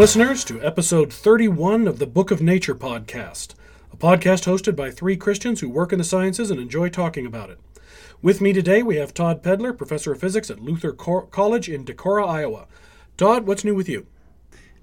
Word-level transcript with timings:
listeners, 0.00 0.44
to 0.44 0.58
episode 0.62 1.12
31 1.12 1.86
of 1.86 1.98
the 1.98 2.06
Book 2.06 2.30
of 2.30 2.40
Nature 2.40 2.74
podcast, 2.74 3.52
a 3.92 3.98
podcast 3.98 4.46
hosted 4.46 4.74
by 4.74 4.90
three 4.90 5.14
Christians 5.14 5.60
who 5.60 5.68
work 5.68 5.92
in 5.92 5.98
the 5.98 6.04
sciences 6.06 6.50
and 6.50 6.58
enjoy 6.58 6.88
talking 6.88 7.26
about 7.26 7.50
it. 7.50 7.58
With 8.22 8.40
me 8.40 8.54
today, 8.54 8.82
we 8.82 8.96
have 8.96 9.12
Todd 9.12 9.42
Pedlar, 9.42 9.74
professor 9.74 10.12
of 10.12 10.18
physics 10.18 10.48
at 10.48 10.58
Luther 10.58 10.94
Co- 10.94 11.26
College 11.26 11.68
in 11.68 11.84
Decorah, 11.84 12.26
Iowa. 12.26 12.66
Todd, 13.18 13.46
what's 13.46 13.62
new 13.62 13.74
with 13.74 13.90
you? 13.90 14.06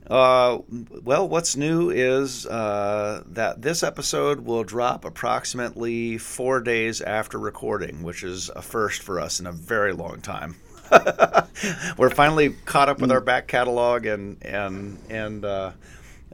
Uh, 0.06 0.60
well, 1.02 1.28
what's 1.28 1.58
new 1.58 1.90
is 1.90 2.46
uh, 2.46 3.24
that 3.26 3.64
this 3.64 3.82
episode 3.82 4.42
will 4.42 4.64
drop 4.64 5.04
approximately 5.04 6.20
four 6.20 6.62
days 6.62 7.02
after 7.02 7.40
recording, 7.40 8.04
which 8.04 8.24
is 8.24 8.52
a 8.56 8.62
first 8.62 9.02
for 9.02 9.20
us 9.20 9.40
in 9.40 9.48
a 9.48 9.52
very 9.52 9.94
long 9.94 10.22
time. 10.22 10.58
We're 11.98 12.10
finally 12.10 12.50
caught 12.66 12.90
up 12.90 13.00
with 13.00 13.12
our 13.12 13.22
back 13.22 13.48
catalog, 13.48 14.06
and 14.06 14.44
and 14.44 15.00
and 15.10 15.46
uh, 15.46 15.72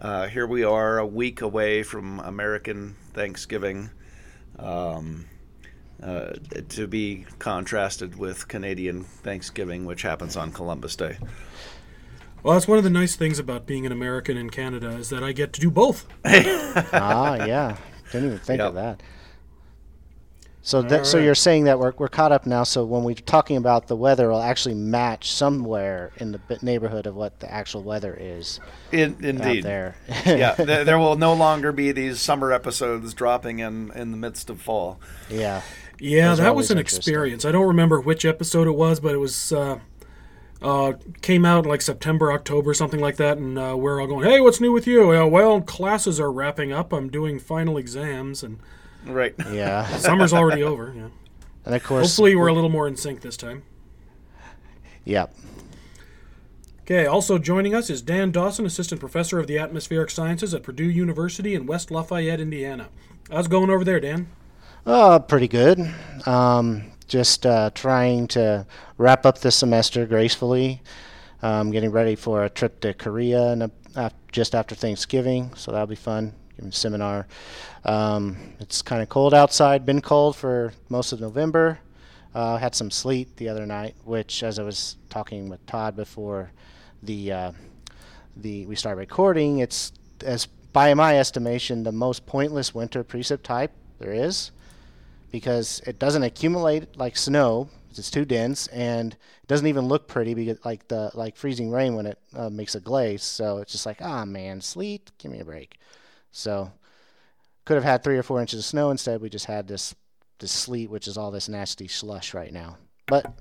uh, 0.01 0.27
here 0.27 0.47
we 0.47 0.63
are, 0.63 0.97
a 0.97 1.05
week 1.05 1.41
away 1.41 1.83
from 1.83 2.19
American 2.19 2.95
Thanksgiving, 3.13 3.89
um, 4.59 5.25
uh, 6.01 6.33
to 6.69 6.87
be 6.87 7.25
contrasted 7.39 8.17
with 8.17 8.47
Canadian 8.47 9.03
Thanksgiving, 9.03 9.85
which 9.85 10.01
happens 10.01 10.35
on 10.35 10.51
Columbus 10.51 10.95
Day. 10.95 11.17
Well, 12.43 12.55
that's 12.55 12.67
one 12.67 12.77
of 12.77 12.83
the 12.83 12.89
nice 12.89 13.15
things 13.15 13.39
about 13.39 13.65
being 13.65 13.85
an 13.85 13.93
American 13.93 14.35
in 14.35 14.49
Canada 14.49 14.89
is 14.89 15.09
that 15.09 15.23
I 15.23 15.31
get 15.31 15.53
to 15.53 15.61
do 15.61 15.71
both. 15.71 16.05
ah, 16.25 17.35
yeah. 17.45 17.77
Didn't 18.11 18.27
even 18.27 18.39
think 18.39 18.59
yep. 18.59 18.67
of 18.67 18.73
that. 18.75 19.01
So, 20.65 20.81
that, 20.81 20.95
right. 20.95 21.05
so 21.05 21.17
you're 21.17 21.35
saying 21.35 21.65
that 21.65 21.77
we're, 21.77 21.91
we're 21.97 22.07
caught 22.07 22.31
up 22.31 22.45
now. 22.45 22.63
So 22.63 22.85
when 22.85 23.03
we're 23.03 23.15
talking 23.15 23.57
about 23.57 23.87
the 23.87 23.97
weather, 23.97 24.29
it'll 24.29 24.41
actually 24.41 24.75
match 24.75 25.29
somewhere 25.29 26.13
in 26.17 26.31
the 26.31 26.39
neighborhood 26.61 27.05
of 27.05 27.15
what 27.15 27.41
the 27.41 27.51
actual 27.53 27.83
weather 27.83 28.17
is. 28.17 28.61
In, 28.93 29.17
indeed, 29.19 29.65
there. 29.65 29.97
yeah, 30.25 30.53
there, 30.57 30.85
there, 30.85 30.97
will 30.97 31.17
no 31.17 31.33
longer 31.33 31.73
be 31.73 31.91
these 31.91 32.21
summer 32.21 32.53
episodes 32.53 33.13
dropping 33.13 33.59
in 33.59 33.91
in 33.91 34.11
the 34.11 34.17
midst 34.17 34.49
of 34.49 34.61
fall. 34.61 35.01
Yeah, 35.29 35.63
yeah, 35.99 36.33
that 36.35 36.55
was 36.55 36.71
an 36.71 36.77
experience. 36.77 37.43
I 37.43 37.51
don't 37.51 37.67
remember 37.67 37.99
which 37.99 38.23
episode 38.23 38.65
it 38.65 38.75
was, 38.75 39.01
but 39.01 39.13
it 39.13 39.19
was 39.19 39.51
uh, 39.51 39.79
uh, 40.61 40.93
came 41.21 41.43
out 41.43 41.65
like 41.65 41.81
September, 41.81 42.31
October, 42.31 42.73
something 42.73 43.01
like 43.01 43.17
that, 43.17 43.37
and 43.37 43.59
uh, 43.59 43.75
we're 43.77 43.99
all 43.99 44.07
going, 44.07 44.29
"Hey, 44.29 44.39
what's 44.39 44.61
new 44.61 44.71
with 44.71 44.87
you?" 44.87 45.07
well, 45.27 45.59
classes 45.59 46.21
are 46.21 46.31
wrapping 46.31 46.71
up. 46.71 46.93
I'm 46.93 47.09
doing 47.09 47.37
final 47.37 47.77
exams 47.77 48.43
and 48.43 48.59
Right. 49.05 49.35
Yeah. 49.51 49.85
Summer's 49.97 50.33
already 50.33 50.63
over. 50.63 50.93
Yeah. 50.95 51.07
And 51.65 51.75
of 51.75 51.83
course, 51.83 52.07
hopefully 52.07 52.35
we're 52.35 52.47
a 52.47 52.53
little 52.53 52.69
more 52.69 52.87
in 52.87 52.95
sync 52.95 53.21
this 53.21 53.37
time. 53.37 53.63
Yep. 55.05 55.33
Okay. 56.81 57.05
Also 57.05 57.37
joining 57.37 57.73
us 57.75 57.89
is 57.89 58.01
Dan 58.01 58.31
Dawson, 58.31 58.65
assistant 58.65 58.99
professor 58.99 59.39
of 59.39 59.47
the 59.47 59.57
atmospheric 59.57 60.09
sciences 60.09 60.53
at 60.53 60.63
Purdue 60.63 60.89
University 60.89 61.55
in 61.55 61.65
West 61.65 61.91
Lafayette, 61.91 62.39
Indiana. 62.39 62.89
How's 63.31 63.45
it 63.45 63.49
going 63.49 63.69
over 63.69 63.83
there, 63.83 63.99
Dan? 63.99 64.27
Uh, 64.85 65.19
pretty 65.19 65.47
good. 65.47 65.79
Um, 66.25 66.91
just 67.07 67.45
uh, 67.45 67.69
trying 67.73 68.27
to 68.29 68.65
wrap 68.97 69.25
up 69.25 69.39
the 69.39 69.51
semester 69.51 70.05
gracefully. 70.05 70.81
Um, 71.41 71.71
getting 71.71 71.91
ready 71.91 72.15
for 72.15 72.43
a 72.43 72.49
trip 72.49 72.79
to 72.81 72.93
Korea 72.93 73.51
and 73.51 73.71
uh, 73.95 74.09
just 74.31 74.55
after 74.55 74.75
Thanksgiving, 74.75 75.53
so 75.55 75.71
that'll 75.71 75.87
be 75.87 75.95
fun 75.95 76.33
giving 76.55 76.69
a 76.69 76.73
seminar. 76.73 77.27
Um, 77.85 78.37
it's 78.59 78.81
kind 78.81 79.01
of 79.01 79.09
cold 79.09 79.33
outside, 79.33 79.85
been 79.85 80.01
cold 80.01 80.35
for 80.35 80.73
most 80.89 81.11
of 81.11 81.19
November. 81.19 81.79
Uh, 82.33 82.57
had 82.57 82.73
some 82.73 82.89
sleet 82.89 83.37
the 83.37 83.49
other 83.49 83.65
night, 83.65 83.95
which, 84.05 84.41
as 84.41 84.57
I 84.57 84.63
was 84.63 84.97
talking 85.09 85.49
with 85.49 85.63
Todd 85.67 85.95
before 85.95 86.51
the 87.03 87.31
uh, 87.31 87.51
the 88.35 88.65
we 88.65 88.75
started 88.75 88.99
recording, 88.99 89.59
it's 89.59 89.91
as 90.25 90.47
by 90.47 90.93
my 90.95 91.19
estimation 91.19 91.83
the 91.83 91.91
most 91.91 92.25
pointless 92.25 92.73
winter 92.73 93.03
precip 93.03 93.43
type 93.43 93.71
there 93.99 94.13
is, 94.13 94.51
because 95.31 95.81
it 95.85 95.99
doesn't 95.99 96.23
accumulate 96.23 96.97
like 96.97 97.17
snow. 97.17 97.69
It's 97.91 98.09
too 98.09 98.25
dense, 98.25 98.65
and 98.67 99.13
it 99.13 99.47
doesn't 99.47 99.67
even 99.67 99.85
look 99.85 100.07
pretty 100.07 100.33
because 100.33 100.57
like 100.65 100.87
the 100.87 101.11
like 101.13 101.35
freezing 101.35 101.69
rain 101.69 101.95
when 101.95 102.07
it 102.07 102.17
uh, 102.35 102.49
makes 102.49 102.73
a 102.73 102.79
glaze. 102.79 103.21
So 103.21 103.59
it's 103.59 103.71
just 103.71 103.85
like, 103.85 103.97
ah 104.01 104.23
oh, 104.23 104.25
man, 104.25 104.61
sleet, 104.61 105.11
give 105.19 105.31
me 105.31 105.39
a 105.39 105.45
break. 105.45 105.77
So 106.33 106.71
could 107.63 107.75
have 107.75 107.83
had 107.85 108.03
three 108.03 108.17
or 108.17 108.23
four 108.23 108.41
inches 108.41 108.59
of 108.59 108.65
snow. 108.65 108.89
Instead, 108.91 109.21
we 109.21 109.29
just 109.29 109.45
had 109.45 109.69
this 109.69 109.95
this 110.39 110.51
sleet, 110.51 110.89
which 110.89 111.07
is 111.07 111.17
all 111.17 111.31
this 111.31 111.47
nasty 111.47 111.87
slush 111.87 112.33
right 112.33 112.51
now. 112.51 112.77
But 113.07 113.33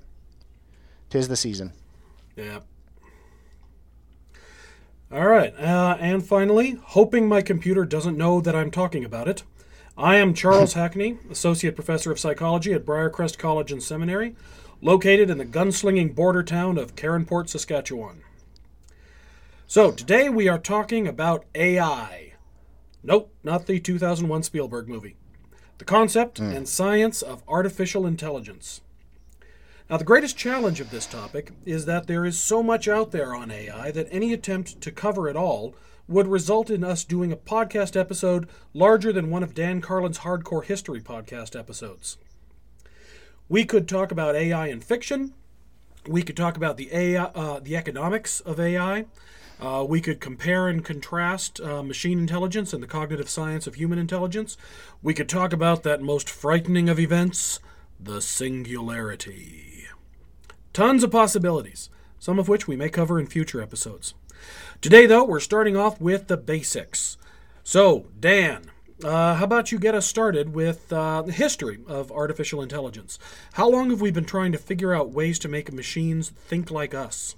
tis 1.09 1.27
the 1.27 1.35
season. 1.35 1.73
Yeah. 2.37 2.59
All 5.11 5.27
right, 5.27 5.53
uh, 5.59 5.95
and 5.99 6.25
finally, 6.25 6.71
hoping 6.81 7.27
my 7.27 7.43
computer 7.43 7.85
doesn't 7.85 8.17
know 8.17 8.41
that 8.41 8.55
I'm 8.55 8.71
talking 8.71 9.05
about 9.05 9.27
it, 9.27 9.43
I 9.95 10.15
am 10.15 10.33
Charles 10.33 10.73
Hackney, 10.73 11.19
Associate 11.29 11.75
Professor 11.75 12.11
of 12.11 12.19
Psychology 12.19 12.73
at 12.73 12.83
Briercrest 12.83 13.37
College 13.37 13.71
and 13.71 13.83
Seminary, 13.83 14.35
located 14.81 15.29
in 15.29 15.37
the 15.37 15.45
gunslinging 15.45 16.15
border 16.15 16.41
town 16.41 16.79
of 16.79 16.95
Caronport, 16.95 17.49
Saskatchewan. 17.49 18.23
So, 19.67 19.91
today 19.91 20.29
we 20.29 20.47
are 20.47 20.57
talking 20.57 21.07
about 21.07 21.45
AI. 21.53 22.32
Nope, 23.03 23.33
not 23.43 23.65
the 23.65 23.79
2001 23.79 24.43
Spielberg 24.43 24.87
movie. 24.87 25.17
The 25.77 25.85
concept 25.85 26.39
mm. 26.39 26.55
and 26.55 26.67
science 26.67 27.21
of 27.21 27.43
artificial 27.47 28.05
intelligence. 28.05 28.81
Now, 29.89 29.97
the 29.97 30.05
greatest 30.05 30.37
challenge 30.37 30.79
of 30.79 30.89
this 30.89 31.05
topic 31.05 31.51
is 31.65 31.85
that 31.85 32.07
there 32.07 32.25
is 32.25 32.39
so 32.39 32.63
much 32.63 32.87
out 32.87 33.11
there 33.11 33.35
on 33.35 33.51
AI 33.51 33.91
that 33.91 34.07
any 34.09 34.31
attempt 34.31 34.79
to 34.79 34.91
cover 34.91 35.27
it 35.27 35.35
all 35.35 35.75
would 36.07 36.27
result 36.27 36.69
in 36.69 36.83
us 36.83 37.03
doing 37.03 37.31
a 37.31 37.37
podcast 37.37 37.99
episode 37.99 38.47
larger 38.73 39.11
than 39.11 39.29
one 39.29 39.43
of 39.43 39.53
Dan 39.53 39.81
Carlin's 39.81 40.19
Hardcore 40.19 40.63
History 40.63 41.01
podcast 41.01 41.57
episodes. 41.57 42.17
We 43.49 43.65
could 43.65 43.87
talk 43.87 44.11
about 44.11 44.35
AI 44.35 44.67
in 44.67 44.81
fiction. 44.81 45.33
We 46.07 46.23
could 46.23 46.37
talk 46.37 46.57
about 46.57 46.77
the 46.77 46.93
AI, 46.93 47.23
uh, 47.23 47.59
the 47.59 47.75
economics 47.75 48.39
of 48.39 48.59
AI. 48.59 49.05
Uh, 49.59 49.85
we 49.87 50.01
could 50.01 50.19
compare 50.19 50.67
and 50.67 50.83
contrast 50.83 51.61
uh, 51.61 51.81
machine 51.81 52.19
intelligence 52.19 52.73
and 52.73 52.83
the 52.83 52.87
cognitive 52.87 53.29
science 53.29 53.67
of 53.67 53.75
human 53.75 53.99
intelligence. 53.99 54.57
We 55.01 55.13
could 55.13 55.29
talk 55.29 55.53
about 55.53 55.83
that 55.83 56.01
most 56.01 56.29
frightening 56.29 56.89
of 56.89 56.99
events, 56.99 57.59
the 57.99 58.21
singularity. 58.21 59.87
Tons 60.73 61.03
of 61.03 61.11
possibilities, 61.11 61.89
some 62.19 62.39
of 62.39 62.49
which 62.49 62.67
we 62.67 62.75
may 62.75 62.89
cover 62.89 63.19
in 63.19 63.27
future 63.27 63.61
episodes. 63.61 64.13
Today, 64.81 65.05
though, 65.05 65.23
we're 65.23 65.39
starting 65.39 65.77
off 65.77 66.01
with 66.01 66.27
the 66.27 66.35
basics. 66.35 67.17
So, 67.63 68.07
Dan, 68.19 68.71
uh, 69.03 69.35
how 69.35 69.45
about 69.45 69.71
you 69.71 69.79
get 69.79 69.95
us 69.95 70.05
started 70.05 70.53
with 70.53 70.91
uh, 70.91 71.21
the 71.21 71.31
history 71.31 71.79
of 71.87 72.11
artificial 72.11 72.61
intelligence? 72.61 73.19
How 73.53 73.69
long 73.69 73.89
have 73.89 74.01
we 74.01 74.11
been 74.11 74.25
trying 74.25 74.51
to 74.51 74.57
figure 74.57 74.93
out 74.93 75.11
ways 75.11 75.39
to 75.39 75.47
make 75.47 75.71
machines 75.71 76.29
think 76.29 76.71
like 76.71 76.93
us? 76.93 77.35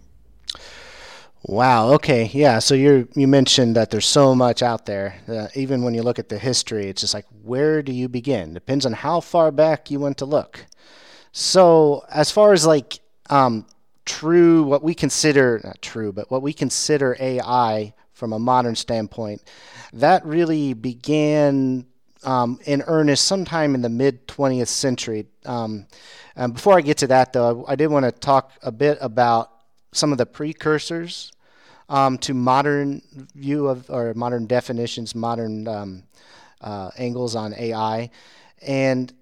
Wow. 1.47 1.89
Okay. 1.94 2.31
Yeah. 2.33 2.57
So 2.57 2.74
you 2.74 3.07
you 3.13 3.27
mentioned 3.27 3.75
that 3.75 3.92
there's 3.92 4.07
so 4.07 4.33
much 4.33 4.63
out 4.63 4.88
there. 4.88 5.15
Uh, 5.27 5.47
even 5.53 5.83
when 5.83 5.94
you 5.94 6.01
look 6.01 6.18
at 6.18 6.27
the 6.27 6.39
history, 6.39 6.88
it's 6.88 7.01
just 7.01 7.13
like 7.13 7.25
where 7.44 7.83
do 7.83 7.92
you 7.92 8.09
begin? 8.09 8.53
Depends 8.56 8.83
on 8.83 8.94
how 8.94 9.19
far 9.19 9.51
back 9.51 9.92
you 9.92 10.00
want 10.00 10.18
to 10.18 10.25
look. 10.25 10.65
So 11.31 12.03
as 12.09 12.31
far 12.31 12.53
as 12.53 12.65
like 12.65 13.00
um, 13.30 13.68
true, 14.06 14.63
what 14.63 14.81
we 14.81 14.95
consider 14.95 15.62
not 15.63 15.83
true, 15.83 16.12
but 16.12 16.31
what 16.31 16.42
we 16.42 16.51
consider 16.51 17.15
AI 17.19 17.94
from 18.13 18.33
a 18.33 18.39
modern 18.39 18.75
standpoint, 18.75 19.44
that 19.94 20.25
really 20.25 20.74
began 20.74 21.86
um, 22.24 22.59
in 22.65 22.81
earnest 22.88 23.27
sometime 23.27 23.75
in 23.75 23.83
the 23.83 23.89
mid 23.89 24.27
20th 24.27 24.68
century. 24.68 25.27
Um, 25.45 25.86
and 26.36 26.56
before 26.56 26.75
I 26.75 26.81
get 26.81 26.98
to 27.00 27.07
that, 27.07 27.33
though, 27.33 27.65
I 27.68 27.75
did 27.75 27.88
want 27.88 28.06
to 28.06 28.12
talk 28.12 28.51
a 28.63 28.71
bit 28.71 28.98
about 29.00 29.51
some 29.91 30.12
of 30.12 30.18
the 30.18 30.25
precursors 30.25 31.31
um, 31.89 32.17
to 32.19 32.33
modern 32.33 33.01
view 33.35 33.67
of 33.67 33.89
or 33.89 34.13
modern 34.13 34.45
definitions, 34.47 35.13
modern 35.15 35.67
um, 35.67 36.03
uh, 36.61 36.89
angles 36.97 37.35
on 37.35 37.53
AI, 37.53 38.09
and 38.61 39.13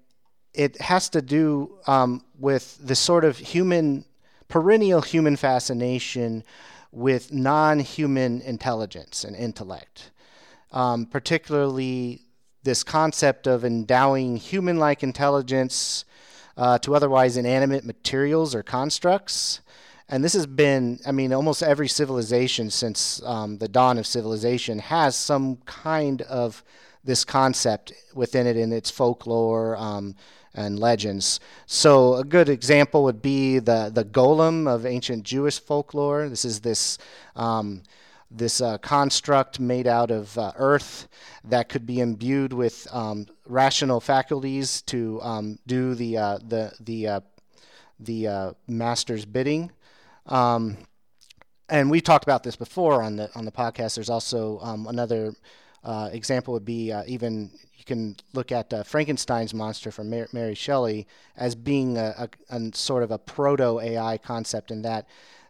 it 0.54 0.80
has 0.80 1.08
to 1.10 1.20
do 1.20 1.78
um, 1.86 2.24
with 2.38 2.78
the 2.80 2.94
sort 2.94 3.24
of 3.24 3.36
human 3.36 4.04
perennial 4.48 5.02
human 5.02 5.36
fascination 5.36 6.44
with 6.92 7.32
non-human 7.32 8.40
intelligence 8.42 9.24
and 9.24 9.34
intellect, 9.34 10.10
um, 10.70 11.06
particularly 11.06 12.20
this 12.62 12.82
concept 12.82 13.46
of 13.46 13.64
endowing 13.64 14.36
human-like 14.36 15.02
intelligence 15.02 16.04
uh, 16.56 16.78
to 16.78 16.94
otherwise 16.94 17.36
inanimate 17.36 17.84
materials 17.84 18.54
or 18.54 18.62
constructs 18.62 19.60
and 20.08 20.22
this 20.22 20.32
has 20.32 20.46
been 20.46 20.98
i 21.06 21.12
mean 21.12 21.32
almost 21.32 21.62
every 21.62 21.88
civilization 21.88 22.70
since 22.70 23.22
um, 23.24 23.58
the 23.58 23.68
dawn 23.68 23.98
of 23.98 24.06
civilization 24.06 24.78
has 24.78 25.16
some 25.16 25.56
kind 25.66 26.22
of 26.22 26.62
this 27.04 27.24
concept 27.24 27.92
within 28.14 28.46
it 28.46 28.56
in 28.56 28.72
its 28.72 28.90
folklore 28.90 29.76
um, 29.76 30.14
and 30.54 30.78
legends 30.78 31.40
so 31.66 32.14
a 32.14 32.24
good 32.24 32.48
example 32.48 33.02
would 33.04 33.20
be 33.20 33.58
the, 33.58 33.90
the 33.92 34.04
golem 34.04 34.68
of 34.68 34.86
ancient 34.86 35.24
jewish 35.24 35.58
folklore 35.58 36.28
this 36.28 36.44
is 36.44 36.60
this 36.60 36.98
um, 37.36 37.82
this 38.30 38.60
uh, 38.60 38.78
construct 38.78 39.60
made 39.60 39.86
out 39.86 40.10
of 40.10 40.36
uh, 40.36 40.52
earth 40.56 41.08
that 41.44 41.68
could 41.68 41.86
be 41.86 42.00
imbued 42.00 42.52
with 42.52 42.88
um, 42.90 43.26
rational 43.46 44.00
faculties 44.00 44.82
to 44.82 45.20
um, 45.22 45.58
do 45.66 45.94
the 45.94 46.16
uh, 46.16 46.38
the 46.48 46.72
the 46.80 47.06
uh, 47.06 47.20
the 48.00 48.26
uh, 48.26 48.52
master's 48.66 49.24
bidding. 49.24 49.70
Um, 50.26 50.76
and 51.68 51.90
we 51.90 52.00
talked 52.00 52.24
about 52.24 52.42
this 52.42 52.56
before 52.56 53.02
on 53.02 53.16
the 53.16 53.30
on 53.34 53.44
the 53.44 53.52
podcast. 53.52 53.94
There's 53.94 54.10
also 54.10 54.58
um, 54.62 54.86
another 54.86 55.34
uh, 55.82 56.10
example 56.12 56.54
would 56.54 56.64
be 56.64 56.92
uh, 56.92 57.04
even 57.06 57.50
you 57.74 57.84
can 57.84 58.16
look 58.32 58.52
at 58.52 58.72
uh, 58.72 58.82
Frankenstein's 58.82 59.54
monster 59.54 59.90
from 59.90 60.10
Mary, 60.10 60.26
Mary 60.32 60.54
Shelley 60.54 61.06
as 61.36 61.54
being 61.54 61.98
a, 61.98 62.28
a, 62.50 62.56
a, 62.56 62.70
sort 62.74 63.02
of 63.02 63.10
a 63.10 63.18
proto 63.18 63.80
AI 63.80 64.18
concept 64.18 64.70
in 64.70 64.82
that 64.82 65.06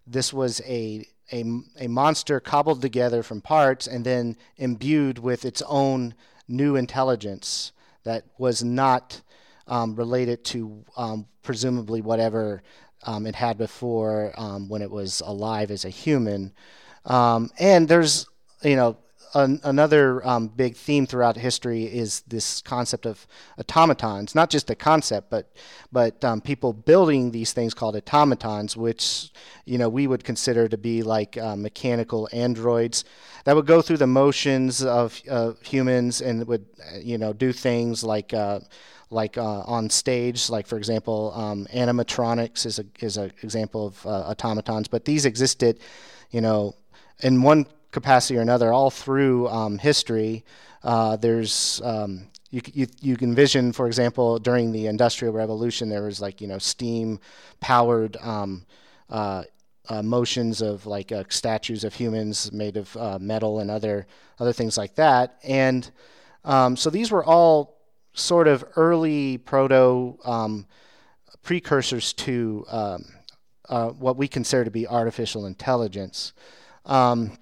this 0.06 0.32
was 0.32 0.60
a, 0.66 1.06
a 1.32 1.44
a 1.78 1.88
monster 1.88 2.40
cobbled 2.40 2.82
together 2.82 3.22
from 3.22 3.40
parts 3.40 3.86
and 3.86 4.04
then 4.04 4.36
imbued 4.56 5.18
with 5.18 5.44
its 5.44 5.62
own 5.66 6.14
new 6.48 6.76
intelligence 6.76 7.72
that 8.04 8.24
was 8.38 8.62
not 8.62 9.22
um, 9.66 9.96
related 9.96 10.44
to 10.44 10.84
um, 10.96 11.26
presumably 11.42 12.00
whatever 12.00 12.62
um, 13.04 13.26
it 13.26 13.34
had 13.34 13.58
before 13.58 14.32
um, 14.36 14.68
when 14.68 14.82
it 14.82 14.90
was 14.90 15.22
alive 15.24 15.70
as 15.70 15.84
a 15.84 15.90
human. 15.90 16.52
Um, 17.04 17.50
and 17.58 17.88
there's, 17.88 18.26
you 18.62 18.76
know, 18.76 18.96
an, 19.34 19.60
another 19.64 20.26
um, 20.26 20.48
big 20.48 20.76
theme 20.76 21.06
throughout 21.06 21.36
history 21.36 21.84
is 21.84 22.20
this 22.22 22.62
concept 22.62 23.04
of 23.04 23.26
automatons. 23.58 24.34
Not 24.34 24.48
just 24.50 24.70
a 24.70 24.74
concept, 24.74 25.30
but 25.30 25.52
but 25.92 26.24
um, 26.24 26.40
people 26.40 26.72
building 26.72 27.30
these 27.30 27.52
things 27.52 27.74
called 27.74 27.96
automatons, 27.96 28.76
which 28.76 29.30
you 29.64 29.76
know 29.76 29.88
we 29.88 30.06
would 30.06 30.24
consider 30.24 30.68
to 30.68 30.78
be 30.78 31.02
like 31.02 31.36
uh, 31.36 31.56
mechanical 31.56 32.28
androids 32.32 33.04
that 33.44 33.54
would 33.56 33.66
go 33.66 33.82
through 33.82 33.98
the 33.98 34.06
motions 34.06 34.82
of 34.84 35.20
uh, 35.28 35.52
humans 35.62 36.20
and 36.20 36.46
would 36.46 36.66
you 37.00 37.18
know 37.18 37.32
do 37.32 37.52
things 37.52 38.04
like. 38.04 38.32
Uh, 38.32 38.60
like 39.14 39.38
uh, 39.38 39.60
on 39.60 39.88
stage, 39.88 40.50
like 40.50 40.66
for 40.66 40.76
example, 40.76 41.32
um, 41.34 41.66
animatronics 41.72 42.66
is 42.66 42.78
a 42.78 42.84
is 43.00 43.16
an 43.16 43.32
example 43.42 43.86
of 43.86 44.06
uh, 44.06 44.10
automatons. 44.30 44.88
But 44.88 45.04
these 45.04 45.24
existed, 45.24 45.80
you 46.30 46.40
know, 46.40 46.74
in 47.20 47.42
one 47.42 47.66
capacity 47.94 48.36
or 48.36 48.42
another 48.42 48.72
all 48.72 48.90
through 48.90 49.48
um, 49.48 49.78
history. 49.78 50.44
Uh, 50.82 51.16
there's 51.16 51.80
um, 51.82 52.26
you, 52.50 52.60
you, 52.72 52.86
you 53.00 53.16
can 53.16 53.30
envision, 53.30 53.72
for 53.72 53.86
example, 53.86 54.38
during 54.38 54.70
the 54.70 54.86
Industrial 54.86 55.32
Revolution, 55.32 55.88
there 55.88 56.02
was 56.02 56.20
like 56.20 56.40
you 56.40 56.46
know 56.46 56.58
steam 56.58 57.18
powered 57.60 58.16
um, 58.18 58.66
uh, 59.08 59.44
uh, 59.88 60.02
motions 60.02 60.60
of 60.60 60.86
like 60.86 61.10
uh, 61.10 61.24
statues 61.28 61.84
of 61.84 61.94
humans 61.94 62.52
made 62.52 62.76
of 62.76 62.94
uh, 62.96 63.18
metal 63.18 63.60
and 63.60 63.70
other 63.70 64.06
other 64.38 64.52
things 64.52 64.76
like 64.76 64.94
that, 64.96 65.38
and 65.42 65.90
um, 66.44 66.76
so 66.76 66.90
these 66.90 67.10
were 67.10 67.24
all 67.24 67.74
sort 68.14 68.48
of 68.48 68.64
early 68.76 69.38
proto 69.38 70.18
um, 70.24 70.66
precursors 71.42 72.12
to 72.12 72.64
um, 72.68 73.04
uh, 73.68 73.88
what 73.90 74.16
we 74.16 74.28
consider 74.28 74.64
to 74.64 74.70
be 74.70 74.86
artificial 74.86 75.46
intelligence. 75.46 76.32
Um, 76.86 77.36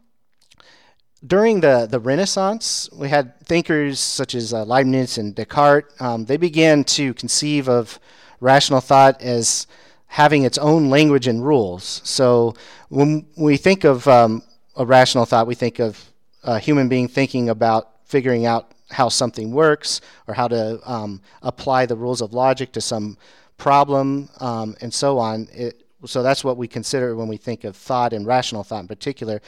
during 1.24 1.60
the, 1.60 1.86
the 1.88 2.00
Renaissance, 2.00 2.88
we 2.92 3.08
had 3.08 3.38
thinkers 3.46 4.00
such 4.00 4.34
as 4.34 4.52
uh, 4.52 4.64
Leibniz 4.64 5.19
and 5.19 5.34
Descartes. 5.34 6.00
Um, 6.00 6.24
they 6.24 6.36
began 6.36 6.82
to 6.84 7.14
conceive 7.14 7.68
of 7.68 8.00
rational 8.40 8.80
thought 8.80 9.22
as 9.22 9.68
having 10.06 10.42
its 10.42 10.58
own 10.58 10.90
language 10.90 11.28
and 11.28 11.46
rules. 11.46 12.00
So 12.04 12.54
when 12.88 13.26
we 13.36 13.56
think 13.56 13.84
of 13.84 14.08
um, 14.08 14.42
a 14.76 14.84
rational 14.84 15.25
thought, 15.25 15.46
we 15.46 15.54
think 15.54 15.78
of 15.78 16.12
a 16.42 16.58
human 16.58 16.88
being 16.88 17.08
thinking 17.08 17.48
about 17.48 17.90
figuring 18.04 18.44
out 18.44 18.72
how 18.92 19.08
something 19.08 19.52
works 19.52 20.00
or 20.26 20.34
how 20.34 20.48
to 20.48 20.80
um, 20.90 21.20
apply 21.42 21.86
the 21.86 21.96
rules 21.96 22.20
of 22.20 22.32
logic 22.32 22.72
to 22.72 22.80
some 22.80 23.16
problem 23.56 24.28
um, 24.40 24.76
and 24.80 24.92
so 24.92 25.18
on. 25.18 25.48
It, 25.52 25.82
so 26.04 26.22
that's 26.22 26.42
what 26.42 26.56
we 26.56 26.66
consider 26.66 27.14
when 27.14 27.28
we 27.28 27.36
think 27.36 27.64
of 27.64 27.76
thought 27.76 28.12
and 28.12 28.26
rational 28.26 28.64
thought 28.64 28.80
in 28.80 28.88
particular. 28.88 29.40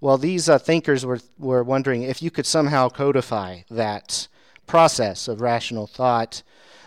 Well, 0.00 0.18
these 0.18 0.48
uh, 0.48 0.58
thinkers 0.58 1.06
were, 1.06 1.20
were 1.38 1.62
wondering 1.62 2.02
if 2.02 2.22
you 2.22 2.30
could 2.30 2.46
somehow 2.46 2.88
codify 2.88 3.60
that 3.70 4.28
process 4.66 5.28
of 5.28 5.40
rational 5.40 5.86
thought 5.86 6.42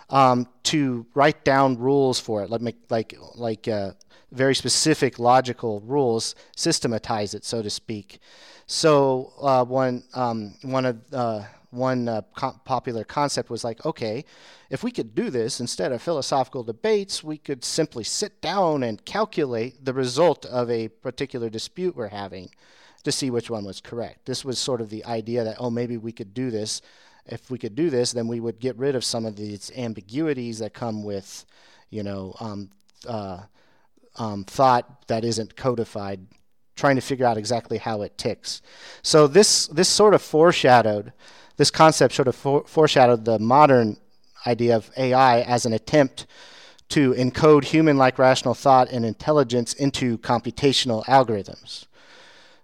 um, 0.09 0.47
to 0.63 1.05
write 1.15 1.43
down 1.43 1.77
rules 1.77 2.19
for 2.19 2.43
it, 2.43 2.49
like 2.49 2.75
like 2.89 3.17
like 3.35 3.67
uh, 3.67 3.91
very 4.31 4.53
specific 4.55 5.17
logical 5.17 5.81
rules, 5.81 6.35
systematize 6.55 7.33
it, 7.33 7.43
so 7.43 7.61
to 7.61 7.69
speak. 7.69 8.19
So 8.67 9.33
uh, 9.41 9.65
one 9.65 10.03
um, 10.13 10.53
one 10.61 10.85
of 10.85 10.97
uh, 11.13 11.43
one 11.75 12.07
uh, 12.07 12.21
co- 12.35 12.59
popular 12.65 13.03
concept 13.03 13.49
was 13.49 13.63
like, 13.63 13.85
okay, 13.85 14.25
if 14.69 14.83
we 14.83 14.91
could 14.91 15.13
do 15.13 15.29
this 15.29 15.59
instead 15.59 15.91
of 15.91 16.01
philosophical 16.01 16.63
debates, 16.63 17.23
we 17.23 17.37
could 17.37 17.63
simply 17.63 18.03
sit 18.03 18.41
down 18.41 18.83
and 18.83 19.05
calculate 19.05 19.83
the 19.83 19.93
result 19.93 20.45
of 20.45 20.69
a 20.69 20.87
particular 20.87 21.49
dispute 21.49 21.95
we're 21.95 22.07
having 22.07 22.49
to 23.03 23.11
see 23.11 23.29
which 23.29 23.49
one 23.49 23.65
was 23.65 23.81
correct. 23.81 24.25
This 24.25 24.43
was 24.43 24.57
sort 24.57 24.81
of 24.81 24.89
the 24.89 25.05
idea 25.05 25.43
that, 25.43 25.57
oh, 25.59 25.69
maybe 25.69 25.97
we 25.97 26.11
could 26.11 26.33
do 26.33 26.49
this. 26.49 26.81
If 27.25 27.51
we 27.51 27.57
could 27.57 27.75
do 27.75 27.89
this, 27.89 28.11
then 28.11 28.27
we 28.27 28.39
would 28.39 28.59
get 28.59 28.77
rid 28.77 28.95
of 28.95 29.03
some 29.03 29.25
of 29.25 29.35
these 29.35 29.71
ambiguities 29.75 30.59
that 30.59 30.73
come 30.73 31.03
with, 31.03 31.45
you 31.89 32.03
know, 32.03 32.35
um, 32.39 32.69
uh, 33.07 33.41
um, 34.17 34.43
thought 34.43 35.07
that 35.07 35.23
isn't 35.23 35.55
codified 35.55 36.25
trying 36.75 36.95
to 36.95 37.01
figure 37.01 37.25
out 37.25 37.37
exactly 37.37 37.77
how 37.77 38.01
it 38.01 38.17
ticks. 38.17 38.61
So 39.01 39.27
this 39.27 39.67
this 39.67 39.89
sort 39.89 40.13
of 40.13 40.21
foreshadowed 40.21 41.13
this 41.57 41.71
concept 41.71 42.13
sort 42.13 42.27
of 42.27 42.35
for- 42.35 42.65
foreshadowed 42.65 43.25
the 43.25 43.39
modern 43.39 43.97
idea 44.47 44.75
of 44.75 44.91
AI 44.97 45.41
as 45.41 45.65
an 45.65 45.73
attempt 45.73 46.25
to 46.89 47.13
encode 47.13 47.63
human 47.63 47.97
like 47.97 48.19
rational 48.19 48.53
thought 48.53 48.89
and 48.91 49.05
intelligence 49.05 49.73
into 49.73 50.17
computational 50.19 51.03
algorithms. 51.05 51.85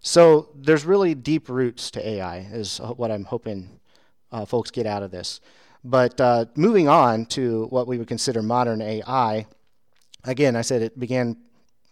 So 0.02 0.50
there's 0.56 0.86
really 0.86 1.16
deep 1.16 1.50
roots 1.50 1.92
to 1.92 2.08
AI, 2.08 2.40
is 2.52 2.78
what 2.80 3.12
I'm 3.12 3.26
hoping 3.26 3.80
uh, 4.32 4.46
folks 4.46 4.72
get 4.72 4.86
out 4.86 5.04
of 5.04 5.12
this. 5.12 5.40
But 5.84 6.20
uh, 6.22 6.46
moving 6.56 6.88
on 6.88 7.26
to 7.28 7.66
what 7.70 7.88
we 7.88 7.98
would 7.98 8.08
consider 8.08 8.42
modern 8.42 8.82
AI, 8.82 9.46
again, 10.24 10.56
I 10.56 10.62
said 10.62 10.82
it 10.82 11.00
began 11.00 11.38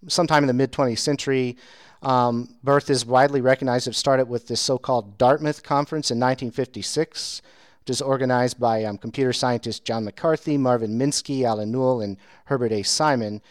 sometime 0.07 0.43
in 0.43 0.47
the 0.47 0.53
mid 0.53 0.71
20th 0.71 0.99
century. 0.99 1.57
Um, 2.01 2.55
birth 2.63 2.89
is 2.89 3.05
widely 3.05 3.41
recognized. 3.41 3.87
It 3.87 3.95
started 3.95 4.29
with 4.29 4.47
this 4.47 4.61
so 4.61 4.77
called 4.77 5.17
Dartmouth 5.17 5.63
Conference 5.63 6.11
in 6.11 6.17
1956, 6.17 7.41
which 7.81 7.89
is 7.89 8.01
organized 8.01 8.59
by 8.59 8.85
um, 8.85 8.97
computer 8.97 9.33
scientists 9.33 9.79
John 9.79 10.05
McCarthy, 10.05 10.57
Marvin 10.57 10.97
Minsky, 10.97 11.43
Allen 11.43 11.71
Newell, 11.71 12.01
and 12.01 12.17
Herbert 12.45 12.71
A. 12.71 12.83
Simon. 12.83 13.41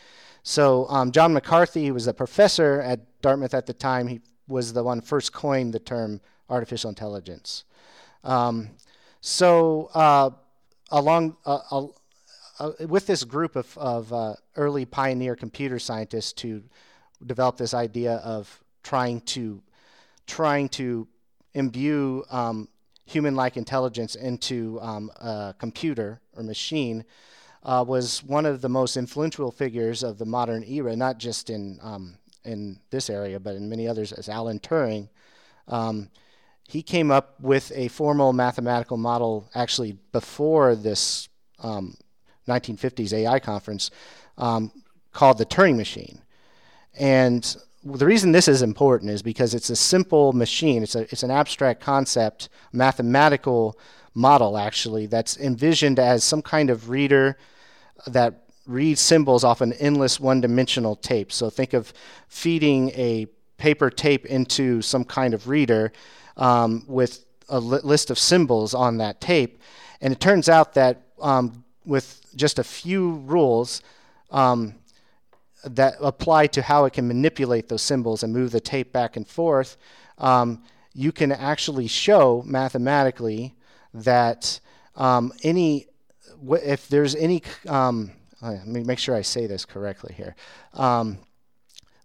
So, 0.42 0.86
um, 0.88 1.12
John 1.12 1.34
McCarthy 1.34 1.90
was 1.90 2.06
a 2.06 2.14
professor 2.14 2.80
at 2.80 3.00
Dartmouth 3.20 3.52
at 3.52 3.66
the 3.66 3.74
time. 3.74 4.06
He 4.06 4.20
was 4.46 4.72
the 4.72 4.82
one 4.82 5.02
first 5.02 5.32
coined 5.32 5.74
the 5.74 5.78
term 5.78 6.20
artificial 6.48 6.88
intelligence. 6.88 7.64
Um, 8.24 8.70
so, 9.20 9.90
uh, 9.92 10.30
along 10.90 11.36
uh, 11.44 11.86
uh, 12.60 12.72
with 12.88 13.06
this 13.06 13.24
group 13.24 13.56
of, 13.56 13.76
of 13.76 14.12
uh, 14.12 14.34
early 14.56 14.84
pioneer 14.84 15.36
computer 15.36 15.78
scientists 15.78 16.32
to 16.32 16.62
developed 17.24 17.58
this 17.58 17.74
idea 17.74 18.16
of 18.16 18.62
trying 18.82 19.20
to 19.22 19.62
trying 20.26 20.68
to 20.68 21.08
imbue 21.54 22.24
um, 22.30 22.68
human-like 23.06 23.56
intelligence 23.56 24.14
into 24.14 24.78
um, 24.82 25.10
a 25.16 25.54
computer 25.58 26.20
or 26.36 26.42
machine 26.42 27.04
uh, 27.62 27.84
was 27.86 28.22
one 28.22 28.46
of 28.46 28.60
the 28.60 28.68
most 28.68 28.96
influential 28.96 29.50
figures 29.50 30.02
of 30.02 30.18
the 30.18 30.26
modern 30.26 30.62
era, 30.64 30.94
not 30.94 31.18
just 31.18 31.50
in 31.50 31.78
um, 31.82 32.16
in 32.44 32.78
this 32.90 33.10
area, 33.10 33.38
but 33.38 33.56
in 33.56 33.68
many 33.68 33.86
others, 33.86 34.12
as 34.12 34.28
Alan 34.28 34.58
Turing. 34.58 35.08
Um, 35.66 36.08
he 36.66 36.82
came 36.82 37.10
up 37.10 37.40
with 37.40 37.72
a 37.74 37.88
formal 37.88 38.32
mathematical 38.32 38.96
model 38.96 39.48
actually 39.54 39.98
before 40.12 40.74
this 40.74 41.28
1950s 41.62 43.12
um, 43.12 43.18
AI 43.18 43.38
conference 43.38 43.90
um, 44.36 44.70
called 45.12 45.38
the 45.38 45.46
Turing 45.46 45.76
machine. 45.76 46.22
And 46.94 47.56
the 47.84 48.06
reason 48.06 48.32
this 48.32 48.48
is 48.48 48.62
important 48.62 49.10
is 49.10 49.22
because 49.22 49.54
it's 49.54 49.70
a 49.70 49.76
simple 49.76 50.32
machine. 50.32 50.82
It's 50.82 50.94
a 50.94 51.02
it's 51.02 51.22
an 51.22 51.30
abstract 51.30 51.80
concept, 51.80 52.48
mathematical 52.72 53.78
model 54.14 54.58
actually 54.58 55.06
that's 55.06 55.38
envisioned 55.38 55.98
as 55.98 56.24
some 56.24 56.42
kind 56.42 56.70
of 56.70 56.88
reader 56.88 57.36
that 58.06 58.42
reads 58.66 59.00
symbols 59.00 59.44
off 59.44 59.60
an 59.60 59.72
endless 59.74 60.20
one-dimensional 60.20 60.96
tape. 60.96 61.32
So 61.32 61.50
think 61.50 61.72
of 61.72 61.92
feeding 62.28 62.90
a 62.90 63.26
paper 63.56 63.90
tape 63.90 64.26
into 64.26 64.82
some 64.82 65.04
kind 65.04 65.34
of 65.34 65.48
reader 65.48 65.92
um, 66.36 66.84
with 66.86 67.24
a 67.48 67.60
li- 67.60 67.80
list 67.82 68.10
of 68.10 68.18
symbols 68.18 68.74
on 68.74 68.98
that 68.98 69.20
tape, 69.20 69.60
and 70.00 70.12
it 70.12 70.20
turns 70.20 70.48
out 70.48 70.74
that 70.74 71.02
um, 71.20 71.64
with 71.84 72.20
just 72.36 72.58
a 72.58 72.64
few 72.64 73.12
rules. 73.24 73.82
Um, 74.30 74.74
that 75.76 75.94
apply 76.00 76.46
to 76.48 76.62
how 76.62 76.84
it 76.84 76.92
can 76.92 77.06
manipulate 77.08 77.68
those 77.68 77.82
symbols 77.82 78.22
and 78.22 78.32
move 78.32 78.50
the 78.50 78.60
tape 78.60 78.92
back 78.92 79.16
and 79.16 79.26
forth, 79.26 79.76
um, 80.18 80.62
you 80.94 81.12
can 81.12 81.32
actually 81.32 81.86
show 81.86 82.42
mathematically 82.46 83.54
that 83.94 84.60
um, 84.96 85.32
any 85.42 85.86
if 86.50 86.88
there's 86.88 87.14
any 87.14 87.42
um, 87.66 88.12
let 88.42 88.66
me 88.66 88.84
make 88.84 88.98
sure 88.98 89.14
I 89.14 89.22
say 89.22 89.46
this 89.46 89.64
correctly 89.64 90.14
here. 90.14 90.34
Um, 90.74 91.18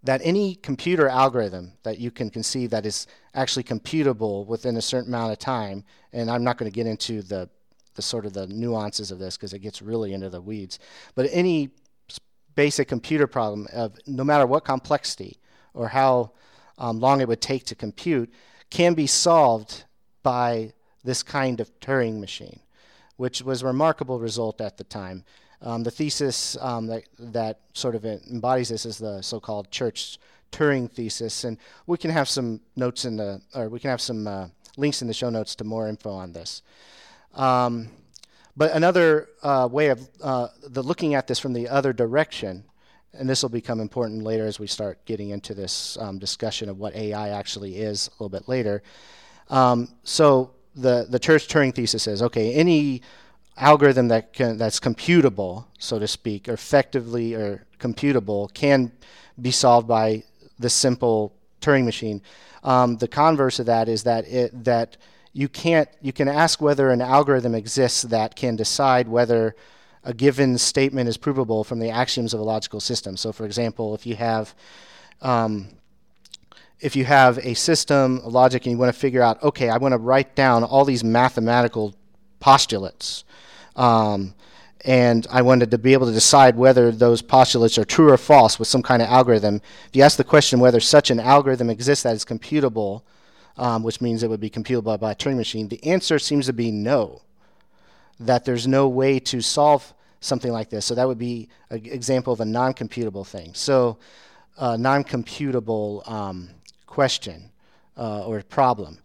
that 0.04 0.20
any 0.24 0.56
computer 0.56 1.08
algorithm 1.08 1.74
that 1.84 1.98
you 1.98 2.12
can 2.12 2.30
conceive 2.30 2.72
that 2.72 2.86
is 2.86 3.08
actually 3.34 3.64
computable 3.64 4.46
within 4.46 4.76
a 4.76 4.82
certain 4.82 5.14
amount 5.14 5.32
of 5.32 5.40
time, 5.40 5.86
and 6.12 6.30
I'm 6.30 6.44
not 6.44 6.58
going 6.58 6.70
to 6.70 6.76
get 6.76 6.88
into 6.88 7.22
the 7.22 7.50
the 7.96 8.02
sort 8.02 8.26
of 8.26 8.34
the 8.34 8.48
nuances 8.48 9.12
of 9.12 9.20
this 9.20 9.38
because 9.38 9.54
it 9.54 9.60
gets 9.60 9.82
really 9.82 10.14
into 10.14 10.30
the 10.30 10.42
weeds, 10.42 10.80
but 11.16 11.28
any 11.32 11.70
basic 12.56 12.88
computer 12.88 13.28
problem 13.28 13.68
of 13.74 13.98
no 14.06 14.24
matter 14.24 14.46
what 14.46 14.64
complexity 14.64 15.40
or 15.74 15.88
how 15.88 16.32
um, 16.78 17.00
long 17.00 17.22
it 17.22 17.28
would 17.28 17.42
take 17.42 17.66
to 17.66 17.76
compute 17.76 18.32
can 18.70 18.94
be 18.94 19.08
solved 19.08 19.84
by 20.24 20.74
this 21.04 21.22
kind 21.22 21.60
of 21.60 21.70
Turing 21.80 22.20
machine, 22.20 22.60
which 23.18 23.42
was 23.42 23.62
a 23.62 23.68
remarkable 23.68 24.20
result 24.20 24.62
at 24.62 24.78
the 24.78 24.84
time. 24.84 25.24
Um, 25.62 25.84
the 25.84 25.92
thesis 25.92 26.58
um, 26.60 26.88
that, 26.88 27.04
that 27.20 27.60
sort 27.74 27.96
of 27.96 28.06
embodies 28.06 28.70
this 28.70 28.86
is 28.86 28.98
the 28.98 29.22
so-called 29.22 29.72
Church 29.72 30.18
Turing 30.52 30.90
thesis, 30.90 31.46
and 31.46 31.58
we 31.88 31.98
can 31.98 32.12
have 32.12 32.30
some 32.30 32.62
notes 32.76 33.06
in 33.06 33.18
the, 33.18 33.42
or 33.56 33.70
we 33.70 33.80
can 33.80 33.90
have 33.90 34.02
some 34.02 34.28
uh, 34.28 34.48
links 34.78 35.02
in 35.02 35.08
the 35.08 35.14
show 35.14 35.30
notes 35.30 35.56
to 35.56 35.64
more 35.64 35.88
info 35.88 36.12
on 36.12 36.34
this. 36.34 36.62
Um, 37.34 37.90
but 38.56 38.72
another 38.72 39.30
uh, 39.42 39.68
way 39.72 39.88
of 39.88 40.08
uh, 40.22 40.48
the 40.68 40.84
looking 40.84 41.16
at 41.16 41.28
this 41.28 41.40
from 41.40 41.54
the 41.54 41.68
other 41.70 41.94
direction, 41.94 42.64
and 43.14 43.30
this 43.30 43.42
will 43.42 43.50
become 43.50 43.80
important 43.80 44.24
later 44.24 44.46
as 44.46 44.60
we 44.60 44.68
start 44.68 45.04
getting 45.06 45.30
into 45.30 45.54
this 45.54 45.98
um, 45.98 46.20
discussion 46.20 46.70
of 46.70 46.80
what 46.80 46.96
AI 46.96 47.30
actually 47.30 47.78
is 47.78 48.08
a 48.08 48.12
little 48.12 48.30
bit 48.30 48.48
later. 48.48 48.84
Um, 49.50 49.90
so 50.04 50.52
the 50.76 51.08
the 51.10 51.20
Church 51.20 51.48
Turing 51.48 51.74
thesis 51.74 52.08
is 52.08 52.22
okay. 52.22 52.54
Any 52.54 53.02
algorithm 53.58 54.08
that 54.08 54.34
can, 54.34 54.58
that's 54.58 54.80
computable, 54.80 55.66
so 55.78 56.00
to 56.00 56.08
speak, 56.08 56.50
or 56.50 56.54
effectively 56.54 57.36
or 57.36 57.66
computable, 57.80 58.52
can 58.54 58.92
be 59.40 59.52
solved 59.52 59.88
by 59.88 60.24
the 60.60 60.70
simple 60.70 61.34
Turing 61.62 61.86
machine. 61.86 62.22
Um, 62.64 62.98
the 62.98 63.08
converse 63.08 63.60
of 63.60 63.66
that 63.66 63.90
is 63.90 64.04
that 64.04 64.28
it 64.28 64.64
that 64.64 64.98
you 65.34 65.50
can't 65.50 65.90
you 66.02 66.14
can 66.14 66.28
ask 66.28 66.62
whether 66.62 66.92
an 66.92 67.02
algorithm 67.02 67.56
exists 67.56 68.04
that 68.04 68.36
can 68.36 68.56
decide 68.56 69.08
whether 69.08 69.56
a 70.04 70.14
given 70.14 70.58
statement 70.58 71.10
is 71.10 71.18
provable 71.18 71.64
from 71.64 71.80
the 71.80 71.90
axioms 71.90 72.34
of 72.34 72.40
a 72.40 72.44
logical 72.44 72.80
system. 72.80 73.18
So, 73.18 73.32
for 73.32 73.46
example, 73.46 73.96
if 73.96 74.06
you 74.06 74.16
have 74.16 74.54
um, 75.22 75.70
if 76.80 76.96
you 76.96 77.06
have 77.06 77.40
a 77.40 77.54
system, 77.54 78.20
a 78.24 78.28
logic, 78.28 78.66
and 78.66 78.74
you 78.74 78.78
want 78.78 78.94
to 78.94 79.00
figure 79.00 79.22
out, 79.22 79.42
okay, 79.42 79.70
I 79.70 79.78
want 79.78 79.94
to 79.94 79.98
write 79.98 80.36
down 80.36 80.66
all 80.66 80.84
these 80.84 81.04
mathematical 81.04 81.96
postulates, 82.42 83.24
um, 83.78 84.36
and 84.84 85.26
I 85.32 85.42
wanted 85.44 85.72
to 85.72 85.78
be 85.78 85.94
able 85.94 86.08
to 86.08 86.12
decide 86.12 86.58
whether 86.58 86.92
those 86.92 87.22
postulates 87.22 87.78
are 87.78 87.86
true 87.86 88.10
or 88.10 88.18
false 88.18 88.60
with 88.60 88.68
some 88.68 88.84
kind 88.84 89.02
of 89.02 89.08
algorithm. 89.08 89.62
If 89.88 89.96
you 89.96 90.04
ask 90.04 90.18
the 90.18 90.26
question 90.26 90.60
whether 90.60 90.82
such 90.82 91.10
an 91.10 91.22
algorithm 91.22 91.70
exists 91.70 92.04
that 92.04 92.18
is 92.18 92.26
computable, 92.26 93.04
um, 93.58 93.84
which 93.84 94.02
means 94.02 94.24
it 94.24 94.30
would 94.30 94.40
be 94.40 94.50
computable 94.50 95.00
by 95.00 95.12
a 95.12 95.16
Turing 95.16 95.38
machine? 95.38 95.68
The 95.68 95.84
answer 95.84 96.20
seems 96.20 96.46
to 96.48 96.54
be 96.54 96.72
no, 96.72 97.22
that 98.20 98.46
there's 98.46 98.68
no 98.68 98.88
way 98.88 99.20
to 99.20 99.42
solve 99.42 99.94
something 100.20 100.52
like 100.52 100.70
this. 100.70 100.86
So 100.86 100.96
that 100.96 101.08
would 101.08 101.20
be 101.20 101.50
an 101.70 101.86
example 101.86 102.34
of 102.34 102.40
a 102.40 102.46
non 102.46 102.74
computable 102.74 103.26
thing. 103.26 103.54
So, 103.54 103.98
a 104.58 104.78
non 104.78 105.04
computable 105.04 106.08
um, 106.10 106.50
question 106.86 107.50
uh, 107.98 108.26
or 108.26 108.42
problem. 108.44 109.00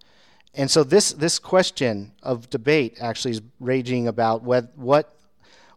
And 0.54 0.70
so 0.70 0.82
this, 0.82 1.12
this 1.12 1.38
question 1.38 2.12
of 2.22 2.50
debate 2.50 2.98
actually 3.00 3.32
is 3.32 3.42
raging 3.60 4.08
about 4.08 4.42
what, 4.42 4.76
what, 4.76 5.14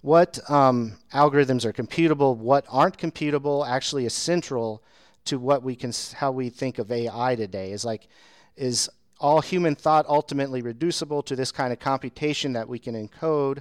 what 0.02 0.40
um, 0.50 0.98
algorithms 1.14 1.66
are 1.66 1.74
computable, 1.74 2.36
what 2.36 2.66
aren't 2.70 2.98
computable, 2.98 3.68
actually 3.68 4.06
is 4.06 4.14
central 4.14 4.82
to 5.26 5.38
what 5.38 5.62
we 5.62 5.76
can, 5.76 5.94
how 6.16 6.32
we 6.32 6.50
think 6.50 6.80
of 6.80 6.92
AI 6.92 7.36
today. 7.36 7.72
Is 7.72 7.86
like, 7.86 8.08
is 8.56 8.90
all 9.20 9.42
human 9.42 9.76
thought 9.76 10.06
ultimately 10.08 10.62
reducible 10.62 11.22
to 11.24 11.36
this 11.36 11.52
kind 11.52 11.72
of 11.72 11.80
computation 11.80 12.54
that 12.54 12.68
we 12.68 12.80
can 12.80 12.96
encode 12.96 13.60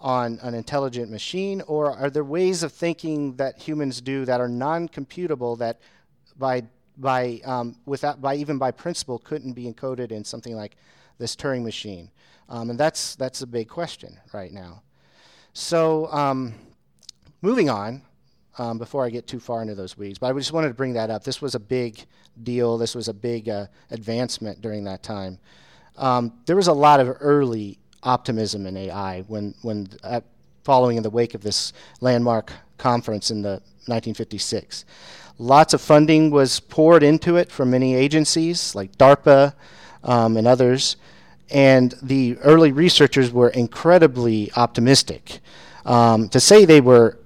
on 0.00 0.38
an 0.42 0.54
intelligent 0.54 1.10
machine? 1.10 1.62
Or 1.62 1.96
are 1.96 2.10
there 2.10 2.24
ways 2.24 2.62
of 2.62 2.72
thinking 2.72 3.36
that 3.36 3.58
humans 3.58 4.00
do 4.00 4.24
that 4.24 4.40
are 4.40 4.48
non 4.48 4.88
computable 4.88 5.58
that 5.58 5.80
by 6.38 6.64
by 6.98 7.40
um, 7.44 7.76
without 7.86 8.20
by 8.20 8.34
even 8.34 8.58
by 8.58 8.70
principle 8.70 9.18
couldn't 9.18 9.54
be 9.54 9.72
encoded 9.72 10.12
in 10.12 10.24
something 10.24 10.54
like 10.54 10.76
this 11.18 11.34
Turing 11.34 11.62
machine? 11.62 12.10
Um, 12.48 12.70
and 12.70 12.78
that's 12.78 13.14
that's 13.16 13.40
a 13.42 13.46
big 13.46 13.68
question 13.68 14.18
right 14.34 14.52
now. 14.52 14.82
So 15.54 16.10
um, 16.12 16.54
moving 17.40 17.70
on, 17.70 18.02
um, 18.58 18.78
before 18.78 19.04
I 19.04 19.10
get 19.10 19.26
too 19.26 19.40
far 19.40 19.62
into 19.62 19.74
those 19.74 19.96
weeds. 19.96 20.18
But 20.18 20.34
I 20.34 20.38
just 20.38 20.52
wanted 20.52 20.68
to 20.68 20.74
bring 20.74 20.92
that 20.94 21.10
up. 21.10 21.24
This 21.24 21.40
was 21.40 21.54
a 21.54 21.60
big 21.60 22.04
deal. 22.42 22.78
This 22.78 22.94
was 22.94 23.08
a 23.08 23.14
big 23.14 23.48
uh, 23.48 23.66
advancement 23.90 24.60
during 24.60 24.84
that 24.84 25.02
time. 25.02 25.38
Um, 25.96 26.32
there 26.46 26.56
was 26.56 26.68
a 26.68 26.72
lot 26.72 27.00
of 27.00 27.16
early 27.20 27.78
optimism 28.02 28.66
in 28.66 28.76
AI 28.76 29.22
when, 29.22 29.54
when 29.62 29.88
uh, 30.02 30.20
following 30.64 30.96
in 30.96 31.02
the 31.02 31.10
wake 31.10 31.34
of 31.34 31.42
this 31.42 31.72
landmark 32.00 32.52
conference 32.78 33.30
in 33.30 33.42
the 33.42 33.60
1956. 33.86 34.84
Lots 35.38 35.74
of 35.74 35.80
funding 35.80 36.30
was 36.30 36.60
poured 36.60 37.02
into 37.02 37.36
it 37.36 37.50
from 37.50 37.70
many 37.70 37.94
agencies 37.94 38.74
like 38.74 38.96
DARPA 38.96 39.54
um, 40.04 40.36
and 40.36 40.46
others, 40.46 40.96
and 41.50 41.94
the 42.02 42.38
early 42.38 42.72
researchers 42.72 43.32
were 43.32 43.50
incredibly 43.50 44.50
optimistic. 44.56 45.40
Um, 45.84 46.28
to 46.28 46.38
say 46.38 46.64
they 46.64 46.80
were 46.80 47.18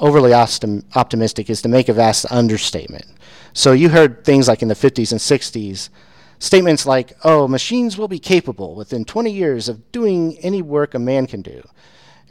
overly 0.00 0.32
optimistic 0.34 1.48
is 1.48 1.62
to 1.62 1.68
make 1.68 1.88
a 1.88 1.92
vast 1.92 2.26
understatement. 2.30 3.06
So 3.52 3.72
you 3.72 3.90
heard 3.90 4.24
things 4.24 4.48
like 4.48 4.62
in 4.62 4.68
the 4.68 4.74
50s 4.74 5.12
and 5.12 5.20
60s, 5.20 5.90
statements 6.38 6.86
like, 6.86 7.12
oh, 7.22 7.46
machines 7.46 7.96
will 7.96 8.08
be 8.08 8.18
capable 8.18 8.74
within 8.74 9.04
20 9.04 9.30
years 9.30 9.68
of 9.68 9.92
doing 9.92 10.38
any 10.38 10.62
work 10.62 10.94
a 10.94 10.98
man 10.98 11.26
can 11.26 11.42
do. 11.42 11.62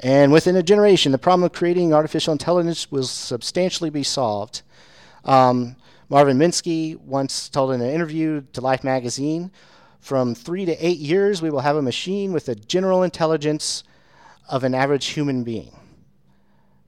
And 0.02 0.32
within 0.32 0.56
a 0.56 0.64
generation, 0.64 1.12
the 1.12 1.18
problem 1.18 1.44
of 1.44 1.54
creating 1.54 1.94
artificial 1.94 2.32
intelligence 2.32 2.92
will 2.92 3.04
substantially 3.04 3.90
be 3.90 4.04
solved. 4.04 4.64
Um, 5.26 5.76
Marvin 6.10 6.38
Minsky 6.38 6.98
once 6.98 7.50
told 7.50 7.72
in 7.72 7.82
an 7.82 7.90
interview 7.90 8.42
to 8.54 8.62
Life 8.62 8.84
magazine 8.84 9.52
from 10.00 10.34
three 10.34 10.66
to 10.66 10.86
eight 10.86 10.98
years, 10.98 11.42
we 11.42 11.50
will 11.50 11.60
have 11.60 11.76
a 11.76 11.82
machine 11.82 12.32
with 12.32 12.46
the 12.46 12.56
general 12.56 13.04
intelligence 13.04 13.84
of 14.48 14.64
an 14.64 14.74
average 14.74 15.08
human 15.08 15.44
being. 15.44 15.76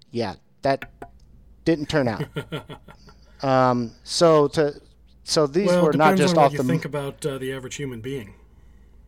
Yeah, 0.09 0.35
that 0.61 0.89
didn't 1.65 1.89
turn 1.89 2.07
out. 2.07 2.25
um, 3.43 3.91
so 4.03 4.47
to 4.49 4.81
so 5.23 5.47
these 5.47 5.67
well, 5.67 5.85
were 5.85 5.93
not 5.93 6.17
just 6.17 6.35
on 6.35 6.45
off 6.45 6.51
what 6.51 6.57
the. 6.57 6.63
You 6.63 6.69
think 6.69 6.85
about 6.85 7.25
uh, 7.25 7.37
the 7.37 7.53
average 7.53 7.75
human 7.75 8.01
being. 8.01 8.33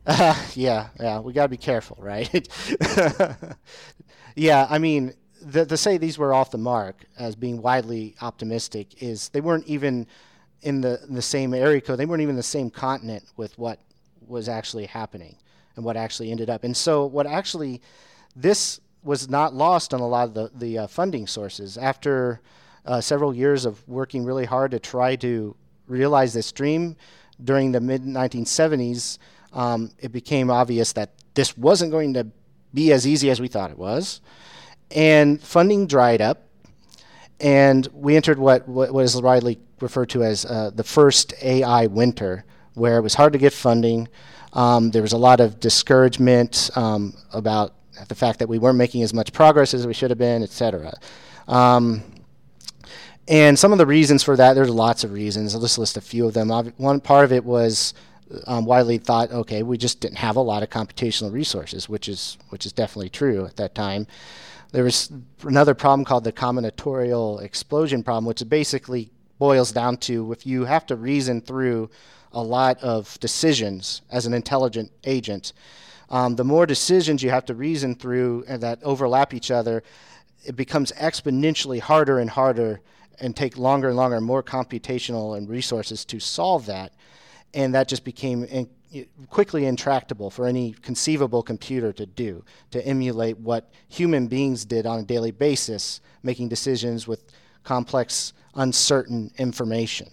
Uh, 0.05 0.35
yeah, 0.53 0.89
yeah, 0.99 1.19
we 1.19 1.33
got 1.33 1.43
to 1.43 1.49
be 1.49 1.57
careful, 1.57 1.97
right? 1.99 2.47
yeah, 4.35 4.67
I 4.69 4.77
mean, 4.77 5.13
the, 5.41 5.65
to 5.65 5.77
say 5.77 5.97
these 5.97 6.17
were 6.17 6.33
off 6.33 6.51
the 6.51 6.57
mark 6.57 7.05
as 7.17 7.35
being 7.35 7.61
widely 7.61 8.15
optimistic 8.21 9.01
is 9.01 9.29
they 9.29 9.41
weren't 9.41 9.65
even 9.65 10.07
in 10.61 10.81
the 10.81 11.03
in 11.07 11.15
the 11.15 11.21
same 11.21 11.53
area 11.53 11.81
code. 11.81 11.99
They 11.99 12.05
weren't 12.05 12.21
even 12.21 12.35
the 12.35 12.43
same 12.43 12.69
continent 12.69 13.23
with 13.37 13.57
what 13.57 13.79
was 14.27 14.47
actually 14.47 14.85
happening 14.85 15.35
and 15.75 15.83
what 15.83 15.97
actually 15.97 16.31
ended 16.31 16.49
up. 16.49 16.63
And 16.63 16.75
so, 16.75 17.05
what 17.05 17.25
actually 17.25 17.81
this 18.35 18.79
was 19.03 19.29
not 19.29 19.53
lost 19.53 19.93
on 19.93 19.99
a 19.99 20.07
lot 20.07 20.29
of 20.29 20.33
the 20.33 20.51
the 20.55 20.77
uh, 20.79 20.87
funding 20.87 21.27
sources. 21.27 21.77
After 21.77 22.41
uh, 22.85 23.01
several 23.01 23.33
years 23.33 23.65
of 23.65 23.87
working 23.87 24.23
really 24.23 24.45
hard 24.45 24.71
to 24.71 24.79
try 24.79 25.15
to 25.17 25.55
realize 25.87 26.33
this 26.33 26.51
dream 26.51 26.95
during 27.43 27.71
the 27.71 27.79
mid 27.79 28.03
1970s, 28.03 29.17
um, 29.53 29.91
it 29.99 30.11
became 30.11 30.49
obvious 30.49 30.93
that 30.93 31.11
this 31.33 31.57
wasn't 31.57 31.91
going 31.91 32.13
to 32.13 32.27
be 32.73 32.91
as 32.91 33.07
easy 33.07 33.29
as 33.29 33.39
we 33.39 33.47
thought 33.47 33.71
it 33.71 33.77
was. 33.77 34.21
And 34.91 35.41
funding 35.41 35.87
dried 35.87 36.21
up, 36.21 36.47
and 37.39 37.87
we 37.93 38.15
entered 38.15 38.37
what, 38.37 38.67
what 38.67 38.99
is 39.03 39.19
widely 39.21 39.59
referred 39.79 40.09
to 40.09 40.23
as 40.23 40.45
uh, 40.45 40.71
the 40.73 40.83
first 40.83 41.33
AI 41.41 41.87
winter, 41.87 42.45
where 42.73 42.97
it 42.97 43.01
was 43.01 43.15
hard 43.15 43.33
to 43.33 43.39
get 43.39 43.53
funding. 43.53 44.07
Um, 44.53 44.91
there 44.91 45.01
was 45.01 45.13
a 45.13 45.17
lot 45.17 45.39
of 45.39 45.59
discouragement 45.59 46.69
um, 46.75 47.15
about 47.31 47.73
the 48.07 48.15
fact 48.15 48.39
that 48.39 48.49
we 48.49 48.59
weren't 48.59 48.77
making 48.77 49.03
as 49.03 49.13
much 49.13 49.33
progress 49.33 49.73
as 49.73 49.85
we 49.85 49.93
should 49.93 50.09
have 50.11 50.17
been, 50.17 50.43
et 50.43 50.49
cetera. 50.49 50.93
Um, 51.47 52.03
and 53.27 53.57
some 53.57 53.71
of 53.71 53.77
the 53.77 53.85
reasons 53.85 54.23
for 54.23 54.35
that, 54.35 54.53
there's 54.53 54.69
lots 54.69 55.03
of 55.03 55.11
reasons. 55.11 55.55
I'll 55.55 55.61
just 55.61 55.77
list 55.77 55.97
a 55.97 56.01
few 56.01 56.27
of 56.27 56.33
them. 56.33 56.49
One 56.77 56.99
part 56.99 57.25
of 57.25 57.31
it 57.31 57.45
was 57.45 57.93
um, 58.47 58.65
widely 58.65 58.97
thought, 58.97 59.31
okay, 59.31 59.63
we 59.63 59.77
just 59.77 59.99
didn't 59.99 60.17
have 60.17 60.35
a 60.35 60.41
lot 60.41 60.63
of 60.63 60.69
computational 60.69 61.31
resources, 61.31 61.87
which 61.87 62.09
is 62.09 62.37
which 62.49 62.65
is 62.65 62.73
definitely 62.73 63.09
true 63.09 63.45
at 63.45 63.55
that 63.57 63.75
time. 63.75 64.07
There 64.71 64.83
was 64.83 65.11
another 65.43 65.75
problem 65.75 66.03
called 66.03 66.23
the 66.23 66.33
combinatorial 66.33 67.41
explosion 67.43 68.03
problem, 68.03 68.25
which 68.25 68.47
basically 68.49 69.11
boils 69.37 69.71
down 69.71 69.97
to 69.97 70.31
if 70.31 70.45
you 70.45 70.65
have 70.65 70.85
to 70.87 70.95
reason 70.95 71.41
through 71.41 71.89
a 72.31 72.41
lot 72.41 72.81
of 72.81 73.19
decisions 73.19 74.01
as 74.09 74.25
an 74.25 74.33
intelligent 74.33 74.91
agent, 75.03 75.53
um, 76.13 76.35
the 76.35 76.43
more 76.43 76.67
decisions 76.67 77.23
you 77.23 77.31
have 77.31 77.43
to 77.45 77.55
reason 77.55 77.95
through 77.95 78.45
and 78.47 78.61
that 78.61 78.77
overlap 78.83 79.33
each 79.33 79.49
other, 79.49 79.81
it 80.45 80.55
becomes 80.55 80.91
exponentially 80.91 81.79
harder 81.79 82.19
and 82.19 82.29
harder 82.29 82.81
and 83.19 83.35
take 83.35 83.57
longer 83.57 83.87
and 83.87 83.97
longer, 83.97 84.21
more 84.21 84.43
computational 84.43 85.35
and 85.35 85.49
resources 85.49 86.05
to 86.05 86.19
solve 86.19 86.67
that 86.67 86.93
and 87.55 87.73
that 87.73 87.87
just 87.87 88.03
became 88.03 88.43
in, 88.43 88.69
quickly 89.31 89.65
intractable 89.65 90.29
for 90.29 90.45
any 90.45 90.73
conceivable 90.83 91.41
computer 91.41 91.91
to 91.93 92.05
do 92.05 92.43
to 92.69 92.85
emulate 92.85 93.39
what 93.39 93.71
human 93.89 94.27
beings 94.27 94.65
did 94.65 94.85
on 94.85 94.99
a 94.99 95.03
daily 95.03 95.31
basis, 95.31 95.99
making 96.21 96.47
decisions 96.47 97.07
with 97.07 97.23
complex, 97.63 98.33
uncertain 98.53 99.31
information. 99.39 100.11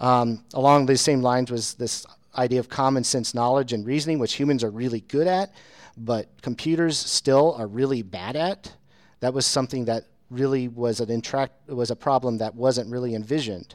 Um, 0.00 0.44
along 0.54 0.86
these 0.86 1.00
same 1.00 1.22
lines 1.22 1.48
was 1.48 1.74
this 1.74 2.04
idea 2.36 2.60
of 2.60 2.68
common 2.68 3.04
sense 3.04 3.34
knowledge 3.34 3.72
and 3.72 3.86
reasoning, 3.86 4.18
which 4.18 4.34
humans 4.34 4.64
are 4.64 4.70
really 4.70 5.00
good 5.00 5.26
at, 5.26 5.52
but 5.96 6.28
computers 6.42 6.98
still 6.98 7.54
are 7.58 7.66
really 7.66 8.02
bad 8.02 8.36
at. 8.36 8.72
That 9.20 9.34
was 9.34 9.46
something 9.46 9.84
that 9.86 10.06
really 10.30 10.68
was 10.68 11.00
an 11.00 11.10
intract 11.10 11.68
was 11.68 11.90
a 11.90 11.96
problem 11.96 12.38
that 12.38 12.54
wasn't 12.54 12.90
really 12.90 13.14
envisioned. 13.14 13.74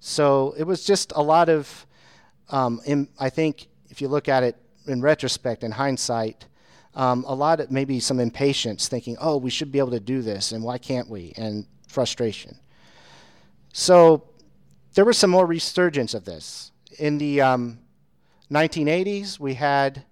So 0.00 0.54
it 0.56 0.64
was 0.64 0.84
just 0.84 1.12
a 1.14 1.22
lot 1.22 1.48
of 1.48 1.86
um, 2.48 2.80
in, 2.84 3.08
I 3.18 3.30
think 3.30 3.68
if 3.90 4.00
you 4.00 4.08
look 4.08 4.28
at 4.28 4.42
it 4.42 4.56
in 4.86 5.00
retrospect, 5.00 5.62
in 5.62 5.70
hindsight, 5.70 6.46
um, 6.94 7.24
a 7.28 7.34
lot 7.34 7.60
of 7.60 7.70
maybe 7.70 8.00
some 8.00 8.18
impatience, 8.18 8.88
thinking, 8.88 9.16
"Oh, 9.20 9.36
we 9.36 9.50
should 9.50 9.70
be 9.70 9.78
able 9.78 9.92
to 9.92 10.00
do 10.00 10.22
this, 10.22 10.50
and 10.52 10.64
why 10.64 10.78
can't 10.78 11.08
we?" 11.08 11.32
and 11.36 11.66
frustration. 11.86 12.58
So 13.72 14.24
there 14.94 15.04
was 15.04 15.16
some 15.16 15.30
more 15.30 15.46
resurgence 15.46 16.14
of 16.14 16.24
this 16.24 16.72
in 16.98 17.18
the 17.18 17.40
um, 17.40 17.78
1980s. 18.50 19.38
We 19.38 19.54
had 19.54 20.04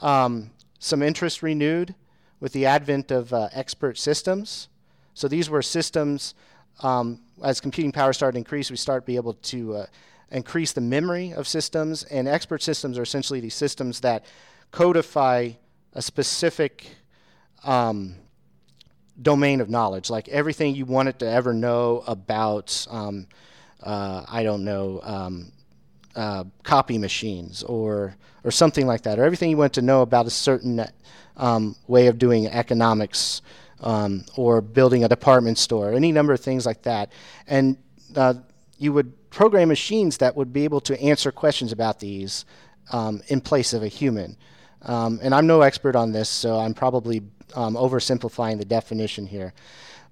um, 0.00 0.50
some 0.78 1.02
interest 1.02 1.42
renewed 1.42 1.94
with 2.40 2.52
the 2.52 2.66
advent 2.66 3.10
of 3.10 3.32
uh, 3.32 3.48
expert 3.52 3.98
systems. 3.98 4.68
So 5.14 5.28
these 5.28 5.48
were 5.48 5.62
systems. 5.62 6.34
Um, 6.82 7.20
as 7.44 7.60
computing 7.60 7.92
power 7.92 8.12
started 8.12 8.32
to 8.32 8.38
increase, 8.38 8.70
we 8.70 8.76
start 8.76 9.04
to 9.04 9.06
be 9.06 9.16
able 9.16 9.34
to 9.34 9.74
uh, 9.76 9.86
increase 10.30 10.72
the 10.72 10.80
memory 10.80 11.32
of 11.32 11.46
systems. 11.46 12.04
And 12.04 12.26
expert 12.26 12.62
systems 12.62 12.98
are 12.98 13.02
essentially 13.02 13.40
these 13.40 13.54
systems 13.54 14.00
that 14.00 14.24
codify 14.70 15.50
a 15.92 16.02
specific 16.02 16.86
um, 17.64 18.14
domain 19.20 19.60
of 19.60 19.68
knowledge, 19.68 20.10
like 20.10 20.28
everything 20.28 20.74
you 20.74 20.86
wanted 20.86 21.18
to 21.18 21.30
ever 21.30 21.52
know 21.52 22.02
about, 22.06 22.86
um, 22.90 23.26
uh, 23.82 24.24
I 24.28 24.42
don't 24.42 24.64
know, 24.64 25.00
um, 25.02 25.52
uh, 26.20 26.44
copy 26.62 26.98
machines 26.98 27.62
or 27.62 28.14
or 28.44 28.50
something 28.50 28.86
like 28.86 29.02
that, 29.02 29.18
or 29.18 29.24
everything 29.24 29.50
you 29.50 29.56
want 29.56 29.72
to 29.72 29.82
know 29.82 30.02
about 30.02 30.26
a 30.26 30.30
certain 30.30 30.84
um, 31.36 31.74
way 31.86 32.08
of 32.08 32.18
doing 32.18 32.46
economics 32.46 33.42
um, 33.80 34.24
or 34.36 34.60
building 34.60 35.04
a 35.04 35.08
department 35.08 35.56
store, 35.56 35.92
any 35.94 36.12
number 36.12 36.34
of 36.34 36.40
things 36.40 36.66
like 36.66 36.82
that, 36.82 37.10
and 37.46 37.76
uh, 38.16 38.34
you 38.78 38.92
would 38.92 39.30
program 39.30 39.68
machines 39.68 40.18
that 40.18 40.36
would 40.36 40.52
be 40.52 40.64
able 40.64 40.80
to 40.80 41.00
answer 41.00 41.32
questions 41.32 41.72
about 41.72 42.00
these 42.00 42.44
um, 42.92 43.22
in 43.28 43.40
place 43.40 43.72
of 43.72 43.82
a 43.82 43.88
human. 43.88 44.36
Um, 44.82 45.20
and 45.22 45.34
I'm 45.34 45.46
no 45.46 45.60
expert 45.62 45.96
on 45.96 46.12
this, 46.12 46.28
so 46.28 46.58
I'm 46.58 46.74
probably 46.74 47.22
um, 47.54 47.74
oversimplifying 47.74 48.58
the 48.58 48.64
definition 48.64 49.26
here. 49.26 49.52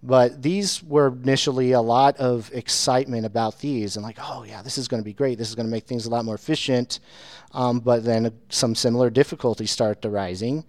But 0.02 0.42
these 0.42 0.82
were 0.82 1.08
initially 1.08 1.72
a 1.72 1.80
lot 1.80 2.16
of 2.18 2.50
excitement 2.54 3.26
about 3.26 3.58
these, 3.58 3.96
and 3.96 4.04
like, 4.04 4.18
oh 4.20 4.44
yeah, 4.44 4.62
this 4.62 4.78
is 4.78 4.86
going 4.86 5.02
to 5.02 5.04
be 5.04 5.12
great. 5.12 5.38
This 5.38 5.48
is 5.48 5.54
going 5.54 5.66
to 5.66 5.72
make 5.72 5.86
things 5.86 6.06
a 6.06 6.10
lot 6.10 6.24
more 6.24 6.36
efficient. 6.36 7.00
Um, 7.52 7.80
but 7.80 8.04
then 8.04 8.32
some 8.48 8.74
similar 8.74 9.10
difficulties 9.10 9.70
start 9.70 10.04
arising, 10.04 10.64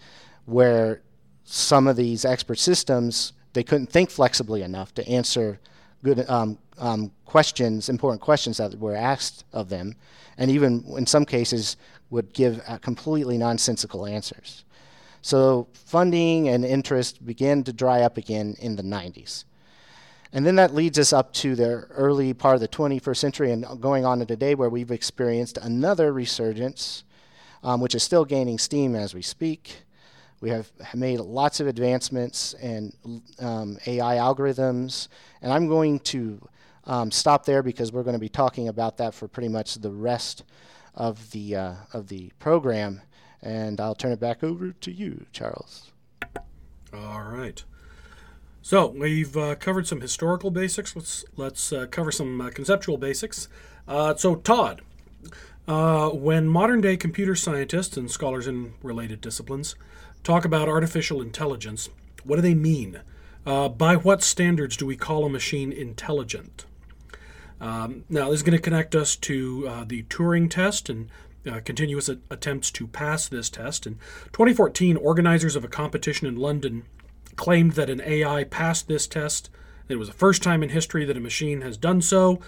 where 0.46 1.02
some 1.44 1.88
of 1.88 1.96
these 1.96 2.26
expert 2.26 2.58
systems 2.58 3.34
they 3.54 3.64
couldn't 3.64 3.88
think 3.88 4.10
flexibly 4.10 4.62
enough 4.62 4.94
to 4.94 5.08
answer 5.08 5.60
good 6.04 6.30
um, 6.30 6.58
um, 6.78 7.12
questions, 7.26 7.90
important 7.90 8.22
questions 8.22 8.58
that 8.58 8.78
were 8.80 8.96
asked 8.96 9.44
of 9.54 9.70
them, 9.70 9.96
and 10.38 10.50
even 10.50 10.84
in 10.98 11.06
some 11.06 11.26
cases 11.26 11.78
would 12.10 12.34
give 12.34 12.62
uh, 12.68 12.78
completely 12.78 13.38
nonsensical 13.38 14.06
answers. 14.06 14.64
So 15.22 15.68
funding 15.74 16.50
and 16.50 16.64
interest 16.64 17.26
began 17.26 17.64
to 17.64 17.74
dry 17.74 18.02
up 18.02 18.18
again 18.18 18.56
in 18.60 18.76
the 18.76 18.84
90s. 18.84 19.44
And 20.32 20.46
then 20.46 20.56
that 20.58 20.74
leads 20.74 21.00
us 21.00 21.12
up 21.12 21.34
to 21.36 21.56
the 21.56 21.86
early 21.90 22.34
part 22.34 22.56
of 22.56 22.62
the 22.62 22.68
21st 22.68 23.18
century 23.18 23.52
and 23.52 23.66
going 23.82 24.06
on 24.06 24.20
to 24.20 24.26
today, 24.26 24.54
where 24.54 24.70
we've 24.70 24.92
experienced 24.92 25.58
another 25.58 26.14
resurgence, 26.14 27.04
um, 27.64 27.82
which 27.82 27.96
is 27.96 28.04
still 28.04 28.26
gaining 28.26 28.60
steam 28.60 28.96
as 28.96 29.14
we 29.14 29.24
speak. 29.24 29.84
We 30.40 30.52
have 30.52 30.72
made 30.94 31.20
lots 31.20 31.60
of 31.60 31.68
advancements 31.68 32.54
in 32.62 32.94
um, 33.40 33.78
AI 33.88 34.16
algorithms, 34.16 35.10
and 35.42 35.52
I'm 35.52 35.68
going 35.68 36.00
to 36.00 36.48
um, 36.86 37.12
stop 37.12 37.46
there 37.46 37.62
because 37.62 37.92
we're 37.92 38.04
going 38.04 38.14
to 38.14 38.20
be 38.20 38.30
talking 38.30 38.68
about 38.68 38.98
that 38.98 39.14
for 39.14 39.28
pretty 39.28 39.50
much 39.50 39.76
the 39.76 39.92
rest 39.92 40.44
of 40.96 41.32
the 41.32 41.56
uh, 41.56 41.74
of 41.94 42.08
the 42.08 42.32
program. 42.40 43.02
And 43.42 43.80
I'll 43.80 43.96
turn 43.96 44.12
it 44.12 44.20
back 44.20 44.44
over 44.44 44.72
to 44.72 44.92
you, 44.92 45.26
Charles. 45.32 45.92
All 46.94 47.24
right. 47.24 47.64
So 48.62 48.88
we've 48.88 49.36
uh, 49.38 49.56
covered 49.56 49.88
some 49.88 50.02
historical 50.02 50.52
basics. 50.52 50.96
Let's 50.96 51.26
let's 51.36 51.72
uh, 51.72 51.88
cover 51.90 52.12
some 52.12 52.42
uh, 52.42 52.50
conceptual 52.50 52.98
basics. 52.98 53.48
Uh, 53.88 54.16
so 54.16 54.36
Todd, 54.36 54.82
uh, 55.68 56.10
when 56.10 56.48
modern 56.48 56.82
day 56.82 56.98
computer 56.98 57.36
scientists 57.36 57.98
and 57.98 58.12
scholars 58.12 58.48
in 58.48 58.74
related 58.84 59.22
disciplines 59.22 59.76
talk 60.24 60.46
about 60.46 60.68
artificial 60.68 61.22
intelligence, 61.22 61.90
what 62.24 62.36
do 62.36 62.42
they 62.42 62.54
mean? 62.54 63.02
Uh, 63.46 63.70
by 63.70 63.96
what 63.96 64.22
standards 64.22 64.76
do 64.76 64.86
we 64.86 64.98
call 64.98 65.26
a 65.26 65.30
machine 65.30 65.72
intelligent? 65.72 66.66
Um, 67.62 68.04
now, 68.10 68.26
this 68.30 68.36
is 68.40 68.44
going 68.44 68.58
to 68.58 68.62
connect 68.62 68.96
us 68.96 69.16
to 69.16 69.86
the 69.88 70.04
Turing 70.04 70.50
test 70.50 70.90
and 70.90 71.10
uh, 71.50 71.60
continuous 71.64 72.10
a- 72.10 72.20
attempts 72.30 72.72
to 72.72 72.88
pass 72.88 73.28
this 73.28 73.50
test. 73.50 73.86
In 73.88 73.96
2014, 74.34 74.98
organizers 74.98 75.56
of 75.56 75.64
a 75.64 75.70
competition 75.70 76.28
in 76.28 76.36
London 76.36 76.84
claimed 77.36 77.74
that 77.74 77.90
an 77.90 78.02
AI 78.02 78.44
passed 78.44 78.88
this 78.88 79.08
test. 79.08 79.50
It 79.88 79.98
was 79.98 80.10
the 80.10 80.14
first 80.14 80.44
time 80.44 80.62
in 80.62 80.70
history 80.70 81.06
that 81.06 81.18
a 81.18 81.22
machine 81.22 81.62
has 81.62 81.78
done 81.78 82.02
so. 82.02 82.40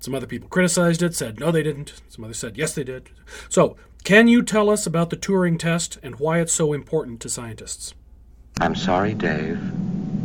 Some 0.00 0.14
other 0.14 0.26
people 0.26 0.48
criticized 0.48 1.02
it, 1.02 1.14
said 1.14 1.38
no, 1.38 1.50
they 1.52 1.62
didn't. 1.62 2.00
Some 2.08 2.24
others 2.24 2.38
said 2.38 2.56
yes, 2.56 2.74
they 2.74 2.84
did. 2.84 3.10
So, 3.48 3.76
can 4.02 4.28
you 4.28 4.42
tell 4.42 4.70
us 4.70 4.86
about 4.86 5.10
the 5.10 5.16
Turing 5.16 5.58
test 5.58 5.98
and 6.02 6.18
why 6.18 6.40
it's 6.40 6.54
so 6.54 6.72
important 6.72 7.20
to 7.20 7.28
scientists? 7.28 7.94
I'm 8.60 8.74
sorry, 8.74 9.14
Dave. 9.14 9.60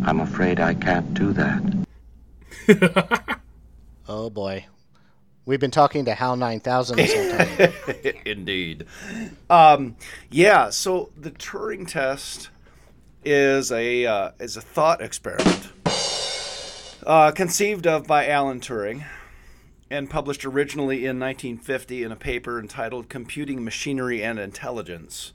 I'm 0.06 0.21
afraid 0.21 0.60
I 0.60 0.73
can't 0.73 1.13
do 1.13 1.34
that. 1.34 1.86
oh 4.08 4.30
boy. 4.30 4.65
We've 5.45 5.60
been 5.60 5.71
talking 5.71 6.05
to 6.05 6.15
HAL 6.15 6.38
9000 6.38 6.97
this 6.97 7.13
whole 7.13 7.29
time. 7.29 8.15
Indeed. 8.25 8.86
Um, 9.49 9.95
yeah, 10.31 10.71
so 10.71 11.12
the 11.15 11.31
Turing 11.31 11.88
test 11.88 12.49
is 13.23 13.71
a 13.71 14.05
uh, 14.05 14.31
is 14.39 14.58
a 14.58 14.62
thought 14.62 15.01
experiment 15.01 15.69
uh, 17.05 17.31
conceived 17.31 17.86
of 17.86 18.08
by 18.08 18.27
Alan 18.27 18.60
Turing 18.60 19.05
and 19.89 20.10
published 20.10 20.45
originally 20.45 21.05
in 21.05 21.19
1950 21.19 22.03
in 22.03 22.12
a 22.12 22.15
paper 22.15 22.60
entitled 22.60 23.08
Computing 23.08 23.63
Machinery 23.63 24.23
and 24.23 24.39
Intelligence 24.39 25.31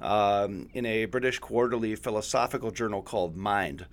um, 0.00 0.68
in 0.74 0.84
a 0.84 1.06
British 1.06 1.38
quarterly 1.38 1.94
philosophical 1.96 2.70
journal 2.70 3.00
called 3.00 3.36
Mind. 3.36 3.86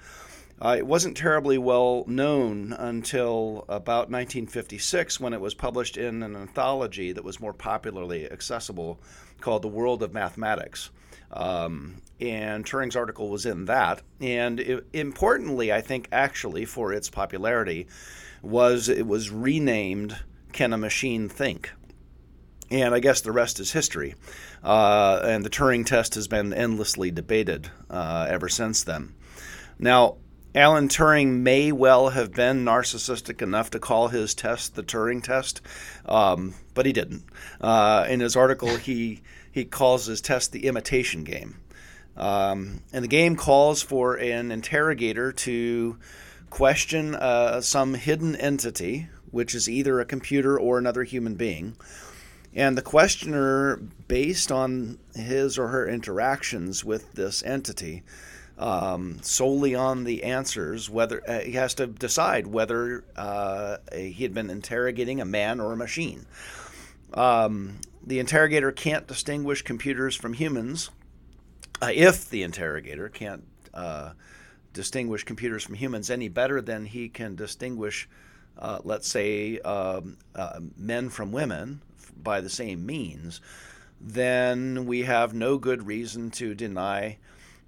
Uh, 0.62 0.76
it 0.78 0.86
wasn't 0.86 1.18
terribly 1.18 1.58
well 1.58 2.04
known 2.06 2.72
until 2.74 3.66
about 3.68 4.12
1956 4.12 5.20
when 5.20 5.34
it 5.34 5.42
was 5.42 5.56
published 5.56 5.98
in 5.98 6.22
an 6.22 6.36
anthology 6.36 7.12
that 7.12 7.24
was 7.24 7.40
more 7.40 7.54
popularly 7.54 8.32
accessible 8.32 9.00
called 9.40 9.64
The 9.64 9.68
World 9.68 10.04
of 10.04 10.14
Mathematics. 10.14 10.92
Um, 11.32 12.04
and 12.20 12.64
Turing's 12.64 12.96
article 12.96 13.30
was 13.30 13.48
in 13.48 13.66
that. 13.66 14.04
And 14.20 14.60
it, 14.60 14.86
importantly, 14.94 15.74
I 15.74 15.82
think, 15.82 16.08
actually, 16.12 16.66
for 16.66 16.94
its 16.94 17.10
popularity, 17.10 17.88
was 18.44 18.88
it 18.88 19.08
was 19.08 19.32
renamed 19.32 20.16
Can 20.54 20.74
a 20.74 20.78
Machine 20.78 21.28
Think? 21.28 21.72
And 22.70 22.94
I 22.94 23.00
guess 23.00 23.22
the 23.22 23.32
rest 23.32 23.60
is 23.60 23.72
history. 23.72 24.14
Uh, 24.64 25.22
and 25.24 25.44
the 25.44 25.50
Turing 25.50 25.88
test 25.88 26.14
has 26.14 26.28
been 26.28 26.54
endlessly 26.54 27.10
debated 27.10 27.72
uh, 27.90 28.28
ever 28.30 28.48
since 28.48 28.84
then. 28.84 29.16
Now, 29.80 30.18
Alan 30.54 30.90
Turing 30.90 31.40
may 31.40 31.72
well 31.72 32.10
have 32.10 32.34
been 32.34 32.66
narcissistic 32.66 33.42
enough 33.42 33.72
to 33.72 33.80
call 33.80 34.10
his 34.10 34.34
test 34.34 34.76
the 34.76 34.84
Turing 34.84 35.24
test, 35.24 35.62
um, 36.06 36.56
but 36.74 36.86
he 36.86 36.92
didn't. 36.92 37.24
Uh, 37.62 38.06
in 38.10 38.20
his 38.20 38.36
article, 38.36 38.76
he 38.76 39.22
he 39.50 39.64
calls 39.64 40.08
his 40.08 40.20
test 40.20 40.52
the 40.52 40.66
imitation 40.66 41.24
game, 41.24 41.56
um, 42.18 42.82
and 42.92 43.02
the 43.02 43.08
game 43.08 43.38
calls 43.38 43.82
for 43.82 44.16
an 44.16 44.52
interrogator 44.52 45.32
to 45.32 45.98
question 46.50 47.16
uh, 47.16 47.62
some 47.62 47.94
hidden 47.94 48.36
entity, 48.36 49.08
which 49.32 49.56
is 49.56 49.70
either 49.70 50.02
a 50.02 50.06
computer 50.06 50.60
or 50.60 50.78
another 50.78 51.06
human 51.06 51.36
being. 51.36 51.78
And 52.54 52.78
the 52.78 52.82
questioner, 52.82 53.78
based 54.10 54.52
on 54.52 55.00
his 55.16 55.58
or 55.58 55.70
her 55.70 55.88
interactions 55.88 56.84
with 56.84 57.14
this 57.14 57.42
entity, 57.44 58.04
um, 58.62 59.18
solely 59.24 59.76
on 59.76 60.04
the 60.04 60.24
answers. 60.24 60.90
Whether 60.90 61.22
uh, 61.28 61.40
he 61.42 61.54
has 61.54 61.74
to 61.76 61.88
decide 61.88 62.48
whether 62.48 63.04
uh, 63.18 63.78
he 63.94 64.24
had 64.24 64.34
been 64.34 64.50
interrogating 64.50 65.20
a 65.20 65.26
man 65.26 65.60
or 65.60 65.74
a 65.74 65.78
machine. 65.78 66.26
Um, 67.14 67.80
the 68.06 68.20
interrogator 68.20 68.72
can't 68.72 69.08
distinguish 69.08 69.64
computers 69.64 70.16
from 70.16 70.34
humans. 70.34 70.92
Uh, 71.82 71.92
if 71.94 72.30
the 72.30 72.44
interrogator 72.44 73.10
can't 73.10 73.44
uh, 73.74 74.12
distinguish 74.74 75.24
computers 75.24 75.64
from 75.64 75.76
humans 75.76 76.10
any 76.10 76.30
better 76.30 76.62
than 76.62 76.86
he 76.86 77.10
can 77.10 77.36
distinguish, 77.36 78.08
uh, 78.58 78.80
let's 78.84 79.08
say, 79.08 79.60
um, 79.60 80.18
uh, 80.36 80.60
men 80.78 81.10
from 81.10 81.32
women 81.32 81.82
by 82.22 82.42
the 82.42 82.50
same 82.50 82.86
means, 82.86 83.42
then 84.00 84.86
we 84.86 85.04
have 85.04 85.34
no 85.34 85.58
good 85.58 85.86
reason 85.86 86.32
to 86.32 86.54
deny 86.54 87.18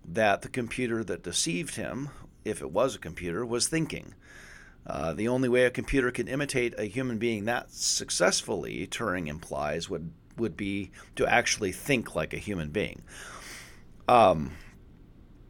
that 0.06 0.42
the 0.42 0.50
computer 0.50 1.04
that 1.04 1.24
deceived 1.24 1.76
him, 1.76 2.10
if 2.46 2.62
it 2.62 2.72
was 2.72 2.96
a 2.96 3.00
computer, 3.00 3.46
was 3.46 3.68
thinking. 3.68 4.14
Uh, 4.86 5.14
the 5.14 5.28
only 5.28 5.48
way 5.48 5.64
a 5.64 5.72
computer 5.72 6.12
can 6.12 6.28
imitate 6.28 6.78
a 6.78 6.86
human 6.86 7.18
being 7.18 7.46
that 7.46 7.72
successfully, 7.72 8.86
Turing 8.88 9.28
implies, 9.28 9.90
would 9.90 10.12
would 10.36 10.58
be 10.58 10.92
to 11.16 11.28
actually 11.28 11.72
think 11.72 12.16
like 12.16 12.34
a 12.34 12.38
human 12.38 12.70
being. 12.70 13.02
Um, 14.08 14.52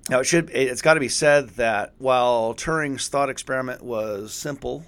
now 0.09 0.19
it 0.19 0.25
should 0.25 0.49
it's 0.51 0.81
got 0.81 0.95
to 0.95 0.99
be 0.99 1.09
said 1.09 1.49
that 1.51 1.93
while 1.97 2.53
Turing's 2.53 3.07
thought 3.07 3.29
experiment 3.29 3.81
was 3.81 4.33
simple 4.33 4.85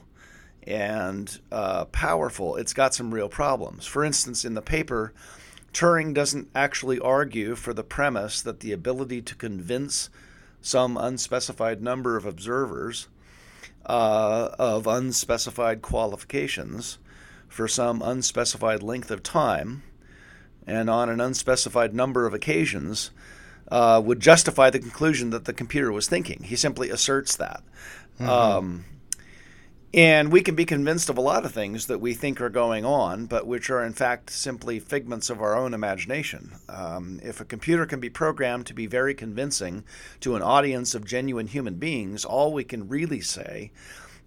and 0.64 1.40
uh, 1.52 1.86
powerful, 1.86 2.56
it's 2.56 2.74
got 2.74 2.94
some 2.94 3.14
real 3.14 3.30
problems. 3.30 3.86
For 3.86 4.04
instance, 4.04 4.46
in 4.46 4.54
the 4.54 4.62
paper, 4.62 5.14
Turing 5.76 6.14
doesn't 6.14 6.48
actually 6.56 7.00
argue 7.00 7.54
for 7.54 7.74
the 7.74 7.84
premise 7.84 8.42
that 8.42 8.62
the 8.62 8.72
ability 8.72 9.22
to 9.24 9.36
convince 9.36 10.10
some 10.62 10.96
unspecified 10.96 11.82
number 11.82 12.16
of 12.16 12.26
observers 12.26 13.10
uh, 13.86 14.56
of 14.58 14.88
unspecified 14.88 15.82
qualifications 15.82 16.98
for 17.50 17.68
some 17.68 18.02
unspecified 18.02 18.82
length 18.82 19.12
of 19.12 19.22
time 19.22 19.84
and 20.66 20.90
on 20.90 21.10
an 21.10 21.20
unspecified 21.20 21.94
number 21.94 22.26
of 22.26 22.34
occasions 22.34 23.12
uh, 23.70 24.02
would 24.04 24.22
justify 24.22 24.70
the 24.70 24.80
conclusion 24.80 25.32
that 25.32 25.44
the 25.44 25.52
computer 25.52 25.92
was 25.92 26.08
thinking. 26.08 26.44
He 26.44 26.56
simply 26.56 26.90
asserts 26.90 27.36
that. 27.36 27.62
Mm-hmm. 28.18 28.30
Um, 28.30 28.86
and 29.96 30.30
we 30.30 30.42
can 30.42 30.56
be 30.56 30.66
convinced 30.66 31.10
of 31.10 31.18
a 31.18 31.22
lot 31.22 31.46
of 31.46 31.54
things 31.54 31.88
that 31.88 32.02
we 32.02 32.14
think 32.14 32.42
are 32.42 32.50
going 32.50 32.84
on, 32.84 33.28
but 33.28 33.48
which 33.48 33.70
are 33.70 33.82
in 33.82 33.94
fact 33.94 34.30
simply 34.30 34.78
figments 34.78 35.30
of 35.30 35.42
our 35.42 35.56
own 35.56 35.74
imagination. 35.74 36.52
Um, 36.68 37.22
if 37.24 37.40
a 37.40 37.46
computer 37.46 37.86
can 37.86 38.02
be 38.02 38.10
programmed 38.10 38.66
to 38.66 38.74
be 38.74 38.88
very 38.88 39.14
convincing 39.14 39.86
to 40.20 40.36
an 40.36 40.42
audience 40.42 40.96
of 40.96 41.06
genuine 41.06 41.48
human 41.48 41.76
beings, 41.76 42.26
all 42.26 42.52
we 42.52 42.66
can 42.66 42.90
really 42.90 43.22
say 43.22 43.72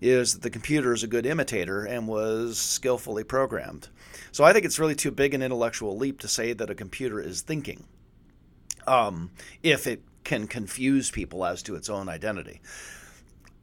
is 0.01 0.33
that 0.33 0.43
the 0.43 0.49
computer 0.49 0.95
is 0.95 1.03
a 1.03 1.07
good 1.07 1.27
imitator 1.27 1.85
and 1.85 2.09
was 2.09 2.57
skillfully 2.57 3.23
programmed. 3.23 3.89
So 4.33 4.45
I 4.45 4.55
think 4.55 4.65
it's 4.65 4.79
really 4.79 4.95
too 4.95 5.11
big 5.11 5.35
an 5.35 5.43
intellectual 5.43 5.99
leap 5.99 6.19
to 6.21 6.29
say 6.29 6.55
that 6.55 6.71
a 6.71 6.75
computer 6.75 7.21
is 7.21 7.43
thinking 7.43 7.85
um, 8.87 9.33
if 9.63 9.87
it 9.87 10.03
can 10.25 10.47
confuse 10.47 11.11
people 11.11 11.45
as 11.45 11.63
to 11.65 11.75
its 11.75 11.91
own 11.91 12.09
identity. 12.09 12.63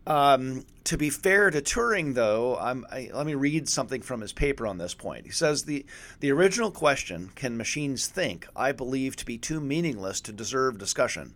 Um, 0.07 0.65
to 0.83 0.97
be 0.97 1.09
fair 1.09 1.49
to 1.49 1.61
Turing, 1.61 2.13
though, 2.13 2.55
I, 2.57 3.09
let 3.11 3.25
me 3.25 3.33
read 3.33 3.67
something 3.67 4.01
from 4.01 4.21
his 4.21 4.33
paper 4.33 4.67
on 4.67 4.77
this 4.77 4.93
point. 4.93 5.25
He 5.25 5.31
says 5.31 5.63
the 5.63 5.85
the 6.19 6.31
original 6.31 6.71
question, 6.71 7.31
"Can 7.35 7.57
machines 7.57 8.07
think?" 8.07 8.47
I 8.55 8.71
believe 8.71 9.15
to 9.15 9.25
be 9.25 9.37
too 9.37 9.59
meaningless 9.59 10.21
to 10.21 10.31
deserve 10.31 10.77
discussion. 10.77 11.35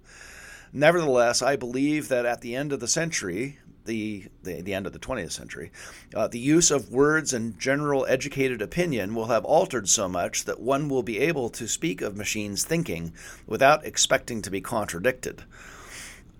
Nevertheless, 0.71 1.41
I 1.41 1.55
believe 1.55 2.10
that 2.10 2.27
at 2.27 2.41
the 2.41 2.55
end 2.55 2.71
of 2.71 2.79
the 2.79 2.88
century, 2.88 3.58
the 3.86 4.25
the, 4.43 4.62
the 4.62 4.75
end 4.75 4.86
of 4.86 4.93
the 4.93 4.99
20th 4.99 5.32
century, 5.32 5.71
uh, 6.13 6.27
the 6.27 6.38
use 6.38 6.69
of 6.69 6.91
words 6.91 7.34
and 7.34 7.60
general 7.60 8.05
educated 8.05 8.62
opinion 8.62 9.15
will 9.15 9.25
have 9.25 9.45
altered 9.45 9.89
so 9.89 10.08
much 10.08 10.45
that 10.45 10.60
one 10.60 10.89
will 10.89 11.01
be 11.01 11.17
able 11.17 11.49
to 11.49 11.67
speak 11.67 12.01
of 12.01 12.15
machines 12.15 12.63
thinking 12.63 13.13
without 13.47 13.84
expecting 13.84 14.43
to 14.43 14.51
be 14.51 14.62
contradicted. 14.62 15.43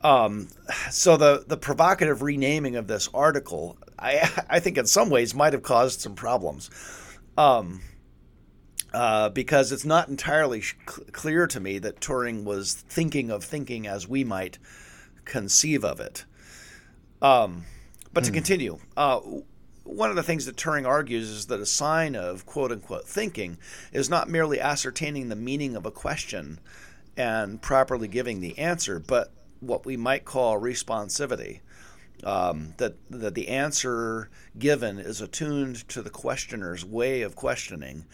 Um, 0.02 0.48
so 0.90 1.18
the 1.18 1.44
the 1.48 1.58
provocative 1.58 2.22
renaming 2.22 2.76
of 2.76 2.88
this 2.88 3.10
article, 3.14 3.78
I 3.98 4.30
I 4.50 4.60
think 4.60 4.78
in 4.78 4.86
some 4.86 5.10
ways 5.10 5.36
might 5.36 5.54
have 5.54 5.64
caused 5.64 6.02
some 6.02 6.16
problems, 6.16 6.70
um, 7.38 7.82
uh, 8.94 9.30
because 9.30 9.72
it's 9.72 9.86
not 9.86 10.08
entirely 10.08 10.64
clear 10.86 11.48
to 11.48 11.60
me 11.60 11.80
that 11.80 12.00
Turing 12.00 12.44
was 12.44 12.74
thinking 12.74 13.30
of 13.30 13.44
thinking 13.44 13.88
as 13.88 14.08
we 14.08 14.24
might 14.24 14.58
conceive 15.26 15.84
of 15.84 16.00
it. 16.00 16.26
Um, 17.22 17.66
but 18.14 18.24
to 18.24 18.30
hmm. 18.30 18.36
continue, 18.36 18.80
uh, 18.96 19.20
one 19.84 20.10
of 20.10 20.16
the 20.16 20.24
things 20.24 20.46
that 20.46 20.56
Turing 20.56 20.88
argues 20.88 21.30
is 21.30 21.48
that 21.48 21.60
a 21.60 21.66
sign 21.66 22.16
of 22.16 22.46
quote 22.46 22.72
unquote 22.72 23.08
thinking 23.08 23.58
is 23.92 24.10
not 24.10 24.30
merely 24.30 24.62
ascertaining 24.62 25.28
the 25.28 25.36
meaning 25.36 25.76
of 25.76 25.86
a 25.86 25.92
question 25.92 26.60
and 27.18 27.62
properly 27.62 28.08
giving 28.08 28.40
the 28.40 28.58
answer, 28.58 29.00
but 29.00 29.32
what 29.60 29.86
we 29.86 29.98
might 29.98 30.26
call 30.26 30.60
responsivity. 30.60 31.60
Um, 32.22 32.74
that 32.78 32.96
that 33.10 33.34
the 33.34 33.48
answer 33.48 34.30
given 34.58 35.00
is 35.00 35.22
attuned 35.22 35.88
to 35.88 36.02
the 36.02 36.10
questioner's 36.10 36.84
way 36.84 37.22
of 37.22 37.36
questioning, 37.36 38.06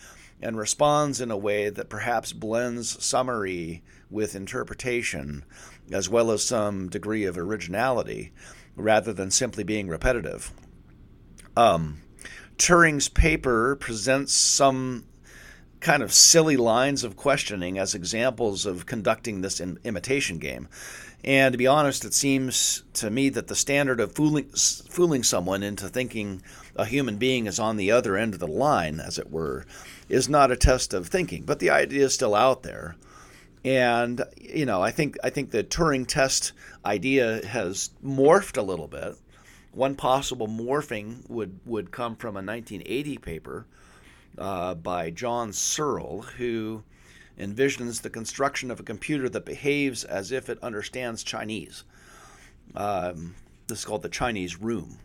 and 0.41 0.57
responds 0.57 1.19
in 1.19 1.31
a 1.31 1.37
way 1.37 1.69
that 1.69 1.89
perhaps 1.89 2.31
blends 2.31 3.03
summary 3.03 3.83
with 4.11 4.35
interpretation, 4.35 5.43
as 5.91 6.07
well 6.07 6.29
as 6.29 6.43
some 6.43 6.87
degree 6.87 7.25
of 7.25 7.35
originality, 7.35 8.31
rather 8.75 9.11
than 9.11 9.31
simply 9.31 9.63
being 9.63 9.87
repetitive. 9.87 10.51
Um, 11.57 12.01
Turing's 12.57 13.09
paper 13.09 13.75
presents 13.75 14.33
some 14.33 15.05
kind 15.79 16.01
of 16.01 16.13
silly 16.13 16.57
lines 16.57 17.03
of 17.03 17.15
questioning 17.15 17.77
as 17.77 17.93
examples 17.93 18.65
of 18.65 18.85
conducting 18.85 19.41
this 19.41 19.59
imitation 19.59 20.39
game. 20.39 20.67
And 21.25 21.53
to 21.53 21.57
be 21.57 21.65
honest, 21.65 22.05
it 22.05 22.13
seems 22.13 22.83
to 22.93 23.09
me 23.09 23.29
that 23.29 23.47
the 23.47 23.55
standard 23.55 23.99
of 23.99 24.11
fooling, 24.11 24.45
fooling 24.45 25.23
someone 25.23 25.63
into 25.63 25.89
thinking 25.89 26.43
a 26.75 26.85
human 26.85 27.17
being 27.17 27.47
is 27.47 27.57
on 27.57 27.77
the 27.77 27.91
other 27.91 28.15
end 28.15 28.35
of 28.35 28.39
the 28.39 28.47
line, 28.47 28.99
as 28.99 29.17
it 29.17 29.31
were, 29.31 29.65
is 30.07 30.29
not 30.29 30.51
a 30.51 30.55
test 30.55 30.93
of 30.93 31.07
thinking. 31.07 31.41
But 31.41 31.57
the 31.57 31.71
idea 31.71 32.05
is 32.05 32.13
still 32.13 32.35
out 32.35 32.61
there. 32.61 32.95
And 33.63 34.23
you 34.39 34.67
know, 34.67 34.83
I 34.83 34.91
think 34.91 35.17
I 35.23 35.31
think 35.31 35.49
the 35.49 35.63
Turing 35.63 36.05
test 36.07 36.51
idea 36.85 37.43
has 37.47 37.89
morphed 38.05 38.55
a 38.55 38.61
little 38.61 38.87
bit. 38.87 39.15
One 39.71 39.95
possible 39.95 40.47
morphing 40.47 41.27
would 41.27 41.59
would 41.65 41.89
come 41.89 42.15
from 42.15 42.35
a 42.35 42.45
1980 42.45 43.17
paper 43.17 43.65
uh, 44.37 44.75
by 44.75 45.09
John 45.09 45.51
Searle, 45.53 46.21
who 46.37 46.83
envisions 47.37 48.01
the 48.01 48.09
construction 48.09 48.71
of 48.71 48.79
a 48.79 48.83
computer 48.83 49.29
that 49.29 49.45
behaves 49.45 50.03
as 50.03 50.31
if 50.31 50.49
it 50.49 50.63
understands 50.63 51.23
Chinese. 51.23 51.83
Um, 52.75 53.35
this 53.67 53.79
is 53.79 53.85
called 53.85 54.03
the 54.03 54.09
Chinese 54.09 54.61
room. 54.61 54.99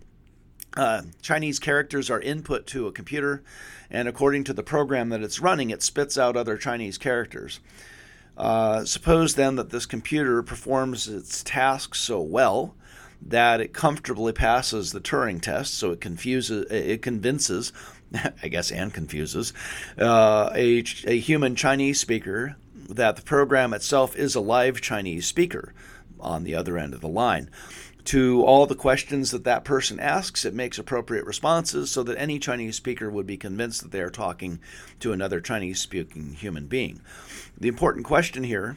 uh, 0.76 1.02
Chinese 1.20 1.58
characters 1.58 2.10
are 2.10 2.20
input 2.20 2.66
to 2.68 2.86
a 2.86 2.92
computer, 2.92 3.42
and 3.90 4.08
according 4.08 4.44
to 4.44 4.52
the 4.52 4.62
program 4.62 5.08
that 5.08 5.22
it's 5.22 5.40
running, 5.40 5.70
it 5.70 5.82
spits 5.82 6.16
out 6.16 6.36
other 6.36 6.56
Chinese 6.56 6.98
characters. 6.98 7.60
Uh, 8.36 8.84
suppose 8.84 9.34
then 9.34 9.56
that 9.56 9.70
this 9.70 9.86
computer 9.86 10.42
performs 10.42 11.08
its 11.08 11.42
task 11.42 11.94
so 11.94 12.20
well 12.20 12.74
that 13.20 13.60
it 13.60 13.74
comfortably 13.74 14.32
passes 14.32 14.92
the 14.92 15.00
Turing 15.00 15.42
test, 15.42 15.74
so 15.74 15.90
it 15.90 16.00
confuses, 16.00 16.70
it 16.70 17.02
convinces, 17.02 17.72
I 18.42 18.48
guess, 18.48 18.70
and 18.70 18.92
confuses 18.92 19.52
uh, 19.98 20.50
a, 20.54 20.84
a 21.04 21.18
human 21.18 21.54
Chinese 21.56 22.00
speaker 22.00 22.56
that 22.74 23.16
the 23.16 23.22
program 23.22 23.72
itself 23.72 24.16
is 24.16 24.34
a 24.34 24.40
live 24.40 24.80
Chinese 24.80 25.26
speaker 25.26 25.72
on 26.18 26.44
the 26.44 26.54
other 26.54 26.76
end 26.76 26.94
of 26.94 27.00
the 27.00 27.08
line. 27.08 27.50
To 28.04 28.42
all 28.44 28.66
the 28.66 28.74
questions 28.74 29.30
that 29.30 29.44
that 29.44 29.64
person 29.64 30.00
asks, 30.00 30.44
it 30.44 30.54
makes 30.54 30.78
appropriate 30.78 31.26
responses 31.26 31.90
so 31.90 32.02
that 32.02 32.18
any 32.18 32.38
Chinese 32.38 32.76
speaker 32.76 33.10
would 33.10 33.26
be 33.26 33.36
convinced 33.36 33.82
that 33.82 33.92
they 33.92 34.00
are 34.00 34.10
talking 34.10 34.58
to 35.00 35.12
another 35.12 35.40
Chinese 35.40 35.80
speaking 35.80 36.32
human 36.32 36.66
being. 36.66 37.02
The 37.58 37.68
important 37.68 38.06
question 38.06 38.42
here 38.42 38.76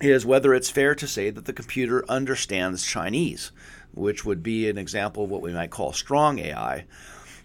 is 0.00 0.26
whether 0.26 0.52
it's 0.52 0.68
fair 0.68 0.94
to 0.96 1.06
say 1.06 1.30
that 1.30 1.44
the 1.44 1.52
computer 1.52 2.04
understands 2.08 2.84
Chinese, 2.84 3.52
which 3.94 4.24
would 4.24 4.42
be 4.42 4.68
an 4.68 4.78
example 4.78 5.24
of 5.24 5.30
what 5.30 5.42
we 5.42 5.52
might 5.52 5.70
call 5.70 5.92
strong 5.92 6.40
AI, 6.40 6.84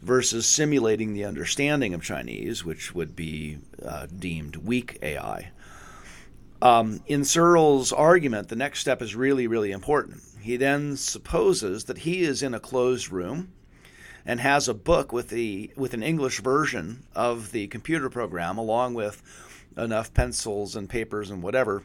versus 0.02 0.46
simulating 0.46 1.14
the 1.14 1.26
understanding 1.26 1.94
of 1.94 2.02
Chinese, 2.02 2.64
which 2.64 2.96
would 2.96 3.16
be 3.16 3.60
uh, 3.86 4.08
deemed 4.08 4.56
weak 4.58 4.98
AI. 5.02 5.52
Um, 6.62 7.02
in 7.08 7.24
Searle's 7.24 7.94
argument, 7.94 8.50
the 8.50 8.56
next 8.56 8.80
step 8.80 9.02
is 9.02 9.16
really, 9.16 9.48
really 9.48 9.72
important. 9.72 10.22
He 10.42 10.58
then 10.58 10.98
supposes 10.98 11.86
that 11.86 12.00
he 12.00 12.22
is 12.22 12.44
in 12.44 12.54
a 12.54 12.60
closed 12.60 13.12
room 13.12 13.54
and 14.26 14.40
has 14.40 14.68
a 14.68 14.74
book 14.74 15.12
with 15.14 15.30
the 15.30 15.72
with 15.76 15.94
an 15.94 16.04
English 16.04 16.42
version 16.42 17.04
of 17.16 17.52
the 17.52 17.68
computer 17.68 18.10
program, 18.10 18.58
along 18.58 18.94
with 18.94 19.22
enough 19.78 20.14
pencils 20.14 20.76
and 20.76 20.90
papers 20.90 21.30
and 21.30 21.42
whatever, 21.42 21.84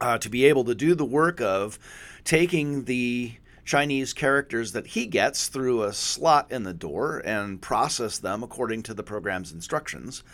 uh, 0.00 0.18
to 0.18 0.28
be 0.28 0.44
able 0.44 0.64
to 0.64 0.74
do 0.74 0.94
the 0.94 1.04
work 1.04 1.40
of 1.40 1.78
taking 2.24 2.84
the 2.84 3.34
Chinese 3.68 4.14
characters 4.14 4.72
that 4.72 4.86
he 4.86 5.04
gets 5.04 5.48
through 5.48 5.82
a 5.82 5.92
slot 5.92 6.50
in 6.50 6.62
the 6.62 6.72
door 6.72 7.20
and 7.22 7.60
process 7.60 8.16
them 8.16 8.42
according 8.42 8.82
to 8.82 8.94
the 8.94 9.02
program's 9.02 9.52
instructions 9.52 10.24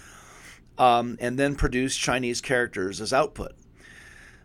um, 0.79 1.17
and 1.19 1.37
then 1.37 1.57
produce 1.57 1.97
Chinese 1.97 2.41
characters 2.41 3.01
as 3.01 3.13
output. 3.13 3.51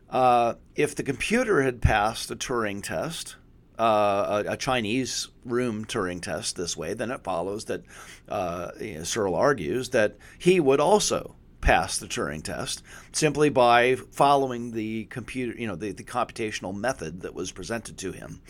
Uh, 0.10 0.56
if 0.76 0.96
the 0.96 1.04
computer 1.04 1.62
had 1.62 1.84
passed 1.84 2.32
a 2.32 2.36
Turing 2.36 2.82
test, 2.82 3.36
uh, 3.78 4.44
a, 4.48 4.54
a, 4.54 4.58
Chinese 4.58 5.28
room 5.46 5.86
Turing 5.86 6.20
test 6.20 6.56
this 6.56 6.76
way, 6.76 6.96
then 6.96 7.12
it 7.12 7.24
follows 7.24 7.66
that 7.66 7.84
uh, 8.28 8.72
you 8.82 8.96
know, 8.96 9.04
Searle 9.04 9.36
argues 9.36 9.90
that 9.90 10.18
he 10.40 10.60
would 10.60 10.80
also 10.80 11.36
pass 11.62 12.00
the 12.00 12.08
Turing 12.08 12.42
test 12.42 12.82
simply 13.12 13.50
by 13.50 13.98
following 14.12 14.72
the 14.72 15.06
computer, 15.06 15.56
you 15.60 15.68
know, 15.68 15.76
the, 15.76 15.92
the 15.92 16.04
computational 16.04 16.76
method 16.76 17.22
that 17.22 17.36
was 17.36 17.52
presented 17.52 17.96
to 18.00 18.12
him 18.12 18.42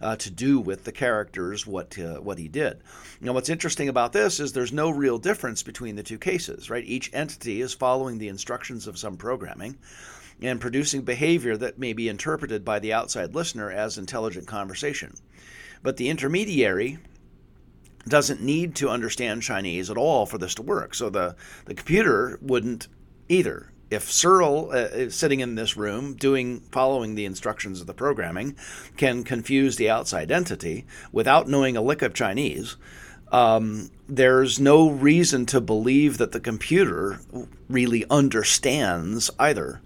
uh, 0.00 0.16
to 0.16 0.30
do 0.30 0.60
with 0.60 0.84
the 0.84 0.92
characters 0.92 1.66
what 1.66 1.98
uh, 1.98 2.16
what 2.16 2.38
he 2.38 2.48
did. 2.48 2.82
Now, 3.20 3.32
what's 3.32 3.48
interesting 3.48 3.88
about 3.88 4.12
this 4.12 4.40
is 4.40 4.52
there's 4.52 4.72
no 4.72 4.90
real 4.90 5.18
difference 5.18 5.62
between 5.62 5.96
the 5.96 6.02
two 6.02 6.18
cases, 6.18 6.70
right? 6.70 6.84
Each 6.84 7.10
entity 7.12 7.60
is 7.60 7.74
following 7.74 8.18
the 8.18 8.28
instructions 8.28 8.86
of 8.86 8.98
some 8.98 9.16
programming 9.16 9.76
and 10.42 10.60
producing 10.60 11.02
behavior 11.02 11.56
that 11.56 11.78
may 11.78 11.92
be 11.92 12.08
interpreted 12.08 12.64
by 12.64 12.78
the 12.78 12.92
outside 12.92 13.34
listener 13.34 13.70
as 13.70 13.98
intelligent 13.98 14.46
conversation. 14.46 15.14
But 15.82 15.96
the 15.96 16.08
intermediary 16.08 16.98
doesn't 18.06 18.42
need 18.42 18.74
to 18.76 18.88
understand 18.88 19.42
Chinese 19.42 19.90
at 19.90 19.96
all 19.96 20.26
for 20.26 20.38
this 20.38 20.54
to 20.56 20.62
work. 20.62 20.94
So 20.94 21.08
the, 21.08 21.36
the 21.64 21.74
computer 21.74 22.38
wouldn't 22.42 22.88
either 23.28 23.70
if 23.94 24.10
Searle 24.10 24.70
uh, 24.72 24.88
is 24.92 25.14
sitting 25.14 25.40
in 25.40 25.54
this 25.54 25.76
room 25.76 26.14
doing 26.14 26.60
following 26.72 27.14
the 27.14 27.24
instructions 27.24 27.80
of 27.80 27.86
the 27.86 27.94
programming 27.94 28.56
can 28.96 29.24
confuse 29.24 29.76
the 29.76 29.90
outside 29.90 30.30
entity 30.30 30.86
without 31.12 31.48
knowing 31.48 31.76
a 31.76 31.82
lick 31.82 32.02
of 32.02 32.12
Chinese, 32.14 32.76
um, 33.32 33.90
there's 34.08 34.60
no 34.60 34.90
reason 34.90 35.46
to 35.46 35.60
believe 35.60 36.18
that 36.18 36.32
the 36.32 36.40
computer 36.40 37.20
really 37.68 38.04
understands 38.10 39.30
either. 39.38 39.80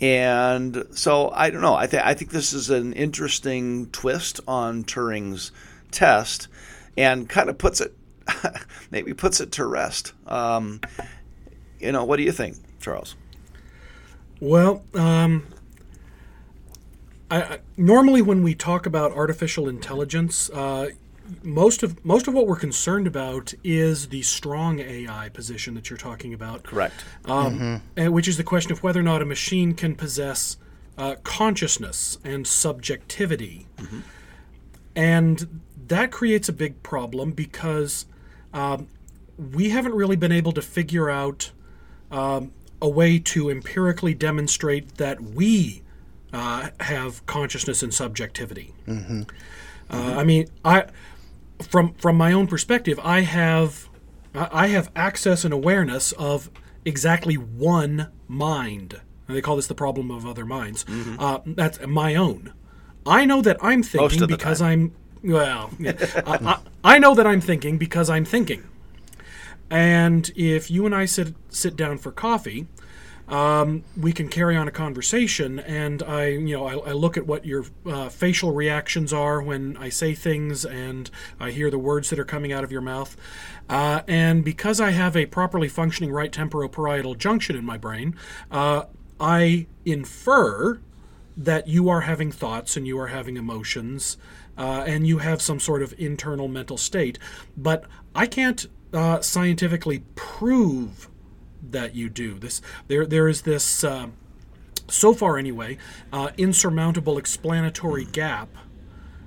And 0.00 0.84
so 0.90 1.30
I 1.30 1.50
don't 1.50 1.62
know. 1.62 1.76
I, 1.76 1.86
th- 1.86 2.02
I 2.04 2.14
think 2.14 2.30
this 2.30 2.52
is 2.52 2.70
an 2.70 2.92
interesting 2.92 3.90
twist 3.90 4.40
on 4.48 4.84
Turing's 4.84 5.52
test, 5.90 6.48
and 6.96 7.28
kind 7.28 7.48
of 7.48 7.58
puts 7.58 7.80
it 7.80 7.94
maybe 8.90 9.14
puts 9.14 9.40
it 9.40 9.52
to 9.52 9.66
rest. 9.66 10.12
Um, 10.26 10.80
you 11.78 11.92
know, 11.92 12.04
what 12.04 12.16
do 12.16 12.22
you 12.22 12.32
think? 12.32 12.56
Charles? 12.80 13.16
Well, 14.42 14.82
um, 14.94 15.46
I, 17.30 17.42
I, 17.42 17.58
normally 17.76 18.22
when 18.22 18.42
we 18.42 18.56
talk 18.56 18.86
about 18.86 19.12
artificial 19.12 19.68
intelligence, 19.68 20.50
uh, 20.50 20.88
most 21.44 21.84
of 21.84 22.04
most 22.04 22.26
of 22.26 22.34
what 22.34 22.48
we're 22.48 22.56
concerned 22.56 23.06
about 23.06 23.54
is 23.62 24.08
the 24.08 24.22
strong 24.22 24.80
AI 24.80 25.28
position 25.28 25.74
that 25.74 25.90
you're 25.90 25.96
talking 25.96 26.34
about. 26.34 26.64
Correct. 26.64 27.04
Um, 27.24 27.80
mm-hmm. 27.96 28.12
Which 28.12 28.26
is 28.26 28.36
the 28.36 28.42
question 28.42 28.72
of 28.72 28.82
whether 28.82 28.98
or 28.98 29.04
not 29.04 29.22
a 29.22 29.24
machine 29.24 29.74
can 29.74 29.94
possess 29.94 30.56
uh, 30.98 31.14
consciousness 31.22 32.18
and 32.24 32.44
subjectivity, 32.44 33.68
mm-hmm. 33.76 34.00
and 34.96 35.60
that 35.86 36.10
creates 36.10 36.48
a 36.48 36.52
big 36.52 36.82
problem 36.82 37.30
because 37.30 38.06
um, 38.52 38.88
we 39.38 39.70
haven't 39.70 39.94
really 39.94 40.16
been 40.16 40.32
able 40.32 40.50
to 40.50 40.62
figure 40.62 41.08
out 41.08 41.52
um, 42.10 42.50
a 42.82 42.88
way 42.88 43.18
to 43.18 43.48
empirically 43.48 44.12
demonstrate 44.12 44.96
that 44.96 45.20
we 45.20 45.82
uh, 46.32 46.68
have 46.80 47.24
consciousness 47.26 47.82
and 47.82 47.94
subjectivity. 47.94 48.74
Mm-hmm. 48.86 49.22
Uh, 49.88 49.96
mm-hmm. 49.96 50.18
I 50.18 50.24
mean, 50.24 50.48
I 50.64 50.86
from 51.62 51.94
from 51.94 52.16
my 52.16 52.32
own 52.32 52.48
perspective, 52.48 52.98
I 53.02 53.20
have 53.20 53.88
I 54.34 54.66
have 54.68 54.90
access 54.96 55.44
and 55.44 55.54
awareness 55.54 56.12
of 56.12 56.50
exactly 56.84 57.36
one 57.36 58.08
mind. 58.26 59.00
And 59.28 59.36
they 59.36 59.40
call 59.40 59.56
this 59.56 59.68
the 59.68 59.74
problem 59.74 60.10
of 60.10 60.26
other 60.26 60.44
minds. 60.44 60.84
Mm-hmm. 60.84 61.20
Uh, 61.20 61.38
that's 61.46 61.86
my 61.86 62.16
own. 62.16 62.52
I 63.06 63.24
know 63.24 63.40
that 63.42 63.58
I'm 63.62 63.82
thinking 63.82 64.26
because 64.26 64.60
I'm 64.60 64.92
well. 65.22 65.70
Yeah, 65.78 65.92
I, 66.26 66.36
I, 66.84 66.94
I 66.96 66.98
know 66.98 67.14
that 67.14 67.26
I'm 67.26 67.40
thinking 67.40 67.78
because 67.78 68.10
I'm 68.10 68.24
thinking. 68.24 68.64
And 69.72 70.30
if 70.36 70.70
you 70.70 70.84
and 70.84 70.94
I 70.94 71.06
sit 71.06 71.34
sit 71.48 71.76
down 71.76 71.96
for 71.96 72.12
coffee, 72.12 72.66
um, 73.26 73.84
we 73.96 74.12
can 74.12 74.28
carry 74.28 74.54
on 74.54 74.68
a 74.68 74.70
conversation. 74.70 75.58
And 75.60 76.02
I, 76.02 76.26
you 76.26 76.54
know, 76.54 76.66
I, 76.66 76.90
I 76.90 76.92
look 76.92 77.16
at 77.16 77.26
what 77.26 77.46
your 77.46 77.64
uh, 77.86 78.10
facial 78.10 78.52
reactions 78.52 79.14
are 79.14 79.40
when 79.40 79.78
I 79.78 79.88
say 79.88 80.14
things, 80.14 80.66
and 80.66 81.10
I 81.40 81.52
hear 81.52 81.70
the 81.70 81.78
words 81.78 82.10
that 82.10 82.18
are 82.18 82.24
coming 82.26 82.52
out 82.52 82.64
of 82.64 82.70
your 82.70 82.82
mouth. 82.82 83.16
Uh, 83.66 84.02
and 84.06 84.44
because 84.44 84.78
I 84.78 84.90
have 84.90 85.16
a 85.16 85.24
properly 85.24 85.68
functioning 85.68 86.12
right 86.12 86.30
temporoparietal 86.30 87.16
junction 87.16 87.56
in 87.56 87.64
my 87.64 87.78
brain, 87.78 88.14
uh, 88.50 88.84
I 89.18 89.68
infer 89.86 90.82
that 91.34 91.66
you 91.66 91.88
are 91.88 92.02
having 92.02 92.30
thoughts 92.30 92.76
and 92.76 92.86
you 92.86 92.98
are 92.98 93.06
having 93.06 93.38
emotions. 93.38 94.18
Uh, 94.58 94.84
and 94.86 95.06
you 95.06 95.16
have 95.16 95.40
some 95.40 95.58
sort 95.58 95.82
of 95.82 95.94
internal 95.96 96.46
mental 96.46 96.76
state. 96.76 97.18
But 97.56 97.86
I 98.14 98.26
can't 98.26 98.66
uh, 98.92 99.20
scientifically 99.20 100.04
prove 100.14 101.08
that 101.62 101.94
you 101.94 102.08
do. 102.08 102.38
This 102.38 102.60
there 102.88 103.06
there 103.06 103.28
is 103.28 103.42
this 103.42 103.84
uh, 103.84 104.08
so 104.88 105.14
far 105.14 105.38
anyway 105.38 105.78
uh, 106.12 106.30
insurmountable 106.36 107.18
explanatory 107.18 108.04
gap. 108.04 108.48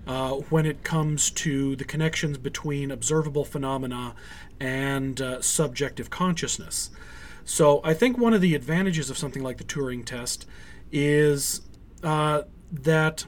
Uh, 0.07 0.33
when 0.51 0.67
it 0.67 0.83
comes 0.83 1.31
to 1.31 1.75
the 1.77 1.83
connections 1.83 2.37
between 2.37 2.91
observable 2.91 3.43
phenomena 3.43 4.13
and 4.59 5.19
uh, 5.19 5.41
subjective 5.41 6.11
consciousness. 6.11 6.91
So, 7.43 7.81
I 7.83 7.95
think 7.95 8.15
one 8.15 8.31
of 8.31 8.39
the 8.39 8.53
advantages 8.53 9.09
of 9.09 9.17
something 9.17 9.41
like 9.41 9.57
the 9.57 9.63
Turing 9.63 10.05
test 10.05 10.45
is 10.91 11.61
uh, 12.03 12.43
that 12.71 13.25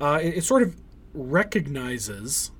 uh, 0.00 0.20
it, 0.22 0.38
it 0.38 0.44
sort 0.44 0.62
of 0.62 0.76
recognizes 1.14 2.50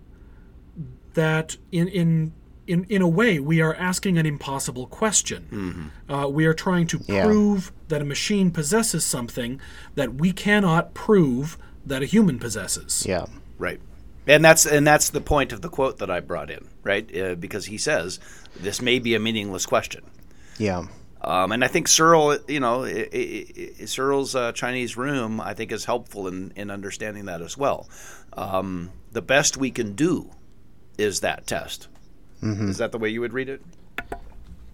that 1.15 1.57
in, 1.73 1.89
in 1.89 2.33
in, 2.71 2.85
in 2.89 3.03
a 3.03 3.09
way, 3.09 3.41
we 3.41 3.61
are 3.61 3.75
asking 3.75 4.17
an 4.17 4.27
impossible 4.27 4.87
question. 4.87 5.49
Mm-hmm. 5.51 6.13
Uh, 6.13 6.29
we 6.29 6.47
are 6.47 6.55
trying 6.55 6.87
to 6.89 7.01
yeah. 7.07 7.25
prove 7.25 7.73
that 7.89 8.01
a 8.01 8.05
machine 8.05 8.53
possesses 8.53 9.05
something 9.05 9.61
that 9.97 10.15
we 10.15 10.33
cannot 10.33 10.95
prove 10.95 11.59
that 11.85 12.03
a 12.03 12.07
human 12.07 12.39
possesses. 12.39 13.05
Yeah. 13.05 13.27
Right. 13.59 13.81
And 14.27 14.45
that's 14.45 14.67
and 14.67 14.87
that's 14.87 15.11
the 15.11 15.21
point 15.21 15.53
of 15.53 15.63
the 15.63 15.69
quote 15.69 15.99
that 15.99 16.11
I 16.11 16.21
brought 16.21 16.51
in, 16.51 16.69
right? 16.85 17.17
Uh, 17.17 17.35
because 17.35 17.67
he 17.67 17.79
says 17.79 18.21
this 18.55 18.81
may 18.81 19.01
be 19.01 19.17
a 19.17 19.19
meaningless 19.19 19.67
question. 19.67 20.05
Yeah. 20.57 20.87
Um, 21.23 21.53
and 21.53 21.65
I 21.65 21.69
think 21.69 21.89
Searle, 21.89 22.39
you 22.47 22.61
know, 22.61 22.85
i 22.85 23.09
i 23.13 23.47
i 23.81 23.85
Searle's 23.85 24.37
uh, 24.37 24.53
Chinese 24.53 24.97
room, 24.97 25.41
I 25.41 25.55
think, 25.55 25.73
is 25.73 25.85
helpful 25.87 26.29
in, 26.29 26.53
in 26.55 26.71
understanding 26.71 27.25
that 27.25 27.43
as 27.43 27.59
well. 27.59 27.89
Um, 28.35 28.93
the 29.11 29.23
best 29.23 29.57
we 29.57 29.71
can 29.71 29.95
do 29.95 30.31
is 30.97 31.21
that 31.21 31.47
test. 31.47 31.89
Is 32.43 32.79
that 32.79 32.93
the 32.93 32.99
way 32.99 33.09
you 33.09 33.21
would 33.21 33.33
read 33.33 33.49
it? 33.49 33.63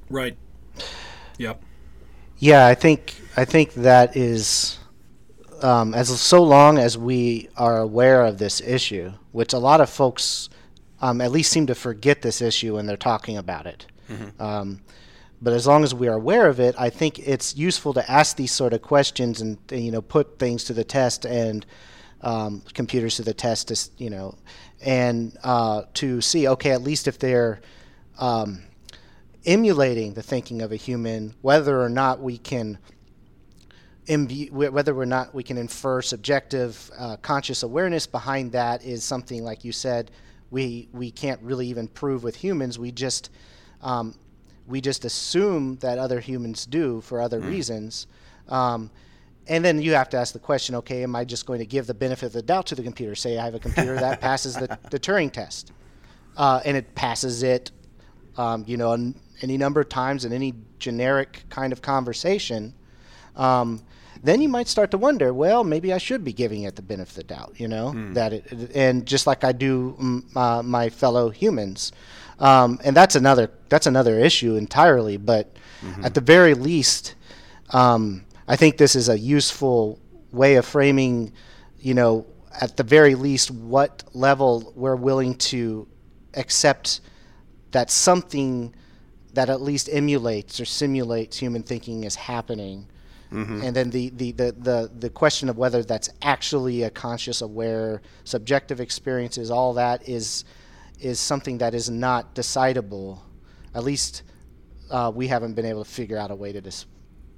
Right. 0.08 0.36
Yep. 1.38 1.62
Yeah, 2.38 2.66
I 2.66 2.74
think 2.74 3.14
I 3.36 3.44
think 3.44 3.74
that 3.74 4.16
is 4.16 4.78
um, 5.62 5.94
as 5.94 6.20
so 6.20 6.42
long 6.42 6.78
as 6.78 6.96
we 6.98 7.48
are 7.56 7.78
aware 7.78 8.24
of 8.24 8.38
this 8.38 8.60
issue, 8.60 9.12
which 9.32 9.52
a 9.52 9.58
lot 9.58 9.80
of 9.80 9.90
folks 9.90 10.48
um, 11.00 11.20
at 11.20 11.30
least 11.30 11.50
seem 11.50 11.66
to 11.66 11.74
forget 11.74 12.22
this 12.22 12.40
issue 12.40 12.74
when 12.76 12.86
they're 12.86 12.96
talking 12.96 13.36
about 13.36 13.66
it. 13.66 13.86
Um, 14.40 14.80
but 15.42 15.52
as 15.52 15.66
long 15.66 15.84
as 15.84 15.94
we 15.94 16.08
are 16.08 16.14
aware 16.14 16.46
of 16.46 16.60
it, 16.60 16.74
I 16.78 16.90
think 16.90 17.18
it's 17.18 17.56
useful 17.56 17.92
to 17.94 18.10
ask 18.10 18.36
these 18.36 18.52
sort 18.52 18.72
of 18.72 18.82
questions 18.82 19.40
and, 19.40 19.58
and, 19.70 19.84
you 19.84 19.90
know 19.90 20.02
put 20.02 20.38
things 20.38 20.64
to 20.64 20.72
the 20.72 20.84
test 20.84 21.24
and 21.24 21.66
um, 22.22 22.62
computers 22.74 23.16
to 23.16 23.22
the 23.22 23.34
test, 23.34 23.68
to, 23.68 23.90
you 24.02 24.10
know, 24.10 24.36
and 24.84 25.36
uh, 25.42 25.82
to 25.94 26.20
see 26.20 26.48
okay 26.48 26.70
at 26.70 26.82
least 26.82 27.08
if 27.08 27.18
they're 27.18 27.60
um, 28.18 28.62
emulating 29.44 30.14
the 30.14 30.22
thinking 30.22 30.62
of 30.62 30.72
a 30.72 30.76
human, 30.76 31.34
whether 31.42 31.80
or 31.80 31.88
not 31.88 32.20
we 32.20 32.38
can 32.38 32.78
imbu- 34.06 34.50
wh- 34.50 34.72
whether 34.72 34.96
or 34.96 35.06
not 35.06 35.34
we 35.34 35.42
can 35.42 35.58
infer 35.58 36.02
subjective 36.02 36.90
uh, 36.98 37.16
conscious 37.18 37.62
awareness 37.62 38.06
behind 38.06 38.52
that 38.52 38.84
is 38.84 39.04
something 39.04 39.44
like 39.44 39.64
you 39.64 39.72
said 39.72 40.10
we 40.50 40.88
we 40.92 41.10
can't 41.10 41.40
really 41.42 41.66
even 41.66 41.88
prove 41.88 42.22
with 42.22 42.36
humans. 42.36 42.78
We 42.78 42.92
just 42.92 43.30
um, 43.82 44.14
we 44.66 44.80
just 44.80 45.04
assume 45.04 45.76
that 45.76 45.98
other 45.98 46.20
humans 46.20 46.66
do 46.66 47.00
for 47.00 47.20
other 47.20 47.40
reasons. 47.40 48.06
Um, 48.48 48.90
and 49.48 49.64
then 49.64 49.80
you 49.80 49.94
have 49.94 50.08
to 50.10 50.16
ask 50.16 50.32
the 50.32 50.38
question, 50.38 50.74
okay, 50.76 51.02
am 51.02 51.14
I 51.16 51.24
just 51.24 51.46
going 51.46 51.60
to 51.60 51.66
give 51.66 51.86
the 51.86 51.94
benefit 51.94 52.26
of 52.26 52.32
the 52.32 52.42
doubt 52.42 52.66
to 52.66 52.74
the 52.74 52.82
computer? 52.82 53.14
Say 53.14 53.38
I 53.38 53.44
have 53.44 53.54
a 53.54 53.58
computer 53.58 53.94
that 53.94 54.20
passes 54.28 54.54
the, 54.54 54.78
the 54.90 54.98
Turing 54.98 55.32
test, 55.32 55.72
uh, 56.36 56.60
and 56.64 56.76
it 56.76 56.94
passes 56.94 57.42
it, 57.42 57.70
um, 58.36 58.64
you 58.66 58.76
know, 58.76 58.92
n- 58.92 59.14
any 59.42 59.56
number 59.56 59.80
of 59.80 59.88
times 59.88 60.24
in 60.24 60.32
any 60.32 60.54
generic 60.78 61.44
kind 61.48 61.72
of 61.72 61.82
conversation. 61.82 62.74
Um, 63.36 63.82
then 64.22 64.40
you 64.40 64.48
might 64.48 64.66
start 64.66 64.90
to 64.92 64.98
wonder, 64.98 65.32
well, 65.32 65.62
maybe 65.62 65.92
I 65.92 65.98
should 65.98 66.24
be 66.24 66.32
giving 66.32 66.62
it 66.62 66.74
the 66.74 66.82
benefit 66.82 67.10
of 67.10 67.16
the 67.16 67.34
doubt, 67.34 67.54
you 67.58 67.68
know, 67.68 67.92
that 68.14 68.32
it, 68.32 68.70
and 68.74 69.06
just 69.06 69.26
like 69.26 69.44
I 69.44 69.52
do 69.52 69.94
mm, 70.00 70.36
uh, 70.36 70.62
my 70.62 70.88
fellow 70.88 71.28
humans, 71.30 71.92
um, 72.40 72.80
and 72.84 72.96
that's 72.96 73.14
another 73.14 73.50
that's 73.68 73.86
another 73.86 74.18
issue 74.18 74.56
entirely. 74.56 75.16
But 75.18 75.54
at 76.02 76.14
the 76.14 76.20
very 76.22 76.54
least, 76.54 77.14
um, 77.70 78.24
I 78.48 78.56
think 78.56 78.76
this 78.76 78.94
is 78.94 79.08
a 79.08 79.18
useful 79.18 79.98
way 80.32 80.56
of 80.56 80.64
framing, 80.64 81.32
you 81.78 81.94
know, 81.94 82.26
at 82.60 82.76
the 82.76 82.82
very 82.82 83.14
least, 83.14 83.50
what 83.50 84.04
level 84.14 84.72
we're 84.76 84.96
willing 84.96 85.34
to 85.34 85.86
accept 86.34 87.00
that 87.72 87.90
something 87.90 88.74
that 89.34 89.50
at 89.50 89.60
least 89.60 89.88
emulates 89.92 90.60
or 90.60 90.64
simulates 90.64 91.36
human 91.36 91.62
thinking 91.62 92.04
is 92.04 92.14
happening. 92.14 92.86
And 93.62 93.74
then 93.74 93.90
the, 93.90 94.10
the, 94.10 94.32
the, 94.32 94.52
the, 94.52 94.90
the 94.98 95.10
question 95.10 95.48
of 95.48 95.58
whether 95.58 95.82
that's 95.82 96.08
actually 96.22 96.84
a 96.84 96.90
conscious, 96.90 97.42
aware, 97.42 98.00
subjective 98.24 98.80
experiences, 98.80 99.50
all 99.50 99.74
that 99.74 100.08
is, 100.08 100.44
is 101.00 101.18
something 101.18 101.58
that 101.58 101.74
is 101.74 101.90
not 101.90 102.34
decidable. 102.34 103.18
At 103.74 103.82
least 103.84 104.22
uh, 104.90 105.10
we 105.14 105.26
haven't 105.26 105.54
been 105.54 105.66
able 105.66 105.84
to 105.84 105.90
figure 105.90 106.16
out 106.16 106.30
a 106.30 106.36
way 106.36 106.52
to, 106.52 106.60
dis- 106.60 106.86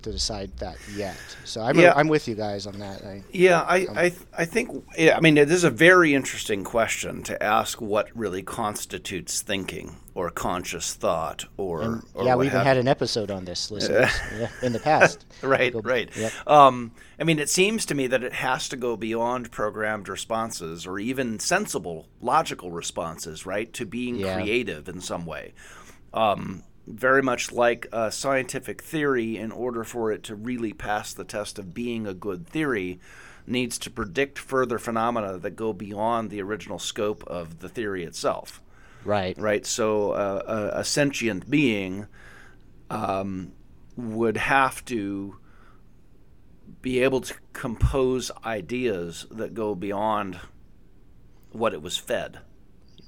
to 0.02 0.12
decide 0.12 0.56
that 0.58 0.76
yet. 0.94 1.16
So 1.44 1.60
I'm, 1.60 1.78
Yeah. 1.78 1.92
I'm 1.96 2.08
with 2.08 2.28
you 2.28 2.34
guys 2.34 2.66
on 2.66 2.78
that. 2.78 3.02
I, 3.04 3.22
Yeah, 3.32 3.62
I, 3.62 3.76
I, 3.96 4.12
I 4.36 4.44
think, 4.44 4.84
yeah, 4.96 5.16
I 5.16 5.20
mean, 5.20 5.36
it 5.36 5.50
is 5.50 5.64
a 5.64 5.70
very 5.70 6.14
interesting 6.14 6.62
question 6.64 7.22
to 7.24 7.42
ask 7.42 7.80
what 7.80 8.08
really 8.16 8.42
constitutes 8.42 9.40
thinking 9.42 9.96
or 10.14 10.30
conscious 10.30 10.94
thought 10.94 11.44
or, 11.56 12.02
or 12.14 12.24
yeah, 12.24 12.34
we 12.36 12.46
even 12.46 12.60
had 12.60 12.76
an 12.76 12.88
episode 12.88 13.30
on 13.30 13.44
this 13.44 13.70
listeners, 13.70 14.10
yeah, 14.38 14.48
in 14.62 14.72
the 14.72 14.80
past. 14.80 15.24
right, 15.42 15.72
Go- 15.72 15.80
right. 15.80 16.08
Yep. 16.16 16.32
Um, 16.46 16.92
I 17.20 17.24
mean, 17.24 17.38
it 17.38 17.48
seems 17.50 17.84
to 17.86 17.94
me 17.94 18.06
that 18.08 18.22
it 18.22 18.32
has 18.34 18.68
to 18.68 18.76
go 18.76 18.96
beyond 18.96 19.50
programmed 19.50 20.08
responses 20.08 20.86
or 20.86 20.98
even 20.98 21.38
sensible, 21.40 22.06
logical 22.20 22.70
responses, 22.70 23.46
right, 23.46 23.72
to 23.74 23.84
being 23.84 24.16
Yeah. 24.16 24.34
creative 24.34 24.88
in 24.88 25.00
some 25.00 25.26
way. 25.26 25.54
Um, 26.14 26.62
very 26.88 27.22
much 27.22 27.52
like 27.52 27.86
a 27.92 28.10
scientific 28.10 28.82
theory, 28.82 29.36
in 29.36 29.52
order 29.52 29.84
for 29.84 30.10
it 30.10 30.22
to 30.24 30.34
really 30.34 30.72
pass 30.72 31.12
the 31.12 31.24
test 31.24 31.58
of 31.58 31.74
being 31.74 32.06
a 32.06 32.14
good 32.14 32.46
theory, 32.46 32.98
needs 33.46 33.78
to 33.78 33.90
predict 33.90 34.38
further 34.38 34.78
phenomena 34.78 35.38
that 35.38 35.56
go 35.56 35.72
beyond 35.72 36.30
the 36.30 36.42
original 36.42 36.78
scope 36.78 37.24
of 37.26 37.60
the 37.60 37.68
theory 37.68 38.04
itself 38.04 38.60
Right. 39.04 39.38
right? 39.38 39.64
So 39.64 40.12
uh, 40.12 40.70
a, 40.74 40.80
a 40.80 40.84
sentient 40.84 41.48
being 41.48 42.06
um, 42.90 43.52
would 43.96 44.36
have 44.36 44.84
to 44.86 45.36
be 46.82 47.00
able 47.00 47.20
to 47.22 47.34
compose 47.52 48.30
ideas 48.44 49.26
that 49.30 49.54
go 49.54 49.74
beyond 49.74 50.38
what 51.50 51.72
it 51.72 51.82
was 51.82 51.96
fed, 51.96 52.38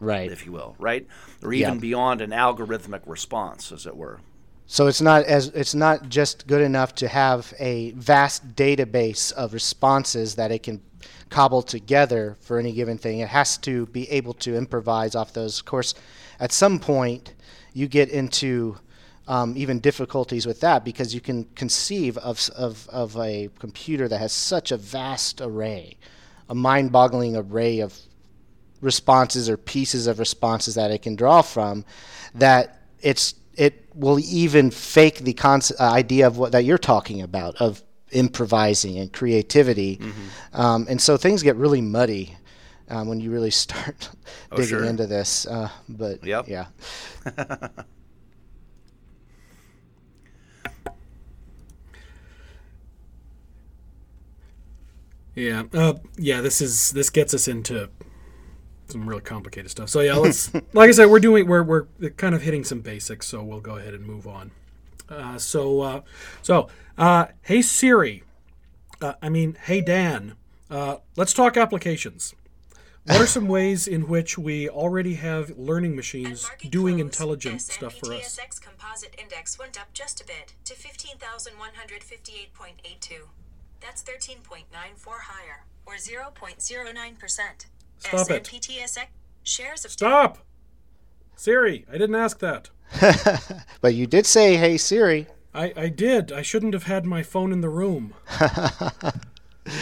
Right. 0.00 0.32
if 0.32 0.46
you 0.46 0.52
will, 0.52 0.74
right? 0.78 1.06
Or 1.42 1.52
even 1.52 1.74
Yeah. 1.74 1.80
beyond 1.80 2.20
an 2.22 2.30
algorithmic 2.30 3.02
response, 3.06 3.70
as 3.70 3.86
it 3.86 3.96
were. 3.96 4.20
So 4.66 4.86
it's 4.86 5.00
not 5.00 5.24
as 5.24 5.48
it's 5.48 5.74
not 5.74 6.08
just 6.08 6.46
good 6.46 6.62
enough 6.62 6.94
to 6.96 7.08
have 7.08 7.52
a 7.58 7.90
vast 7.92 8.54
database 8.54 9.32
of 9.32 9.52
responses 9.52 10.36
that 10.36 10.52
it 10.52 10.62
can 10.62 10.80
cobble 11.28 11.62
together 11.62 12.36
for 12.40 12.58
any 12.58 12.72
given 12.72 12.96
thing. 12.96 13.18
It 13.20 13.28
has 13.28 13.58
to 13.58 13.86
be 13.86 14.08
able 14.10 14.34
to 14.34 14.56
improvise 14.56 15.14
off 15.14 15.32
those. 15.32 15.58
Of 15.58 15.66
course, 15.66 15.94
at 16.38 16.52
some 16.52 16.78
point, 16.78 17.34
you 17.72 17.88
get 17.88 18.10
into 18.10 18.76
um, 19.28 19.54
even 19.56 19.78
difficulties 19.80 20.46
with 20.46 20.60
that 20.60 20.84
because 20.84 21.14
you 21.14 21.20
can 21.20 21.44
conceive 21.54 22.18
of, 22.18 22.48
of, 22.56 22.88
of 22.90 23.16
a 23.16 23.48
computer 23.58 24.08
that 24.08 24.18
has 24.18 24.32
such 24.32 24.72
a 24.72 24.76
vast 24.76 25.40
array, 25.40 25.96
a 26.48 26.54
mind 26.54 26.90
boggling 26.90 27.36
array 27.36 27.80
of 27.80 27.96
responses 28.80 29.48
or 29.48 29.56
pieces 29.56 30.06
of 30.06 30.18
responses 30.18 30.74
that 30.74 30.90
it 30.90 31.02
can 31.02 31.16
draw 31.16 31.42
from 31.42 31.84
that 32.34 32.80
it's 33.00 33.34
it 33.56 33.84
will 33.94 34.18
even 34.20 34.70
fake 34.70 35.18
the 35.18 35.32
concept, 35.34 35.80
idea 35.80 36.26
of 36.26 36.38
what 36.38 36.52
that 36.52 36.64
you're 36.64 36.78
talking 36.78 37.20
about 37.22 37.56
of 37.60 37.82
improvising 38.12 38.98
and 38.98 39.12
creativity 39.12 39.96
Mm-hmm. 39.98 40.60
um, 40.60 40.86
and 40.88 41.00
so 41.00 41.16
things 41.16 41.42
get 41.42 41.56
really 41.56 41.80
muddy 41.80 42.36
um, 42.88 43.06
when 43.08 43.20
you 43.20 43.30
really 43.30 43.50
start 43.64 44.08
digging 44.54 44.68
sure. 44.68 44.84
into 44.84 45.06
this 45.06 45.46
uh, 45.46 45.68
but 45.88 46.24
Yep. 46.24 46.48
yeah 46.48 46.66
Yeah. 55.34 55.64
Uh, 55.72 55.94
yeah. 56.18 56.40
This 56.40 56.60
is 56.60 56.90
this 56.92 57.10
gets 57.10 57.34
us 57.34 57.48
into 57.48 57.88
some 58.90 59.08
really 59.08 59.20
complicated 59.20 59.70
stuff. 59.70 59.88
So 59.88 60.00
yeah, 60.00 60.14
let's. 60.14 60.52
like 60.72 60.88
I 60.88 60.92
said, 60.92 61.06
we're 61.06 61.20
doing 61.20 61.46
we're 61.46 61.62
we're 61.62 61.84
kind 62.16 62.34
of 62.34 62.42
hitting 62.42 62.64
some 62.64 62.80
basics. 62.80 63.26
So 63.26 63.42
we'll 63.42 63.60
go 63.60 63.76
ahead 63.76 63.94
and 63.94 64.06
move 64.06 64.26
on. 64.26 64.50
Uh, 65.08 65.38
so 65.38 65.80
uh, 65.80 66.00
so 66.42 66.68
uh, 66.98 67.26
hey 67.42 67.62
Siri. 67.62 68.24
Uh, 69.00 69.14
I 69.22 69.28
mean, 69.28 69.56
hey 69.64 69.80
Dan. 69.80 70.34
Uh, 70.70 70.96
let's 71.16 71.32
talk 71.32 71.56
applications. 71.56 72.34
What 73.04 73.22
are 73.22 73.26
some 73.26 73.48
ways 73.48 73.88
in 73.88 74.08
which 74.08 74.38
we 74.38 74.68
already 74.68 75.14
have 75.14 75.58
learning 75.58 75.96
machines 75.96 76.48
doing 76.68 76.96
close, 76.96 77.06
intelligent 77.06 77.62
stuff 77.62 77.94
for 77.94 78.12
us? 78.12 78.38
S&P/TSX 78.38 78.60
composite 78.60 79.14
index 79.18 79.58
went 79.58 79.80
up 79.80 79.94
just 79.94 80.20
a 80.20 80.24
bit 80.24 80.52
to 80.66 80.74
15,158.82. 80.74 83.28
That's 83.80 84.02
13.94 84.02 84.66
higher, 85.06 85.64
or 85.86 85.94
0.09%. 85.94 87.66
Stop 88.00 88.30
it. 88.30 88.46
S&P/TSX 88.52 89.06
shares 89.42 89.84
of 89.84 89.90
Stop. 89.92 90.38
Siri, 91.36 91.86
I 91.88 91.92
didn't 91.92 92.16
ask 92.16 92.38
that. 92.40 92.70
but 93.80 93.94
you 93.94 94.06
did 94.06 94.26
say 94.26 94.56
hey 94.56 94.76
siri 94.76 95.26
I, 95.54 95.72
I 95.76 95.88
did. 95.88 96.32
I 96.32 96.42
shouldn't 96.42 96.74
have 96.74 96.84
had 96.84 97.04
my 97.04 97.22
phone 97.22 97.52
in 97.52 97.60
the 97.60 97.68
room. 97.68 98.14
Are 98.40 98.50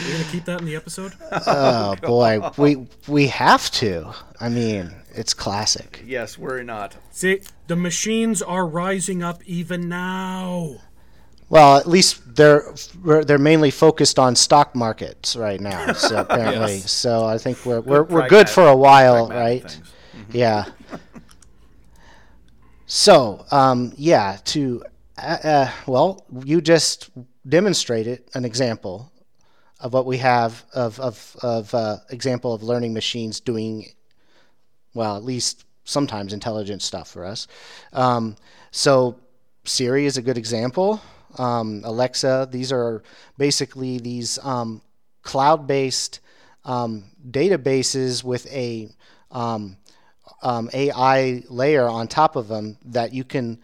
you 0.07 0.13
gonna 0.13 0.25
keep 0.31 0.45
that 0.45 0.61
in 0.61 0.67
the 0.67 0.77
episode? 0.77 1.15
oh 1.47 1.97
boy 2.03 2.51
we 2.57 2.87
we 3.07 3.29
have 3.29 3.71
to 3.73 4.13
i 4.41 4.49
mean 4.49 4.93
it's 5.15 5.33
classic 5.35 6.03
Yes, 6.07 6.39
worry 6.39 6.65
not. 6.65 6.97
See, 7.11 7.41
the 7.67 7.77
machines 7.77 8.41
are 8.43 8.67
rising 8.67 9.23
up 9.23 9.43
even 9.47 9.89
now. 9.89 10.77
Well, 11.51 11.79
at 11.79 11.87
least 11.87 12.35
they're 12.37 12.75
they're 13.25 13.39
mainly 13.39 13.71
focused 13.71 14.19
on 14.19 14.37
stock 14.37 14.75
markets 14.75 15.35
right 15.37 15.61
now. 15.61 15.93
So 15.97 16.21
apparently, 16.21 16.77
Yes. 16.77 16.91
so 16.93 17.25
I 17.25 17.39
think 17.39 17.65
we're 17.65 17.81
we're, 17.81 18.03
we're 18.05 18.29
good 18.29 18.49
for 18.49 18.67
a 18.69 18.77
while, 18.77 19.29
Pragmatic 19.29 19.63
right? 19.65 19.71
things. 19.73 19.93
Yeah. 20.35 20.65
So 22.87 23.45
um, 23.51 23.93
yeah, 23.97 24.39
to 24.47 24.83
Uh, 25.17 25.39
uh, 25.43 25.71
well, 25.87 26.25
you 26.45 26.61
just 26.61 27.11
demonstrated 27.49 28.23
an 28.35 28.45
example 28.45 29.11
of 29.81 29.93
what 29.93 30.07
we 30.07 30.19
have 30.19 30.65
of 30.75 31.01
of 31.01 31.37
of 31.43 31.75
uh, 31.75 31.97
example 32.11 32.53
of 32.53 32.63
learning 32.63 32.93
machines 32.95 33.41
doing 33.41 33.87
well, 34.95 35.17
at 35.17 35.25
least 35.25 35.65
sometimes 35.85 36.33
intelligent 36.33 36.83
stuff 36.83 37.09
for 37.11 37.25
us. 37.25 37.47
Um, 37.93 38.37
so 38.71 39.17
Siri 39.65 40.07
is 40.07 40.17
a 40.17 40.23
good 40.23 40.39
example. 40.39 41.01
Um, 41.37 41.83
Alexa, 41.85 42.49
these 42.51 42.73
are 42.73 43.03
basically 43.37 43.99
these 43.99 44.39
um, 44.43 44.81
cloud-based 45.23 46.21
um, 46.65 47.05
databases 47.31 48.25
with 48.25 48.47
a 48.53 48.89
um, 49.31 49.77
um, 50.43 50.71
AI 50.73 51.43
layer 51.49 51.89
on 51.89 52.09
top 52.09 52.37
of 52.37 52.49
them 52.49 52.79
that 52.87 53.13
you 53.13 53.25
can 53.25 53.59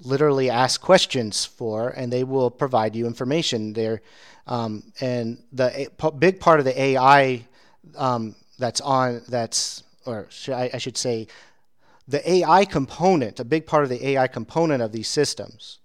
literally 0.00 0.50
ask 0.50 0.80
questions 0.80 1.44
for, 1.44 1.90
and 1.90 2.12
they 2.12 2.24
will 2.24 2.50
provide 2.50 2.94
you 2.94 3.06
information 3.06 3.72
there. 3.72 4.02
Um, 4.46 4.82
and 5.00 5.42
the 5.52 5.90
big 6.18 6.40
part 6.40 6.58
of 6.58 6.64
the 6.64 6.78
AI 6.80 7.46
um, 7.96 8.34
that's 8.58 8.80
on 8.80 9.22
that's 9.28 9.82
or 10.06 10.28
I, 10.48 10.70
I 10.74 10.78
should 10.78 10.96
say 10.98 11.28
the 12.06 12.28
AI 12.30 12.66
component, 12.66 13.40
a 13.40 13.44
big 13.44 13.66
part 13.66 13.84
of 13.84 13.90
the 13.90 14.06
AI 14.08 14.26
component 14.28 14.82
of 14.82 14.92
these 14.92 15.08
systems 15.08 15.78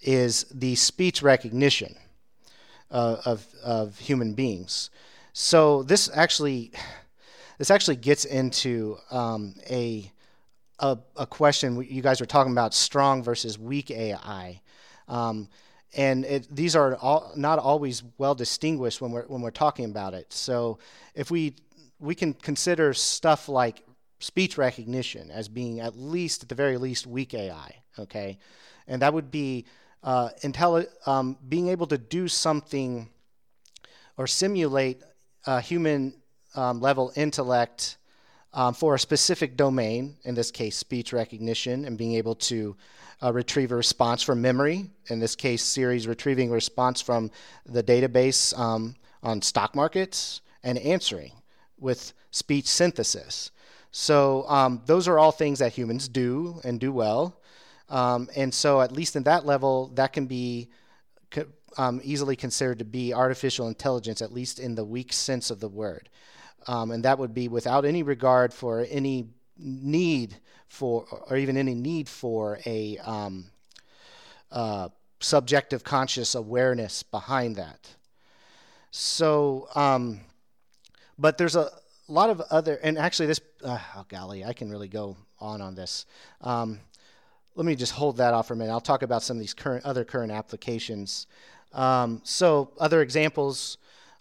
is 0.00 0.44
the 0.54 0.74
speech 0.74 1.22
recognition 1.22 1.96
uh, 2.90 3.16
of, 3.24 3.46
of 3.62 3.98
human 3.98 4.34
beings. 4.34 4.90
So 5.32 5.82
this 5.82 6.10
actually 6.12 6.72
this 7.58 7.70
actually 7.72 7.96
gets 7.96 8.24
into 8.24 8.96
um, 9.10 9.54
a, 9.68 10.10
a, 10.78 10.96
a 11.16 11.26
question 11.26 11.84
you 11.88 12.02
guys 12.02 12.20
were 12.20 12.26
talking 12.26 12.52
about 12.52 12.72
strong 12.72 13.22
versus 13.22 13.58
weak 13.58 13.90
AI. 13.90 14.60
Um, 15.08 15.48
and 15.96 16.24
it, 16.24 16.46
these 16.54 16.76
are 16.76 16.94
all, 16.96 17.32
not 17.34 17.58
always 17.58 18.02
well 18.16 18.34
distinguished 18.34 19.00
when 19.00 19.10
we're 19.10 19.26
when 19.26 19.40
we're 19.40 19.50
talking 19.50 19.86
about 19.86 20.14
it. 20.14 20.32
So 20.32 20.78
if 21.14 21.30
we 21.30 21.56
we 21.98 22.14
can 22.14 22.32
consider 22.34 22.94
stuff 22.94 23.48
like 23.48 23.82
speech 24.20 24.56
recognition 24.58 25.30
as 25.30 25.48
being 25.48 25.80
at 25.80 25.96
least 25.96 26.44
at 26.44 26.48
the 26.48 26.54
very 26.54 26.76
least 26.76 27.06
weak 27.06 27.34
AI, 27.34 27.74
okay, 27.98 28.38
and 28.86 29.02
that 29.02 29.12
would 29.14 29.30
be 29.30 29.64
uh, 30.02 30.30
intelli- 30.42 30.88
um, 31.06 31.36
being 31.48 31.68
able 31.68 31.86
to 31.86 31.98
do 31.98 32.28
something 32.28 33.08
or 34.16 34.26
simulate 34.26 35.02
a 35.46 35.60
human 35.60 36.14
um, 36.54 36.80
level 36.80 37.12
intellect 37.16 37.96
um, 38.52 38.74
for 38.74 38.94
a 38.94 38.98
specific 38.98 39.56
domain, 39.56 40.16
in 40.24 40.34
this 40.34 40.50
case, 40.50 40.76
speech 40.76 41.12
recognition, 41.12 41.84
and 41.84 41.98
being 41.98 42.14
able 42.14 42.34
to 42.34 42.76
uh, 43.22 43.32
retrieve 43.32 43.72
a 43.72 43.76
response 43.76 44.22
from 44.22 44.40
memory. 44.40 44.90
In 45.10 45.18
this 45.18 45.36
case, 45.36 45.62
Siri's 45.62 46.06
retrieving 46.06 46.50
a 46.50 46.54
response 46.54 47.00
from 47.00 47.30
the 47.66 47.82
database 47.82 48.58
um, 48.58 48.96
on 49.22 49.42
stock 49.42 49.74
markets 49.74 50.40
and 50.62 50.78
answering 50.78 51.32
with 51.78 52.12
speech 52.30 52.66
synthesis. 52.66 53.50
So 53.90 54.48
um, 54.48 54.82
those 54.86 55.08
are 55.08 55.18
all 55.18 55.32
things 55.32 55.60
that 55.60 55.72
humans 55.72 56.08
do 56.08 56.60
and 56.64 56.78
do 56.78 56.92
well. 56.92 57.37
Um, 57.88 58.28
and 58.36 58.52
so, 58.52 58.80
at 58.80 58.92
least 58.92 59.16
in 59.16 59.22
that 59.24 59.46
level, 59.46 59.88
that 59.94 60.12
can 60.12 60.26
be 60.26 60.68
um, 61.76 62.00
easily 62.02 62.36
considered 62.36 62.78
to 62.78 62.84
be 62.84 63.12
artificial 63.12 63.68
intelligence, 63.68 64.22
at 64.22 64.32
least 64.32 64.58
in 64.58 64.74
the 64.74 64.84
weak 64.84 65.12
sense 65.12 65.50
of 65.50 65.60
the 65.60 65.68
word. 65.68 66.08
Um, 66.66 66.90
and 66.90 67.04
that 67.04 67.18
would 67.18 67.34
be 67.34 67.48
without 67.48 67.84
any 67.84 68.02
regard 68.02 68.52
for 68.52 68.86
any 68.90 69.28
need 69.56 70.36
for, 70.66 71.06
or 71.30 71.36
even 71.36 71.56
any 71.56 71.74
need 71.74 72.08
for 72.08 72.58
a 72.66 72.98
um, 72.98 73.46
uh, 74.50 74.88
subjective 75.20 75.84
conscious 75.84 76.34
awareness 76.34 77.02
behind 77.02 77.56
that. 77.56 77.94
So, 78.90 79.68
um, 79.74 80.20
but 81.18 81.38
there's 81.38 81.56
a 81.56 81.70
lot 82.08 82.30
of 82.30 82.40
other, 82.50 82.74
and 82.82 82.98
actually, 82.98 83.26
this, 83.26 83.40
uh, 83.64 83.78
oh 83.96 84.04
golly, 84.08 84.44
I 84.44 84.52
can 84.52 84.70
really 84.70 84.88
go 84.88 85.16
on 85.40 85.60
on 85.60 85.74
this. 85.74 86.06
Um, 86.40 86.80
let 87.58 87.66
me 87.66 87.74
just 87.74 87.90
hold 87.90 88.18
that 88.18 88.34
off 88.34 88.46
for 88.46 88.54
a 88.54 88.56
minute. 88.56 88.70
I'll 88.70 88.80
talk 88.80 89.02
about 89.02 89.24
some 89.24 89.36
of 89.36 89.40
these 89.40 89.52
current 89.52 89.84
other 89.84 90.04
current 90.04 90.30
applications. 90.30 91.26
Um, 91.72 92.20
so, 92.22 92.70
other 92.78 93.02
examples 93.02 93.78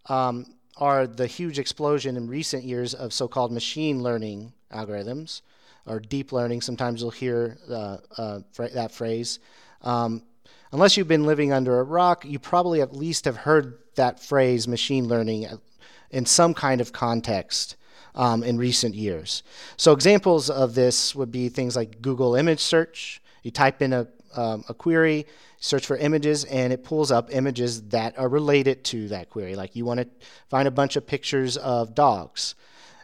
um, 0.07 0.55
are 0.77 1.05
the 1.05 1.27
huge 1.27 1.59
explosion 1.59 2.17
in 2.17 2.27
recent 2.27 2.63
years 2.63 2.95
of 2.95 3.13
so-called 3.13 3.51
machine 3.51 4.01
learning 4.01 4.53
algorithms 4.73 5.43
or 5.85 5.99
deep 5.99 6.31
learning. 6.31 6.61
Sometimes 6.61 7.01
you'll 7.01 7.11
hear 7.11 7.59
uh, 7.69 7.97
uh, 8.17 8.39
that 8.73 8.91
phrase. 8.91 9.37
Um, 9.83 10.23
unless 10.71 10.97
you've 10.97 11.07
been 11.07 11.25
living 11.25 11.53
under 11.53 11.79
a 11.79 11.83
rock, 11.83 12.25
you 12.25 12.39
probably 12.39 12.81
at 12.81 12.95
least 12.95 13.25
have 13.25 13.37
heard 13.37 13.77
that 13.97 14.19
phrase, 14.19 14.67
machine 14.67 15.07
learning, 15.07 15.45
in 16.09 16.25
some 16.25 16.55
kind 16.55 16.81
of 16.81 16.91
context 16.91 17.75
um, 18.15 18.41
in 18.41 18.57
recent 18.57 18.95
years. 18.95 19.43
So 19.77 19.91
examples 19.91 20.49
of 20.49 20.73
this 20.73 21.13
would 21.13 21.31
be 21.31 21.49
things 21.49 21.75
like 21.75 22.01
Google 22.01 22.33
image 22.33 22.61
search. 22.61 23.21
You 23.47 23.51
type 23.51 23.81
in 23.81 23.93
a, 23.93 24.05
um, 24.35 24.65
a 24.67 24.73
query, 24.73 25.25
search 25.61 25.85
for 25.85 25.95
images, 25.95 26.43
and 26.43 26.73
it 26.73 26.83
pulls 26.83 27.13
up 27.13 27.29
images 27.31 27.81
that 27.83 28.19
are 28.19 28.27
related 28.27 28.83
to 28.83 29.07
that 29.07 29.29
query. 29.29 29.55
Like 29.55 29.73
you 29.73 29.85
want 29.85 30.01
to 30.01 30.07
find 30.49 30.67
a 30.67 30.71
bunch 30.71 30.97
of 30.97 31.07
pictures 31.07 31.55
of 31.55 31.95
dogs. 31.95 32.55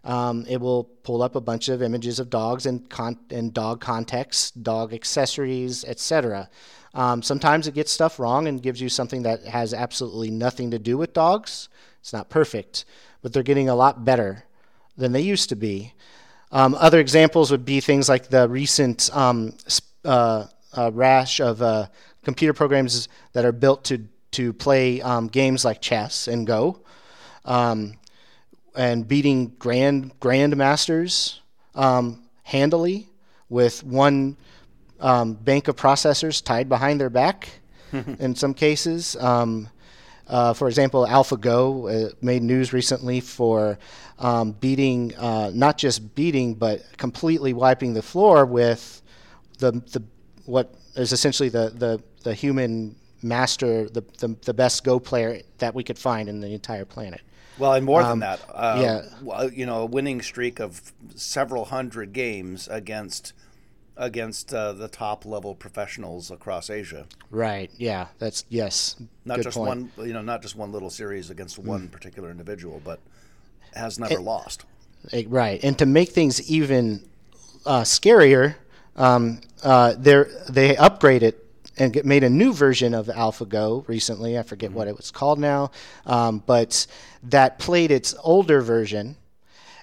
Um, 0.04 0.46
it 0.50 0.60
will 0.60 0.84
pull 0.84 1.24
up 1.24 1.38
a 1.38 1.40
bunch 1.40 1.70
of 1.70 1.82
images 1.82 2.20
of 2.20 2.30
dogs 2.30 2.66
and, 2.66 2.90
con- 2.90 3.20
and 3.30 3.54
dog 3.54 3.80
context, 3.80 4.62
dog 4.62 4.94
accessories, 4.94 5.86
etc. 5.86 6.50
Um, 6.94 7.24
sometimes 7.24 7.66
it 7.66 7.74
gets 7.74 7.94
stuff 7.94 8.20
wrong 8.20 8.50
and 8.50 8.62
gives 8.62 8.82
you 8.82 8.90
something 8.90 9.24
that 9.24 9.46
has 9.46 9.74
absolutely 9.74 10.30
nothing 10.30 10.72
to 10.72 10.78
do 10.78 10.98
with 10.98 11.14
dogs. 11.14 11.70
It's 12.02 12.12
not 12.12 12.30
perfect, 12.30 12.84
but 13.22 13.32
they're 13.32 13.44
getting 13.44 13.70
a 13.70 13.76
lot 13.76 14.04
better 14.04 14.44
than 14.98 15.14
they 15.14 15.22
used 15.22 15.48
to 15.48 15.56
be. 15.56 15.94
Um, 16.52 16.76
other 16.76 17.00
examples 17.00 17.50
would 17.50 17.64
be 17.64 17.80
things 17.80 18.10
like 18.10 18.28
the 18.28 18.50
recent 18.50 19.10
um, 19.16 19.54
uh, 20.06 20.46
uh, 20.76 20.92
rash 20.94 21.40
of 21.40 21.62
uh, 21.62 21.88
computer 22.24 22.54
programs 22.54 23.08
that 23.34 23.46
are 23.46 23.52
built 23.52 23.84
to 23.86 24.06
to 24.32 24.52
play 24.52 25.00
um, 25.02 25.28
games 25.28 25.64
like 25.64 25.80
chess 25.80 26.28
and 26.28 26.48
Go, 26.48 26.82
um, 27.46 27.94
and 28.76 29.08
beating 29.08 29.50
grand 29.60 30.20
grandmasters 30.20 31.40
um, 31.76 32.24
handily 32.44 33.08
with 33.50 33.84
one 33.84 34.36
um, 35.00 35.34
bank 35.34 35.68
of 35.68 35.76
processors 35.76 36.44
tied 36.44 36.68
behind 36.70 37.00
their 37.00 37.10
back. 37.10 37.50
in 38.20 38.34
some 38.34 38.56
cases, 38.56 39.16
um, 39.18 39.70
uh, 40.28 40.52
for 40.54 40.68
example, 40.68 41.06
AlphaGo 41.06 42.08
uh, 42.08 42.14
made 42.22 42.42
news 42.42 42.74
recently 42.74 43.20
for 43.20 43.78
um, 44.18 44.54
beating, 44.54 45.16
uh, 45.16 45.52
not 45.54 45.78
just 45.78 46.16
beating, 46.16 46.56
but 46.56 46.82
completely 46.98 47.54
wiping 47.54 47.94
the 47.94 48.02
floor 48.02 48.48
with 48.48 49.03
the 49.64 49.72
the 49.98 50.04
what 50.46 50.76
is 50.96 51.12
essentially 51.12 51.50
the 51.50 51.70
the, 51.70 52.04
the 52.24 52.34
human 52.34 52.96
master, 53.22 53.90
the, 53.90 54.04
the 54.20 54.36
the 54.46 54.54
best 54.54 54.84
Go 54.84 55.00
player 55.00 55.42
that 55.60 55.74
we 55.74 55.84
could 55.84 55.98
find 55.98 56.28
in 56.28 56.42
the 56.42 56.54
entire 56.54 56.86
planet. 56.86 57.22
Well, 57.60 57.74
and 57.74 57.86
more 57.86 58.02
Um, 58.02 58.10
than 58.10 58.20
that, 58.20 58.40
uh, 58.52 59.04
yeah. 59.24 59.44
you 59.54 59.66
know, 59.66 59.82
a 59.82 59.86
winning 59.86 60.22
streak 60.22 60.60
of 60.60 60.92
several 61.16 61.66
hundred 61.66 62.12
games 62.14 62.68
against 62.68 63.34
against 63.96 64.52
uh, 64.54 64.74
the 64.74 64.88
top 64.88 65.24
level 65.24 65.54
professionals 65.54 66.32
across 66.32 66.70
Asia. 66.70 67.06
Right. 67.30 67.70
Yeah. 67.78 68.08
That's 68.18 68.44
yes. 68.50 68.96
Not 69.24 69.42
just 69.42 69.56
point. 69.56 69.92
one, 69.96 70.08
you 70.08 70.14
know, 70.14 70.24
not 70.24 70.42
just 70.42 70.56
one 70.56 70.72
little 70.72 70.90
series 70.90 71.30
against 71.30 71.60
one 71.60 71.90
particular 71.90 72.32
individual, 72.32 72.82
but 72.84 73.00
has 73.76 74.00
never 74.00 74.20
lost. 74.20 74.66
Eh, 75.12 75.26
Right, 75.28 75.64
and 75.64 75.78
to 75.78 75.86
make 75.86 76.10
things 76.10 76.42
even 76.50 77.08
uh, 77.66 77.82
scarier, 77.84 78.56
um, 78.96 79.42
uh, 79.64 79.94
they 79.98 80.24
they 80.50 80.76
upgraded 80.76 81.36
and 81.78 81.92
get, 81.92 82.06
made 82.06 82.24
a 82.24 82.30
new 82.30 82.54
version 82.54 82.94
of 82.94 83.08
AlphaGo 83.08 83.88
recently. 83.88 84.38
I 84.38 84.44
forget 84.44 84.72
what 84.72 84.88
it 84.88 84.96
was 84.96 85.12
called 85.12 85.40
now, 85.40 85.72
um, 86.06 86.44
but 86.46 86.86
that 87.24 87.60
played 87.60 87.92
its 87.92 88.14
older 88.24 88.62
version. 88.62 89.16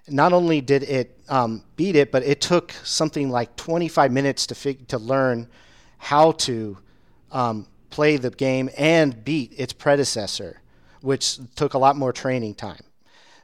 Not 0.08 0.32
only 0.32 0.60
did 0.60 0.82
it 0.84 1.18
um, 1.28 1.62
beat 1.76 1.96
it, 1.96 2.10
but 2.10 2.22
it 2.22 2.40
took 2.40 2.72
something 2.84 3.30
like 3.30 3.54
25 3.56 4.12
minutes 4.12 4.46
to 4.48 4.54
fig- 4.54 4.88
to 4.88 4.98
learn 4.98 5.48
how 5.98 6.32
to 6.32 6.78
um, 7.32 7.66
play 7.90 8.16
the 8.16 8.30
game 8.30 8.70
and 8.76 9.24
beat 9.24 9.52
its 9.56 9.72
predecessor, 9.72 10.60
which 11.00 11.38
took 11.54 11.74
a 11.74 11.78
lot 11.78 11.96
more 11.96 12.12
training 12.12 12.54
time. 12.54 12.82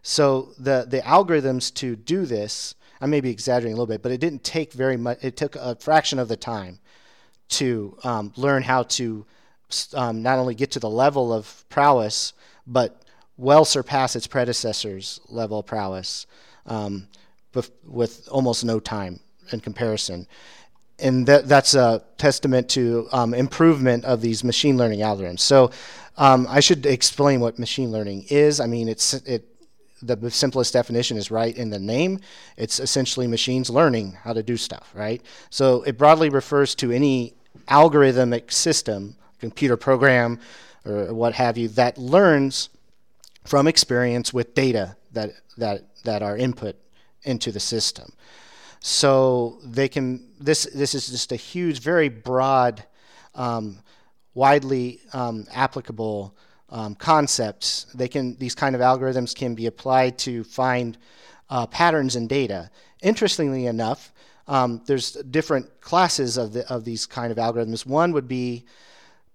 So 0.02 0.50
the 0.58 0.86
the 0.88 1.00
algorithms 1.00 1.74
to 1.74 1.96
do 1.96 2.26
this, 2.26 2.74
I 3.00 3.06
may 3.06 3.20
be 3.20 3.30
exaggerating 3.30 3.74
a 3.74 3.76
little 3.76 3.86
bit, 3.86 4.02
but 4.02 4.12
it 4.12 4.20
didn't 4.20 4.44
take 4.44 4.72
very 4.72 4.96
much. 4.96 5.18
It 5.22 5.36
took 5.36 5.56
a 5.56 5.76
fraction 5.76 6.18
of 6.18 6.28
the 6.28 6.36
time 6.36 6.78
to 7.48 7.96
um, 8.04 8.32
learn 8.36 8.62
how 8.62 8.84
to 8.84 9.26
um, 9.94 10.22
not 10.22 10.38
only 10.38 10.54
get 10.54 10.70
to 10.72 10.80
the 10.80 10.90
level 10.90 11.32
of 11.32 11.64
prowess, 11.68 12.32
but 12.66 13.02
well 13.36 13.64
surpass 13.64 14.16
its 14.16 14.26
predecessor's 14.26 15.20
level 15.28 15.58
of 15.58 15.66
prowess 15.66 16.26
um, 16.66 17.08
with 17.84 18.28
almost 18.30 18.64
no 18.64 18.80
time 18.80 19.20
in 19.52 19.60
comparison. 19.60 20.26
and 20.98 21.26
that, 21.26 21.48
that's 21.48 21.74
a 21.74 22.02
testament 22.16 22.68
to 22.70 23.08
um, 23.12 23.34
improvement 23.34 24.04
of 24.04 24.20
these 24.20 24.42
machine 24.42 24.76
learning 24.76 25.00
algorithms. 25.00 25.40
So 25.40 25.70
um, 26.16 26.46
I 26.48 26.60
should 26.60 26.86
explain 26.86 27.40
what 27.40 27.58
machine 27.58 27.92
learning 27.92 28.26
is. 28.30 28.60
I 28.60 28.66
mean, 28.66 28.88
it's 28.88 29.14
it 29.14 29.44
the 30.02 30.30
simplest 30.30 30.72
definition 30.72 31.16
is 31.16 31.30
right 31.30 31.56
in 31.56 31.70
the 31.70 31.78
name. 31.78 32.20
It's 32.56 32.80
essentially 32.80 33.26
machines 33.26 33.70
learning 33.70 34.12
how 34.12 34.32
to 34.32 34.42
do 34.42 34.56
stuff, 34.56 34.90
right? 34.94 35.22
So 35.50 35.82
it 35.82 35.96
broadly 35.96 36.28
refers 36.28 36.74
to 36.76 36.90
any 36.90 37.34
algorithmic 37.68 38.52
system, 38.52 39.16
computer 39.40 39.76
program, 39.76 40.38
or 40.84 41.14
what 41.14 41.34
have 41.34 41.56
you, 41.56 41.68
that 41.68 41.98
learns 41.98 42.68
from 43.44 43.66
experience 43.66 44.32
with 44.32 44.54
data 44.54 44.96
that 45.12 45.30
that 45.56 45.84
that 46.04 46.22
are 46.22 46.36
input 46.36 46.76
into 47.22 47.50
the 47.50 47.60
system. 47.60 48.12
So 48.80 49.58
they 49.64 49.88
can. 49.88 50.28
This 50.38 50.68
this 50.74 50.94
is 50.94 51.08
just 51.08 51.32
a 51.32 51.36
huge, 51.36 51.80
very 51.80 52.08
broad, 52.08 52.84
um, 53.34 53.78
widely 54.34 55.00
um, 55.12 55.46
applicable 55.52 56.36
um, 56.70 56.94
concepts. 56.94 57.86
They 57.94 58.08
can 58.08 58.36
these 58.36 58.54
kind 58.54 58.74
of 58.74 58.80
algorithms 58.80 59.34
can 59.34 59.54
be 59.54 59.66
applied 59.66 60.18
to 60.18 60.44
find 60.44 60.98
uh, 61.50 61.66
patterns 61.66 62.16
in 62.16 62.26
data. 62.26 62.70
Interestingly 63.02 63.66
enough, 63.66 64.12
um, 64.48 64.82
there's 64.86 65.12
different 65.12 65.80
classes 65.80 66.36
of 66.36 66.52
the, 66.52 66.68
of 66.72 66.84
these 66.84 67.06
kind 67.06 67.30
of 67.30 67.38
algorithms. 67.38 67.86
One 67.86 68.12
would 68.12 68.28
be 68.28 68.64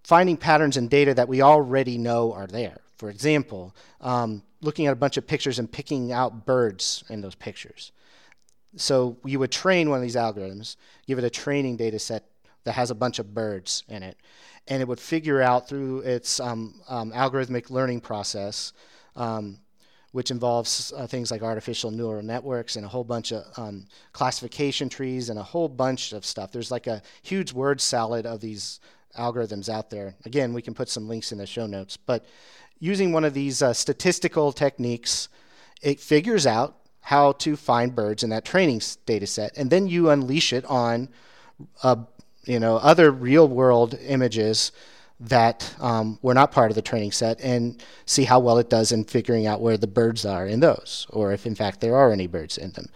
finding 0.04 0.38
patterns 0.38 0.78
in 0.78 0.88
data 0.88 1.14
that 1.14 1.28
we 1.28 1.42
already 1.42 1.98
know 1.98 2.34
are 2.34 2.48
there. 2.48 2.78
For 2.98 3.10
example, 3.10 3.76
um, 4.00 4.44
looking 4.62 4.88
at 4.88 4.94
a 4.94 4.96
bunch 4.96 5.18
of 5.18 5.26
pictures 5.26 5.60
and 5.60 5.72
picking 5.72 6.12
out 6.12 6.46
birds 6.46 7.04
in 7.10 7.22
those 7.22 7.36
pictures. 7.36 7.92
So 8.78 9.18
you 9.26 9.40
would 9.40 9.52
train 9.52 9.90
one 9.90 9.98
of 9.98 10.04
these 10.04 10.16
algorithms, 10.16 10.76
give 11.08 11.18
it 11.18 11.24
a 11.24 11.30
training 11.30 11.78
data 11.78 12.00
set 12.00 12.24
that 12.64 12.74
has 12.74 12.92
a 12.92 12.96
bunch 12.96 13.20
of 13.20 13.34
birds 13.34 13.84
in 13.90 14.04
it, 14.04 14.18
and 14.68 14.82
it 14.82 14.88
would 14.88 15.00
figure 15.00 15.42
out 15.42 15.68
through 15.68 16.00
its 16.00 16.40
um, 16.40 16.80
um, 16.88 17.12
algorithmic 17.12 17.70
learning 17.70 18.02
process, 18.02 18.74
um, 19.16 19.58
which 20.12 20.32
involves 20.32 20.94
uh, 20.96 21.08
things 21.08 21.32
like 21.32 21.42
artificial 21.42 21.92
neural 21.92 22.22
networks 22.22 22.76
and 22.76 22.86
a 22.86 22.90
whole 22.90 23.04
bunch 23.04 23.32
of 23.32 23.46
um, 23.58 23.86
classification 24.12 24.90
trees 24.90 25.30
and 25.30 25.40
a 25.40 25.44
whole 25.44 25.70
bunch 25.70 26.14
of 26.14 26.26
stuff. 26.26 26.52
There's 26.52 26.72
like 26.72 26.88
a 26.88 27.02
huge 27.22 27.54
word 27.54 27.82
salad 27.82 28.26
of 28.26 28.42
these 28.42 28.80
algorithms 29.18 29.70
out 29.70 29.90
there. 29.90 30.16
Again, 30.26 30.54
we 30.54 30.62
can 30.62 30.74
put 30.74 30.90
some 30.90 31.08
links 31.08 31.32
in 31.32 31.38
the 31.38 31.46
show 31.46 31.66
notes, 31.66 31.98
but 31.98 32.26
using 32.80 33.12
one 33.12 33.26
of 33.26 33.34
these 33.34 33.62
uh, 33.62 33.74
statistical 33.74 34.52
techniques, 34.52 35.30
it 35.82 36.00
figures 36.00 36.46
out 36.46 36.78
how 37.02 37.32
to 37.34 37.56
find 37.56 37.96
birds 37.96 38.24
in 38.24 38.30
that 38.30 38.46
training 38.46 38.82
data 39.06 39.28
set, 39.28 39.58
and 39.58 39.70
then 39.70 39.88
you 39.88 40.10
unleash 40.10 40.54
it 40.54 40.64
on 40.66 41.10
uh, 41.84 41.96
you 42.46 42.60
know 42.60 42.78
other 42.78 43.12
real 43.12 43.48
world 43.48 43.98
images 44.08 44.72
that 45.20 45.76
um, 45.80 46.18
were 46.24 46.34
not 46.34 46.52
part 46.52 46.72
of 46.72 46.76
the 46.76 46.82
training 46.82 47.12
set 47.12 47.40
and 47.42 47.84
see 48.06 48.24
how 48.24 48.40
well 48.40 48.58
it 48.58 48.70
does 48.70 48.92
in 48.92 49.04
figuring 49.04 49.46
out 49.46 49.62
where 49.62 49.78
the 49.78 49.88
birds 49.88 50.26
are 50.26 50.48
in 50.48 50.60
those, 50.60 51.06
or 51.12 51.32
if 51.32 51.46
in 51.46 51.54
fact 51.54 51.80
there 51.80 51.96
are 51.96 52.12
any 52.12 52.26
birds 52.26 52.58
in 52.58 52.72
them. 52.72 52.90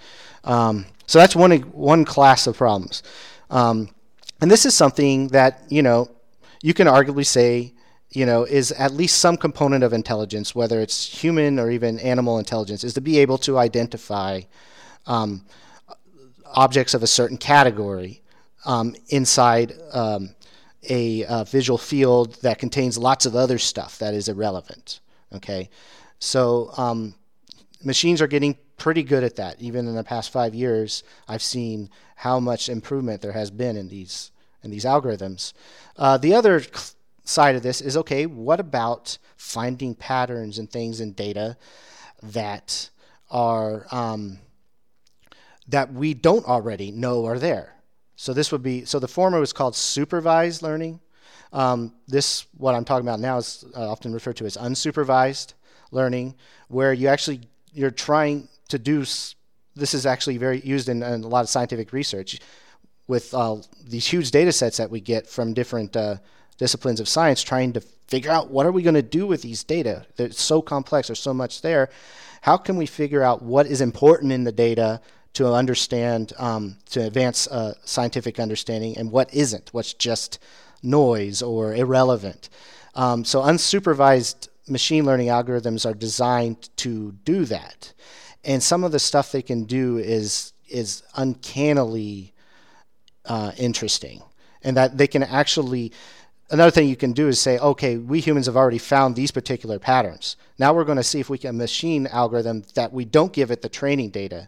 Um, 0.43 0.85
so 1.05 1.19
that's 1.19 1.35
one 1.35 1.51
one 1.71 2.05
class 2.05 2.47
of 2.47 2.57
problems, 2.57 3.03
um, 3.49 3.89
and 4.41 4.49
this 4.49 4.65
is 4.65 4.73
something 4.73 5.27
that 5.29 5.61
you 5.69 5.83
know 5.83 6.09
you 6.61 6.73
can 6.73 6.87
arguably 6.87 7.25
say 7.25 7.73
you 8.09 8.25
know 8.25 8.43
is 8.43 8.71
at 8.71 8.91
least 8.93 9.19
some 9.19 9.37
component 9.37 9.83
of 9.83 9.93
intelligence, 9.93 10.55
whether 10.55 10.81
it's 10.81 11.21
human 11.21 11.59
or 11.59 11.69
even 11.69 11.99
animal 11.99 12.39
intelligence, 12.39 12.83
is 12.83 12.95
to 12.95 13.01
be 13.01 13.19
able 13.19 13.37
to 13.39 13.59
identify 13.59 14.41
um, 15.05 15.45
objects 16.55 16.95
of 16.95 17.03
a 17.03 17.07
certain 17.07 17.37
category 17.37 18.23
um, 18.65 18.95
inside 19.09 19.73
um, 19.91 20.35
a, 20.89 21.25
uh, 21.25 21.43
visual 21.45 21.77
field 21.77 22.41
that 22.41 22.59
contains 22.59 22.97
lots 22.97 23.25
of 23.25 23.35
other 23.35 23.57
stuff 23.57 23.97
that 23.99 24.13
is 24.13 24.27
irrelevant. 24.27 24.99
Okay, 25.33 25.69
so 26.19 26.71
um, 26.77 27.15
machines 27.83 28.21
are 28.21 28.27
getting 28.27 28.57
pretty 28.77 29.03
good 29.03 29.23
at 29.23 29.35
that. 29.37 29.61
Even 29.61 29.87
in 29.87 29.95
the 29.95 30.03
past 30.03 30.31
five 30.31 30.53
years, 30.53 31.03
I've 31.27 31.41
seen 31.41 31.89
how 32.15 32.39
much 32.39 32.69
improvement 32.69 33.21
there 33.21 33.31
has 33.31 33.51
been 33.51 33.77
in 33.77 33.89
these 33.89 34.31
in 34.63 34.71
these 34.71 34.85
algorithms. 34.85 35.53
Uh, 35.95 36.17
the 36.17 36.33
other 36.33 36.61
side 37.23 37.55
of 37.55 37.63
this 37.63 37.81
is 37.81 37.95
okay. 37.97 38.25
What 38.25 38.59
about 38.59 39.17
finding 39.37 39.95
patterns 39.95 40.57
and 40.57 40.69
things 40.69 40.99
in 41.01 41.13
data 41.13 41.57
that 42.23 42.89
are 43.29 43.85
um, 43.91 44.39
that 45.67 45.93
we 45.93 46.13
don't 46.13 46.45
already 46.45 46.91
know 46.91 47.25
are 47.25 47.39
there? 47.39 47.74
So 48.15 48.33
this 48.33 48.51
would 48.51 48.63
be 48.63 48.85
so 48.85 48.99
the 48.99 49.07
former 49.07 49.39
was 49.39 49.53
called 49.53 49.75
supervised 49.75 50.61
learning. 50.61 50.99
Um, 51.51 51.93
this 52.07 52.45
what 52.57 52.75
I'm 52.75 52.85
talking 52.85 53.07
about 53.07 53.19
now 53.19 53.37
is 53.37 53.65
uh, 53.75 53.89
often 53.89 54.13
referred 54.13 54.37
to 54.37 54.45
as 54.45 54.57
unsupervised 54.57 55.53
learning, 55.91 56.35
where 56.67 56.93
you 56.93 57.07
actually 57.07 57.41
you're 57.73 57.91
trying 57.91 58.47
to 58.69 58.79
do. 58.79 59.01
This 59.77 59.93
is 59.93 60.05
actually 60.05 60.37
very 60.37 60.61
used 60.61 60.87
in, 60.87 61.03
in 61.03 61.23
a 61.23 61.27
lot 61.27 61.41
of 61.41 61.49
scientific 61.49 61.91
research 61.91 62.39
with 63.07 63.33
uh, 63.33 63.57
these 63.83 64.07
huge 64.07 64.31
data 64.31 64.51
sets 64.51 64.77
that 64.77 64.89
we 64.89 65.01
get 65.01 65.27
from 65.27 65.53
different 65.53 65.95
uh, 65.95 66.15
disciplines 66.57 66.99
of 66.99 67.07
science, 67.07 67.43
trying 67.43 67.73
to 67.73 67.81
figure 68.07 68.31
out 68.31 68.49
what 68.49 68.65
are 68.65 68.71
we 68.71 68.81
going 68.81 68.95
to 68.95 69.01
do 69.01 69.27
with 69.27 69.41
these 69.41 69.63
data. 69.63 70.05
They're 70.15 70.31
so 70.31 70.61
complex. 70.61 71.07
There's 71.07 71.19
so 71.19 71.33
much 71.33 71.61
there. 71.61 71.89
How 72.41 72.57
can 72.57 72.77
we 72.77 72.85
figure 72.85 73.23
out 73.23 73.41
what 73.41 73.65
is 73.65 73.81
important 73.81 74.31
in 74.31 74.43
the 74.43 74.51
data 74.51 75.01
to 75.35 75.53
understand, 75.53 76.33
um, 76.37 76.77
to 76.89 77.05
advance 77.05 77.47
uh, 77.47 77.73
scientific 77.83 78.39
understanding, 78.39 78.97
and 78.97 79.11
what 79.11 79.33
isn't, 79.33 79.73
what's 79.73 79.93
just 79.93 80.39
noise 80.81 81.41
or 81.41 81.75
irrelevant. 81.75 82.49
Um, 82.95 83.23
so, 83.23 83.41
unsupervised 83.41 84.47
machine 84.67 85.05
learning 85.05 85.27
algorithms 85.27 85.85
are 85.85 85.93
designed 85.93 86.69
to 86.77 87.11
do 87.23 87.45
that. 87.45 87.93
And 88.43 88.63
some 88.63 88.83
of 88.83 88.91
the 88.91 88.99
stuff 88.99 89.31
they 89.31 89.41
can 89.41 89.65
do 89.65 89.97
is, 89.97 90.53
is 90.69 91.03
uncannily 91.15 92.33
uh, 93.25 93.51
interesting, 93.57 94.23
and 94.63 94.77
that 94.77 94.97
they 94.97 95.07
can 95.07 95.23
actually 95.23 95.91
another 96.51 96.69
thing 96.71 96.87
you 96.87 96.95
can 96.95 97.11
do 97.11 97.27
is 97.27 97.39
say, 97.39 97.57
okay, 97.57 97.97
we 97.97 98.19
humans 98.19 98.45
have 98.45 98.55
already 98.55 98.77
found 98.77 99.15
these 99.15 99.31
particular 99.31 99.79
patterns. 99.79 100.37
Now 100.59 100.73
we're 100.73 100.83
going 100.83 100.97
to 100.97 101.03
see 101.03 101.19
if 101.19 101.27
we 101.27 101.39
can 101.39 101.57
machine 101.57 102.05
algorithm 102.05 102.63
that 102.75 102.93
we 102.93 103.03
don't 103.03 103.33
give 103.33 103.49
it 103.49 103.63
the 103.63 103.69
training 103.69 104.11
data 104.11 104.47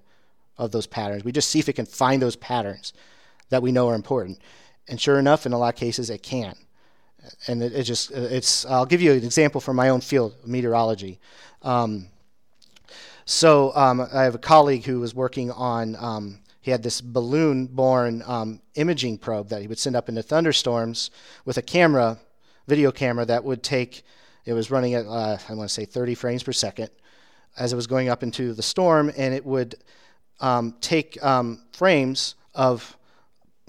of 0.58 0.72
those 0.72 0.88
patterns. 0.88 1.24
We 1.24 1.32
just 1.32 1.49
see 1.49 1.60
if 1.60 1.70
it 1.70 1.74
can 1.74 1.86
find 1.86 2.22
those 2.22 2.36
patterns 2.36 2.93
that 3.49 3.62
we 3.62 3.72
know 3.72 3.89
are 3.89 3.95
important. 3.95 4.39
And 4.88 4.99
sure 4.99 5.20
enough, 5.20 5.45
in 5.45 5.53
a 5.53 5.58
lot 5.58 5.74
of 5.74 5.80
cases, 5.80 6.10
it 6.10 6.24
can. 6.24 6.55
And 7.47 7.62
it, 7.62 7.74
it 7.74 7.84
just, 7.84 8.12
it's, 8.12 8.66
I'll 8.66 8.86
give 8.86 9.01
you 9.01 9.12
an 9.12 9.24
example 9.24 9.62
from 9.62 9.76
my 9.76 9.89
own 9.89 10.01
field, 10.01 10.36
meteorology. 10.45 11.20
Um, 11.62 12.08
so 13.26 13.76
um, 13.76 14.08
I 14.14 14.24
have 14.24 14.36
a 14.36 14.39
colleague 14.39 14.86
who 14.86 15.01
was 15.01 15.14
working 15.14 15.51
on, 15.51 15.97
um, 15.97 16.39
he 16.62 16.72
had 16.72 16.84
this 16.84 17.01
balloon 17.01 17.68
borne 17.68 18.24
um, 18.26 18.62
imaging 18.76 19.18
probe 19.18 19.49
that 19.49 19.62
he 19.62 19.68
would 19.68 19.80
send 19.80 19.95
up 19.95 20.08
into 20.08 20.24
thunderstorms 20.24 21.12
with 21.43 21.58
a 21.58 21.62
camera, 21.62 22.18
video 22.68 22.91
camera 22.91 23.26
that 23.26 23.43
would 23.43 23.64
take, 23.64 24.03
it 24.45 24.53
was 24.53 24.72
running 24.72 24.93
at, 24.93 25.05
uh, 25.05 25.38
I 25.49 25.53
want 25.53 25.70
to 25.70 25.74
say 25.74 25.84
30 25.84 26.16
frames 26.16 26.43
per 26.43 26.53
second 26.53 26.89
as 27.58 27.74
it 27.74 27.76
was 27.76 27.88
going 27.88 28.08
up 28.08 28.24
into 28.24 28.53
the 28.53 28.64
storm, 28.64 29.12
and 29.18 29.34
it 29.34 29.45
would 29.45 29.76
um, 30.40 30.76
take 30.82 31.22
um, 31.24 31.62
frames 31.72 32.36
of 32.54 32.98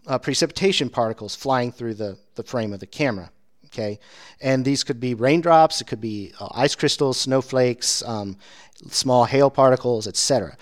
uh, 0.07 0.19
precipitation 0.19 0.89
particles 0.89 1.37
flying 1.37 1.71
through 1.71 1.95
the, 1.95 2.19
the 2.35 2.43
frame 2.43 2.73
of 2.73 2.81
the 2.81 2.87
camera. 2.87 3.31
Okay, 3.67 4.01
and 4.41 4.65
these 4.65 4.83
could 4.83 4.99
be 4.99 5.13
raindrops, 5.13 5.83
it 5.83 5.87
could 5.87 6.01
be 6.01 6.33
uh, 6.41 6.49
ice 6.55 6.75
crystals, 6.75 7.21
snowflakes, 7.21 8.03
um, 8.03 8.39
small 8.91 9.27
hail 9.27 9.51
particles, 9.51 10.09
etc. 10.09 10.57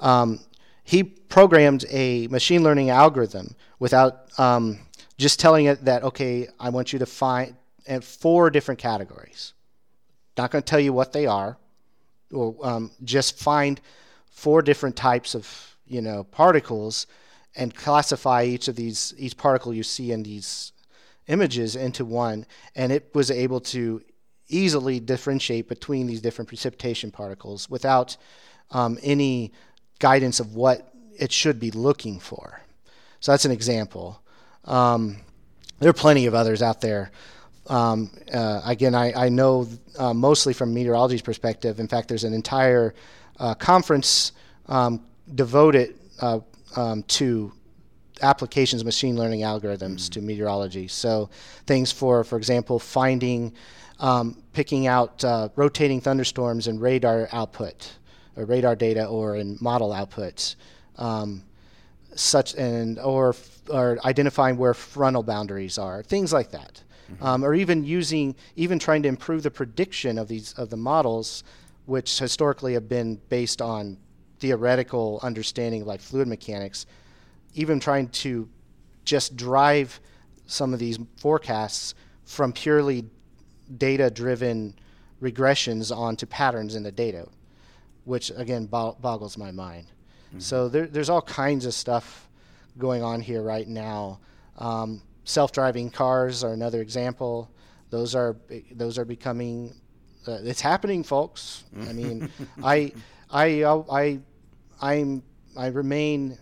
Um, 0.00 0.40
he 0.82 1.02
programmed 1.02 1.84
a 1.90 2.28
machine 2.28 2.62
learning 2.62 2.88
algorithm 2.88 3.54
without 3.78 4.38
um, 4.38 4.78
just 5.18 5.38
telling 5.38 5.66
it 5.66 5.84
that 5.84 6.02
okay, 6.02 6.48
I 6.58 6.70
want 6.70 6.94
you 6.94 6.98
to 6.98 7.06
find 7.06 7.56
four 8.00 8.48
different 8.48 8.80
categories. 8.80 9.52
Not 10.38 10.50
going 10.50 10.62
to 10.62 10.66
tell 10.66 10.80
you 10.80 10.94
what 10.94 11.12
they 11.12 11.26
are, 11.26 11.58
or 12.32 12.56
um, 12.62 12.90
just 13.04 13.38
find 13.38 13.80
four 14.36 14.60
different 14.60 14.94
types 14.94 15.34
of 15.34 15.76
you 15.86 16.02
know 16.02 16.22
particles 16.24 17.06
and 17.56 17.74
classify 17.74 18.44
each 18.44 18.68
of 18.68 18.76
these 18.76 19.14
each 19.16 19.36
particle 19.36 19.72
you 19.72 19.82
see 19.82 20.12
in 20.12 20.22
these 20.22 20.72
images 21.26 21.74
into 21.74 22.04
one. 22.04 22.44
And 22.74 22.92
it 22.92 23.10
was 23.14 23.30
able 23.30 23.60
to 23.60 24.02
easily 24.48 25.00
differentiate 25.00 25.68
between 25.68 26.06
these 26.06 26.20
different 26.20 26.48
precipitation 26.48 27.10
particles 27.10 27.68
without 27.70 28.16
um, 28.70 28.98
any 29.02 29.52
guidance 29.98 30.38
of 30.38 30.54
what 30.54 30.92
it 31.18 31.32
should 31.32 31.58
be 31.58 31.70
looking 31.70 32.20
for. 32.20 32.60
So 33.20 33.32
that's 33.32 33.46
an 33.46 33.52
example. 33.52 34.20
Um, 34.66 35.16
there 35.80 35.88
are 35.88 35.94
plenty 35.94 36.26
of 36.26 36.34
others 36.34 36.60
out 36.60 36.82
there. 36.82 37.10
Um, 37.68 38.10
uh, 38.32 38.60
again 38.66 38.94
I, 38.94 39.26
I 39.26 39.28
know 39.30 39.66
uh, 39.98 40.14
mostly 40.14 40.52
from 40.52 40.74
meteorology's 40.74 41.22
perspective. 41.22 41.80
In 41.80 41.88
fact 41.88 42.08
there's 42.08 42.24
an 42.24 42.34
entire 42.34 42.94
uh, 43.38 43.54
conference 43.54 44.32
um, 44.66 45.04
devoted 45.34 45.98
uh, 46.20 46.40
um, 46.76 47.02
to 47.04 47.52
applications 48.22 48.82
of 48.82 48.86
machine 48.86 49.16
learning 49.16 49.40
algorithms 49.40 50.08
to 50.10 50.20
meteorology. 50.20 50.88
So 50.88 51.28
things 51.66 51.92
for, 51.92 52.24
for 52.24 52.36
example, 52.36 52.78
finding, 52.78 53.52
um, 54.00 54.42
picking 54.52 54.86
out 54.86 55.22
uh, 55.24 55.48
rotating 55.56 56.00
thunderstorms 56.00 56.66
in 56.66 56.78
radar 56.80 57.28
output, 57.32 57.92
or 58.36 58.44
radar 58.44 58.76
data, 58.76 59.06
or 59.06 59.36
in 59.36 59.58
model 59.60 59.90
outputs, 59.90 60.56
um, 60.96 61.42
such 62.14 62.54
and 62.54 62.98
or 62.98 63.34
or 63.68 63.98
identifying 64.04 64.56
where 64.56 64.74
frontal 64.74 65.22
boundaries 65.22 65.76
are, 65.76 66.02
things 66.02 66.32
like 66.32 66.50
that, 66.52 66.82
um, 67.20 67.44
or 67.44 67.54
even 67.54 67.84
using, 67.84 68.34
even 68.54 68.78
trying 68.78 69.02
to 69.02 69.08
improve 69.08 69.42
the 69.42 69.50
prediction 69.50 70.18
of 70.18 70.28
these 70.28 70.52
of 70.54 70.70
the 70.70 70.76
models, 70.76 71.44
which 71.86 72.18
historically 72.18 72.74
have 72.74 72.88
been 72.88 73.20
based 73.28 73.62
on 73.62 73.96
theoretical 74.38 75.18
understanding 75.22 75.84
like 75.86 76.00
fluid 76.00 76.28
mechanics 76.28 76.84
even 77.54 77.80
trying 77.80 78.08
to 78.08 78.48
just 79.04 79.34
drive 79.34 79.98
some 80.46 80.74
of 80.74 80.78
these 80.78 80.98
forecasts 81.16 81.94
from 82.24 82.52
purely 82.52 83.04
data 83.78 84.10
driven 84.10 84.74
regressions 85.22 85.96
onto 85.96 86.26
patterns 86.26 86.74
in 86.74 86.82
the 86.82 86.92
data, 86.92 87.26
which 88.04 88.30
again 88.36 88.66
bo- 88.66 88.96
boggles 89.00 89.38
my 89.38 89.50
mind. 89.50 89.86
So 90.38 90.68
there, 90.68 90.86
there's 90.86 91.08
all 91.08 91.22
kinds 91.22 91.64
of 91.64 91.72
stuff 91.72 92.28
going 92.76 93.02
on 93.02 93.22
here 93.22 93.42
right 93.42 93.66
now. 93.66 94.20
Um, 94.58 95.02
Self 95.24 95.50
driving 95.50 95.90
cars 95.90 96.44
are 96.44 96.52
another 96.52 96.80
example. 96.82 97.50
Those 97.90 98.14
are 98.14 98.36
those 98.70 98.98
are 98.98 99.04
becoming. 99.04 99.74
Uh, 100.28 100.38
it's 100.42 100.60
happening, 100.60 101.02
folks. 101.02 101.64
I 101.88 101.92
mean, 101.92 102.30
I, 102.64 102.92
I, 103.30 103.62
uh, 103.62 103.82
I, 103.90 104.20
I'm, 104.80 105.22
I 105.56 105.68
remain 105.68 106.38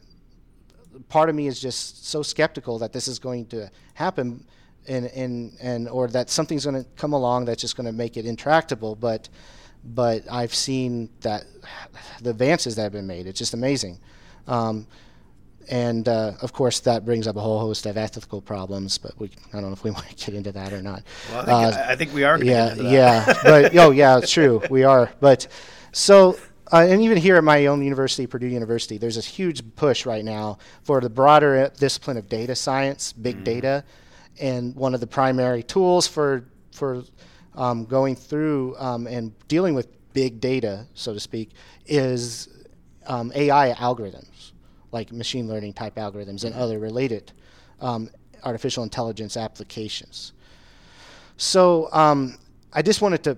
part 1.08 1.28
of 1.28 1.34
me 1.34 1.46
is 1.46 1.60
just 1.60 2.06
so 2.06 2.22
skeptical 2.22 2.78
that 2.78 2.92
this 2.92 3.08
is 3.08 3.18
going 3.18 3.46
to 3.46 3.70
happen 3.94 4.44
and 4.86 5.06
and 5.06 5.56
and 5.60 5.88
or 5.88 6.08
that 6.08 6.30
something's 6.30 6.64
going 6.64 6.82
to 6.82 6.88
come 6.96 7.12
along 7.12 7.44
that's 7.44 7.60
just 7.60 7.76
going 7.76 7.86
to 7.86 7.92
make 7.92 8.16
it 8.16 8.26
intractable 8.26 8.94
but 8.94 9.28
but 9.84 10.22
I've 10.30 10.54
seen 10.54 11.10
that 11.20 11.44
the 12.22 12.30
advances 12.30 12.76
that 12.76 12.82
have 12.82 12.92
been 12.92 13.06
made 13.06 13.26
it's 13.26 13.38
just 13.38 13.54
amazing 13.54 13.98
um, 14.46 14.86
and 15.70 16.08
uh, 16.08 16.32
of 16.42 16.52
course 16.52 16.80
that 16.80 17.04
brings 17.04 17.26
up 17.26 17.36
a 17.36 17.40
whole 17.40 17.58
host 17.60 17.86
of 17.86 17.96
ethical 17.96 18.40
problems 18.40 18.98
but 18.98 19.12
we 19.18 19.30
I 19.52 19.60
don't 19.60 19.62
know 19.68 19.72
if 19.72 19.84
we 19.84 19.90
want 19.96 20.06
to 20.08 20.14
get 20.26 20.34
into 20.34 20.52
that 20.52 20.72
or 20.72 20.82
not 20.82 21.02
Well, 21.30 21.40
I 21.40 21.44
think, 21.44 21.76
Uh, 21.76 21.86
I 21.92 21.96
think 21.96 22.14
we 22.14 22.24
are 22.24 22.38
yeah, 22.42 22.68
get 22.68 22.70
into 22.72 22.82
that. 22.84 22.92
yeah, 22.92 23.34
but 23.44 23.76
oh 23.76 23.90
yeah, 23.90 24.18
it's 24.18 24.30
true. 24.30 24.62
We 24.70 24.84
are, 24.84 25.10
but 25.20 25.46
so 25.92 26.36
uh, 26.72 26.86
and 26.88 27.02
even 27.02 27.18
here 27.18 27.36
at 27.36 27.44
my 27.44 27.66
own 27.66 27.82
university, 27.82 28.26
Purdue 28.26 28.46
University, 28.48 28.96
there's 28.98 29.14
this 29.16 29.26
huge 29.26 29.62
push 29.76 30.06
right 30.06 30.24
now 30.24 30.58
for 30.82 31.00
the 31.00 31.10
broader 31.10 31.64
uh, 31.64 31.68
discipline 31.78 32.16
of 32.16 32.28
data 32.28 32.54
science, 32.54 33.12
big 33.12 33.44
data, 33.44 33.84
and 34.40 34.74
one 34.74 34.94
of 34.94 35.00
the 35.00 35.06
primary 35.06 35.62
tools 35.62 36.06
for 36.08 36.44
for 36.72 37.04
um, 37.54 37.84
going 37.84 38.16
through 38.16 38.74
um, 38.78 39.06
and 39.06 39.32
dealing 39.46 39.74
with 39.74 39.86
big 40.14 40.40
data, 40.40 40.86
so 40.94 41.12
to 41.12 41.20
speak, 41.20 41.50
is 41.86 42.48
um, 43.06 43.30
AI 43.36 43.72
algorithms, 43.74 44.52
like 44.94 45.12
machine 45.12 45.46
learning 45.48 45.74
type 45.74 45.96
algorithms 45.96 46.44
and 46.44 46.54
other 46.54 46.78
related 46.78 47.32
um, 47.80 48.08
artificial 48.44 48.84
intelligence 48.84 49.36
applications. 49.36 50.32
So 51.36 51.88
um, 51.92 52.38
I 52.72 52.80
just 52.80 53.02
wanted 53.02 53.24
to 53.24 53.36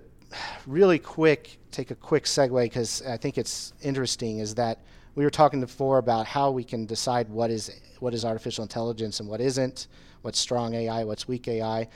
really 0.67 0.99
quick 0.99 1.59
take 1.71 1.91
a 1.91 1.95
quick 1.95 2.25
segue 2.25 2.63
because 2.65 3.03
I 3.03 3.17
think 3.17 3.39
it's 3.39 3.73
interesting. 3.83 4.39
Is 4.39 4.55
that 4.57 4.83
we 5.15 5.25
were 5.25 5.31
talking 5.31 5.61
before 5.61 5.99
about 5.99 6.27
how 6.27 6.51
we 6.51 6.63
can 6.63 6.85
decide 6.87 7.29
what 7.29 7.51
is 7.51 7.71
what 7.99 8.13
is 8.13 8.25
artificial 8.25 8.63
intelligence 8.63 9.21
and 9.21 9.29
what 9.29 9.41
isn't, 9.41 9.89
what's 10.23 10.39
strong 10.39 10.75
AI, 10.75 11.05
what's 11.05 11.27
weak 11.27 11.49
AI. 11.49 11.89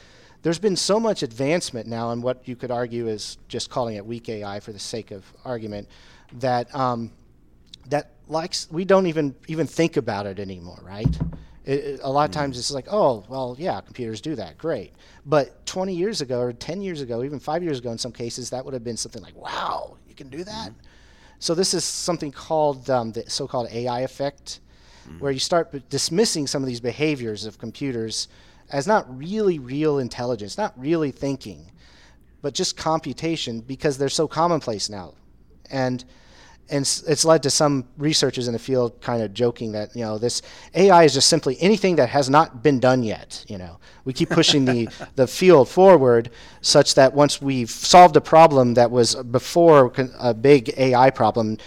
There's 0.42 0.58
been 0.58 0.76
so 0.76 0.98
much 0.98 1.22
advancement 1.22 1.86
now 1.86 2.12
in 2.12 2.22
what 2.22 2.48
you 2.48 2.56
could 2.56 2.70
argue 2.70 3.08
is 3.08 3.36
just 3.48 3.68
calling 3.68 3.96
it 3.96 4.06
weak 4.06 4.30
AI 4.30 4.58
for 4.60 4.72
the 4.72 4.78
sake 4.78 5.10
of 5.10 5.22
argument 5.44 5.86
that 6.32 6.74
um, 6.74 7.12
that 7.90 8.12
likes 8.30 8.68
we 8.70 8.84
don't 8.84 9.06
even 9.06 9.34
even 9.48 9.66
think 9.66 9.96
about 9.96 10.26
it 10.26 10.38
anymore, 10.38 10.78
right? 10.82 11.14
It, 11.64 11.72
it- 11.80 12.00
a 12.02 12.10
lot 12.10 12.24
of 12.28 12.30
times 12.30 12.58
it's 12.58 12.70
like, 12.70 12.86
oh, 12.90 13.24
well, 13.28 13.56
yeah, 13.58 13.80
computers 13.80 14.20
do 14.20 14.34
that, 14.36 14.56
great. 14.56 14.92
But 15.26 15.66
20 15.66 15.94
years 15.94 16.20
ago, 16.22 16.40
or 16.40 16.52
10 16.52 16.80
years 16.80 17.00
ago, 17.02 17.22
even 17.22 17.38
five 17.38 17.62
years 17.62 17.78
ago, 17.78 17.90
in 17.90 17.98
some 17.98 18.12
cases, 18.12 18.48
that 18.50 18.64
would 18.64 18.72
have 18.74 18.84
been 18.84 18.96
something 18.96 19.22
like, 19.22 19.36
wow, 19.36 19.96
you 20.08 20.14
can 20.14 20.30
do 20.30 20.42
that. 20.44 20.72
So 21.38 21.54
this 21.54 21.74
is 21.74 21.84
something 21.84 22.32
called 22.32 22.88
um, 22.90 23.12
the 23.12 23.28
so-called 23.28 23.68
AI 23.72 24.00
effect, 24.00 24.60
where 25.18 25.32
you 25.32 25.38
start 25.40 25.72
b- 25.72 25.82
dismissing 25.90 26.46
some 26.46 26.62
of 26.62 26.68
these 26.68 26.80
behaviors 26.80 27.44
of 27.44 27.58
computers 27.58 28.28
as 28.70 28.86
not 28.86 29.04
really 29.18 29.58
real 29.58 29.98
intelligence, 29.98 30.56
not 30.56 30.72
really 30.78 31.10
thinking, 31.10 31.70
but 32.42 32.54
just 32.54 32.76
computation 32.76 33.60
because 33.60 33.98
they're 33.98 34.08
so 34.08 34.28
commonplace 34.28 34.88
now. 34.88 35.14
And 35.70 36.04
and 36.70 36.82
it's 37.06 37.24
led 37.24 37.42
to 37.42 37.50
some 37.50 37.84
researchers 37.98 38.46
in 38.46 38.52
the 38.52 38.58
field 38.58 39.00
kind 39.00 39.22
of 39.22 39.34
joking 39.34 39.72
that 39.72 39.94
you 39.94 40.02
know 40.02 40.18
this 40.18 40.42
AI 40.74 41.04
is 41.04 41.14
just 41.14 41.28
simply 41.28 41.56
anything 41.60 41.96
that 41.96 42.08
has 42.08 42.30
not 42.30 42.62
been 42.62 42.78
done 42.80 43.02
yet. 43.02 43.44
You 43.48 43.58
know, 43.58 43.78
we 44.04 44.12
keep 44.12 44.30
pushing 44.30 44.64
the 44.64 44.88
the 45.16 45.26
field 45.26 45.68
forward 45.68 46.30
such 46.60 46.94
that 46.94 47.12
once 47.12 47.42
we've 47.42 47.70
solved 47.70 48.16
a 48.16 48.20
problem 48.20 48.74
that 48.74 48.90
was 48.90 49.14
before 49.16 49.92
a 50.18 50.32
big 50.32 50.72
AI 50.76 51.10
problem, 51.10 51.58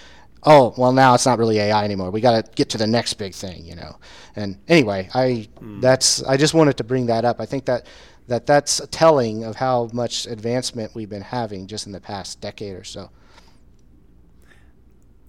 oh 0.43 0.73
well 0.77 0.93
now 0.93 1.13
it's 1.13 1.25
not 1.25 1.37
really 1.37 1.59
AI 1.59 1.83
anymore. 1.83 2.09
We 2.11 2.21
got 2.21 2.45
to 2.45 2.51
get 2.53 2.69
to 2.69 2.77
the 2.77 2.87
next 2.87 3.15
big 3.15 3.33
thing. 3.33 3.65
You 3.65 3.75
know, 3.75 3.97
and 4.35 4.57
anyway, 4.67 5.09
I 5.13 5.49
hmm. 5.59 5.81
that's 5.81 6.23
I 6.23 6.37
just 6.37 6.53
wanted 6.53 6.77
to 6.77 6.83
bring 6.83 7.07
that 7.07 7.25
up. 7.25 7.39
I 7.39 7.45
think 7.45 7.65
that. 7.65 7.85
That 8.29 8.45
that's 8.45 8.79
telling 8.89 9.43
of 9.43 9.57
how 9.57 9.89
much 9.91 10.27
advancement 10.27 10.95
we've 10.95 11.09
been 11.09 11.21
having 11.21 11.67
just 11.67 11.87
in 11.87 11.91
the 11.91 11.99
past 11.99 12.39
decade 12.39 12.73
or 12.73 12.85
so. 12.85 13.09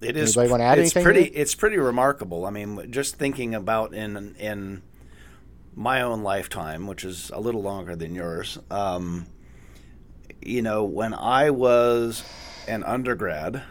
It 0.05 0.17
is. 0.17 0.37
Anybody 0.37 0.51
wanna 0.51 0.63
add 0.63 0.79
it's 0.79 0.95
anything 0.95 1.03
pretty. 1.03 1.29
to? 1.29 1.35
It's 1.35 1.55
pretty 1.55 1.77
remarkable. 1.77 2.45
I 2.45 2.49
mean, 2.49 2.91
just 2.91 3.15
thinking 3.17 3.55
about 3.55 3.93
in 3.93 4.35
in 4.39 4.81
my 5.75 6.01
own 6.01 6.23
lifetime, 6.23 6.87
which 6.87 7.03
is 7.03 7.29
a 7.31 7.39
little 7.39 7.61
longer 7.61 7.95
than 7.95 8.15
yours. 8.15 8.57
Um, 8.71 9.27
you 10.41 10.61
know, 10.61 10.83
when 10.85 11.13
I 11.13 11.49
was 11.49 12.23
an 12.67 12.83
undergrad, 12.83 13.63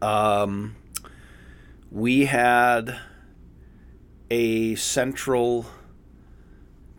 um, 0.00 0.76
we 1.90 2.24
had 2.26 2.98
a 4.30 4.74
central 4.76 5.66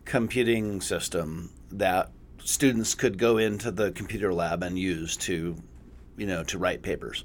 computing 0.06 0.82
system 0.82 1.52
that 1.72 2.12
students 2.44 2.94
could 2.94 3.18
go 3.18 3.38
into 3.38 3.72
the 3.72 3.92
computer 3.92 4.34
lab 4.34 4.62
and 4.62 4.78
use 4.78 5.16
to, 5.16 5.56
you 6.18 6.28
know, 6.28 6.44
to 6.44 6.58
write 6.58 6.82
papers. 6.82 7.24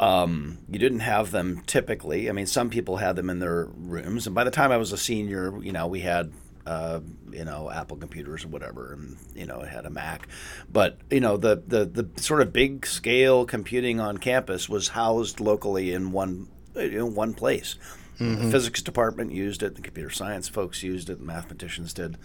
Um, 0.00 0.56
you 0.66 0.78
didn't 0.78 1.00
have 1.00 1.30
them 1.30 1.62
typically. 1.66 2.30
I 2.30 2.32
mean, 2.32 2.46
some 2.46 2.70
people 2.70 2.96
had 2.96 3.16
them 3.16 3.28
in 3.28 3.38
their 3.38 3.66
rooms, 3.66 4.26
and 4.26 4.34
by 4.34 4.44
the 4.44 4.50
time 4.50 4.72
I 4.72 4.78
was 4.78 4.92
a 4.92 4.96
senior, 4.96 5.62
you 5.62 5.72
know, 5.72 5.86
we 5.88 6.00
had, 6.00 6.32
uh, 6.64 7.00
you 7.30 7.44
know, 7.44 7.70
Apple 7.70 7.98
computers 7.98 8.46
or 8.46 8.48
whatever, 8.48 8.94
and 8.94 9.18
you 9.34 9.44
know, 9.44 9.60
it 9.60 9.68
had 9.68 9.84
a 9.84 9.90
Mac. 9.90 10.26
But 10.72 10.96
you 11.10 11.20
know, 11.20 11.36
the 11.36 11.62
the 11.66 11.84
the 11.84 12.08
sort 12.22 12.40
of 12.40 12.50
big 12.50 12.86
scale 12.86 13.44
computing 13.44 14.00
on 14.00 14.16
campus 14.16 14.70
was 14.70 14.88
housed 14.88 15.38
locally 15.38 15.92
in 15.92 16.12
one 16.12 16.48
in 16.74 17.14
one 17.14 17.34
place. 17.34 17.76
The 18.20 18.50
physics 18.50 18.82
department 18.82 19.32
used 19.32 19.62
it. 19.62 19.76
The 19.76 19.80
computer 19.82 20.10
science 20.10 20.46
folks 20.46 20.82
used 20.82 21.08
it. 21.08 21.20
The 21.20 21.24
mathematicians 21.24 21.94
did. 21.94 22.18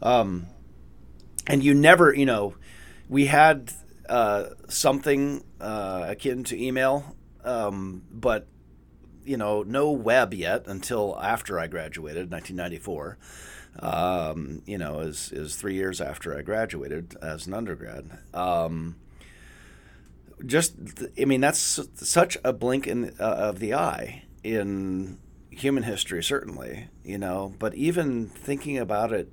Um, 0.00 0.46
and 1.46 1.62
you 1.62 1.74
never, 1.74 2.14
you 2.14 2.24
know, 2.24 2.54
we 3.08 3.26
had 3.26 3.70
uh, 4.08 4.50
something 4.68 5.44
uh, 5.60 6.06
akin 6.08 6.44
to 6.44 6.62
email, 6.62 7.16
um, 7.44 8.02
but 8.10 8.46
you 9.24 9.36
know, 9.36 9.62
no 9.62 9.90
web 9.90 10.32
yet 10.32 10.66
until 10.66 11.18
after 11.20 11.58
I 11.58 11.66
graduated, 11.66 12.30
1994. 12.30 13.18
Um, 13.78 14.62
you 14.64 14.78
know, 14.78 15.00
is 15.00 15.32
is 15.32 15.56
three 15.56 15.74
years 15.74 16.00
after 16.00 16.36
I 16.36 16.42
graduated 16.42 17.16
as 17.20 17.46
an 17.46 17.54
undergrad. 17.54 18.10
Um, 18.32 18.96
just, 20.44 20.74
I 21.20 21.24
mean, 21.24 21.40
that's 21.40 21.80
such 21.94 22.38
a 22.44 22.52
blink 22.52 22.86
in 22.86 23.14
uh, 23.20 23.22
of 23.22 23.58
the 23.58 23.74
eye 23.74 24.24
in 24.42 25.18
human 25.50 25.82
history, 25.82 26.22
certainly. 26.22 26.88
You 27.04 27.18
know, 27.18 27.54
but 27.58 27.74
even 27.74 28.28
thinking 28.28 28.78
about 28.78 29.12
it 29.12 29.30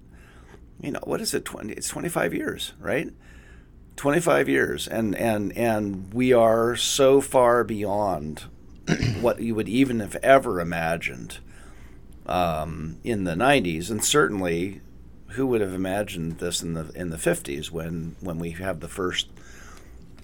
you 0.81 0.91
know 0.91 0.99
what 1.03 1.21
is 1.21 1.33
it 1.33 1.45
20 1.45 1.73
it's 1.73 1.87
25 1.87 2.33
years 2.33 2.73
right 2.79 3.09
25 3.95 4.49
years 4.49 4.87
and 4.87 5.15
and 5.15 5.55
and 5.57 6.13
we 6.13 6.33
are 6.33 6.75
so 6.75 7.21
far 7.21 7.63
beyond 7.63 8.43
what 9.21 9.39
you 9.39 9.55
would 9.55 9.69
even 9.69 9.99
have 9.99 10.15
ever 10.17 10.59
imagined 10.59 11.37
um, 12.25 12.97
in 13.03 13.23
the 13.25 13.33
90s 13.33 13.89
and 13.91 14.03
certainly 14.03 14.81
who 15.29 15.45
would 15.47 15.61
have 15.61 15.73
imagined 15.73 16.39
this 16.39 16.61
in 16.61 16.73
the 16.73 16.89
in 16.95 17.09
the 17.09 17.17
50s 17.17 17.69
when 17.71 18.15
when 18.21 18.39
we 18.39 18.51
have 18.51 18.79
the 18.79 18.87
first 18.87 19.27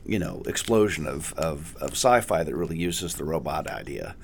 you 0.05 0.17
know 0.19 0.41
explosion 0.45 1.05
of 1.07 1.33
of, 1.33 1.75
of 1.77 1.91
sci-fi 1.91 2.43
that 2.43 2.55
really 2.55 2.77
uses 2.77 3.15
the 3.15 3.23
robot 3.23 3.67
idea 3.67 4.15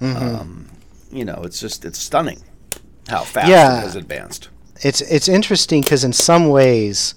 um, 0.00 0.68
you 1.10 1.24
know, 1.24 1.42
it's 1.44 1.60
just 1.60 1.84
it's 1.84 1.98
stunning 1.98 2.42
how 3.08 3.22
fast 3.22 3.48
Yeah. 3.48 3.78
it 3.78 3.82
has 3.82 3.96
advanced. 3.96 4.48
it's 4.82 5.00
it's 5.02 5.28
interesting 5.28 5.80
because 5.82 6.04
in 6.04 6.12
some 6.12 6.48
ways, 6.48 7.14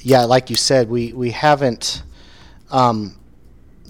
yeah, 0.00 0.24
like 0.24 0.50
you 0.50 0.56
said, 0.56 0.88
we 0.88 1.12
we 1.12 1.30
haven't, 1.30 2.02
um, 2.70 3.16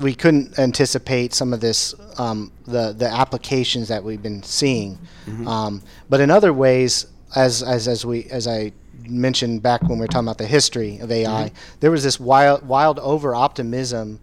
we 0.00 0.14
couldn't 0.14 0.58
anticipate 0.58 1.34
some 1.34 1.52
of 1.52 1.60
this, 1.60 1.94
um, 2.18 2.52
the 2.66 2.92
the 2.92 3.06
applications 3.08 3.88
that 3.88 4.02
we've 4.02 4.22
been 4.22 4.42
seeing, 4.42 4.98
um, 5.46 5.82
but 6.08 6.20
in 6.20 6.30
other 6.30 6.52
ways, 6.52 7.06
as 7.36 7.62
as 7.62 7.88
as 7.88 8.04
we 8.06 8.24
as 8.24 8.46
I 8.46 8.72
mentioned 9.06 9.62
back 9.62 9.82
when 9.82 9.92
we 9.92 10.00
were 10.00 10.06
talking 10.06 10.26
about 10.26 10.38
the 10.38 10.46
history 10.46 10.98
of 10.98 11.10
AI, 11.10 11.52
there 11.80 11.90
was 11.90 12.02
this 12.02 12.18
wild 12.20 12.66
wild 12.66 12.98
over 12.98 13.34
optimism 13.34 14.20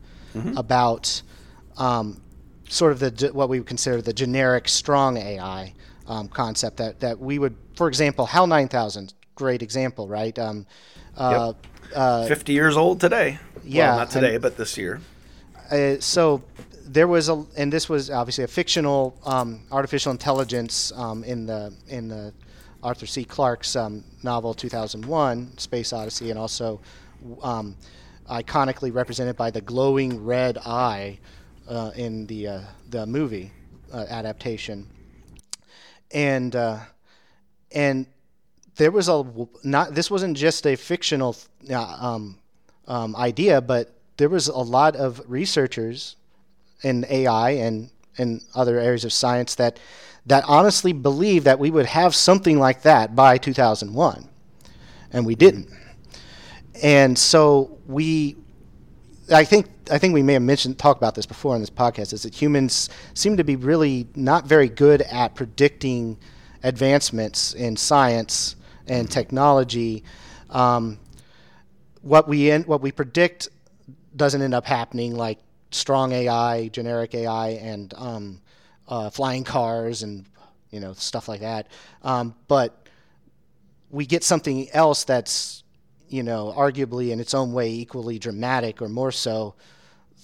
about. 0.57 1.21
Um, 1.77 2.21
sort 2.67 2.91
of 2.91 2.99
the 2.99 3.29
what 3.31 3.47
we 3.47 3.59
would 3.59 3.67
consider 3.67 4.01
the 4.01 4.11
generic 4.11 4.67
strong 4.67 5.17
AI 5.17 5.71
um, 6.07 6.27
concept 6.27 6.77
that, 6.77 6.99
that 6.99 7.19
we 7.19 7.39
would, 7.39 7.55
for 7.75 7.87
example, 7.87 8.25
HAL 8.25 8.47
9000, 8.47 9.13
great 9.35 9.61
example, 9.61 10.07
right? 10.07 10.37
Um, 10.37 10.65
uh, 11.17 11.53
uh, 11.93 12.25
Fifty 12.27 12.53
years 12.53 12.77
old 12.77 12.99
today. 12.99 13.39
yeah, 13.63 13.89
well, 13.89 13.97
not 13.99 14.09
today, 14.11 14.33
and- 14.35 14.41
but 14.41 14.57
this 14.57 14.77
year. 14.77 15.01
uh, 15.71 15.95
so 15.99 16.41
there 16.85 17.07
was 17.07 17.29
a, 17.29 17.43
and 17.57 17.73
this 17.73 17.89
was 17.89 18.09
obviously 18.09 18.43
a 18.43 18.47
fictional 18.47 19.17
um, 19.25 19.61
artificial 19.71 20.11
intelligence 20.11 20.91
um, 20.95 21.23
in 21.23 21.45
the 21.45 21.73
in 21.87 22.07
the 22.07 22.33
Arthur 22.83 23.07
C. 23.07 23.25
Clarke's 23.25 23.75
um, 23.75 24.03
novel 24.21 24.53
2001, 24.53 25.57
Space 25.57 25.91
Odyssey, 25.91 26.29
and 26.29 26.37
also 26.39 26.79
um, 27.41 27.75
iconically 28.29 28.93
represented 28.93 29.35
by 29.35 29.49
the 29.49 29.61
glowing 29.61 30.23
red 30.23 30.57
eye 30.59 31.17
uh, 31.67 31.91
in 31.95 32.27
the 32.27 32.47
uh, 32.47 32.61
the 32.91 33.05
movie 33.07 33.51
uh, 33.91 34.05
adaptation, 34.09 34.87
and 36.11 36.55
uh, 36.55 36.77
and 37.71 38.05
there 38.75 38.91
was 38.91 39.09
a 39.09 39.25
not 39.63 39.95
this 39.95 40.11
wasn't 40.11 40.37
just 40.37 40.67
a 40.67 40.75
fictional 40.75 41.35
um, 41.73 42.37
um, 42.87 43.15
idea, 43.15 43.61
but 43.61 43.91
there 44.17 44.29
was 44.29 44.47
a 44.47 44.57
lot 44.57 44.95
of 44.95 45.21
researchers 45.27 46.15
in 46.83 47.05
AI 47.09 47.51
and 47.51 47.89
and 48.17 48.41
other 48.53 48.79
areas 48.79 49.03
of 49.03 49.11
science 49.11 49.55
that 49.55 49.79
that 50.25 50.43
honestly 50.47 50.93
believed 50.93 51.45
that 51.45 51.59
we 51.59 51.69
would 51.69 51.85
have 51.85 52.15
something 52.15 52.57
like 52.57 52.81
that 52.81 53.15
by 53.15 53.37
2001, 53.37 54.27
and 55.11 55.25
we 55.25 55.35
didn't. 55.35 55.69
And 56.81 57.17
so 57.17 57.77
we, 57.85 58.35
I 59.31 59.43
think 59.43 59.67
I 59.91 59.97
think 59.97 60.13
we 60.13 60.23
may 60.23 60.33
have 60.33 60.41
mentioned 60.41 60.79
talked 60.79 60.99
about 60.99 61.15
this 61.15 61.25
before 61.25 61.55
in 61.55 61.61
this 61.61 61.69
podcast 61.69 62.11
is 62.13 62.23
that 62.23 62.33
humans 62.33 62.89
seem 63.13 63.37
to 63.37 63.43
be 63.43 63.55
really 63.55 64.07
not 64.15 64.45
very 64.45 64.67
good 64.67 65.01
at 65.03 65.35
predicting 65.35 66.17
advancements 66.63 67.53
in 67.53 67.77
science 67.77 68.55
and 68.87 69.09
technology. 69.09 70.03
Um, 70.49 70.97
what 72.05 72.27
we 72.27 72.51
in, 72.51 72.61
what 72.63 72.81
we 72.81 72.91
predict 72.91 73.49
doesn't 74.15 74.41
end 74.41 74.53
up 74.53 74.63
happening, 74.63 75.15
like 75.15 75.39
strong 75.71 76.11
AI, 76.11 76.67
generic 76.67 77.15
AI, 77.15 77.49
and 77.49 77.93
um, 77.97 78.41
uh, 78.87 79.09
flying 79.09 79.43
cars 79.43 80.03
and 80.03 80.23
you 80.69 80.79
know 80.79 80.93
stuff 80.93 81.27
like 81.27 81.41
that. 81.41 81.67
Um, 82.03 82.35
but 82.47 82.87
we 83.89 84.05
get 84.05 84.23
something 84.23 84.69
else 84.69 85.03
that's 85.03 85.63
you 86.07 86.21
know 86.21 86.53
arguably 86.55 87.09
in 87.09 87.19
its 87.19 87.33
own 87.33 87.53
way 87.53 87.71
equally 87.71 88.19
dramatic 88.19 88.83
or 88.83 88.87
more 88.87 89.11
so 89.11 89.55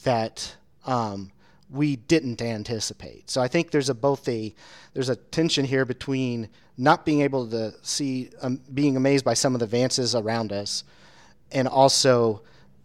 that 0.04 0.56
um, 0.86 1.32
we 1.72 1.96
didn't 1.96 2.44
anticipate. 2.44 3.28
So 3.28 3.42
I 3.42 3.48
think 3.48 3.72
there's 3.72 3.90
a 3.90 3.96
both 3.96 4.30
a 4.30 4.54
there's 4.94 5.10
a 5.10 5.16
tension 5.16 5.66
here 5.66 5.86
between 5.86 6.48
not 6.78 7.08
being 7.08 7.22
able 7.22 7.50
to 7.50 7.74
see 7.82 8.30
um, 8.44 8.62
being 8.72 8.96
amazed 8.98 9.26
by 9.26 9.34
some 9.34 9.56
of 9.56 9.60
the 9.60 9.66
advances 9.66 10.14
around 10.14 10.54
us, 10.54 10.84
and 11.52 11.68
also 11.68 12.42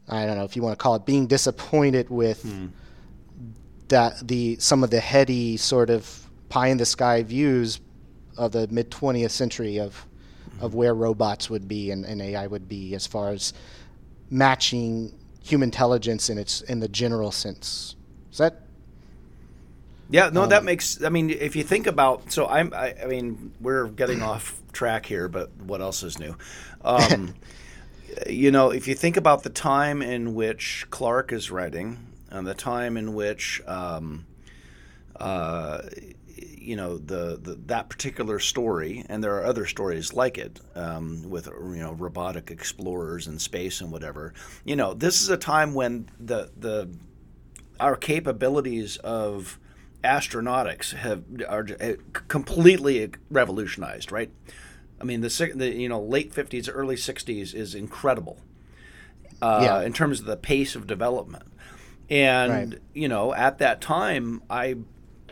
I 0.09 0.25
don't 0.27 0.37
know 0.37 0.45
if 0.45 0.57
you 0.57 0.63
want 0.63 0.79
to 0.79 0.83
call 0.83 0.95
it 0.95 1.05
being 1.07 1.27
disappointed 1.27 2.11
with 2.11 2.45
that 3.89 4.27
the 4.27 4.57
some 4.59 4.85
of 4.85 4.91
the 4.91 5.01
heady 5.01 5.57
sort 5.57 5.91
of 5.91 6.29
pie 6.49 6.69
in 6.69 6.79
the 6.79 6.87
sky 6.87 7.23
views 7.23 7.81
of 8.37 8.53
the 8.53 8.69
mid 8.69 8.91
20th 8.91 9.31
century 9.31 9.79
of 9.79 10.07
of 10.61 10.75
where 10.75 10.95
robots 10.95 11.51
would 11.51 11.69
be 11.69 11.91
and, 11.91 12.05
and 12.05 12.23
AI 12.23 12.47
would 12.47 12.69
be 12.69 12.95
as 12.95 13.07
far 13.07 13.31
as 13.31 13.53
matching 14.31 15.13
human 15.43 15.69
intelligence 15.69 16.31
in 16.31 16.39
its 16.39 16.63
in 16.63 16.81
the 16.81 16.89
general 16.89 17.31
sense. 17.31 17.97
Is 18.33 18.39
that 18.39 18.63
Yeah, 20.09 20.31
no, 20.31 20.45
Um, 20.45 20.49
that 20.51 20.65
makes. 20.65 21.03
I 21.03 21.09
mean, 21.09 21.31
if 21.31 21.57
you 21.57 21.65
think 21.65 21.87
about, 21.87 22.31
so 22.33 22.47
I'm. 22.47 22.73
I, 22.73 22.95
I 23.03 23.07
mean, 23.07 23.53
we're 23.61 23.89
getting 23.89 24.23
off 24.23 24.61
track 24.73 25.05
here, 25.07 25.29
but 25.29 25.51
what 25.67 25.81
else 25.81 26.03
is 26.03 26.19
new? 26.19 26.37
Um, 26.85 27.35
you 28.27 28.51
know, 28.51 28.71
if 28.71 28.89
you 28.89 28.95
think 28.95 29.17
about 29.17 29.43
the 29.43 29.51
time 29.51 30.03
in 30.03 30.35
which 30.35 30.87
Clarke 30.91 31.33
is 31.33 31.51
writing, 31.51 31.99
and 32.31 32.47
the 32.47 32.55
time 32.55 32.97
in 32.97 33.15
which, 33.15 33.63
um, 33.67 34.27
uh, 35.17 35.83
you 36.59 36.77
know, 36.77 36.99
the, 36.99 37.39
the 37.41 37.55
that 37.67 37.89
particular 37.89 38.39
story, 38.39 39.05
and 39.09 39.23
there 39.23 39.37
are 39.37 39.45
other 39.45 39.67
stories 39.67 40.13
like 40.13 40.37
it, 40.39 40.61
um, 40.75 41.29
with 41.31 41.47
you 41.47 41.79
know 41.79 41.93
robotic 41.93 42.51
explorers 42.51 43.27
in 43.27 43.39
space 43.39 43.81
and 43.81 43.93
whatever. 43.93 44.35
You 44.65 44.77
know, 44.77 44.93
this 44.95 45.23
is 45.23 45.29
a 45.29 45.37
time 45.37 45.75
when 45.75 46.09
the 46.19 46.51
the 46.57 46.91
our 47.79 47.97
capabilities 47.97 48.97
of 48.99 49.59
astronautics 50.03 50.93
have 50.93 51.25
are 51.49 51.67
uh, 51.81 51.93
completely 52.29 53.11
revolutionized, 53.31 54.13
right? 54.13 54.31
I 55.01 55.05
mean, 55.05 55.21
the, 55.21 55.53
the 55.55 55.69
you 55.75 55.89
know 55.89 56.01
late 56.01 56.33
fifties, 56.33 56.69
early 56.69 56.97
sixties 56.97 57.55
is 57.55 57.75
incredible 57.75 58.39
uh, 59.43 59.61
Yeah. 59.63 59.83
in 59.83 59.93
terms 59.93 60.21
of 60.21 60.27
the 60.27 60.37
pace 60.37 60.75
of 60.75 60.87
development. 60.87 61.45
And 62.09 62.53
Right. 62.73 62.81
you 62.95 63.09
know, 63.09 63.35
at 63.35 63.59
that 63.59 63.81
time, 63.81 64.43
I 64.49 64.77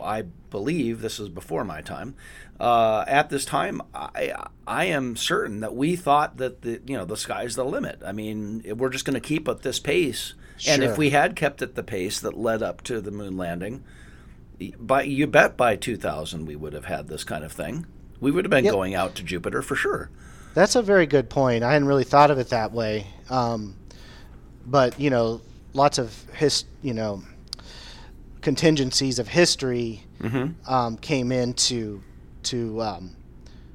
I 0.03 0.23
believe 0.51 1.01
this 1.01 1.19
is 1.21 1.29
before 1.29 1.65
my 1.65 1.81
time. 1.81 2.15
Uh, 2.61 3.05
at 3.09 3.31
this 3.31 3.45
time, 3.45 3.81
I 3.95 4.35
I 4.67 4.85
am 4.87 5.17
certain 5.17 5.61
that 5.61 5.75
we 5.75 5.97
thought 5.97 6.37
that 6.39 6.63
the 6.63 6.81
you 6.87 6.97
know 6.97 7.05
the 7.05 7.17
sky's 7.17 7.55
the 7.57 7.65
limit. 7.65 8.01
I 8.05 8.13
mean, 8.13 8.63
we're 8.77 8.91
just 8.91 9.05
going 9.05 9.15
to 9.21 9.27
keep 9.27 9.49
at 9.49 9.63
this 9.63 9.81
pace, 9.81 10.35
and 10.69 10.83
if 10.85 10.99
we 10.99 11.11
had 11.11 11.37
kept 11.37 11.63
at 11.63 11.75
the 11.75 11.83
pace 11.83 12.21
that 12.21 12.37
led 12.37 12.63
up 12.63 12.83
to 12.83 13.01
the 13.01 13.11
moon 13.11 13.37
landing, 13.37 13.83
by 14.79 15.03
you 15.03 15.27
bet 15.27 15.57
by 15.57 15.75
2000 15.77 16.47
we 16.47 16.55
would 16.57 16.73
have 16.75 16.85
had 16.87 17.09
this 17.09 17.25
kind 17.25 17.45
of 17.45 17.53
thing. 17.53 17.87
We 18.25 18.31
would 18.31 18.47
have 18.47 18.51
been 18.51 18.65
Yep. 18.65 18.73
going 18.73 18.95
out 18.95 19.15
to 19.17 19.23
Jupiter 19.23 19.61
for 19.61 19.77
sure. 19.77 20.09
That's 20.55 20.77
a 20.77 20.81
very 20.83 21.05
good 21.05 21.29
point. 21.29 21.63
I 21.63 21.75
hadn't 21.75 21.87
really 21.87 22.05
thought 22.05 22.31
of 22.31 22.39
it 22.39 22.49
that 22.49 22.73
way. 22.73 23.07
Um, 23.29 23.77
but 24.65 24.99
you 24.99 25.11
know, 25.11 25.43
lots 25.75 25.99
of 25.99 26.25
his, 26.33 26.65
you 26.81 26.95
know, 26.95 27.23
contingencies 28.41 29.19
of 29.19 29.29
history 29.29 30.05
um, 30.67 30.97
came 30.97 31.33
in 31.33 31.53
to 31.69 32.03
to 32.45 32.81
um, 32.81 33.15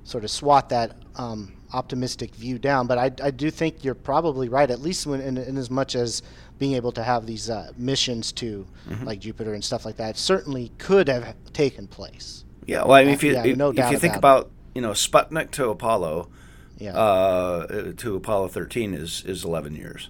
sort 0.03 0.23
of 0.23 0.31
swat 0.31 0.69
that 0.69 0.97
um, 1.15 1.53
optimistic 1.71 2.33
view 2.33 2.57
down. 2.57 2.87
But 2.87 2.97
I, 2.97 3.11
I 3.23 3.29
do 3.29 3.51
think 3.51 3.83
you're 3.83 3.93
probably 3.93 4.49
right, 4.49 4.71
at 4.71 4.81
least 4.81 5.05
when, 5.05 5.21
in, 5.21 5.37
in 5.37 5.57
as 5.57 5.69
much 5.69 5.93
as 5.95 6.23
being 6.57 6.73
able 6.73 6.91
to 6.93 7.03
have 7.03 7.27
these 7.27 7.51
uh, 7.51 7.71
missions 7.77 8.31
to 8.33 8.65
like 9.03 9.19
Jupiter 9.19 9.53
and 9.53 9.63
stuff 9.63 9.85
like 9.85 9.97
that 9.97 10.17
certainly 10.17 10.71
could 10.79 11.07
have 11.07 11.35
taken 11.53 11.85
place. 11.85 12.45
Yeah, 12.65 12.83
well, 12.83 12.93
I 12.93 13.03
mean, 13.03 13.13
if 13.13 13.23
you 13.23 13.33
Yeah, 13.33 13.45
if, 13.45 13.57
no 13.57 13.69
if 13.69 13.75
doubt 13.77 13.91
you 13.91 13.97
think 13.99 14.15
about 14.15 14.41
about 14.41 14.51
you 14.75 14.81
know 14.81 14.91
Sputnik 14.91 15.51
to 15.51 15.69
Apollo, 15.69 16.29
Yeah. 16.77 16.93
uh, 16.97 17.91
to 17.97 18.15
Apollo 18.15 18.49
13 18.49 18.93
is 18.93 19.23
is 19.25 19.43
11 19.43 19.75
years 19.75 20.09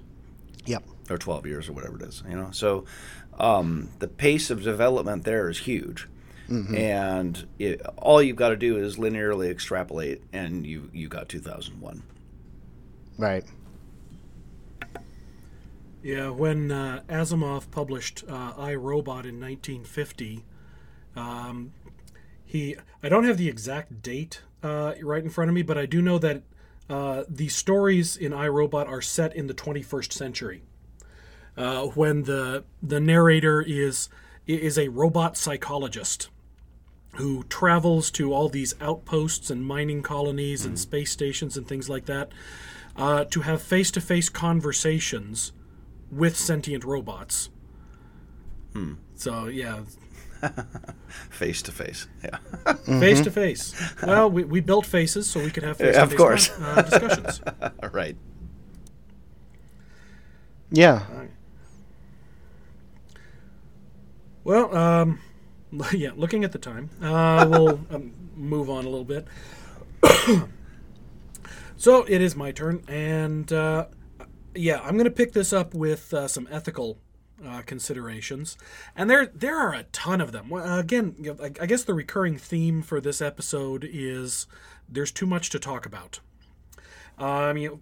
yep. 0.65 0.83
or 1.09 1.17
12 1.17 1.45
years 1.47 1.69
or 1.69 1.73
whatever 1.73 1.95
it 1.97 2.03
is. 2.03 2.23
You 2.29 2.35
know, 2.35 2.51
so 2.51 2.85
um, 3.39 3.89
the 3.99 4.07
pace 4.07 4.49
of 4.49 4.63
development 4.63 5.23
there 5.23 5.49
is 5.49 5.59
huge, 5.59 6.07
and 6.49 7.47
it, 7.59 7.81
all 7.97 8.21
you've 8.21 8.35
got 8.35 8.49
to 8.49 8.57
do 8.57 8.77
is 8.77 8.97
linearly 8.97 9.49
extrapolate, 9.49 10.21
and 10.33 10.65
you 10.65 10.89
you 10.93 11.07
got 11.07 11.29
2001. 11.29 12.03
Right. 13.17 13.45
Yeah, 16.01 16.29
when 16.29 16.71
uh, 16.71 17.01
Asimov 17.09 17.69
published 17.71 18.23
uh, 18.27 18.53
I 18.57 18.73
Robot 18.75 19.25
in 19.25 19.39
1950, 19.39 20.45
um, 21.15 21.73
he 22.49 22.75
I 23.03 23.09
don't 23.09 23.25
have 23.25 23.37
the 23.37 23.47
exact 23.47 24.01
date 24.01 24.41
uh, 24.63 24.95
right 25.03 25.23
in 25.23 25.29
front 25.29 25.49
of 25.49 25.55
me, 25.55 25.61
but 25.61 25.77
I 25.77 25.85
do 25.85 26.01
know 26.01 26.17
that 26.17 26.41
uh, 26.89 27.23
the 27.29 27.47
stories 27.47 28.17
in 28.17 28.33
I 28.33 28.47
Robot 28.47 28.87
are 28.87 29.01
set 29.03 29.35
in 29.35 29.45
the 29.45 29.53
21st 29.53 30.11
century, 30.11 30.63
uh, 31.55 31.83
when 31.85 32.23
the 32.23 32.63
the 32.81 32.99
narrator 32.99 33.61
is 33.61 34.09
is 34.47 34.79
a 34.79 34.87
robot 34.87 35.37
psychologist 35.37 36.29
who 37.17 37.43
travels 37.43 38.09
to 38.09 38.33
all 38.33 38.49
these 38.49 38.73
outposts 38.81 39.51
and 39.51 39.63
mining 39.63 40.01
colonies 40.01 40.65
and 40.65 40.79
space 40.79 41.11
stations 41.11 41.55
and 41.55 41.67
things 41.67 41.87
like 41.87 42.05
that 42.05 42.31
uh, 42.95 43.25
to 43.25 43.41
have 43.41 43.61
face 43.61 43.91
to 43.91 44.01
face 44.01 44.27
conversations 44.27 45.51
with 46.11 46.35
sentient 46.35 46.83
robots. 46.83 47.49
So 49.13 49.45
yeah, 49.45 49.81
face 51.29 51.61
to 51.63 51.71
face. 51.71 52.07
Yeah. 52.23 52.73
face 52.99 53.21
to 53.21 53.31
face. 53.31 53.73
Well, 54.03 54.29
we, 54.29 54.43
we 54.43 54.59
built 54.61 54.85
faces 54.85 55.29
so 55.29 55.39
we 55.39 55.51
could 55.51 55.63
have 55.63 55.77
face 55.77 55.95
to 55.95 56.07
face 56.07 56.49
uh, 56.59 56.81
discussions. 56.81 57.41
right. 57.91 58.15
Yeah. 60.71 61.03
Well, 64.43 64.75
um, 64.75 65.19
yeah, 65.93 66.11
looking 66.15 66.43
at 66.43 66.51
the 66.51 66.57
time, 66.57 66.89
uh, 67.01 67.45
we'll 67.49 67.79
um, 67.91 68.13
move 68.35 68.69
on 68.69 68.85
a 68.85 68.89
little 68.89 69.03
bit. 69.03 69.27
so 71.77 72.03
it 72.07 72.21
is 72.21 72.35
my 72.35 72.51
turn, 72.51 72.83
and 72.87 73.51
uh, 73.51 73.87
yeah, 74.55 74.79
I'm 74.81 74.93
going 74.93 75.05
to 75.05 75.11
pick 75.11 75.33
this 75.33 75.53
up 75.53 75.73
with 75.73 76.13
uh, 76.13 76.27
some 76.27 76.47
ethical 76.51 76.99
uh, 77.45 77.61
considerations, 77.65 78.57
and 78.95 79.09
there 79.09 79.27
there 79.27 79.57
are 79.57 79.73
a 79.73 79.83
ton 79.83 80.21
of 80.21 80.31
them. 80.31 80.49
Well, 80.49 80.79
again, 80.79 81.15
I, 81.41 81.45
I 81.61 81.65
guess 81.65 81.83
the 81.83 81.93
recurring 81.93 82.37
theme 82.37 82.81
for 82.81 82.99
this 82.99 83.21
episode 83.21 83.87
is 83.89 84.47
there's 84.87 85.11
too 85.11 85.25
much 85.25 85.49
to 85.51 85.59
talk 85.59 85.85
about. 85.85 86.19
Uh, 87.19 87.25
I 87.25 87.53
mean, 87.53 87.81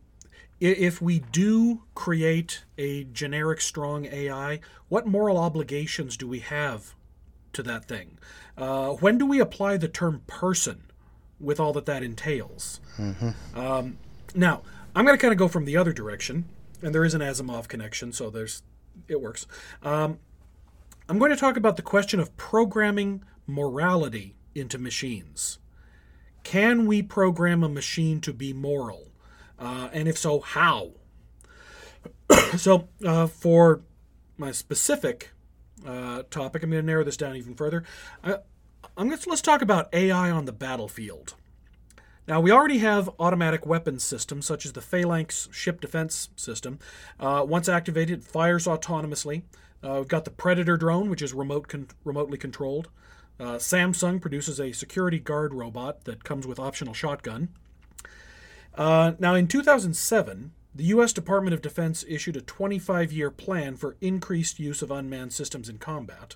if 0.59 1.01
we 1.01 1.19
do 1.19 1.83
create 1.93 2.63
a 2.77 3.03
generic 3.05 3.61
strong 3.61 4.05
AI, 4.05 4.59
what 4.89 5.05
moral 5.05 5.37
obligations 5.37 6.17
do 6.17 6.27
we 6.27 6.39
have 6.39 6.95
to 7.53 7.63
that 7.63 7.85
thing? 7.85 8.17
Uh, 8.57 8.89
when 8.93 9.17
do 9.17 9.25
we 9.25 9.39
apply 9.39 9.77
the 9.77 9.87
term 9.87 10.23
person 10.25 10.83
with 11.39 11.59
all 11.59 11.73
that 11.73 11.85
that 11.85 12.01
entails? 12.01 12.79
Um, 13.55 13.97
now, 14.33 14.63
I'm 14.95 15.05
going 15.05 15.15
to 15.15 15.21
kind 15.21 15.31
of 15.31 15.37
go 15.37 15.47
from 15.47 15.65
the 15.65 15.77
other 15.77 15.93
direction, 15.93 16.45
and 16.81 16.93
there 16.93 17.05
is 17.05 17.13
an 17.13 17.21
Asimov 17.21 17.67
connection, 17.67 18.11
so 18.11 18.31
there's 18.31 18.63
it 19.07 19.21
works. 19.21 19.47
Um, 19.83 20.19
I'm 21.09 21.19
going 21.19 21.31
to 21.31 21.37
talk 21.37 21.57
about 21.57 21.77
the 21.77 21.81
question 21.81 22.19
of 22.19 22.35
programming 22.35 23.23
morality 23.45 24.35
into 24.53 24.77
machines. 24.77 25.59
Can 26.43 26.85
we 26.85 27.01
program 27.01 27.63
a 27.63 27.69
machine 27.69 28.21
to 28.21 28.33
be 28.33 28.53
moral? 28.53 29.11
Uh, 29.57 29.89
and 29.93 30.07
if 30.07 30.17
so, 30.17 30.39
how? 30.39 30.91
so, 32.57 32.89
uh, 33.05 33.27
for 33.27 33.81
my 34.37 34.51
specific 34.51 35.31
uh, 35.85 36.23
topic, 36.29 36.63
I'm 36.63 36.69
going 36.69 36.83
to 36.83 36.85
narrow 36.85 37.03
this 37.03 37.17
down 37.17 37.35
even 37.35 37.55
further. 37.55 37.83
Uh, 38.23 38.37
I'm 38.97 39.07
going 39.07 39.19
to, 39.19 39.29
let's 39.29 39.41
talk 39.41 39.61
about 39.61 39.93
AI 39.93 40.29
on 40.29 40.45
the 40.45 40.51
battlefield. 40.51 41.35
Now, 42.28 42.41
we 42.41 42.51
already 42.51 42.80
have 42.80 43.09
automatic 43.19 43.65
weapons 43.65 44.03
systems 44.03 44.45
such 44.45 44.65
as 44.65 44.73
the 44.73 44.82
Phalanx 44.82 45.47
ship 45.51 45.80
defense 45.80 46.30
system. 46.36 46.80
Uh, 47.19 47.45
once 47.47 47.69
activated, 47.69 48.19
it 48.19 48.25
fires 48.25 48.65
autonomously. 48.65 49.43
Uh, 49.82 49.95
we've 49.99 50.07
got 50.07 50.25
the 50.25 50.32
Predator 50.32 50.75
drone, 50.75 51.09
which 51.09 51.21
is 51.21 51.34
remote 51.34 51.69
con- 51.69 51.88
remotely 52.03 52.38
controlled. 52.38 52.89
Uh, 53.39 53.55
Samsung 53.55 54.19
produces 54.19 54.59
a 54.59 54.73
security 54.73 55.19
guard 55.19 55.53
robot 55.53 56.03
that 56.03 56.23
comes 56.23 56.45
with 56.45 56.59
optional 56.59 56.93
shotgun. 56.93 57.49
Uh, 58.75 59.13
now, 59.19 59.34
in 59.34 59.47
2007, 59.47 60.51
the 60.75 60.84
U.S. 60.86 61.13
Department 61.13 61.53
of 61.53 61.61
Defense 61.61 62.03
issued 62.07 62.36
a 62.36 62.41
25 62.41 63.13
year 63.13 63.32
plan 63.32 63.75
for 63.78 63.95
increased 64.01 64.59
use 64.59 64.82
of 64.82 64.91
unmanned 64.91 65.34
systems 65.34 65.69
in 65.69 65.78
combat. 65.78 66.36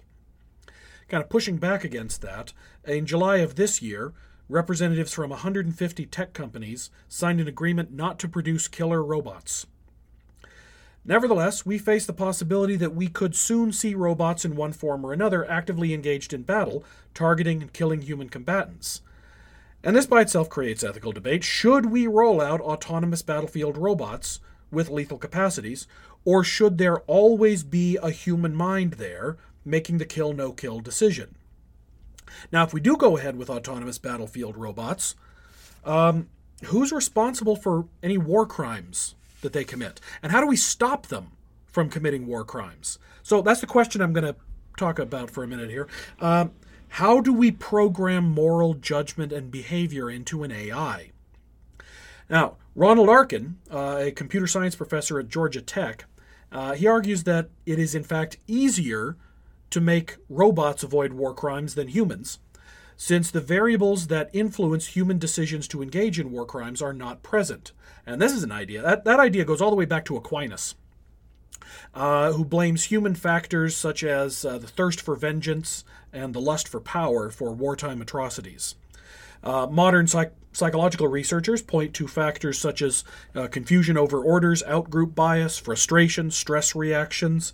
Kind 1.09 1.23
of 1.23 1.29
pushing 1.29 1.57
back 1.57 1.83
against 1.83 2.21
that, 2.21 2.53
in 2.85 3.05
July 3.05 3.37
of 3.37 3.55
this 3.55 3.81
year, 3.81 4.13
representatives 4.51 5.13
from 5.13 5.29
150 5.29 6.05
tech 6.07 6.33
companies 6.33 6.89
signed 7.07 7.39
an 7.39 7.47
agreement 7.47 7.91
not 7.93 8.19
to 8.19 8.27
produce 8.27 8.67
killer 8.67 9.03
robots. 9.03 9.65
Nevertheless, 11.03 11.65
we 11.65 11.79
face 11.79 12.05
the 12.05 12.13
possibility 12.13 12.75
that 12.75 12.93
we 12.93 13.07
could 13.07 13.35
soon 13.35 13.71
see 13.71 13.95
robots 13.95 14.45
in 14.45 14.55
one 14.55 14.73
form 14.73 15.03
or 15.03 15.13
another 15.13 15.49
actively 15.49 15.93
engaged 15.93 16.31
in 16.31 16.43
battle, 16.43 16.83
targeting 17.13 17.61
and 17.61 17.73
killing 17.73 18.01
human 18.01 18.29
combatants. 18.29 19.01
And 19.83 19.95
this 19.95 20.05
by 20.05 20.21
itself 20.21 20.47
creates 20.47 20.83
ethical 20.83 21.11
debate. 21.11 21.43
Should 21.43 21.87
we 21.87 22.05
roll 22.05 22.39
out 22.39 22.61
autonomous 22.61 23.23
battlefield 23.23 23.77
robots 23.77 24.39
with 24.69 24.89
lethal 24.89 25.17
capacities, 25.17 25.87
or 26.23 26.43
should 26.43 26.77
there 26.77 26.99
always 27.01 27.63
be 27.63 27.97
a 27.97 28.11
human 28.11 28.53
mind 28.53 28.93
there 28.93 29.37
making 29.65 29.97
the 29.97 30.05
kill 30.05 30.33
no 30.33 30.51
kill 30.51 30.81
decision? 30.81 31.35
Now, 32.51 32.63
if 32.63 32.73
we 32.73 32.81
do 32.81 32.97
go 32.97 33.17
ahead 33.17 33.37
with 33.37 33.49
autonomous 33.49 33.97
battlefield 33.97 34.57
robots, 34.57 35.15
um, 35.83 36.29
who's 36.65 36.91
responsible 36.91 37.55
for 37.55 37.85
any 38.03 38.17
war 38.17 38.45
crimes 38.45 39.15
that 39.41 39.53
they 39.53 39.63
commit? 39.63 39.99
And 40.21 40.31
how 40.31 40.41
do 40.41 40.47
we 40.47 40.55
stop 40.55 41.07
them 41.07 41.31
from 41.67 41.89
committing 41.89 42.27
war 42.27 42.43
crimes? 42.43 42.99
So 43.23 43.41
that's 43.41 43.61
the 43.61 43.67
question 43.67 44.01
I'm 44.01 44.13
going 44.13 44.25
to 44.25 44.35
talk 44.77 44.99
about 44.99 45.29
for 45.29 45.43
a 45.43 45.47
minute 45.47 45.69
here. 45.69 45.87
Um, 46.19 46.51
how 46.95 47.21
do 47.21 47.33
we 47.33 47.51
program 47.51 48.29
moral 48.29 48.73
judgment 48.73 49.31
and 49.31 49.49
behavior 49.49 50.09
into 50.09 50.43
an 50.43 50.51
AI? 50.51 51.11
Now, 52.29 52.57
Ronald 52.75 53.09
Arkin, 53.09 53.57
uh, 53.71 53.97
a 53.99 54.11
computer 54.11 54.47
science 54.47 54.75
professor 54.75 55.19
at 55.19 55.29
Georgia 55.29 55.61
Tech, 55.61 56.05
uh, 56.51 56.73
he 56.73 56.87
argues 56.87 57.23
that 57.23 57.49
it 57.65 57.79
is 57.79 57.95
in 57.95 58.03
fact 58.03 58.37
easier 58.47 59.15
to 59.71 59.81
make 59.81 60.17
robots 60.29 60.83
avoid 60.83 61.13
war 61.13 61.33
crimes 61.33 61.75
than 61.75 61.87
humans, 61.87 62.39
since 62.95 63.31
the 63.31 63.41
variables 63.41 64.07
that 64.07 64.29
influence 64.31 64.87
human 64.87 65.17
decisions 65.17 65.67
to 65.67 65.81
engage 65.81 66.19
in 66.19 66.31
war 66.31 66.45
crimes 66.45 66.81
are 66.81 66.93
not 66.93 67.23
present. 67.23 67.71
And 68.05 68.21
this 68.21 68.31
is 68.31 68.43
an 68.43 68.51
idea. 68.51 68.81
That, 68.81 69.05
that 69.05 69.19
idea 69.19 69.45
goes 69.45 69.61
all 69.61 69.69
the 69.69 69.75
way 69.75 69.85
back 69.85 70.05
to 70.05 70.17
Aquinas, 70.17 70.75
uh, 71.93 72.33
who 72.33 72.45
blames 72.45 72.85
human 72.85 73.15
factors 73.15 73.75
such 73.75 74.03
as 74.03 74.45
uh, 74.45 74.57
the 74.57 74.67
thirst 74.67 75.01
for 75.01 75.15
vengeance 75.15 75.83
and 76.13 76.33
the 76.33 76.41
lust 76.41 76.67
for 76.67 76.79
power 76.79 77.29
for 77.29 77.51
wartime 77.51 78.01
atrocities. 78.01 78.75
Uh, 79.43 79.65
modern 79.65 80.05
psych- 80.05 80.33
psychological 80.53 81.07
researchers 81.07 81.61
point 81.61 81.93
to 81.93 82.07
factors 82.07 82.59
such 82.59 82.81
as 82.81 83.03
uh, 83.35 83.47
confusion 83.47 83.97
over 83.97 84.21
orders, 84.21 84.61
outgroup 84.63 85.15
bias, 85.15 85.57
frustration, 85.57 86.29
stress 86.29 86.75
reactions, 86.75 87.53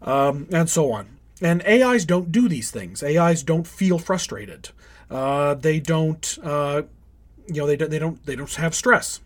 um, 0.00 0.46
and 0.50 0.70
so 0.70 0.92
on. 0.92 1.18
And 1.42 1.62
AIs 1.66 2.04
don't 2.04 2.30
do 2.30 2.48
these 2.48 2.70
things. 2.70 3.02
AIs 3.02 3.42
don't 3.42 3.66
feel 3.66 3.98
frustrated. 3.98 4.70
Uh, 5.10 5.54
they 5.54 5.80
don't, 5.80 6.38
uh, 6.42 6.82
you 7.46 7.60
know, 7.60 7.66
they 7.66 7.76
don't, 7.76 7.90
they 7.90 7.98
don't, 7.98 8.24
they 8.24 8.36
don't 8.36 8.54
have 8.54 8.74
stress. 8.74 9.20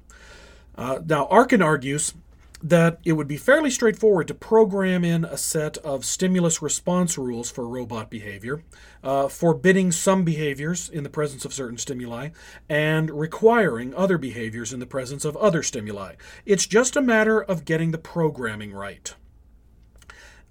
Uh, 0.77 1.01
now, 1.07 1.27
Arkin 1.27 1.63
argues 1.63 2.15
that 2.63 2.99
it 3.05 3.13
would 3.13 3.29
be 3.29 3.37
fairly 3.37 3.71
straightforward 3.71 4.27
to 4.29 4.35
program 4.35 5.05
in 5.05 5.25
a 5.25 5.37
set 5.37 5.77
of 5.79 6.05
stimulus 6.05 6.63
response 6.63 7.19
rules 7.19 7.51
for 7.51 7.69
robot 7.69 8.11
behavior, 8.11 8.63
uh, 9.05 9.29
forbidding 9.29 9.93
some 9.93 10.25
behaviors 10.25 10.89
in 10.89 11.05
the 11.05 11.11
presence 11.11 11.45
of 11.45 11.53
certain 11.53 11.79
stimuli, 11.79 12.31
and 12.69 13.11
requiring 13.11 13.95
other 13.95 14.19
behaviors 14.19 14.73
in 14.73 14.81
the 14.81 14.87
presence 14.87 15.25
of 15.25 15.37
other 15.37 15.63
stimuli. 15.63 16.15
It's 16.45 16.67
just 16.67 16.97
a 16.97 17.03
matter 17.03 17.41
of 17.41 17.65
getting 17.65 17.91
the 17.91 17.99
programming 17.99 18.73
right. 18.73 19.15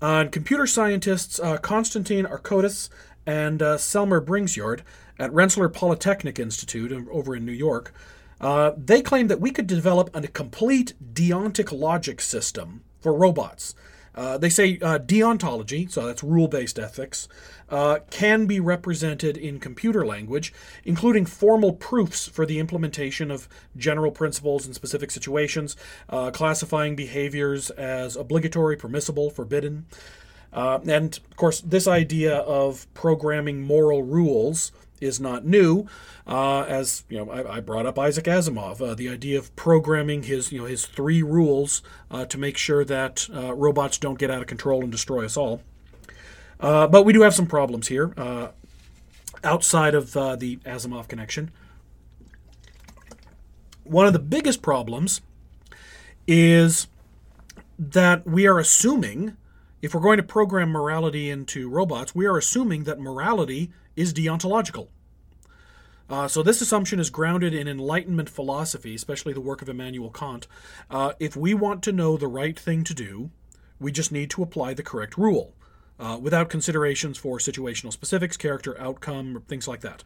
And 0.02 0.32
computer 0.32 0.68
scientists 0.68 1.40
uh, 1.40 1.58
Konstantine 1.58 2.26
Arkoudas 2.26 2.90
and 3.26 3.62
uh, 3.62 3.78
Selmer 3.78 4.24
Bringsjord 4.24 4.82
at 5.18 5.34
Rensselaer 5.34 5.70
Polytechnic 5.70 6.38
Institute 6.40 6.92
over 7.12 7.36
in 7.36 7.46
New 7.46 7.52
York, 7.52 7.94
uh, 8.42 8.72
they 8.78 9.02
claim 9.02 9.28
that 9.28 9.40
we 9.40 9.52
could 9.52 9.68
develop 9.68 10.10
a 10.14 10.28
complete 10.28 10.94
deontic 11.14 11.72
logic 11.72 12.22
system 12.22 12.84
for 13.00 13.14
robots. 13.14 13.76
Uh, 14.16 14.38
they 14.38 14.50
say 14.50 14.80
uh, 14.82 14.98
deontology, 14.98 15.92
so 15.92 16.08
that's 16.08 16.24
rule 16.24 16.48
based 16.48 16.80
ethics, 16.80 17.28
uh, 17.70 18.00
can 18.10 18.46
be 18.46 18.60
represented 18.60 19.36
in 19.36 19.60
computer 19.60 20.06
language, 20.06 20.54
including 20.86 21.26
formal 21.26 21.74
proofs 21.74 22.28
for 22.28 22.46
the 22.46 22.60
implementation 22.60 23.30
of 23.30 23.50
general 23.76 24.12
principles 24.12 24.66
in 24.66 24.74
specific 24.74 25.12
situations, 25.12 25.76
uh, 26.10 26.32
classifying 26.32 26.96
behaviors 26.96 27.70
as 27.72 28.16
obligatory, 28.16 28.78
permissible, 28.78 29.30
forbidden. 29.30 29.86
Uh, 30.54 30.80
and 30.88 31.20
of 31.30 31.36
course, 31.36 31.60
this 31.60 31.86
idea 31.86 32.38
of 32.38 32.92
programming 32.94 33.62
moral 33.62 34.04
rules 34.04 34.72
is 35.02 35.20
not 35.20 35.46
new. 35.46 35.88
Uh, 36.28 36.62
as 36.64 37.04
you 37.10 37.18
know, 37.18 37.32
I, 37.32 37.58
I 37.58 37.60
brought 37.60 37.86
up 37.86 38.00
Isaac 38.00 38.26
Asimov, 38.26 38.82
uh, 38.82 38.96
the 38.96 39.10
idea 39.10 39.38
of 39.38 39.56
programming 39.56 40.24
his 40.24 40.52
you 40.52 40.60
know 40.60 40.66
his 40.66 40.86
three 40.86 41.22
rules 41.22 41.82
uh, 42.10 42.26
to 42.26 42.38
make 42.38 42.58
sure 42.58 42.84
that 42.86 43.28
uh, 43.34 43.54
robots 43.54 43.98
don't 43.98 44.20
get 44.20 44.32
out 44.32 44.42
of 44.42 44.48
control 44.48 44.82
and 44.82 44.92
destroy 44.92 45.26
us 45.26 45.38
all. 45.38 45.62
Uh, 46.60 46.88
but 46.88 47.04
we 47.04 47.14
do 47.14 47.22
have 47.22 47.34
some 47.34 47.46
problems 47.46 47.88
here 47.90 48.14
uh, 48.18 48.50
outside 49.44 49.94
of 49.94 50.14
the 50.14 50.58
Asimov 50.66 51.08
connection. 51.08 51.52
One 53.84 54.08
of 54.08 54.14
the 54.14 54.20
biggest 54.20 54.62
problems 54.62 55.22
is 56.28 56.88
that 57.78 58.26
we 58.26 58.48
are 58.48 58.58
assuming, 58.58 59.38
if 59.82 59.94
we're 59.94 60.02
going 60.02 60.18
to 60.18 60.24
program 60.24 60.70
morality 60.70 61.30
into 61.30 61.70
robots, 61.70 62.16
we 62.16 62.26
are 62.26 62.38
assuming 62.38 62.86
that 62.86 63.00
morality 63.00 63.72
is 63.96 64.14
deontological. 64.14 64.88
Uh, 66.08 66.28
so 66.28 66.44
this 66.44 66.62
assumption 66.62 67.00
is 67.00 67.10
grounded 67.10 67.54
in 67.54 67.68
Enlightenment 67.68 68.30
philosophy, 68.30 68.94
especially 68.94 69.34
the 69.34 69.42
work 69.42 69.62
of 69.62 69.70
Immanuel 69.70 70.12
Kant. 70.12 70.48
Uh, 70.90 71.14
if 71.20 71.36
we 71.36 71.54
want 71.54 71.82
to 71.84 71.92
know 71.92 72.16
the 72.16 72.28
right 72.28 72.60
thing 72.60 72.84
to 72.84 72.94
do, 72.94 73.32
we 73.80 73.92
just 73.92 74.12
need 74.12 74.30
to 74.30 74.44
apply 74.44 74.74
the 74.74 74.84
correct 74.84 75.18
rule. 75.18 75.54
uh, 76.00 76.18
without 76.22 76.50
considerations 76.50 77.18
for 77.18 77.38
situational 77.38 77.92
specifics, 77.92 78.38
character, 78.38 78.80
outcome, 78.80 79.44
things 79.48 79.68
like 79.68 79.82
that. 79.82 80.04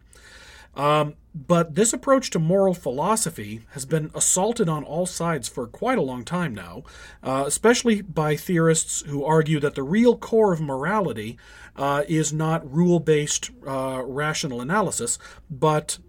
Um, 0.76 1.16
but 1.34 1.76
this 1.76 1.94
approach 1.94 2.32
to 2.32 2.40
moral 2.40 2.74
philosophy 2.74 3.62
has 3.72 3.86
been 3.86 4.12
assaulted 4.16 4.68
on 4.68 4.84
all 4.84 5.06
sides 5.06 5.48
for 5.48 5.68
quite 5.68 5.98
a 5.98 6.04
long 6.04 6.24
time 6.24 6.56
now, 6.56 6.84
uh, 7.24 7.44
especially 7.46 8.02
by 8.02 8.36
theorists 8.36 9.02
who 9.02 9.24
argue 9.24 9.60
that 9.60 9.76
the 9.76 9.84
real 9.84 10.18
core 10.18 10.54
of 10.54 10.60
morality 10.60 11.38
uh, 11.76 12.04
is 12.08 12.34
not 12.34 12.70
rule 12.72 13.00
based 13.00 13.52
uh, 13.66 14.02
rational 14.04 14.60
analysis, 14.60 15.20
but 15.50 16.00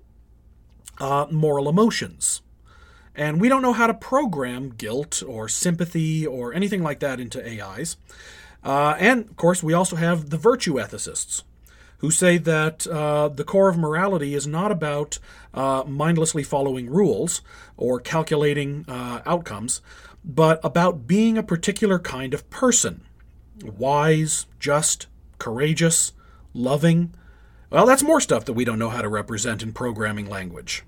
uh, 0.98 1.26
moral 1.30 1.68
emotions. 1.68 2.42
And 3.14 3.40
we 3.40 3.48
don't 3.48 3.62
know 3.62 3.72
how 3.74 3.86
to 3.86 3.94
program 3.94 4.70
guilt 4.70 5.22
or 5.26 5.48
sympathy 5.48 6.26
or 6.26 6.54
anything 6.54 6.82
like 6.82 7.00
that 7.00 7.20
into 7.20 7.44
AIs. 7.44 7.96
Uh, 8.64 8.94
and 8.98 9.28
of 9.28 9.36
course, 9.36 9.62
we 9.62 9.74
also 9.74 9.96
have 9.96 10.30
the 10.30 10.36
virtue 10.36 10.74
ethicists 10.74 11.42
who 12.00 12.10
say 12.10 12.38
that 12.38 12.86
uh, 12.86 13.28
the 13.28 13.44
core 13.44 13.68
of 13.68 13.78
morality 13.78 14.34
is 14.34 14.46
not 14.46 14.72
about 14.72 15.18
uh, 15.52 15.84
mindlessly 15.86 16.42
following 16.42 16.88
rules 16.88 17.42
or 17.76 18.00
calculating 18.00 18.84
uh, 18.88 19.20
outcomes, 19.26 19.82
but 20.24 20.60
about 20.64 21.06
being 21.06 21.36
a 21.36 21.42
particular 21.42 21.98
kind 21.98 22.34
of 22.34 22.48
person 22.50 23.02
wise, 23.62 24.46
just, 24.58 25.06
courageous, 25.38 26.12
loving. 26.54 27.12
Well, 27.70 27.86
that's 27.86 28.02
more 28.02 28.20
stuff 28.20 28.44
that 28.46 28.54
we 28.54 28.64
don't 28.64 28.78
know 28.78 28.88
how 28.88 29.02
to 29.02 29.08
represent 29.08 29.62
in 29.62 29.72
programming 29.72 30.28
language. 30.28 30.84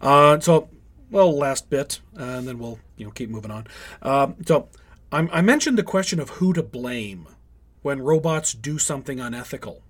Uh, 0.00 0.38
so, 0.40 0.68
well, 1.10 1.36
last 1.36 1.70
bit, 1.70 2.00
and 2.14 2.46
then 2.46 2.58
we'll 2.58 2.78
you 2.96 3.06
know 3.06 3.10
keep 3.10 3.30
moving 3.30 3.50
on. 3.50 3.66
Uh, 4.02 4.28
so, 4.46 4.68
I'm, 5.10 5.28
I 5.32 5.40
mentioned 5.40 5.78
the 5.78 5.82
question 5.82 6.20
of 6.20 6.30
who 6.30 6.52
to 6.52 6.62
blame 6.62 7.28
when 7.82 8.02
robots 8.02 8.52
do 8.52 8.78
something 8.78 9.20
unethical. 9.20 9.82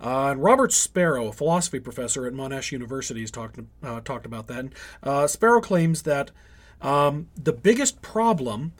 Uh, 0.00 0.30
and 0.32 0.42
Robert 0.42 0.72
Sparrow, 0.72 1.28
a 1.28 1.32
philosophy 1.32 1.78
professor 1.78 2.26
at 2.26 2.32
Monash 2.32 2.72
University, 2.72 3.20
has 3.20 3.30
talked 3.30 3.58
uh, 3.82 4.00
talked 4.00 4.26
about 4.26 4.48
that. 4.48 4.66
Uh, 5.02 5.26
Sparrow 5.28 5.60
claims 5.60 6.02
that 6.02 6.32
um, 6.80 7.28
the 7.36 7.52
biggest 7.52 8.02
problem 8.02 8.72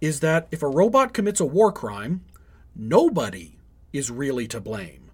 is 0.00 0.20
that 0.20 0.46
if 0.52 0.62
a 0.62 0.68
robot 0.68 1.12
commits 1.12 1.40
a 1.40 1.44
war 1.44 1.72
crime, 1.72 2.24
nobody 2.76 3.56
is 3.92 4.10
really 4.10 4.46
to 4.46 4.60
blame. 4.60 5.10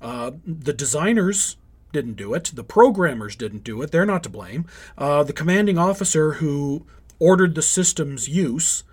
Uh, 0.00 0.32
the 0.46 0.74
designers 0.74 1.56
didn't 1.92 2.14
do 2.14 2.34
it. 2.34 2.52
The 2.54 2.64
programmers 2.64 3.34
didn't 3.34 3.64
do 3.64 3.80
it. 3.80 3.90
They're 3.90 4.04
not 4.04 4.22
to 4.24 4.28
blame. 4.28 4.66
Uh, 4.98 5.22
the 5.22 5.32
commanding 5.32 5.78
officer 5.78 6.34
who 6.34 6.86
ordered 7.18 7.54
the 7.54 7.62
system's 7.62 8.28
use 8.28 8.84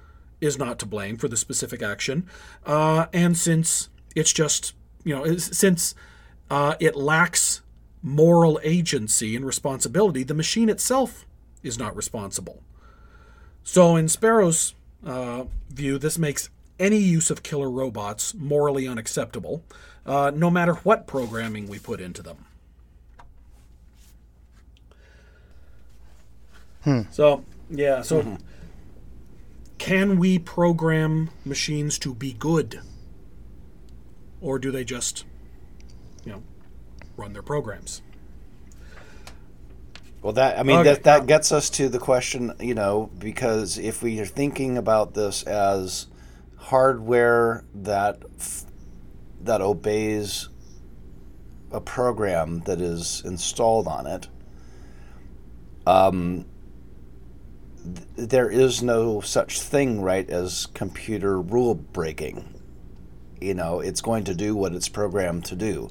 is 0.41 0.57
not 0.57 0.79
to 0.79 0.85
blame 0.85 1.17
for 1.17 1.27
the 1.27 1.37
specific 1.37 1.81
action. 1.81 2.27
Uh, 2.65 3.07
and 3.13 3.37
since 3.37 3.89
it's 4.15 4.33
just, 4.33 4.73
you 5.03 5.15
know, 5.15 5.37
since 5.37 5.95
uh, 6.49 6.75
it 6.79 6.95
lacks 6.95 7.61
moral 8.01 8.59
agency 8.63 9.35
and 9.35 9.45
responsibility, 9.45 10.23
the 10.23 10.33
machine 10.33 10.69
itself 10.69 11.25
is 11.63 11.79
not 11.79 11.95
responsible. 11.95 12.61
So, 13.63 13.95
in 13.95 14.07
Sparrow's 14.07 14.75
uh, 15.03 15.45
view, 15.69 15.97
this 15.97 16.19
makes 16.19 16.49
any 16.79 16.97
use 16.99 17.31
of 17.31 17.41
killer 17.41 17.69
robots 17.69 18.35
morally 18.35 18.87
unacceptable, 18.87 19.63
uh, 20.05 20.31
no 20.35 20.51
matter 20.51 20.75
what 20.75 21.07
programming 21.07 21.67
we 21.67 21.79
put 21.79 21.99
into 21.99 22.21
them. 22.21 22.45
So, 27.09 27.43
yeah, 27.71 28.03
so 28.03 28.37
can 29.85 30.17
we 30.17 30.39
program 30.39 31.29
machines 31.45 31.99
to 31.99 32.15
be 32.15 32.33
good? 32.33 32.81
Or 34.41 34.57
do 34.57 34.71
they 34.71 34.83
just, 34.83 35.25
you 36.25 36.31
know, 36.31 36.43
run 37.15 37.33
their 37.33 37.43
programs? 37.43 38.01
Well, 40.23 40.33
that 40.33 40.57
I 40.57 40.63
mean 40.63 40.79
Okay. 40.79 40.89
that 40.89 41.03
that 41.03 41.27
gets 41.27 41.51
us 41.51 41.69
to 41.71 41.87
the 41.87 41.99
question, 41.99 42.51
you 42.59 42.73
know, 42.73 43.11
because 43.19 43.77
if 43.77 44.01
we 44.01 44.19
are 44.19 44.25
thinking 44.25 44.75
about 44.75 45.13
this 45.13 45.43
as 45.43 46.07
hardware 46.57 47.63
that 47.75 48.23
f- 48.39 48.65
that 49.43 49.61
obeys 49.61 50.49
a 51.71 51.79
program 51.79 52.61
that 52.61 52.81
is 52.81 53.21
installed 53.23 53.85
on 53.85 54.07
it, 54.07 54.27
um, 55.85 56.45
th- 57.85 58.29
there 58.29 58.49
is 58.49 58.81
no 58.83 59.21
such 59.21 59.61
thing, 59.61 60.01
right, 60.01 60.29
as 60.29 60.65
computer 60.73 61.39
rule 61.39 61.75
breaking. 61.75 62.53
You 63.39 63.53
know, 63.53 63.79
it's 63.79 64.01
going 64.01 64.23
to 64.25 64.33
do 64.33 64.55
what 64.55 64.73
it's 64.73 64.89
programmed 64.89 65.45
to 65.45 65.55
do. 65.55 65.89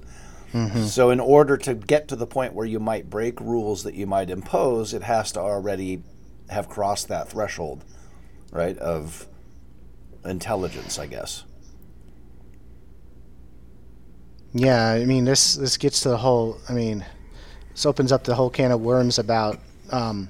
So, 0.86 1.10
in 1.10 1.18
order 1.18 1.56
to 1.56 1.74
get 1.74 2.06
to 2.08 2.16
the 2.16 2.28
point 2.28 2.54
where 2.54 2.64
you 2.64 2.78
might 2.78 3.10
break 3.10 3.40
rules 3.40 3.82
that 3.82 3.94
you 3.94 4.06
might 4.06 4.30
impose, 4.30 4.94
it 4.94 5.02
has 5.02 5.32
to 5.32 5.40
already 5.40 6.04
have 6.48 6.68
crossed 6.68 7.08
that 7.08 7.28
threshold, 7.28 7.84
right, 8.52 8.78
of 8.78 9.26
intelligence, 10.24 10.96
I 10.96 11.06
guess. 11.06 11.42
Yeah, 14.52 14.90
I 14.90 15.04
mean 15.06 15.24
this 15.24 15.56
this 15.56 15.76
gets 15.76 16.00
to 16.02 16.10
the 16.10 16.18
whole. 16.18 16.60
I 16.68 16.72
mean, 16.72 17.04
this 17.72 17.84
opens 17.84 18.12
up 18.12 18.22
the 18.22 18.36
whole 18.36 18.50
can 18.50 18.70
of 18.70 18.80
worms 18.80 19.18
about 19.18 19.58
um, 19.90 20.28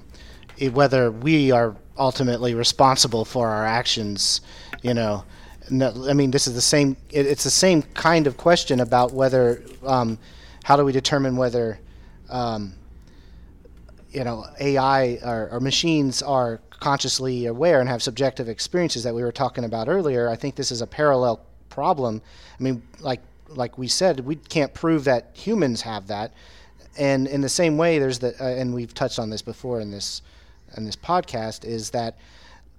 whether 0.73 1.11
we 1.11 1.51
are 1.51 1.77
ultimately 1.99 2.55
responsible 2.55 3.25
for 3.25 3.49
our 3.49 3.65
actions. 3.65 4.41
You 4.83 4.95
know, 4.95 5.25
no, 5.71 6.07
I 6.09 6.13
mean 6.13 6.31
this 6.31 6.47
is 6.47 6.55
the 6.55 6.61
same. 6.61 6.97
It, 7.11 7.27
it's 7.27 7.45
the 7.45 7.51
same 7.51 7.83
kind 7.83 8.27
of 8.27 8.37
question 8.37 8.81
about 8.81 9.13
whether 9.13 9.63
um, 9.85 10.19
how 10.63 10.77
do 10.77 10.85
we 10.85 10.93
determine 10.93 11.37
whether 11.37 11.79
um, 12.29 12.75
you 14.11 14.25
know 14.25 14.47
AI 14.61 15.19
or, 15.25 15.49
or 15.51 15.61
machines 15.61 16.23
are 16.23 16.61
consciously 16.71 17.47
aware 17.47 17.81
and 17.81 17.89
have 17.89 18.03
subjective 18.03 18.49
experiences 18.49 19.03
that 19.05 19.15
we 19.15 19.23
were 19.23 19.33
talking 19.33 19.65
about 19.65 19.89
earlier. 19.89 20.29
I 20.29 20.37
think 20.37 20.55
this 20.55 20.71
is 20.71 20.83
a 20.83 20.87
parallel 20.87 21.41
problem. 21.71 22.21
I 22.59 22.63
mean, 22.63 22.83
like 23.01 23.21
like 23.49 23.79
we 23.79 23.89
said, 23.89 24.21
we 24.21 24.37
can't 24.37 24.73
prove 24.75 25.05
that 25.05 25.31
humans 25.35 25.83
have 25.83 26.07
that. 26.09 26.33
And 26.97 27.27
in 27.27 27.41
the 27.41 27.49
same 27.49 27.77
way, 27.77 27.99
there's 27.99 28.19
the 28.19 28.35
uh, 28.41 28.49
and 28.49 28.75
we've 28.75 28.95
touched 28.95 29.19
on 29.19 29.31
this 29.31 29.43
before 29.43 29.81
in 29.81 29.91
this 29.91 30.23
in 30.77 30.85
this 30.85 30.97
podcast 30.97 31.65
is 31.65 31.91
that 31.91 32.17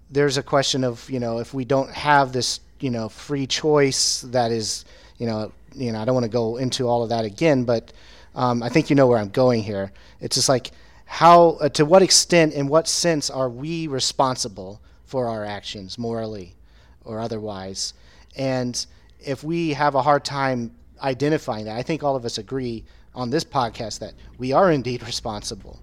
there's 0.09 0.37
a 0.37 0.43
question 0.43 0.83
of 0.83 1.09
you 1.09 1.19
know 1.19 1.39
if 1.39 1.53
we 1.53 1.65
don't 1.65 1.89
have 1.91 2.31
this 2.31 2.59
you 2.79 2.89
know 2.89 3.09
free 3.09 3.47
choice 3.47 4.21
that 4.21 4.51
is 4.51 4.85
you 5.17 5.25
know 5.25 5.51
you 5.73 5.91
know 5.91 5.99
I 5.99 6.05
don't 6.05 6.15
want 6.15 6.25
to 6.25 6.31
go 6.31 6.57
into 6.57 6.87
all 6.87 7.03
of 7.03 7.09
that 7.09 7.25
again, 7.25 7.63
but 7.63 7.91
um, 8.35 8.61
I 8.61 8.69
think 8.69 8.89
you 8.89 8.95
know 8.95 9.07
where 9.07 9.17
I'm 9.17 9.29
going 9.29 9.63
here. 9.63 9.91
It's 10.19 10.35
just 10.35 10.49
like 10.49 10.71
how 11.05 11.51
uh, 11.61 11.69
to 11.69 11.85
what 11.85 12.01
extent 12.01 12.53
in 12.53 12.67
what 12.67 12.87
sense 12.87 13.29
are 13.29 13.49
we 13.49 13.87
responsible 13.87 14.81
for 15.05 15.27
our 15.27 15.45
actions 15.45 15.97
morally 15.97 16.55
or 17.03 17.19
otherwise 17.19 17.93
and 18.35 18.85
if 19.19 19.43
we 19.43 19.71
have 19.73 19.95
a 19.95 20.01
hard 20.01 20.25
time 20.25 20.71
identifying 21.01 21.65
that 21.65 21.77
i 21.77 21.83
think 21.83 22.03
all 22.03 22.15
of 22.15 22.25
us 22.25 22.37
agree 22.39 22.83
on 23.13 23.29
this 23.29 23.43
podcast 23.43 23.99
that 23.99 24.13
we 24.39 24.51
are 24.51 24.71
indeed 24.71 25.03
responsible 25.05 25.79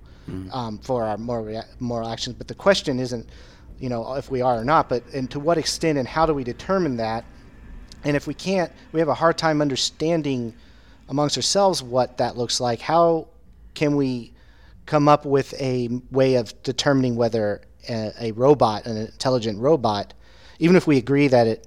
um, 0.52 0.78
for 0.78 1.04
our 1.04 1.16
moral, 1.18 1.62
moral 1.80 2.08
actions. 2.08 2.36
But 2.36 2.48
the 2.48 2.54
question 2.54 2.98
isn't 2.98 3.28
you 3.78 3.88
know 3.88 4.14
if 4.14 4.30
we 4.30 4.40
are 4.40 4.58
or 4.58 4.64
not 4.64 4.88
but 4.88 5.02
and 5.12 5.28
to 5.30 5.40
what 5.40 5.58
extent 5.58 5.98
and 5.98 6.06
how 6.06 6.26
do 6.26 6.34
we 6.34 6.44
determine 6.44 6.96
that? 6.96 7.24
And 8.04 8.16
if 8.16 8.26
we 8.26 8.34
can't 8.34 8.72
we 8.92 9.00
have 9.00 9.08
a 9.08 9.14
hard 9.14 9.38
time 9.38 9.60
understanding 9.60 10.54
amongst 11.08 11.36
ourselves 11.36 11.82
what 11.82 12.18
that 12.18 12.36
looks 12.36 12.60
like. 12.60 12.80
How 12.80 13.28
can 13.74 13.96
we 13.96 14.32
come 14.86 15.08
up 15.08 15.24
with 15.24 15.54
a 15.60 15.88
way 16.10 16.34
of 16.34 16.60
determining 16.62 17.16
whether 17.16 17.60
a, 17.88 18.12
a 18.20 18.32
robot, 18.32 18.86
an 18.86 18.96
intelligent 18.96 19.58
robot, 19.58 20.14
even 20.58 20.76
if 20.76 20.86
we 20.86 20.98
agree 20.98 21.28
that 21.28 21.46
it 21.46 21.66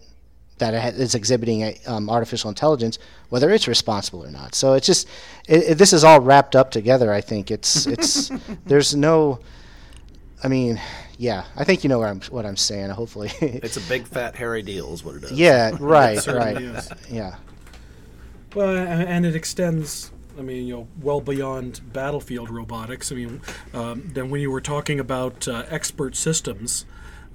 that 0.58 0.74
it 0.74 0.82
ha- 0.82 0.88
is 0.90 1.16
exhibiting 1.16 1.64
a, 1.64 1.78
um, 1.86 2.10
artificial 2.10 2.50
intelligence, 2.50 2.98
whether 3.30 3.50
it's 3.52 3.68
responsible 3.68 4.24
or 4.24 4.32
not. 4.32 4.56
So 4.56 4.74
it's 4.74 4.88
just 4.88 5.08
it, 5.48 5.72
it, 5.72 5.78
this 5.78 5.94
is 5.94 6.04
all 6.04 6.20
wrapped 6.22 6.56
up 6.56 6.72
together. 6.72 7.12
I 7.12 7.22
think 7.22 7.52
it's 7.52 7.86
it's 7.88 8.32
there's 8.66 8.96
no. 8.96 9.40
I 10.44 10.48
mean, 10.48 10.80
yeah, 11.18 11.46
I 11.56 11.64
think 11.64 11.84
you 11.84 11.90
know 11.90 12.00
what 12.00 12.10
I'm 12.10 12.22
what 12.30 12.46
I'm 12.46 12.58
saying. 12.58 12.90
Hopefully, 12.92 13.32
It's 13.42 13.78
a 13.78 13.82
big 13.82 14.08
fat 14.08 14.36
hairy 14.36 14.62
deal, 14.62 14.94
is 14.94 15.04
what 15.04 15.16
it 15.16 15.24
is. 15.24 15.32
yeah, 15.32 15.72
right, 15.80 16.26
right, 16.28 16.62
is. 16.62 16.90
yeah. 17.10 17.36
Well, 18.54 18.76
and 18.76 19.26
it 19.26 19.36
extends. 19.36 20.12
I 20.38 20.42
mean, 20.42 20.68
you 20.68 20.76
know, 20.76 20.88
well 21.02 21.22
beyond 21.22 21.82
battlefield 21.94 22.50
robotics. 22.50 23.12
I 23.12 23.16
mean, 23.16 23.42
um, 23.74 24.12
then 24.14 24.30
when 24.30 24.42
you 24.42 24.52
were 24.52 24.62
talking 24.62 25.00
about 25.00 25.48
uh, 25.48 25.64
expert 25.70 26.16
systems, 26.16 26.86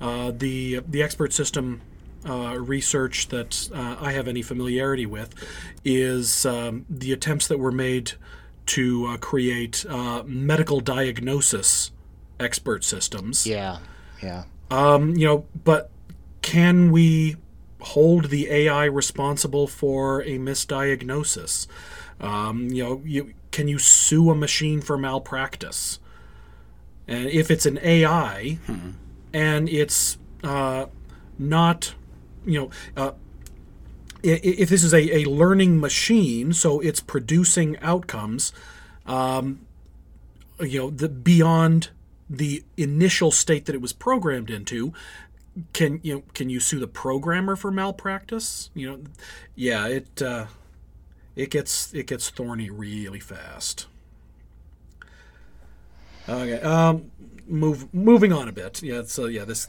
uh, 0.01 0.33
the 0.35 0.81
the 0.87 1.03
expert 1.03 1.33
system 1.33 1.81
uh, 2.29 2.57
research 2.59 3.29
that 3.29 3.71
uh, 3.75 3.97
I 4.01 4.13
have 4.13 4.29
any 4.29 4.43
familiarity 4.43 5.07
with 5.07 5.35
is 5.85 6.45
um, 6.45 6.85
the 6.89 7.13
attempts 7.13 7.49
that 7.49 7.59
were 7.59 7.73
made 7.73 8.13
to 8.67 9.07
uh, 9.07 9.17
create 9.17 9.85
uh, 9.89 10.23
medical 10.27 10.81
diagnosis 10.81 11.91
expert 12.39 12.85
systems. 12.85 13.47
Yeah, 13.47 13.79
yeah. 14.23 14.45
Um, 14.71 15.17
you 15.17 15.27
know, 15.27 15.47
but 15.65 15.91
can 16.43 16.93
we 16.93 17.37
hold 17.81 18.27
the 18.27 18.51
AI 18.51 18.85
responsible 18.85 19.67
for 19.67 20.23
a 20.23 20.39
misdiagnosis? 20.39 21.67
Um, 22.21 22.69
you 22.69 22.85
know, 22.85 23.03
you, 23.05 23.35
can 23.51 23.69
you 23.69 23.79
sue 23.79 24.31
a 24.31 24.35
machine 24.35 24.81
for 24.81 24.97
malpractice? 24.97 25.99
And 27.09 27.29
if 27.29 27.51
it's 27.51 27.67
an 27.67 27.79
AI 27.83 28.59
and 29.33 29.69
it's 29.69 30.19
uh, 30.45 30.87
not, 31.39 31.95
you 32.45 32.61
know, 32.61 32.71
uh, 33.03 33.13
if 34.23 34.69
this 34.69 34.85
is 34.85 34.93
a, 34.93 35.19
a 35.19 35.25
learning 35.25 35.81
machine, 35.81 36.53
so 36.53 36.81
it's 36.81 37.01
producing 37.01 37.79
outcomes, 37.79 38.53
um, 39.07 39.61
you 40.61 40.79
know, 40.79 40.91
the 40.91 41.09
beyond 41.09 41.91
the 42.29 42.63
initial 42.77 43.31
state 43.31 43.67
that 43.67 43.75
it 43.75 43.81
was 43.81 43.93
programmed 43.93 44.51
into, 44.51 44.93
can 45.73 46.01
you 46.03 46.15
know, 46.15 46.23
can 46.35 46.49
you 46.49 46.61
sue 46.61 46.79
the 46.79 46.87
programmer 46.87 47.57
for 47.57 47.71
malpractice? 47.71 48.71
You 48.75 48.91
know, 48.91 49.01
yeah, 49.55 49.87
it 49.87 50.23
uh, 50.23 50.47
it 51.35 51.51
gets 51.51 51.93
it 51.95 52.07
gets 52.07 52.31
thorny 52.31 52.71
really 52.71 53.21
fast. 53.21 53.87
Okay, 56.29 56.61
um, 56.61 57.11
move 57.47 57.93
moving 57.93 58.33
on 58.33 58.49
a 58.49 58.53
bit. 58.53 58.83
Yeah, 58.83 59.03
so 59.05 59.27
yeah, 59.27 59.45
this 59.45 59.69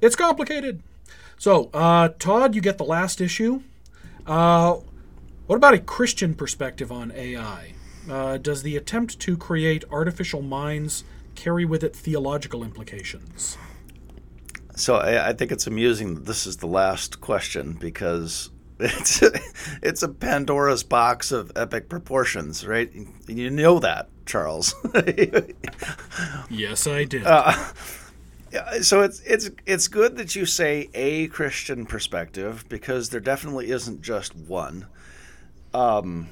it's 0.00 0.16
complicated. 0.16 0.82
So, 1.38 1.70
uh, 1.72 2.10
Todd, 2.18 2.54
you 2.54 2.60
get 2.60 2.78
the 2.78 2.84
last 2.84 3.20
issue. 3.20 3.62
Uh, 4.26 4.78
what 5.46 5.56
about 5.56 5.74
a 5.74 5.78
Christian 5.78 6.34
perspective 6.34 6.90
on 6.92 7.12
AI? 7.12 7.72
Uh, 8.10 8.38
does 8.38 8.62
the 8.62 8.76
attempt 8.76 9.20
to 9.20 9.36
create 9.36 9.84
artificial 9.90 10.42
minds 10.42 11.04
carry 11.34 11.64
with 11.64 11.84
it 11.84 11.94
theological 11.94 12.64
implications? 12.64 13.56
So 14.74 14.96
I, 14.96 15.28
I 15.28 15.32
think 15.32 15.52
it's 15.52 15.66
amusing 15.66 16.14
that 16.14 16.26
this 16.26 16.46
is 16.46 16.58
the 16.58 16.66
last 16.66 17.20
question 17.20 17.72
because 17.72 18.50
it's 18.80 19.22
it's 19.82 20.02
a 20.02 20.08
Pandora's 20.08 20.82
box 20.82 21.32
of 21.32 21.52
epic 21.56 21.88
proportions, 21.88 22.66
right? 22.66 22.90
You 23.26 23.50
know 23.50 23.78
that, 23.80 24.08
Charles. 24.26 24.74
Yes, 26.50 26.86
I 26.86 27.04
did. 27.04 27.22
Yeah, 27.22 27.72
so 28.80 29.02
it's 29.02 29.20
it's 29.20 29.50
it's 29.66 29.88
good 29.88 30.16
that 30.16 30.34
you 30.34 30.46
say 30.46 30.88
a 30.94 31.28
Christian 31.28 31.86
perspective 31.86 32.64
because 32.68 33.10
there 33.10 33.20
definitely 33.20 33.70
isn't 33.70 34.02
just 34.02 34.34
one. 34.34 34.86
Um, 35.74 36.28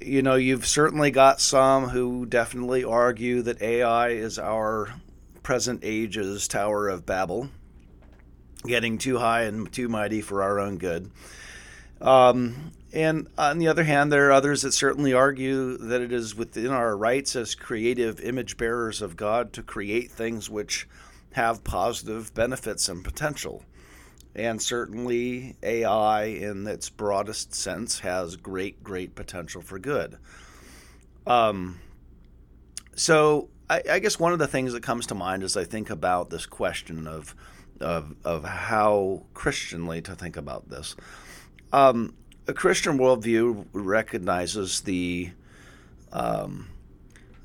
you 0.00 0.22
know, 0.22 0.34
you've 0.34 0.66
certainly 0.66 1.10
got 1.10 1.40
some 1.40 1.88
who 1.88 2.26
definitely 2.26 2.84
argue 2.84 3.42
that 3.42 3.60
AI 3.62 4.08
is 4.10 4.38
our 4.38 4.94
present 5.42 5.80
age's 5.82 6.48
Tower 6.48 6.88
of 6.88 7.06
Babel, 7.06 7.48
getting 8.64 8.98
too 8.98 9.18
high 9.18 9.42
and 9.42 9.70
too 9.72 9.88
mighty 9.88 10.20
for 10.20 10.42
our 10.42 10.58
own 10.58 10.78
good. 10.78 11.10
Um, 12.00 12.72
and 12.92 13.28
on 13.36 13.58
the 13.58 13.68
other 13.68 13.84
hand, 13.84 14.12
there 14.12 14.28
are 14.28 14.32
others 14.32 14.62
that 14.62 14.72
certainly 14.72 15.12
argue 15.12 15.76
that 15.76 16.00
it 16.00 16.12
is 16.12 16.34
within 16.34 16.68
our 16.68 16.96
rights 16.96 17.36
as 17.36 17.54
creative 17.54 18.20
image 18.20 18.56
bearers 18.56 19.02
of 19.02 19.16
God 19.16 19.52
to 19.54 19.62
create 19.62 20.10
things 20.10 20.48
which 20.48 20.88
have 21.32 21.64
positive 21.64 22.32
benefits 22.34 22.88
and 22.88 23.04
potential. 23.04 23.64
And 24.34 24.60
certainly, 24.60 25.56
AI, 25.62 26.24
in 26.24 26.66
its 26.66 26.90
broadest 26.90 27.54
sense, 27.54 28.00
has 28.00 28.36
great, 28.36 28.84
great 28.84 29.14
potential 29.14 29.62
for 29.62 29.78
good. 29.78 30.18
Um, 31.26 31.80
so, 32.94 33.48
I, 33.68 33.82
I 33.92 33.98
guess 33.98 34.18
one 34.18 34.32
of 34.32 34.38
the 34.38 34.46
things 34.46 34.74
that 34.74 34.82
comes 34.82 35.06
to 35.06 35.14
mind 35.14 35.42
as 35.42 35.56
I 35.56 35.64
think 35.64 35.90
about 35.90 36.30
this 36.30 36.46
question 36.46 37.06
of 37.06 37.34
of, 37.80 38.14
of 38.24 38.44
how 38.44 39.24
Christianly 39.34 40.00
to 40.02 40.14
think 40.14 40.36
about 40.36 40.68
this. 40.68 40.96
Um, 41.72 42.14
a 42.48 42.54
Christian 42.54 42.98
worldview 42.98 43.66
recognizes 43.72 44.82
the 44.82 45.30
um, 46.12 46.68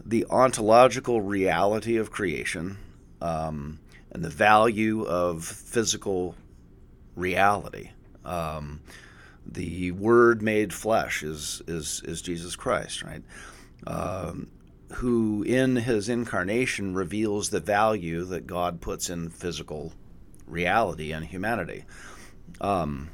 the 0.06 0.26
ontological 0.30 1.22
reality 1.22 1.98
of 1.98 2.12
creation 2.12 2.78
um, 3.22 3.80
and 4.12 4.24
the 4.24 4.30
value 4.30 5.04
of 5.04 5.44
physical 5.44 6.36
reality. 7.16 7.92
Um, 8.26 8.82
the 9.46 9.92
Word 9.92 10.42
made 10.42 10.74
flesh 10.74 11.24
is 11.24 11.62
is 11.68 12.02
is 12.06 12.22
Jesus 12.22 12.56
Christ, 12.56 13.04
right? 13.04 13.24
Um, 13.88 14.48
who 14.94 15.44
in 15.44 15.78
His 15.78 16.10
incarnation 16.10 16.94
reveals 16.94 17.50
the 17.50 17.60
value 17.60 18.26
that 18.26 18.46
God 18.46 18.82
puts 18.82 19.10
in 19.10 19.30
physical 19.30 19.94
reality 20.46 21.12
and 21.12 21.26
humanity. 21.26 21.86
Um, 22.60 23.10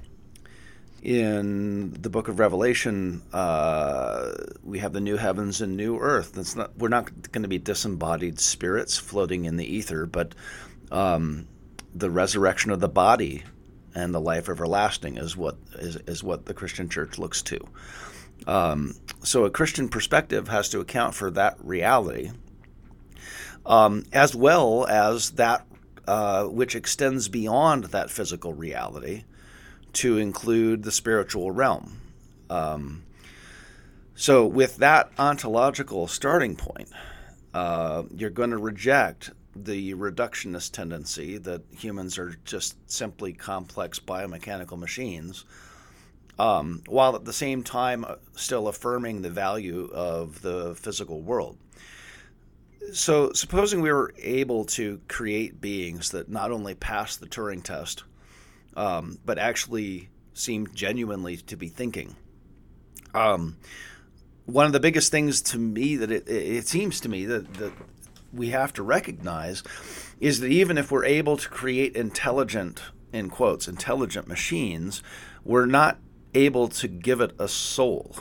in 1.01 1.93
the 1.93 2.09
book 2.09 2.27
of 2.27 2.39
Revelation, 2.39 3.21
uh, 3.31 4.33
we 4.63 4.79
have 4.79 4.93
the 4.93 5.01
new 5.01 5.17
heavens 5.17 5.61
and 5.61 5.77
new 5.77 5.97
earth. 5.99 6.33
That's 6.33 6.55
not 6.55 6.77
we're 6.77 6.89
not 6.89 7.31
going 7.31 7.43
to 7.43 7.49
be 7.49 7.59
disembodied 7.59 8.39
spirits 8.39 8.97
floating 8.97 9.45
in 9.45 9.57
the 9.57 9.65
ether, 9.65 10.05
but 10.05 10.33
um, 10.91 11.47
the 11.93 12.09
resurrection 12.09 12.71
of 12.71 12.79
the 12.79 12.89
body 12.89 13.43
and 13.93 14.13
the 14.13 14.21
life 14.21 14.49
everlasting 14.49 15.17
is 15.17 15.37
what 15.37 15.57
is, 15.75 15.95
is 16.07 16.23
what 16.23 16.45
the 16.45 16.53
Christian 16.53 16.89
church 16.89 17.17
looks 17.17 17.41
to. 17.43 17.59
Um, 18.45 18.95
so 19.23 19.45
a 19.45 19.49
Christian 19.49 19.89
perspective 19.89 20.47
has 20.47 20.69
to 20.69 20.79
account 20.79 21.15
for 21.15 21.31
that 21.31 21.57
reality, 21.59 22.31
um, 23.65 24.03
as 24.13 24.35
well 24.35 24.85
as 24.87 25.31
that 25.31 25.65
uh, 26.07 26.45
which 26.45 26.75
extends 26.75 27.27
beyond 27.27 27.85
that 27.85 28.09
physical 28.09 28.53
reality 28.53 29.23
to 29.97 30.17
include 30.17 30.83
the 30.83 30.91
spiritual 30.91 31.49
realm. 31.49 31.99
Um, 32.51 33.03
so, 34.13 34.45
with 34.45 34.77
that 34.77 35.11
ontological 35.17 36.07
starting 36.07 36.55
point, 36.55 36.89
uh, 37.53 38.03
you're 38.15 38.29
going 38.29 38.51
to 38.51 38.57
reject 38.57 39.31
the 39.55 39.95
reductionist 39.95 40.71
tendency 40.71 41.39
that 41.39 41.63
humans 41.75 42.19
are 42.19 42.35
just 42.45 42.75
simply 42.89 43.33
complex 43.33 43.99
biomechanical 43.99 44.77
machines, 44.77 45.45
um, 46.37 46.83
while 46.87 47.15
at 47.15 47.25
the 47.25 47.33
same 47.33 47.63
time 47.63 48.05
uh, 48.05 48.15
still 48.35 48.67
affirming 48.67 49.23
the 49.23 49.31
value 49.31 49.89
of 49.93 50.41
the 50.43 50.75
physical 50.75 51.21
world. 51.21 51.57
So, 52.93 53.33
supposing 53.33 53.81
we 53.81 53.91
were 53.91 54.13
able 54.19 54.65
to 54.65 55.01
create 55.07 55.59
beings 55.59 56.11
that 56.11 56.29
not 56.29 56.51
only 56.51 56.75
pass 56.75 57.15
the 57.15 57.25
Turing 57.25 57.63
test, 57.63 58.03
um, 58.77 59.19
but 59.25 59.37
actually 59.37 60.07
seem 60.33 60.67
genuinely 60.73 61.35
to 61.35 61.57
be 61.57 61.67
thinking. 61.67 62.15
Um, 63.13 63.57
one 64.45 64.67
of 64.67 64.71
the 64.71 64.79
biggest 64.79 65.11
things 65.11 65.41
to 65.41 65.57
me 65.57 65.97
that 65.97 66.11
it, 66.11 66.29
it 66.29 66.67
seems 66.67 67.01
to 67.01 67.09
me 67.09 67.25
that, 67.25 67.55
that 67.55 67.73
we 68.31 68.51
have 68.51 68.71
to 68.73 68.83
recognize 68.83 69.63
is 70.19 70.39
that 70.39 70.51
even 70.51 70.77
if 70.77 70.91
we're 70.91 71.05
able 71.05 71.37
to 71.37 71.49
create 71.49 71.95
intelligent, 71.95 72.81
in 73.11 73.29
quotes, 73.29 73.67
intelligent 73.67 74.27
machines, 74.27 75.01
we're 75.43 75.65
not 75.65 75.97
able 76.33 76.67
to 76.67 76.87
give 76.87 77.19
it 77.19 77.33
a 77.39 77.47
soul. 77.47 78.15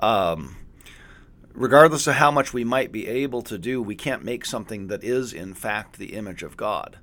Um, 0.00 0.56
regardless 1.52 2.08
of 2.08 2.14
how 2.14 2.32
much 2.32 2.52
we 2.52 2.64
might 2.64 2.90
be 2.90 3.06
able 3.06 3.42
to 3.42 3.56
do, 3.56 3.80
we 3.80 3.94
can't 3.94 4.24
make 4.24 4.44
something 4.44 4.88
that 4.88 5.04
is, 5.04 5.32
in 5.32 5.54
fact, 5.54 5.98
the 5.98 6.14
image 6.14 6.42
of 6.42 6.56
God. 6.56 6.98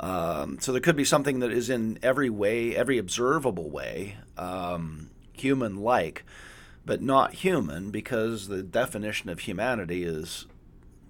Um, 0.00 0.58
so 0.60 0.72
there 0.72 0.80
could 0.80 0.96
be 0.96 1.04
something 1.04 1.40
that 1.40 1.52
is 1.52 1.68
in 1.68 1.98
every 2.02 2.30
way, 2.30 2.74
every 2.74 2.96
observable 2.96 3.68
way, 3.68 4.16
um, 4.38 5.10
human 5.34 5.76
like, 5.76 6.24
but 6.86 7.02
not 7.02 7.34
human 7.34 7.90
because 7.90 8.48
the 8.48 8.62
definition 8.62 9.28
of 9.28 9.40
humanity 9.40 10.02
is, 10.02 10.46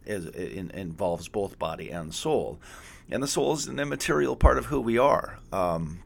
is 0.05 0.27
in, 0.27 0.73
involves 0.73 1.29
both 1.29 1.59
body 1.59 1.91
and 1.91 2.12
soul. 2.12 2.61
And 3.09 3.23
the 3.23 3.29
soul 3.29 3.53
is 3.55 3.69
an 3.69 3.79
immaterial 3.79 4.35
part 4.35 4.59
of 4.59 4.67
who 4.67 4.81
we 4.81 4.99
are. 4.99 5.39
Um, 5.53 6.03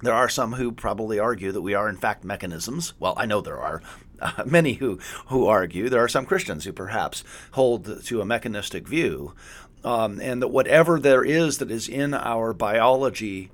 there 0.00 0.14
are 0.14 0.28
some 0.28 0.52
who 0.52 0.70
probably 0.70 1.18
argue 1.18 1.50
that 1.52 1.62
we 1.62 1.74
are, 1.74 1.88
in 1.88 1.96
fact, 1.96 2.24
mechanisms. 2.24 2.94
Well, 3.00 3.14
I 3.16 3.26
know 3.26 3.40
there 3.40 3.60
are 3.60 3.82
uh, 4.20 4.44
many 4.46 4.74
who, 4.74 5.00
who 5.26 5.46
argue. 5.46 5.88
There 5.88 6.02
are 6.02 6.08
some 6.08 6.26
Christians 6.26 6.64
who 6.64 6.72
perhaps 6.72 7.24
hold 7.52 8.04
to 8.04 8.20
a 8.20 8.24
mechanistic 8.24 8.86
view 8.86 9.34
um, 9.84 10.20
and 10.20 10.42
that 10.42 10.48
whatever 10.48 10.98
there 10.98 11.24
is 11.24 11.58
that 11.58 11.70
is 11.70 11.88
in 11.88 12.14
our 12.14 12.52
biology 12.52 13.50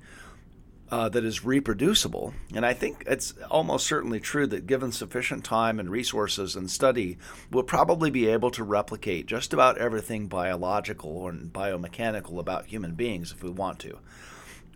uh, 0.91 1.07
that 1.09 1.23
is 1.23 1.45
reproducible, 1.45 2.33
and 2.53 2.65
I 2.65 2.73
think 2.73 3.03
it's 3.05 3.33
almost 3.49 3.85
certainly 3.85 4.19
true 4.19 4.47
that 4.47 4.65
given 4.65 4.91
sufficient 4.91 5.43
time 5.43 5.79
and 5.79 5.89
resources 5.89 6.55
and 6.55 6.69
study, 6.69 7.17
we'll 7.51 7.63
probably 7.63 8.09
be 8.09 8.27
able 8.27 8.49
to 8.51 8.63
replicate 8.63 9.27
just 9.27 9.53
about 9.53 9.77
everything 9.77 10.27
biological 10.27 11.27
and 11.27 11.53
biomechanical 11.53 12.39
about 12.39 12.65
human 12.65 12.95
beings 12.95 13.31
if 13.31 13.43
we 13.43 13.51
want 13.51 13.77
to. 13.79 13.99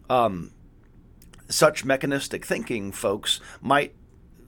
Um, 0.09 0.51
such 1.49 1.84
mechanistic 1.84 2.45
thinking 2.45 2.91
folks 2.91 3.39
might 3.61 3.95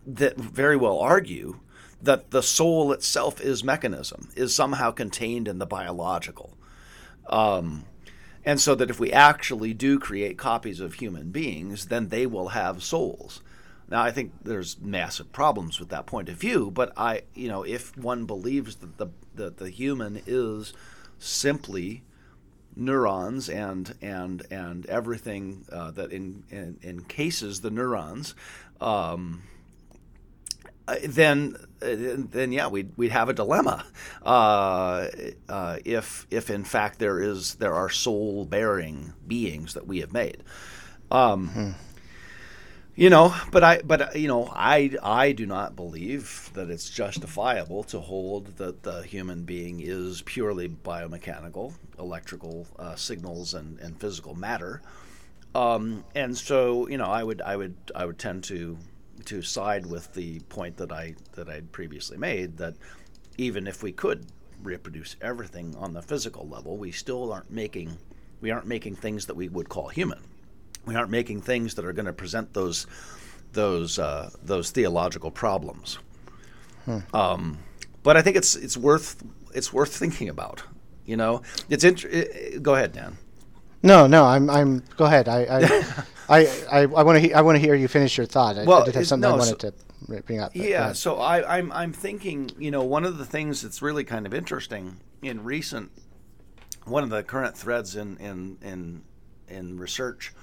that 0.05 0.37
very 0.37 0.77
well 0.77 0.99
argue 0.99 1.59
that 2.01 2.29
the 2.31 2.43
soul 2.43 2.91
itself 2.91 3.41
is 3.41 3.63
mechanism, 3.63 4.29
is 4.35 4.55
somehow 4.55 4.91
contained 4.91 5.47
in 5.47 5.57
the 5.57 5.65
biological. 5.65 6.54
Um, 7.27 7.85
And 8.47 8.61
so 8.61 8.75
that 8.75 8.91
if 8.91 8.99
we 8.99 9.11
actually 9.11 9.73
do 9.73 9.97
create 9.97 10.37
copies 10.37 10.79
of 10.79 10.93
human 10.93 11.31
beings, 11.31 11.87
then 11.87 12.09
they 12.09 12.27
will 12.27 12.49
have 12.49 12.83
souls. 12.83 13.41
Now, 13.89 14.03
I 14.03 14.11
think 14.11 14.33
there's 14.43 14.79
massive 14.79 15.31
problems 15.31 15.79
with 15.79 15.89
that 15.89 16.05
point 16.05 16.29
of 16.29 16.37
view, 16.37 16.69
but 16.71 16.93
I, 16.95 17.23
you 17.33 17.47
know, 17.47 17.63
if 17.63 17.97
one 17.97 18.25
believes 18.25 18.75
that 18.77 18.97
the 18.97 19.07
that 19.33 19.57
the 19.57 19.69
human 19.69 20.21
is 20.27 20.73
simply 21.17 22.03
neurons 22.75 23.49
and 23.49 23.95
and 24.01 24.45
and 24.51 24.85
everything 24.87 25.65
uh, 25.71 25.91
that 25.91 26.11
in, 26.11 26.43
in, 26.49 26.77
encases 26.83 27.61
the 27.61 27.71
neurons, 27.71 28.35
um, 28.79 29.41
uh, 30.87 30.95
then 31.03 31.57
then 31.79 32.51
yeah, 32.51 32.67
we'd 32.67 32.91
we'd 32.97 33.11
have 33.11 33.29
a 33.29 33.33
dilemma 33.33 33.85
uh, 34.23 35.07
uh, 35.49 35.77
if 35.85 36.25
if 36.31 36.49
in 36.49 36.63
fact 36.63 36.99
there 36.99 37.19
is 37.19 37.55
there 37.55 37.73
are 37.73 37.89
soul 37.89 38.45
bearing 38.45 39.13
beings 39.27 39.73
that 39.73 39.87
we 39.87 39.99
have 39.99 40.13
made. 40.13 40.43
Um, 41.11 41.47
hmm 41.49 41.71
you 42.95 43.09
know 43.09 43.35
but 43.51 43.63
i 43.63 43.81
but 43.81 44.15
you 44.15 44.27
know 44.27 44.49
i 44.55 44.89
i 45.03 45.31
do 45.33 45.45
not 45.45 45.75
believe 45.75 46.49
that 46.53 46.69
it's 46.69 46.89
justifiable 46.89 47.83
to 47.83 47.99
hold 47.99 48.57
that 48.57 48.83
the 48.83 49.01
human 49.03 49.43
being 49.43 49.81
is 49.81 50.21
purely 50.21 50.69
biomechanical 50.69 51.73
electrical 51.99 52.65
uh, 52.79 52.95
signals 52.95 53.53
and, 53.53 53.79
and 53.79 53.99
physical 53.99 54.33
matter 54.33 54.81
um, 55.53 56.03
and 56.15 56.37
so 56.37 56.87
you 56.87 56.97
know 56.97 57.09
i 57.09 57.21
would 57.21 57.41
i 57.41 57.55
would 57.55 57.75
i 57.93 58.05
would 58.05 58.17
tend 58.17 58.43
to 58.43 58.77
to 59.25 59.41
side 59.41 59.85
with 59.85 60.13
the 60.13 60.39
point 60.41 60.77
that 60.77 60.91
i 60.91 61.13
that 61.33 61.49
i'd 61.49 61.71
previously 61.71 62.17
made 62.17 62.57
that 62.57 62.75
even 63.37 63.67
if 63.67 63.83
we 63.83 63.91
could 63.91 64.25
reproduce 64.63 65.15
everything 65.21 65.75
on 65.77 65.93
the 65.93 66.01
physical 66.01 66.47
level 66.47 66.77
we 66.77 66.91
still 66.91 67.31
aren't 67.31 67.51
making 67.51 67.97
we 68.41 68.51
aren't 68.51 68.65
making 68.65 68.95
things 68.95 69.25
that 69.25 69.35
we 69.35 69.49
would 69.49 69.69
call 69.69 69.89
human 69.89 70.19
we 70.85 70.95
aren't 70.95 71.09
making 71.09 71.41
things 71.41 71.75
that 71.75 71.85
are 71.85 71.93
going 71.93 72.05
to 72.05 72.13
present 72.13 72.53
those 72.53 72.87
those 73.55 73.97
uh, 73.97 74.29
those 74.43 74.69
theological 74.69 75.31
problems. 75.31 75.97
Hmm. 76.85 76.99
Um, 77.13 77.59
but 78.03 78.15
I 78.15 78.21
think 78.21 78.37
it's 78.37 78.55
it's 78.55 78.77
worth 78.77 79.23
it's 79.55 79.73
worth 79.73 79.95
thinking 79.95 80.29
about. 80.29 80.61
You 81.05 81.17
know, 81.17 81.41
it's 81.69 81.83
int- 81.83 82.05
it, 82.05 82.61
go 82.61 82.75
ahead, 82.75 82.93
Dan. 82.93 83.17
No, 83.81 84.05
no, 84.05 84.25
I'm 84.25 84.49
I'm. 84.49 84.83
Go 84.95 85.05
ahead. 85.05 85.27
I 85.27 85.45
I 85.49 85.59
I, 86.29 86.47
I, 86.71 86.85
want 86.85 87.17
to 87.17 87.19
he- 87.19 87.33
I 87.33 87.41
want 87.41 87.55
to 87.55 87.59
hear 87.59 87.75
you 87.75 87.87
finish 87.87 88.17
your 88.17 88.25
thought. 88.25 88.57
I, 88.57 88.63
well, 88.63 88.81
I 88.81 88.85
did 88.85 88.95
have 88.95 89.07
something 89.07 89.29
no, 89.29 89.35
I 89.35 89.39
wanted 89.39 89.61
so, 89.61 89.71
to 89.71 90.21
bring 90.23 90.39
up. 90.39 90.51
Yeah, 90.55 90.93
so 90.93 91.17
I, 91.17 91.57
I'm 91.57 91.71
I'm 91.71 91.93
thinking. 91.93 92.51
You 92.57 92.71
know, 92.71 92.83
one 92.83 93.05
of 93.05 93.17
the 93.17 93.25
things 93.25 93.61
that's 93.61 93.81
really 93.81 94.03
kind 94.03 94.25
of 94.25 94.33
interesting 94.33 94.97
in 95.21 95.43
recent, 95.43 95.91
one 96.85 97.03
of 97.03 97.09
the 97.09 97.23
current 97.23 97.57
threads 97.57 97.95
in 97.95 98.17
in 98.17 98.57
in 98.61 99.03
in 99.47 99.77
research 99.77 100.33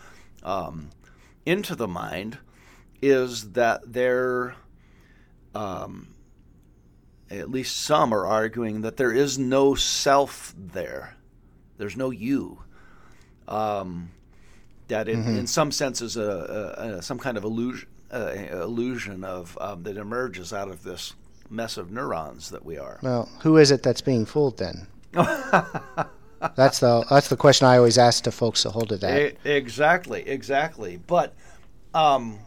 um, 0.42 0.90
into 1.46 1.74
the 1.74 1.88
mind 1.88 2.38
is 3.00 3.52
that 3.52 3.92
there, 3.92 4.54
um, 5.54 6.14
at 7.30 7.50
least 7.50 7.80
some 7.80 8.14
are 8.14 8.26
arguing 8.26 8.82
that 8.82 8.96
there 8.96 9.12
is 9.12 9.38
no 9.38 9.74
self 9.74 10.54
there. 10.56 11.16
There's 11.78 11.96
no 11.96 12.10
you. 12.10 12.62
Um, 13.48 14.10
that 14.92 15.08
it, 15.08 15.16
mm-hmm. 15.16 15.36
in 15.36 15.46
some 15.46 15.72
sense 15.72 16.02
is 16.02 16.18
a, 16.18 16.74
a, 16.78 16.82
a 16.98 17.02
some 17.02 17.18
kind 17.18 17.38
of 17.38 17.44
illusion, 17.44 17.88
uh, 18.12 18.34
illusion 18.52 19.24
of 19.24 19.56
um, 19.58 19.82
that 19.84 19.96
emerges 19.96 20.52
out 20.52 20.68
of 20.68 20.82
this 20.82 21.14
mess 21.48 21.78
of 21.78 21.90
neurons 21.90 22.50
that 22.50 22.64
we 22.64 22.76
are. 22.76 22.98
Well, 23.02 23.26
who 23.40 23.56
is 23.56 23.70
it 23.70 23.82
that's 23.82 24.02
being 24.02 24.26
fooled 24.26 24.58
then? 24.58 24.86
that's 25.12 26.80
the 26.80 27.06
that's 27.08 27.28
the 27.28 27.38
question 27.38 27.66
I 27.66 27.78
always 27.78 27.96
ask 27.96 28.24
to 28.24 28.30
folks 28.30 28.64
that 28.64 28.70
hold 28.70 28.90
to 28.90 28.98
that. 28.98 29.36
Exactly, 29.44 30.28
exactly. 30.28 30.98
But, 30.98 31.34
um, 31.94 32.38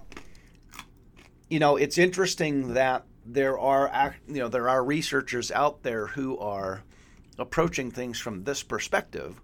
you 1.50 1.58
know, 1.60 1.78
it's 1.78 1.98
interesting 1.98 2.76
that 2.76 3.06
there 3.26 3.58
are 3.58 4.16
you 4.28 4.36
know 4.36 4.50
there 4.50 4.70
are 4.70 4.84
researchers 4.84 5.52
out 5.52 5.82
there 5.82 6.06
who 6.06 6.38
are 6.38 6.84
approaching 7.40 7.90
things 7.90 8.20
from 8.20 8.44
this 8.44 8.62
perspective, 8.62 9.42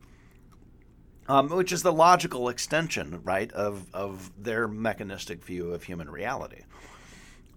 um, 1.32 1.48
which 1.48 1.72
is 1.72 1.82
the 1.82 1.94
logical 1.94 2.49
extension, 2.49 3.22
right, 3.24 3.49
of 3.53 3.86
of 3.94 4.30
their 4.38 4.68
mechanistic 4.68 5.45
view 5.45 5.74
of 5.74 5.84
human 5.84 6.10
reality. 6.10 6.64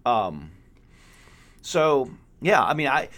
Um, 0.06 0.52
so 1.60 2.08
yeah, 2.40 2.62
I 2.62 2.74
mean, 2.74 2.86
I 2.86 3.08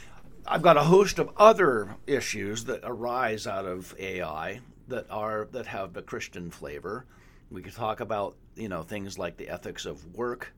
I've 0.46 0.62
got 0.62 0.78
a 0.78 0.84
host 0.84 1.18
of 1.18 1.28
other 1.36 1.96
issues 2.06 2.64
that 2.64 2.80
arise 2.84 3.46
out 3.46 3.66
of 3.66 3.94
AI 3.98 4.60
that 4.88 5.04
are 5.10 5.46
that 5.52 5.66
have 5.66 5.94
a 5.94 6.00
Christian 6.00 6.50
flavor. 6.50 7.04
We 7.50 7.60
could 7.60 7.74
talk 7.74 8.00
about 8.00 8.34
you 8.54 8.70
know 8.70 8.82
things 8.82 9.18
like 9.18 9.36
the 9.36 9.50
ethics 9.50 9.84
of 9.84 10.16
work. 10.16 10.54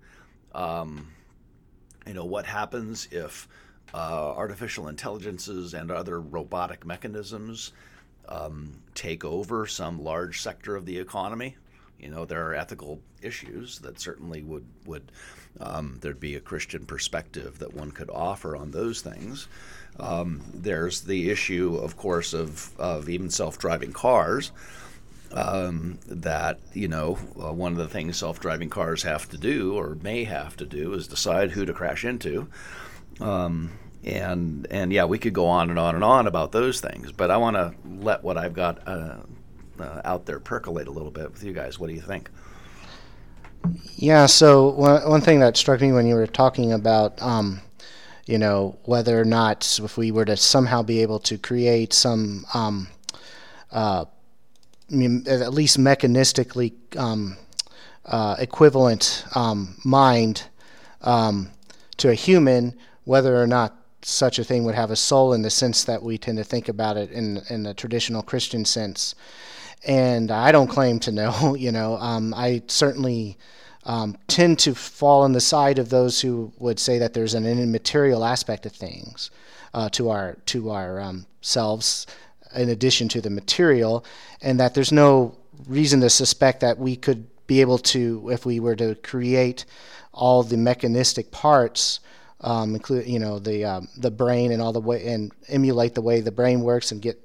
Um, 0.55 1.09
you 2.07 2.15
know 2.15 2.25
what 2.25 2.47
happens 2.47 3.09
if 3.11 3.49
uh, 3.93 4.33
artificial 4.37 4.87
intelligences 4.87 5.75
and 5.75 5.91
other 5.91 6.20
robotic 6.20 6.87
mechanisms 6.87 7.73
um, 8.29 8.75
take 8.95 9.25
over 9.25 9.67
some 9.67 10.03
large 10.03 10.41
sector 10.41 10.77
of 10.77 10.87
the 10.87 10.99
economy. 10.99 11.57
You 11.99 12.11
know 12.11 12.25
there 12.25 12.47
are 12.49 12.55
ethical 12.55 13.01
issues 13.23 13.81
that 13.81 14.01
certainly 14.01 14.43
would 14.43 14.67
would 14.87 15.11
um, 15.61 15.99
there'd 16.01 16.21
be 16.21 16.37
a 16.37 16.41
Christian 16.41 16.87
perspective 16.87 17.59
that 17.59 17.75
one 17.75 17.91
could 17.91 18.11
offer 18.11 18.57
on 18.57 18.71
those 18.71 19.01
things. 19.01 19.49
Um, 19.99 20.43
there's 20.55 21.01
the 21.01 21.31
issue, 21.31 21.77
of 21.77 21.97
course, 21.97 22.33
of, 22.33 22.79
of 22.79 23.09
even 23.09 23.31
self 23.31 23.59
driving 23.59 23.93
cars. 23.93 24.53
Um, 25.31 25.99
that 26.07 26.59
you 26.73 26.89
know 26.89 27.19
uh, 27.39 27.53
one 27.53 27.73
of 27.73 27.79
the 27.79 27.87
things 27.87 28.17
self-driving 28.17 28.71
cars 28.71 29.03
have 29.03 29.29
to 29.29 29.37
do 29.37 29.75
or 29.75 29.95
may 29.97 30.25
have 30.25 30.57
to 30.57 30.65
do 30.65 30.95
is 30.95 31.07
decide 31.07 31.51
who 31.51 31.67
to 31.67 31.75
crash 31.75 32.07
into 32.07 32.49
um, 33.21 33.73
and 34.05 34.66
and 34.70 34.93
yeah 34.93 35.05
we 35.05 35.19
could 35.19 35.33
go 35.33 35.47
on 35.47 35.70
and 35.70 35.79
on 35.79 35.95
and 35.95 36.05
on 36.05 36.27
about 36.27 36.53
those 36.53 36.81
things 36.81 37.11
but 37.11 37.31
i 37.31 37.37
want 37.37 37.57
to 37.57 37.75
let 38.01 38.23
what 38.23 38.39
i've 38.39 38.55
got 38.55 38.87
uh, 38.87 39.16
uh, 39.81 40.01
out 40.05 40.27
there 40.27 40.41
percolate 40.41 40.89
a 40.89 40.91
little 40.91 41.11
bit 41.11 41.31
with 41.31 41.43
you 41.45 41.53
guys. 41.53 41.79
What 41.79 41.89
do 41.89 41.95
you 41.95 42.01
think? 42.01 42.31
Yeah 43.97 44.27
so 44.27 44.70
one, 44.70 45.09
one 45.09 45.20
thing 45.20 45.41
that 45.41 45.57
struck 45.57 45.81
me 45.81 45.93
when 45.93 46.07
you 46.07 46.15
were 46.15 46.27
talking 46.27 46.73
about 46.73 47.20
um, 47.20 47.61
you 48.27 48.37
know, 48.37 48.77
whether 48.85 49.19
or 49.19 49.25
not 49.25 49.81
if 49.83 49.97
we 49.97 50.11
were 50.11 50.27
to 50.27 50.37
somehow 50.37 50.83
be 50.83 51.01
able 51.01 51.19
to 51.19 51.39
create 51.39 51.95
some, 51.95 52.45
um, 52.53 52.89
uh, 53.73 54.05
at 54.91 55.55
least 55.55 55.79
mechanistically 55.79 56.75
um, 56.99 57.39
uh, 58.05 58.37
equivalent 58.39 59.25
um, 59.35 59.75
mind 59.83 60.45
um, 61.01 61.49
to 61.97 62.11
a 62.11 62.15
human, 62.15 62.77
whether 63.05 63.41
or 63.41 63.47
not 63.47 63.75
such 64.09 64.39
a 64.39 64.45
thing 64.45 64.65
would 64.65 64.75
have 64.75 64.91
a 64.91 64.97
soul 64.97 65.33
in 65.33 65.43
the 65.43 65.51
sense 65.51 65.85
that 65.85 66.03
we 66.03 66.19
tend 66.19 66.39
to 66.39 66.45
think 66.45 66.69
about 66.69 66.97
it 66.97 67.11
in 67.11 67.43
in 67.51 67.63
the 67.63 67.75
traditional 67.75 68.23
Christian 68.23 68.65
sense. 68.65 69.15
And 69.87 70.31
I 70.31 70.51
don't 70.51 70.69
claim 70.69 70.99
to 71.01 71.13
know. 71.13 71.55
You 71.59 71.73
know, 71.73 71.97
um, 71.99 72.35
I 72.35 72.63
certainly 72.67 73.37
um, 73.85 74.17
tend 74.27 74.59
to 74.61 74.75
fall 74.75 75.23
on 75.23 75.33
the 75.33 75.41
side 75.41 75.79
of 75.79 75.91
those 75.91 76.21
who 76.21 76.53
would 76.59 76.79
say 76.79 76.99
that 76.99 77.15
there's 77.15 77.35
an 77.35 77.47
immaterial 77.47 78.25
aspect 78.25 78.67
of 78.67 78.73
things 78.73 79.31
uh, 79.75 79.89
to 79.91 80.11
our 80.11 80.37
to 80.47 80.71
our 80.71 81.01
um, 81.01 81.27
selves 81.41 82.07
in 82.55 82.69
addition 82.71 83.09
to 83.09 83.21
the 83.21 83.31
material, 83.31 84.05
and 84.41 84.59
that 84.59 84.75
there's 84.75 84.93
no 84.93 85.37
reason 85.67 86.01
to 86.01 86.11
suspect 86.11 86.61
that 86.61 86.79
we 86.79 86.97
could 86.97 87.27
be 87.47 87.61
able 87.61 87.79
to, 87.79 88.29
if 88.31 88.47
we 88.47 88.61
were 88.61 88.77
to 88.77 88.95
create 88.97 89.65
all 90.13 90.43
the 90.43 90.57
mechanistic 90.57 91.31
parts, 91.31 92.01
um, 92.40 92.74
include 92.74 93.06
you 93.06 93.19
know 93.19 93.39
the 93.39 93.65
um, 93.65 93.89
the 93.97 94.10
brain 94.10 94.52
and 94.52 94.62
all 94.62 94.73
the 94.73 94.81
way 94.81 95.06
and 95.09 95.32
emulate 95.48 95.94
the 95.94 96.02
way 96.02 96.20
the 96.20 96.32
brain 96.32 96.60
works 96.60 96.93
and 96.93 97.02
get 97.02 97.19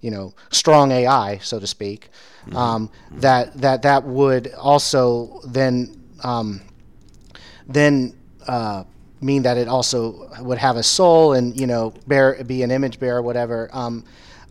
you 0.00 0.10
know 0.10 0.34
strong 0.50 0.92
AI, 0.92 1.38
so 1.38 1.58
to 1.58 1.66
speak. 1.66 2.10
Mm-hmm. 2.46 2.56
Um, 2.56 2.90
that 3.12 3.54
that 3.60 3.82
that 3.82 4.04
would 4.04 4.52
also 4.54 5.40
then 5.46 6.02
um, 6.22 6.60
then 7.66 8.14
uh, 8.46 8.84
mean 9.20 9.42
that 9.42 9.56
it 9.56 9.68
also 9.68 10.28
would 10.40 10.58
have 10.58 10.76
a 10.76 10.82
soul 10.82 11.32
and 11.32 11.58
you 11.58 11.66
know 11.66 11.94
bear 12.06 12.42
be 12.44 12.62
an 12.62 12.70
image 12.70 13.00
bearer, 13.00 13.22
whatever. 13.22 13.70
Um, 13.72 14.04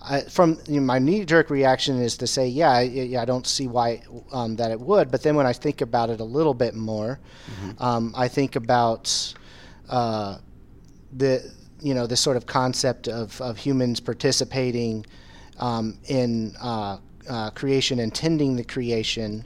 I, 0.03 0.21
from 0.21 0.57
you 0.67 0.79
know, 0.79 0.85
my 0.85 0.97
knee-jerk 0.97 1.51
reaction 1.51 2.01
is 2.01 2.17
to 2.17 2.27
say, 2.27 2.47
yeah, 2.47 2.71
I, 2.71 2.81
yeah, 2.81 3.21
I 3.21 3.25
don't 3.25 3.45
see 3.45 3.67
why 3.67 4.01
um, 4.31 4.55
that 4.55 4.71
it 4.71 4.79
would. 4.79 5.11
But 5.11 5.21
then 5.21 5.35
when 5.35 5.45
I 5.45 5.53
think 5.53 5.81
about 5.81 6.09
it 6.09 6.19
a 6.19 6.23
little 6.23 6.55
bit 6.55 6.73
more, 6.73 7.19
mm-hmm. 7.45 7.83
um, 7.83 8.11
I 8.17 8.27
think 8.27 8.55
about 8.55 9.35
uh, 9.91 10.37
the 11.17 11.51
you 11.81 11.93
know 11.93 12.07
this 12.07 12.21
sort 12.21 12.37
of 12.37 12.45
concept 12.45 13.07
of, 13.07 13.39
of 13.41 13.57
humans 13.57 13.99
participating 13.99 15.05
um, 15.59 15.97
in 16.07 16.55
uh, 16.61 16.97
uh, 17.29 17.49
creation 17.51 17.99
and 17.99 18.13
tending 18.13 18.55
the 18.55 18.63
creation, 18.63 19.45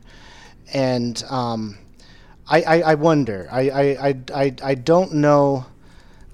and 0.73 1.23
um, 1.29 1.77
I, 2.47 2.61
I, 2.61 2.81
I 2.81 2.95
wonder. 2.95 3.47
I, 3.51 3.69
I, 3.69 4.15
I, 4.33 4.55
I 4.63 4.75
don't 4.75 5.13
know. 5.13 5.65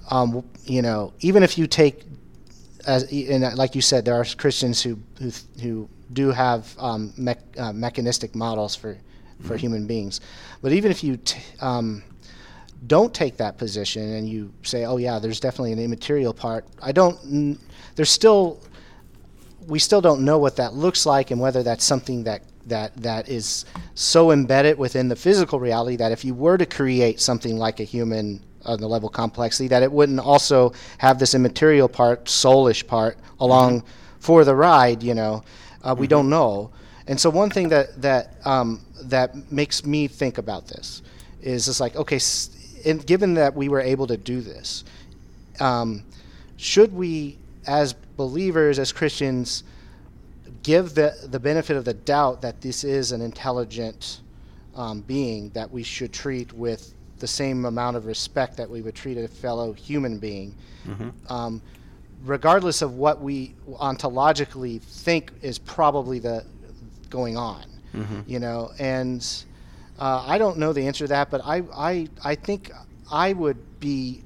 Um, 0.09 0.43
you 0.65 0.81
know, 0.81 1.13
even 1.21 1.41
if 1.41 1.57
you 1.57 1.67
take, 1.67 2.03
as 2.85 3.11
and 3.11 3.55
like 3.55 3.75
you 3.75 3.81
said, 3.81 4.05
there 4.05 4.15
are 4.15 4.25
Christians 4.37 4.81
who 4.81 4.97
who, 5.19 5.31
who 5.61 5.89
do 6.13 6.31
have 6.31 6.75
um, 6.79 7.13
mech- 7.17 7.57
uh, 7.57 7.71
mechanistic 7.71 8.35
models 8.35 8.75
for 8.75 8.97
for 9.41 9.55
human 9.57 9.87
beings. 9.87 10.19
But 10.61 10.73
even 10.73 10.91
if 10.91 11.03
you 11.03 11.17
t- 11.17 11.39
um, 11.61 12.03
don't 12.87 13.13
take 13.13 13.37
that 13.37 13.57
position 13.57 14.13
and 14.13 14.27
you 14.27 14.51
say, 14.63 14.85
"Oh 14.85 14.97
yeah, 14.97 15.19
there's 15.19 15.39
definitely 15.39 15.73
an 15.73 15.79
immaterial 15.79 16.33
part," 16.33 16.65
I 16.81 16.91
don't. 16.91 17.57
There's 17.95 18.09
still 18.09 18.59
we 19.67 19.79
still 19.79 20.01
don't 20.01 20.21
know 20.21 20.37
what 20.37 20.55
that 20.55 20.73
looks 20.73 21.05
like 21.05 21.31
and 21.31 21.39
whether 21.39 21.63
that's 21.63 21.83
something 21.83 22.23
that 22.23 22.41
that 22.65 22.95
that 22.97 23.29
is 23.29 23.65
so 23.95 24.31
embedded 24.31 24.77
within 24.77 25.07
the 25.07 25.15
physical 25.15 25.59
reality 25.59 25.95
that 25.95 26.11
if 26.11 26.23
you 26.23 26.33
were 26.33 26.57
to 26.57 26.65
create 26.65 27.19
something 27.19 27.57
like 27.57 27.79
a 27.79 27.83
human 27.83 28.43
on 28.65 28.79
the 28.79 28.87
level 28.87 29.09
of 29.09 29.13
complexity 29.13 29.67
that 29.67 29.81
it 29.81 29.91
wouldn't 29.91 30.19
also 30.19 30.71
have 30.99 31.17
this 31.17 31.33
immaterial 31.33 31.87
part 31.87 32.25
soulish 32.25 32.85
part 32.85 33.17
along 33.39 33.83
for 34.19 34.45
the 34.45 34.55
ride 34.55 35.01
you 35.01 35.15
know? 35.15 35.43
Uh, 35.83 35.95
we 35.97 36.05
don't 36.05 36.29
know. 36.29 36.69
And 37.07 37.19
so 37.19 37.29
one 37.31 37.49
thing 37.49 37.69
that 37.69 37.99
that 38.01 38.35
um, 38.45 38.81
that 39.03 39.51
makes 39.51 39.83
me 39.83 40.07
think 40.07 40.37
about 40.37 40.67
this 40.67 41.01
is 41.41 41.67
it's 41.67 41.79
like 41.79 41.95
okay 41.95 42.17
s- 42.17 42.51
and 42.85 43.05
given 43.05 43.33
that 43.35 43.55
we 43.55 43.69
were 43.69 43.81
able 43.81 44.07
to 44.07 44.17
do 44.17 44.41
this 44.41 44.83
um, 45.59 46.03
should 46.57 46.93
we 46.93 47.37
as 47.67 47.93
believers 47.93 48.79
as 48.79 48.91
christians 48.91 49.63
give 50.63 50.93
the, 50.93 51.15
the 51.29 51.39
benefit 51.39 51.75
of 51.75 51.85
the 51.85 51.93
doubt 51.93 52.41
that 52.41 52.61
this 52.61 52.83
is 52.83 53.11
an 53.11 53.21
intelligent 53.21 54.21
um, 54.75 55.01
being 55.01 55.49
that 55.49 55.69
we 55.71 55.83
should 55.83 56.13
treat 56.13 56.51
with 56.53 56.93
the 57.19 57.27
same 57.27 57.65
amount 57.65 57.95
of 57.97 58.05
respect 58.05 58.57
that 58.57 58.69
we 58.69 58.81
would 58.81 58.95
treat 58.95 59.17
a 59.17 59.27
fellow 59.27 59.73
human 59.73 60.17
being, 60.17 60.55
um, 61.29 61.61
regardless 62.25 62.81
of 62.81 62.95
what 62.95 63.21
we 63.21 63.53
ontologically 63.73 64.81
think 64.81 65.31
is 65.41 65.57
probably 65.59 66.19
the 66.19 66.43
going 67.09 67.37
on. 67.37 67.63
You 68.25 68.39
know, 68.39 68.71
and 68.79 69.25
uh, 70.01 70.25
I 70.25 70.39
don't 70.39 70.57
know 70.57 70.73
the 70.73 70.87
answer 70.87 71.05
to 71.05 71.09
that, 71.09 71.29
but 71.29 71.41
I, 71.45 71.61
I, 71.75 72.07
I 72.23 72.33
think 72.33 72.71
I 73.11 73.33
would 73.33 73.79
be 73.79 74.23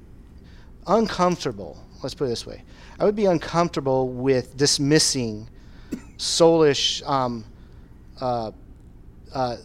uncomfortable. 0.86 1.76
Let's 2.02 2.14
put 2.14 2.24
it 2.24 2.28
this 2.28 2.46
way: 2.46 2.62
I 2.98 3.04
would 3.04 3.14
be 3.14 3.26
uncomfortable 3.26 4.08
with 4.08 4.56
dismissing 4.56 5.46
soulish, 6.16 7.06
um, 7.06 7.44
uh, 8.22 8.52
uh, 9.34 9.58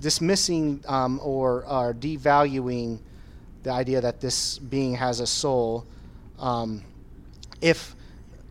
dismissing 0.00 0.84
um, 0.86 1.18
or, 1.22 1.64
or 1.66 1.94
devaluing 1.94 2.98
the 3.62 3.70
idea 3.72 4.02
that 4.02 4.20
this 4.20 4.58
being 4.58 4.94
has 4.94 5.20
a 5.20 5.26
soul, 5.26 5.86
um, 6.38 6.82
if 7.62 7.96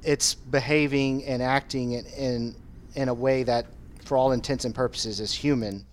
it's 0.03 0.33
behaving 0.33 1.23
and 1.25 1.43
acting 1.43 1.91
in, 1.91 2.05
in 2.07 2.55
in 2.95 3.09
a 3.09 3.13
way 3.13 3.43
that, 3.43 3.67
for 4.03 4.17
all 4.17 4.31
intents 4.31 4.65
and 4.65 4.73
purposes, 4.73 5.19
is 5.19 5.31
human. 5.31 5.86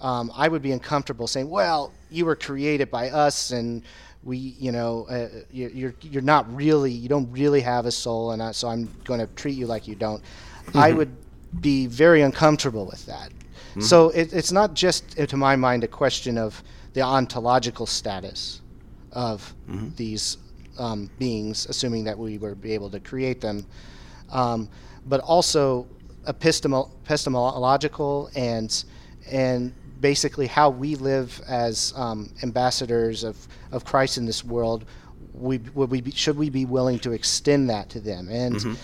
Um, 0.00 0.30
I 0.34 0.48
would 0.48 0.62
be 0.62 0.72
uncomfortable 0.72 1.26
saying, 1.26 1.48
"Well, 1.48 1.92
you 2.10 2.26
were 2.26 2.36
created 2.36 2.90
by 2.90 3.10
us, 3.10 3.50
and 3.50 3.82
we, 4.22 4.36
you 4.58 4.72
know, 4.72 5.06
uh, 5.08 5.28
you- 5.50 5.70
you're 5.74 5.94
you're 6.02 6.22
not 6.22 6.52
really, 6.54 6.92
you 6.92 7.08
don't 7.08 7.30
really 7.32 7.60
have 7.62 7.86
a 7.86 7.90
soul, 7.92 8.32
and 8.32 8.42
I, 8.42 8.52
so 8.52 8.68
I'm 8.68 8.88
going 9.04 9.20
to 9.20 9.26
treat 9.28 9.56
you 9.56 9.66
like 9.66 9.88
you 9.88 9.94
don't." 9.94 10.22
I 10.74 10.92
would 10.92 11.12
be 11.60 11.86
very 11.86 12.22
uncomfortable 12.22 12.84
with 12.86 13.06
that. 13.06 13.30
So 13.80 14.08
it, 14.10 14.32
it's 14.32 14.52
not 14.52 14.74
just, 14.74 15.18
uh, 15.18 15.26
to 15.26 15.36
my 15.36 15.54
mind, 15.54 15.84
a 15.84 15.88
question 15.88 16.38
of 16.38 16.62
the 16.94 17.02
ontological 17.02 17.86
status 17.86 18.60
of 19.12 19.54
these 19.96 20.38
um, 20.78 21.08
beings, 21.18 21.66
assuming 21.70 22.04
that 22.04 22.18
we 22.18 22.36
were 22.38 22.54
be 22.54 22.72
able 22.72 22.90
to 22.90 23.00
create 23.00 23.40
them, 23.40 23.64
um, 24.30 24.68
but 25.06 25.20
also 25.20 25.86
epistemol- 26.26 26.90
epistemological 27.04 28.30
and 28.36 28.84
and 29.30 29.72
basically 30.00 30.46
how 30.46 30.70
we 30.70 30.94
live 30.96 31.40
as 31.48 31.92
um, 31.96 32.30
ambassadors 32.42 33.24
of, 33.24 33.36
of 33.72 33.84
Christ 33.84 34.18
in 34.18 34.26
this 34.26 34.44
world. 34.44 34.84
We, 35.34 35.58
would 35.74 35.90
we 35.90 36.00
be, 36.00 36.10
should 36.12 36.36
we 36.38 36.50
be 36.50 36.64
willing 36.64 36.98
to 37.00 37.12
extend 37.12 37.68
that 37.70 37.90
to 37.90 38.00
them? 38.00 38.28
And 38.30 38.78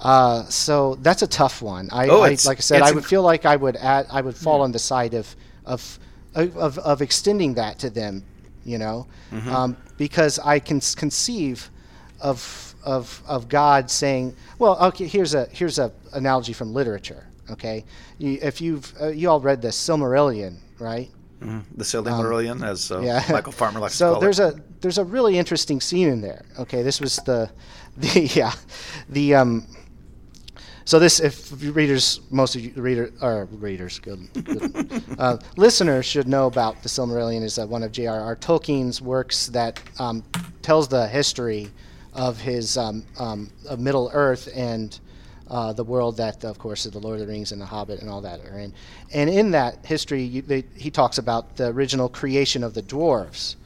uh, 0.00 0.44
so 0.44 0.94
that's 0.96 1.22
a 1.22 1.26
tough 1.26 1.60
one. 1.62 1.88
I, 1.92 2.08
Oh, 2.08 2.22
I 2.22 2.30
like 2.44 2.58
I 2.58 2.60
said, 2.60 2.82
I 2.82 2.92
would 2.92 3.04
inc- 3.04 3.08
feel 3.08 3.22
like 3.22 3.44
I 3.44 3.56
would 3.56 3.76
add, 3.76 4.06
I 4.10 4.20
would 4.20 4.36
fall 4.36 4.60
on 4.62 4.72
the 4.72 4.78
side 4.78 5.14
of 5.14 5.34
of 5.64 5.98
of, 6.34 6.78
of 6.78 7.02
extending 7.02 7.54
that 7.54 7.78
to 7.80 7.90
them, 7.90 8.22
you 8.64 8.78
know, 8.78 9.06
Mm-hmm. 9.32 9.48
um, 9.48 9.76
because 9.96 10.38
I 10.38 10.60
can 10.60 10.80
conceive 10.96 11.68
of 12.20 12.74
of 12.84 13.22
of 13.26 13.48
God 13.48 13.90
saying, 13.90 14.34
well, 14.58 14.78
okay, 14.86 15.06
here's 15.06 15.34
a 15.34 15.46
here's 15.46 15.78
a 15.80 15.90
analogy 16.12 16.52
from 16.52 16.72
literature. 16.72 17.26
Okay, 17.50 17.84
you, 18.18 18.38
if 18.42 18.60
you've 18.60 18.92
uh, 19.00 19.08
you 19.08 19.28
all 19.30 19.40
read 19.40 19.62
the 19.62 19.68
Silmarillion, 19.68 20.56
right? 20.78 21.10
The 21.40 21.84
Silmarillion, 21.84 22.66
as 22.66 22.90
uh, 22.90 22.98
Um, 22.98 23.04
yeah. 23.04 23.24
Michael 23.30 23.52
Farmer 23.52 23.78
likes 23.80 23.94
to 23.94 23.98
so 23.98 24.12
call 24.12 24.20
there's 24.20 24.40
it. 24.40 24.54
a 24.56 24.62
there's 24.80 24.98
a 24.98 25.04
really 25.04 25.38
interesting 25.38 25.80
scene 25.80 26.08
in 26.08 26.20
there. 26.20 26.44
Okay, 26.58 26.82
this 26.82 27.00
was 27.00 27.16
the 27.16 27.50
the 27.96 28.22
yeah 28.34 28.52
the 29.08 29.34
um. 29.34 29.66
So 30.84 30.98
this, 30.98 31.20
if 31.20 31.52
readers, 31.76 32.20
most 32.30 32.56
of 32.56 32.62
you 32.62 32.72
reader 32.74 33.12
or 33.20 33.44
readers, 33.52 33.98
good, 33.98 34.26
good 34.42 35.02
uh, 35.18 35.36
listeners 35.58 36.06
should 36.06 36.26
know 36.26 36.46
about 36.46 36.82
the 36.82 36.88
Silmarillion 36.88 37.42
is 37.42 37.58
uh, 37.58 37.66
one 37.66 37.82
of 37.82 37.92
J.R.R. 37.92 38.34
Tolkien's 38.36 39.02
works 39.02 39.48
that 39.48 39.82
um, 39.98 40.24
tells 40.62 40.88
the 40.88 41.06
history 41.06 41.68
of 42.14 42.40
his 42.40 42.78
um, 42.78 43.04
um, 43.18 43.50
of 43.68 43.80
Middle 43.80 44.10
Earth 44.14 44.48
and 44.56 44.98
uh, 45.50 45.72
the 45.72 45.84
world 45.84 46.16
that, 46.16 46.44
of 46.44 46.58
course, 46.58 46.84
the 46.84 46.98
Lord 46.98 47.20
of 47.20 47.26
the 47.26 47.32
Rings 47.32 47.52
and 47.52 47.60
the 47.60 47.66
Hobbit 47.66 48.00
and 48.00 48.10
all 48.10 48.20
that 48.20 48.40
are 48.44 48.58
in. 48.58 48.72
And 49.12 49.30
in 49.30 49.50
that 49.52 49.84
history, 49.84 50.22
you, 50.22 50.42
they, 50.42 50.64
he 50.76 50.90
talks 50.90 51.18
about 51.18 51.56
the 51.56 51.68
original 51.68 52.08
creation 52.08 52.62
of 52.62 52.74
the 52.74 52.82
dwarves. 52.82 53.56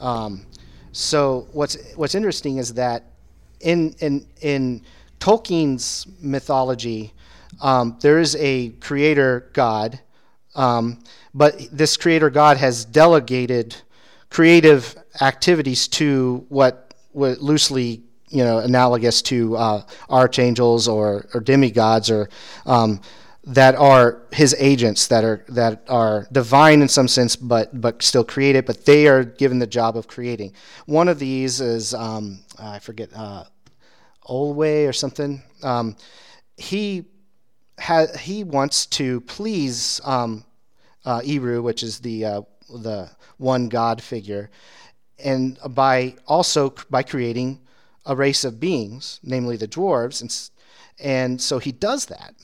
Um, 0.00 0.46
so 0.92 1.46
what's 1.52 1.76
what's 1.94 2.14
interesting 2.14 2.58
is 2.58 2.74
that 2.74 3.04
in 3.60 3.94
in 4.00 4.26
in 4.40 4.82
Tolkien's 5.20 6.06
mythology, 6.20 7.12
um, 7.60 7.96
there 8.00 8.18
is 8.18 8.36
a 8.36 8.70
creator 8.80 9.50
god, 9.52 10.00
um, 10.54 10.98
but 11.34 11.58
this 11.70 11.96
creator 11.96 12.30
god 12.30 12.56
has 12.56 12.84
delegated 12.84 13.76
creative 14.30 14.96
activities 15.20 15.88
to 15.88 16.44
what, 16.48 16.94
what 17.12 17.40
loosely 17.40 18.02
you 18.30 18.44
know 18.44 18.58
analogous 18.58 19.22
to 19.22 19.56
uh, 19.56 19.82
archangels 20.10 20.88
or, 20.88 21.26
or 21.34 21.40
demigods 21.40 22.10
or 22.10 22.28
um, 22.66 23.00
that 23.44 23.74
are 23.76 24.22
his 24.30 24.54
agents 24.58 25.06
that 25.06 25.24
are 25.24 25.44
that 25.48 25.82
are 25.88 26.26
divine 26.32 26.82
in 26.82 26.88
some 26.88 27.08
sense 27.08 27.34
but 27.34 27.80
but 27.80 28.02
still 28.02 28.24
created 28.24 28.66
but 28.66 28.84
they 28.84 29.06
are 29.06 29.24
given 29.24 29.58
the 29.58 29.66
job 29.66 29.96
of 29.96 30.06
creating. 30.06 30.52
One 30.86 31.08
of 31.08 31.18
these 31.18 31.60
is 31.60 31.94
um, 31.94 32.40
I 32.58 32.78
forget 32.78 33.10
uh, 33.14 33.44
Aulë 34.28 34.88
or 34.88 34.92
something. 34.92 35.42
Um, 35.62 35.96
he 36.56 37.06
ha- 37.80 38.16
he 38.18 38.44
wants 38.44 38.86
to 38.86 39.22
please 39.22 40.00
um, 40.04 40.44
uh, 41.04 41.22
Eru 41.24 41.62
which 41.62 41.82
is 41.82 42.00
the 42.00 42.24
uh, 42.24 42.42
the 42.68 43.10
one 43.38 43.68
god 43.68 44.02
figure 44.02 44.50
and 45.18 45.58
by 45.70 46.14
also 46.26 46.74
by 46.90 47.02
creating 47.02 47.60
a 48.08 48.16
race 48.16 48.44
of 48.44 48.58
beings, 48.58 49.20
namely 49.22 49.56
the 49.56 49.68
dwarves, 49.68 50.20
and, 50.22 50.50
and 50.98 51.40
so 51.40 51.58
he 51.58 51.70
does 51.70 52.06
that. 52.06 52.34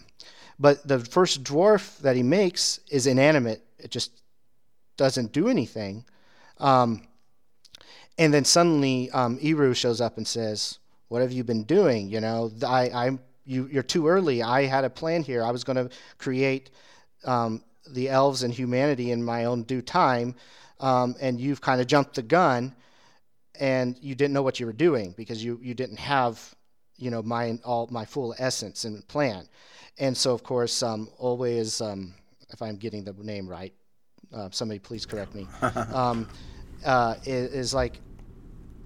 But 0.58 0.86
the 0.86 1.00
first 1.00 1.42
dwarf 1.42 1.98
that 2.00 2.14
he 2.14 2.22
makes 2.22 2.78
is 2.90 3.08
inanimate; 3.08 3.64
it 3.78 3.90
just 3.90 4.12
doesn't 4.96 5.32
do 5.32 5.48
anything. 5.48 6.04
Um, 6.58 7.08
and 8.18 8.32
then 8.32 8.44
suddenly, 8.44 9.10
um, 9.10 9.38
Eru 9.42 9.74
shows 9.74 10.00
up 10.00 10.18
and 10.18 10.28
says, 10.28 10.78
"What 11.08 11.22
have 11.22 11.32
you 11.32 11.42
been 11.42 11.64
doing? 11.64 12.08
You 12.08 12.20
know, 12.20 12.52
I, 12.64 12.90
I'm 12.90 13.18
you, 13.46 13.68
you're 13.72 13.82
too 13.82 14.06
early. 14.06 14.42
I 14.42 14.66
had 14.66 14.84
a 14.84 14.90
plan 14.90 15.22
here. 15.22 15.42
I 15.42 15.50
was 15.50 15.64
going 15.64 15.76
to 15.76 15.94
create 16.18 16.70
um, 17.24 17.64
the 17.88 18.08
elves 18.08 18.42
and 18.42 18.52
humanity 18.52 19.10
in 19.10 19.24
my 19.24 19.46
own 19.46 19.62
due 19.62 19.82
time, 19.82 20.34
um, 20.78 21.16
and 21.20 21.40
you've 21.40 21.60
kind 21.60 21.80
of 21.80 21.86
jumped 21.86 22.14
the 22.14 22.22
gun, 22.22 22.74
and 23.60 23.98
you 24.00 24.14
didn't 24.14 24.32
know 24.32 24.42
what 24.42 24.58
you 24.60 24.66
were 24.66 24.72
doing 24.72 25.14
because 25.16 25.42
you 25.44 25.58
you 25.62 25.74
didn't 25.74 25.98
have, 25.98 26.54
you 26.96 27.10
know, 27.10 27.22
my 27.22 27.58
all 27.64 27.88
my 27.90 28.04
full 28.04 28.34
essence 28.38 28.84
and 28.84 29.06
plan, 29.08 29.48
and 29.98 30.16
so 30.16 30.32
of 30.32 30.42
course, 30.42 30.82
um, 30.82 31.08
always, 31.18 31.80
um, 31.80 32.14
if 32.50 32.60
I'm 32.62 32.76
getting 32.76 33.04
the 33.04 33.12
name 33.12 33.48
right, 33.48 33.72
uh, 34.32 34.48
somebody 34.50 34.78
please 34.78 35.06
correct 35.06 35.34
me, 35.34 35.46
um, 35.92 36.28
uh, 36.84 37.14
is, 37.24 37.74
like 37.74 38.00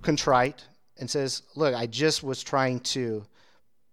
contrite 0.02 0.64
and 0.98 1.08
says, 1.08 1.42
"Look, 1.54 1.74
I 1.74 1.86
just 1.86 2.22
was 2.22 2.42
trying 2.42 2.80
to, 2.80 3.24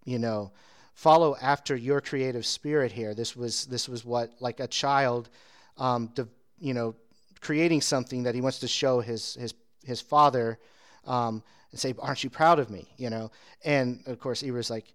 you 0.06 0.20
know, 0.20 0.52
follow 0.94 1.36
after 1.42 1.76
your 1.76 2.02
creative 2.02 2.46
spirit 2.46 2.92
here. 2.92 3.14
This 3.14 3.36
was 3.36 3.66
this 3.66 3.88
was 3.88 4.04
what 4.04 4.32
like 4.40 4.60
a 4.60 4.68
child, 4.68 5.30
um, 5.78 6.12
you 6.60 6.74
know, 6.74 6.96
creating 7.42 7.82
something 7.82 8.24
that 8.24 8.34
he 8.34 8.42
wants 8.42 8.60
to 8.60 8.68
show 8.68 9.02
his 9.02 9.36
his 9.36 9.54
his 9.86 10.02
father, 10.02 10.60
um, 11.06 11.44
and 11.72 11.80
say, 11.80 11.94
"Aren't 12.00 12.24
you 12.24 12.30
proud 12.30 12.60
of 12.60 12.70
me?" 12.70 12.88
You 12.98 13.10
know, 13.10 13.32
and 13.64 14.02
of 14.08 14.20
course, 14.20 14.44
Eber's 14.44 14.70
like. 14.70 14.94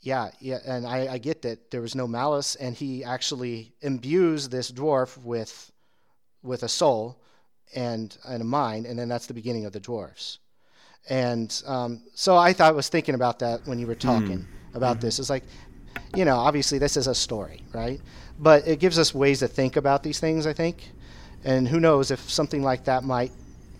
yeah, 0.00 0.30
yeah, 0.40 0.60
and 0.64 0.86
I, 0.86 1.14
I 1.14 1.18
get 1.18 1.42
that 1.42 1.70
there 1.70 1.80
was 1.80 1.94
no 1.94 2.06
malice, 2.06 2.54
and 2.56 2.76
he 2.76 3.02
actually 3.02 3.72
imbues 3.80 4.48
this 4.48 4.70
dwarf 4.70 5.18
with 5.24 5.72
with 6.42 6.62
a 6.62 6.68
soul 6.68 7.16
and 7.74 8.16
and 8.28 8.40
a 8.42 8.44
mind, 8.44 8.86
and 8.86 8.96
then 8.98 9.08
that's 9.08 9.26
the 9.26 9.34
beginning 9.34 9.66
of 9.66 9.72
the 9.72 9.80
dwarfs. 9.80 10.38
And 11.08 11.50
um, 11.66 12.02
so 12.14 12.36
I 12.36 12.52
thought 12.52 12.68
I 12.68 12.76
was 12.76 12.88
thinking 12.88 13.14
about 13.14 13.38
that 13.40 13.66
when 13.66 13.78
you 13.78 13.86
were 13.86 13.96
talking 13.96 14.46
about 14.74 15.00
this. 15.00 15.18
It's 15.18 15.30
like, 15.30 15.44
you 16.14 16.24
know, 16.24 16.36
obviously 16.36 16.78
this 16.78 16.96
is 16.96 17.06
a 17.06 17.14
story, 17.14 17.62
right? 17.72 18.00
But 18.38 18.66
it 18.66 18.78
gives 18.80 18.98
us 18.98 19.14
ways 19.14 19.38
to 19.40 19.48
think 19.48 19.76
about 19.76 20.02
these 20.02 20.20
things. 20.20 20.46
I 20.46 20.52
think, 20.52 20.76
and 21.44 21.66
who 21.66 21.80
knows 21.80 22.10
if 22.10 22.20
something 22.30 22.62
like 22.62 22.84
that 22.84 23.02
might 23.02 23.32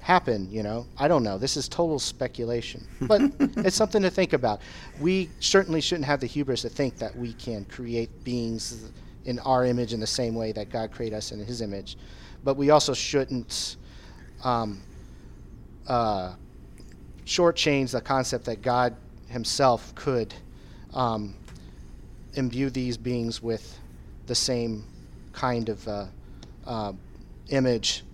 happen 0.07 0.49
you 0.53 0.63
know? 0.63 0.87
I 0.97 1.09
don't 1.09 1.25
know. 1.25 1.37
This 1.37 1.57
is 1.57 1.69
total 1.69 1.99
speculation. 1.99 2.87
But 3.01 3.23
it's 3.41 3.75
something 3.75 4.01
to 4.03 4.11
think 4.11 4.35
about. 4.35 4.61
We 5.01 5.29
certainly 5.41 5.81
shouldn't 5.81 6.07
have 6.07 6.21
the 6.21 6.29
hubris 6.29 6.63
to 6.63 6.69
think 6.69 6.97
that 6.99 7.17
we 7.17 7.33
can 7.33 7.65
create 7.65 8.23
beings 8.23 8.93
in 9.25 9.41
our 9.41 9.65
image 9.65 9.93
in 9.93 9.99
the 9.99 10.07
same 10.07 10.37
way 10.37 10.53
that 10.53 10.71
god 10.71 10.93
created 10.93 11.17
us 11.17 11.33
in 11.33 11.45
his 11.45 11.61
image. 11.61 11.99
But 12.45 12.57
we 12.57 12.71
also 12.71 12.95
shouldn't 12.95 13.79
um, 14.45 14.81
uh, 15.89 16.35
shortchange 17.25 17.91
the 17.91 18.01
concept 18.01 18.45
that 18.45 18.63
god 18.63 18.95
himself 19.27 19.93
could 19.97 20.33
um, 20.95 21.35
imbue 22.35 22.71
these 22.71 22.97
beings 22.97 23.43
with 23.43 23.77
the 24.27 24.37
same 24.37 24.85
kind 25.33 25.69
of 25.69 25.89
uh, 25.89 26.07
uh, 26.65 26.93
image 27.49 28.05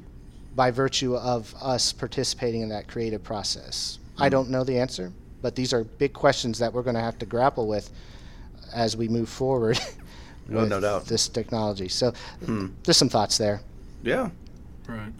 by 0.54 0.70
virtue 0.70 1.16
of 1.16 1.54
us 1.60 1.92
participating 1.92 2.62
in 2.62 2.68
that 2.70 2.88
creative 2.88 3.22
process? 3.22 3.98
I 4.16 4.24
mm-hmm. 4.24 4.30
don't 4.30 4.50
know 4.50 4.64
the 4.64 4.78
answer, 4.78 5.12
but 5.40 5.54
these 5.54 5.72
are 5.72 5.84
big 5.84 6.12
questions 6.12 6.58
that 6.58 6.72
we're 6.72 6.82
going 6.82 6.96
to 6.96 7.00
have 7.00 7.18
to 7.18 7.26
grapple 7.26 7.66
with 7.66 7.90
as 8.74 8.96
we 8.96 9.08
move 9.08 9.28
forward 9.28 9.78
No, 10.48 10.60
with 10.60 10.70
no 10.70 10.80
doubt. 10.80 11.06
this 11.06 11.28
technology. 11.28 11.88
So, 11.88 12.12
hmm. 12.44 12.68
just 12.82 12.98
some 12.98 13.08
thoughts 13.08 13.38
there. 13.38 13.60
Yeah. 14.02 14.30
Right. 14.88 15.12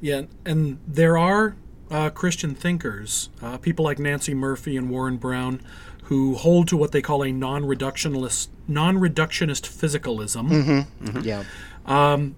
Yeah, 0.00 0.22
and 0.44 0.78
there 0.86 1.16
are 1.16 1.56
uh, 1.90 2.10
Christian 2.10 2.54
thinkers, 2.54 3.30
uh, 3.40 3.58
people 3.58 3.84
like 3.84 3.98
Nancey 3.98 4.34
Murphy 4.34 4.76
and 4.76 4.90
Warren 4.90 5.16
Brown, 5.16 5.60
who 6.04 6.34
hold 6.34 6.68
to 6.68 6.76
what 6.76 6.92
they 6.92 7.02
call 7.02 7.24
a 7.24 7.32
non-reductionist 7.32 8.48
non-reductionist 8.68 9.62
physicalism. 9.62 10.48
Mm-hmm. 10.48 11.06
Mm-hmm. 11.06 11.20
Yeah. 11.20 11.44
Um, 11.86 12.34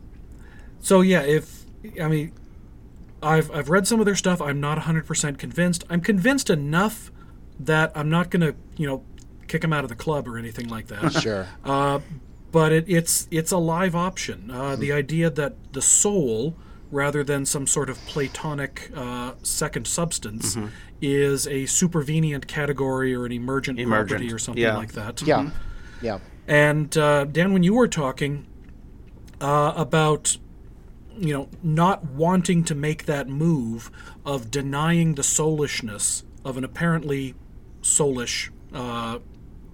so 0.81 1.01
yeah, 1.01 1.23
if 1.23 1.58
I 2.01 2.09
mean, 2.09 2.33
I've 3.23 3.51
I've 3.51 3.69
read 3.69 3.87
some 3.87 4.01
of 4.01 4.07
their 4.07 4.15
stuff. 4.17 4.41
I'm 4.41 4.61
not 4.61 4.79
100% 4.79 5.39
convinced. 5.39 5.85
I'm 5.91 6.01
convinced 6.01 6.51
enough 6.51 7.11
that 7.61 7.93
I'm 7.95 8.09
not 8.09 8.31
going 8.31 8.41
to 8.43 8.55
you 8.77 8.87
know 8.87 9.03
kick 9.49 9.63
them 9.63 9.73
out 9.73 9.83
of 9.85 9.89
the 9.89 9.97
club 9.97 10.29
or 10.29 10.39
anything 10.39 10.69
like 10.69 10.87
that. 10.89 11.13
Sure. 11.23 11.47
Uh, 11.65 12.01
but 12.51 12.73
it, 12.73 12.85
it's 12.89 13.29
it's 13.31 13.53
a 13.53 13.59
live 13.59 13.95
option. 13.95 14.51
Uh, 14.51 14.77
The 14.77 14.93
idea 14.93 15.31
that 15.31 15.55
the 15.73 15.83
soul, 15.83 16.55
rather 16.91 17.23
than 17.23 17.45
some 17.45 17.67
sort 17.67 17.91
of 17.91 17.99
Platonic 18.07 18.91
uh, 18.95 19.33
second 19.43 19.87
substance, 19.87 20.57
is 21.01 21.47
a 21.47 21.67
supervenient 21.67 22.47
category 22.47 23.15
or 23.15 23.27
an 23.27 23.33
emergent, 23.33 23.79
property 23.79 24.15
Emergent, 24.15 24.33
or 24.33 24.39
something 24.39 24.63
yeah. 24.63 24.77
like 24.77 24.93
that. 24.93 25.23
yeah. 25.23 25.51
Yeah. 26.01 26.19
And 26.47 26.97
uh, 26.97 27.25
Dan, 27.25 27.53
when 27.53 27.63
you 27.63 27.75
were 27.75 27.89
talking 27.89 28.47
uh, 29.41 29.75
about 29.77 30.39
you 31.19 31.33
know 31.33 31.49
not 31.63 32.05
wanting 32.05 32.65
to 32.65 32.75
make 32.75 33.07
that 33.07 33.29
move 33.29 33.91
of 34.25 34.51
denying 34.51 35.15
the 35.15 35.23
soulishness 35.23 36.23
of 36.45 36.57
an 36.57 36.65
apparently 36.65 37.35
soulish 37.83 38.51
uh, 38.73 39.19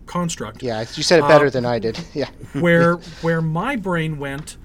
construct, 0.06 0.62
Yeah. 0.62 0.80
You 0.94 1.02
said 1.02 1.18
it 1.20 1.28
better 1.28 1.50
than 1.50 1.64
I 1.64 1.78
did. 1.78 1.98
Yeah. 2.14 2.30
where 2.52 2.94
where 3.22 3.40
my 3.42 3.76
brain 3.76 4.18
went 4.18 4.56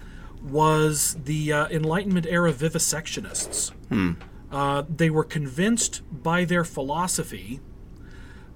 was 0.43 1.17
the 1.25 1.51
uh, 1.51 1.67
Enlightenment 1.69 2.25
era 2.25 2.53
vivisectionists. 2.53 3.71
Uh, 4.51 4.83
they 4.89 5.09
were 5.09 5.23
convinced 5.23 6.01
by 6.23 6.43
their 6.45 6.63
philosophy 6.63 7.59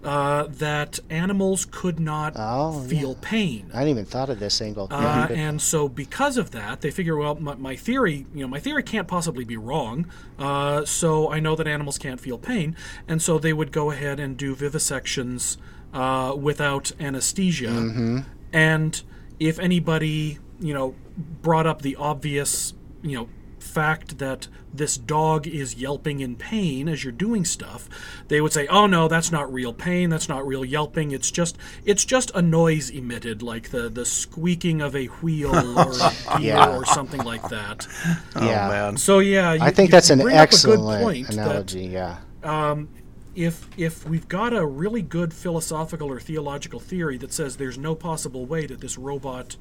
uh, 0.04 0.48
that 0.50 1.00
animals 1.10 1.66
could 1.66 2.00
not 2.00 2.34
Oh, 2.36 2.82
feel 2.82 3.16
pain. 3.16 3.70
I 3.74 3.78
hadn't 3.78 3.92
even 3.92 4.06
thought 4.06 4.30
of 4.30 4.40
this 4.40 4.62
angle. 4.62 4.88
Uh, 4.92 5.28
and 5.32 5.62
so 5.62 5.88
because 5.88 6.38
of 6.38 6.52
that, 6.52 6.82
they 6.82 6.92
figure, 6.92 7.16
well, 7.16 7.36
my, 7.36 7.56
my 7.56 7.76
theory, 7.76 8.26
you 8.34 8.42
know, 8.42 8.48
my 8.48 8.60
theory 8.60 8.84
can't 8.84 9.08
possibly 9.08 9.46
be 9.46 9.58
wrong. 9.58 10.10
Uh, 10.38 10.86
so 10.86 11.32
I 11.32 11.40
know 11.40 11.56
that 11.56 11.68
animals 11.68 11.98
can't 11.98 12.20
feel 12.20 12.38
pain, 12.38 12.76
and 13.08 13.22
so 13.22 13.40
they 13.40 13.54
would 13.54 13.72
go 13.72 13.92
ahead 13.92 14.20
and 14.20 14.36
do 14.38 14.56
vivisections 14.56 15.58
uh, 15.94 16.36
without 16.38 16.92
anesthesia. 17.00 17.68
Mm-hmm. 17.68 18.20
And 18.52 19.02
if 19.40 19.60
anybody, 19.60 20.40
you 20.60 20.74
know, 20.74 20.96
brought 21.42 21.68
up 21.68 21.82
the 21.82 21.96
obvious, 21.96 22.74
you 23.02 23.18
know, 23.18 23.30
fact 23.64 24.18
that 24.20 24.48
this 24.74 24.98
dog 24.98 25.48
is 25.48 25.76
yelping 25.76 26.20
in 26.20 26.36
pain 26.36 26.88
as 26.90 27.04
you're 27.04 27.12
doing 27.14 27.46
stuff 27.46 27.88
they 28.28 28.42
would 28.42 28.52
say 28.54 28.68
oh 28.68 28.86
no 28.86 29.08
that's 29.08 29.32
not 29.32 29.52
real 29.54 29.72
pain 29.74 30.10
that's 30.10 30.28
not 30.28 30.46
real 30.46 30.66
yelping 30.66 31.12
it's 31.12 31.32
just 31.32 31.58
it's 31.86 32.04
just 32.06 32.30
a 32.36 32.42
noise 32.42 32.90
emitted 32.90 33.42
like 33.42 33.70
the 33.70 33.90
the 33.90 34.06
squeaking 34.06 34.82
of 34.82 34.96
a 34.96 35.06
wheel 35.06 35.54
or 35.80 35.92
a 35.92 36.40
gear 36.40 36.56
Yeah. 36.56 36.76
or 36.76 36.86
something 36.86 37.22
like 37.24 37.48
that 37.50 37.88
oh, 38.36 38.46
yeah. 38.46 38.68
Oh 38.68 38.72
man. 38.72 38.98
so 38.98 39.20
yeah 39.20 39.54
you, 39.54 39.62
I 39.62 39.72
think 39.72 39.90
you- 39.90 39.92
that's 39.92 40.10
an 40.10 40.20
bring 40.20 40.36
up 40.36 40.40
a 40.40 40.44
excellent 40.44 40.82
good 40.82 41.02
point 41.02 41.28
that 41.28 41.34
analogy. 41.36 41.86
yeah. 41.86 42.18
Um, 42.44 42.90
if 43.36 43.68
if 43.78 44.08
we've 44.08 44.28
got 44.28 44.54
a 44.54 44.64
really 44.66 45.02
good 45.02 45.34
philosophical 45.34 46.12
or 46.12 46.20
theological 46.20 46.80
theory 46.80 47.18
that 47.18 47.34
says 47.34 47.58
there's 47.58 47.78
no 47.80 47.96
possible 47.96 48.46
way 48.46 48.66
that 48.68 48.80
this 48.82 48.98
robot 48.98 49.56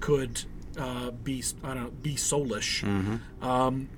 could 0.00 0.44
uh, 0.78 1.10
be 1.10 1.42
I 1.62 1.74
don't 1.74 1.84
know 1.84 1.90
be 2.02 2.14
soulish, 2.14 2.82
um, 3.42 3.88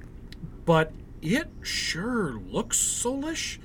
but 0.64 0.92
it 1.22 1.48
sure 1.62 2.32
looks 2.50 2.78
soulish. 2.78 3.58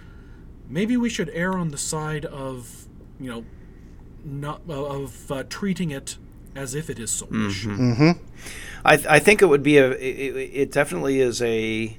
Maybe 0.69 0.95
we 0.97 1.09
should 1.09 1.29
err 1.33 1.53
on 1.53 1.69
the 1.71 1.77
side 1.77 2.25
of 2.25 2.85
you 3.19 3.29
know 3.31 3.45
not 4.23 4.61
of 4.69 5.31
uh, 5.31 5.43
treating 5.49 5.91
it 5.91 6.17
as 6.55 6.75
if 6.75 6.89
it 6.89 6.99
is 6.99 7.09
soulish. 7.11 7.65
I, 8.85 8.95
th- 8.95 9.07
I 9.07 9.19
think 9.19 9.41
it 9.41 9.45
would 9.47 9.63
be 9.63 9.77
a. 9.77 9.91
It, 9.91 10.35
it 10.53 10.71
definitely 10.71 11.19
is 11.19 11.41
a 11.41 11.97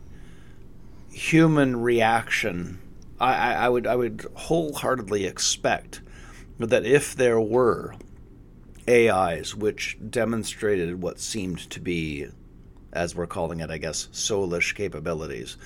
human 1.10 1.80
reaction. 1.82 2.78
I, 3.18 3.34
I, 3.34 3.52
I 3.52 3.68
would 3.68 3.86
I 3.86 3.96
would 3.96 4.26
wholeheartedly 4.34 5.24
expect 5.26 6.00
that 6.58 6.84
if 6.86 7.14
there 7.14 7.40
were 7.40 7.94
AIs 8.90 9.54
which 9.54 9.96
demonstrated 10.10 11.00
what 11.00 11.20
seemed 11.20 11.70
to 11.70 11.80
be, 11.80 12.26
as 12.92 13.14
we're 13.14 13.26
calling 13.26 13.60
it, 13.60 13.70
I 13.70 13.78
guess, 13.78 14.08
soulish 14.12 14.74
capabilities, 14.74 15.56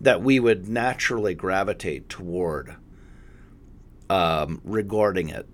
that 0.00 0.22
we 0.22 0.38
would 0.38 0.68
naturally 0.68 1.34
gravitate 1.34 2.08
toward 2.08 2.76
um, 4.08 4.60
regarding 4.64 5.30
it 5.30 5.46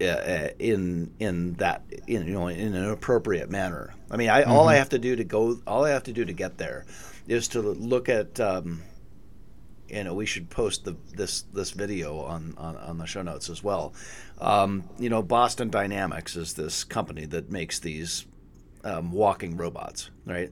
uh, 0.00 0.48
in 0.58 1.14
in 1.18 1.54
that 1.54 1.82
in, 2.06 2.26
you 2.26 2.34
know 2.34 2.48
in 2.48 2.74
an 2.74 2.90
appropriate 2.90 3.50
manner. 3.50 3.94
I 4.10 4.16
mean, 4.16 4.28
I, 4.28 4.42
all 4.42 4.68
I 4.68 4.76
have 4.76 4.90
to 4.90 4.98
do 4.98 5.16
to 5.16 5.24
go, 5.24 5.58
all 5.66 5.84
I 5.84 5.90
have 5.90 6.04
to 6.04 6.12
do 6.12 6.24
to 6.24 6.32
get 6.32 6.58
there, 6.58 6.84
is 7.26 7.48
to 7.48 7.60
look 7.60 8.08
at. 8.08 8.38
Um, 8.38 8.82
you 9.88 10.04
know, 10.04 10.14
we 10.14 10.26
should 10.26 10.50
post 10.50 10.84
the 10.84 10.96
this 11.14 11.42
this 11.52 11.70
video 11.70 12.20
on 12.20 12.54
on, 12.58 12.76
on 12.76 12.98
the 12.98 13.06
show 13.06 13.22
notes 13.22 13.48
as 13.50 13.62
well. 13.62 13.94
Um, 14.40 14.84
you 14.98 15.08
know, 15.08 15.22
Boston 15.22 15.70
Dynamics 15.70 16.36
is 16.36 16.54
this 16.54 16.84
company 16.84 17.24
that 17.26 17.50
makes 17.50 17.78
these 17.78 18.26
um, 18.84 19.12
walking 19.12 19.56
robots, 19.56 20.10
right? 20.24 20.50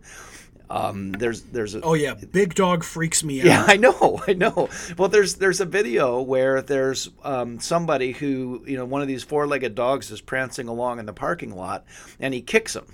Um, 0.70 1.12
there's 1.12 1.43
there's 1.43 1.74
a, 1.74 1.82
Oh 1.82 1.94
yeah, 1.94 2.15
big 2.15 2.55
dog 2.55 2.85
freaks 2.85 3.23
me 3.23 3.40
out. 3.40 3.47
yeah. 3.47 3.65
I 3.69 3.77
know, 3.77 4.23
I 4.27 4.32
know. 4.32 4.69
Well, 4.97 5.09
there's 5.09 5.35
there's 5.35 5.61
a 5.61 5.66
video 5.66 6.23
where 6.23 6.62
there's 6.62 7.11
um, 7.23 7.61
somebody 7.61 8.12
who 8.12 8.65
you 8.66 8.77
know 8.77 8.85
one 8.85 9.02
of 9.02 9.09
these 9.09 9.23
four-legged 9.23 9.74
dogs 9.74 10.11
is 10.11 10.20
prancing 10.20 10.69
along 10.69 10.98
in 11.01 11.06
the 11.06 11.12
parking 11.12 11.55
lot, 11.55 11.85
and 12.19 12.32
he 12.32 12.40
kicks 12.40 12.74
him, 12.74 12.86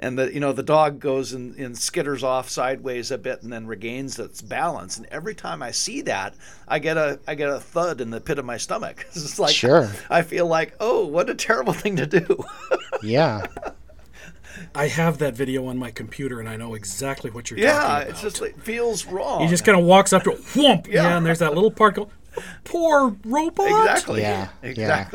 and 0.00 0.18
the 0.18 0.32
you 0.32 0.40
know 0.40 0.52
the 0.52 0.62
dog 0.62 1.00
goes 1.00 1.32
and, 1.32 1.54
and 1.56 1.74
skitters 1.74 2.22
off 2.22 2.48
sideways 2.48 3.10
a 3.10 3.18
bit 3.18 3.42
and 3.42 3.52
then 3.52 3.66
regains 3.66 4.18
its 4.18 4.40
balance. 4.42 4.96
And 4.96 5.06
every 5.06 5.34
time 5.34 5.62
I 5.62 5.70
see 5.70 6.02
that, 6.02 6.34
I 6.66 6.78
get 6.78 6.96
a 6.96 7.18
I 7.26 7.34
get 7.34 7.48
a 7.48 7.60
thud 7.60 8.00
in 8.00 8.10
the 8.10 8.20
pit 8.20 8.38
of 8.38 8.44
my 8.44 8.56
stomach. 8.56 9.06
It's 9.14 9.38
like 9.38 9.54
Sure. 9.54 9.90
I 10.10 10.22
feel 10.22 10.46
like 10.46 10.74
oh, 10.80 11.06
what 11.06 11.28
a 11.30 11.34
terrible 11.34 11.72
thing 11.72 11.96
to 11.96 12.06
do. 12.06 12.44
Yeah. 13.02 13.46
I 14.74 14.88
have 14.88 15.18
that 15.18 15.34
video 15.36 15.66
on 15.66 15.78
my 15.78 15.92
computer, 15.92 16.40
and 16.40 16.48
I 16.48 16.56
know 16.56 16.74
exactly 16.74 17.30
what 17.30 17.48
you're 17.48 17.58
talking 17.58 17.68
yeah, 17.68 17.98
about. 17.98 18.08
it's 18.08 18.20
just 18.22 18.40
like 18.40 18.58
feels 18.60 19.06
wrong. 19.06 19.42
He 19.42 19.46
just 19.48 19.64
kind 19.64 19.78
of 19.78 19.84
walks 19.84 20.12
up 20.12 20.24
to 20.24 20.32
it, 20.32 20.42
whoomp, 20.42 20.88
yeah. 20.88 21.02
Yeah. 21.04 21.16
and 21.16 21.24
there's 21.24 21.38
that 21.38 21.54
little 21.54 21.70
part 21.70 21.94
go, 21.94 22.10
poor 22.64 23.16
robot, 23.24 23.66
exactly, 23.66 24.22
Yeah, 24.22 24.48
yeah. 24.62 25.06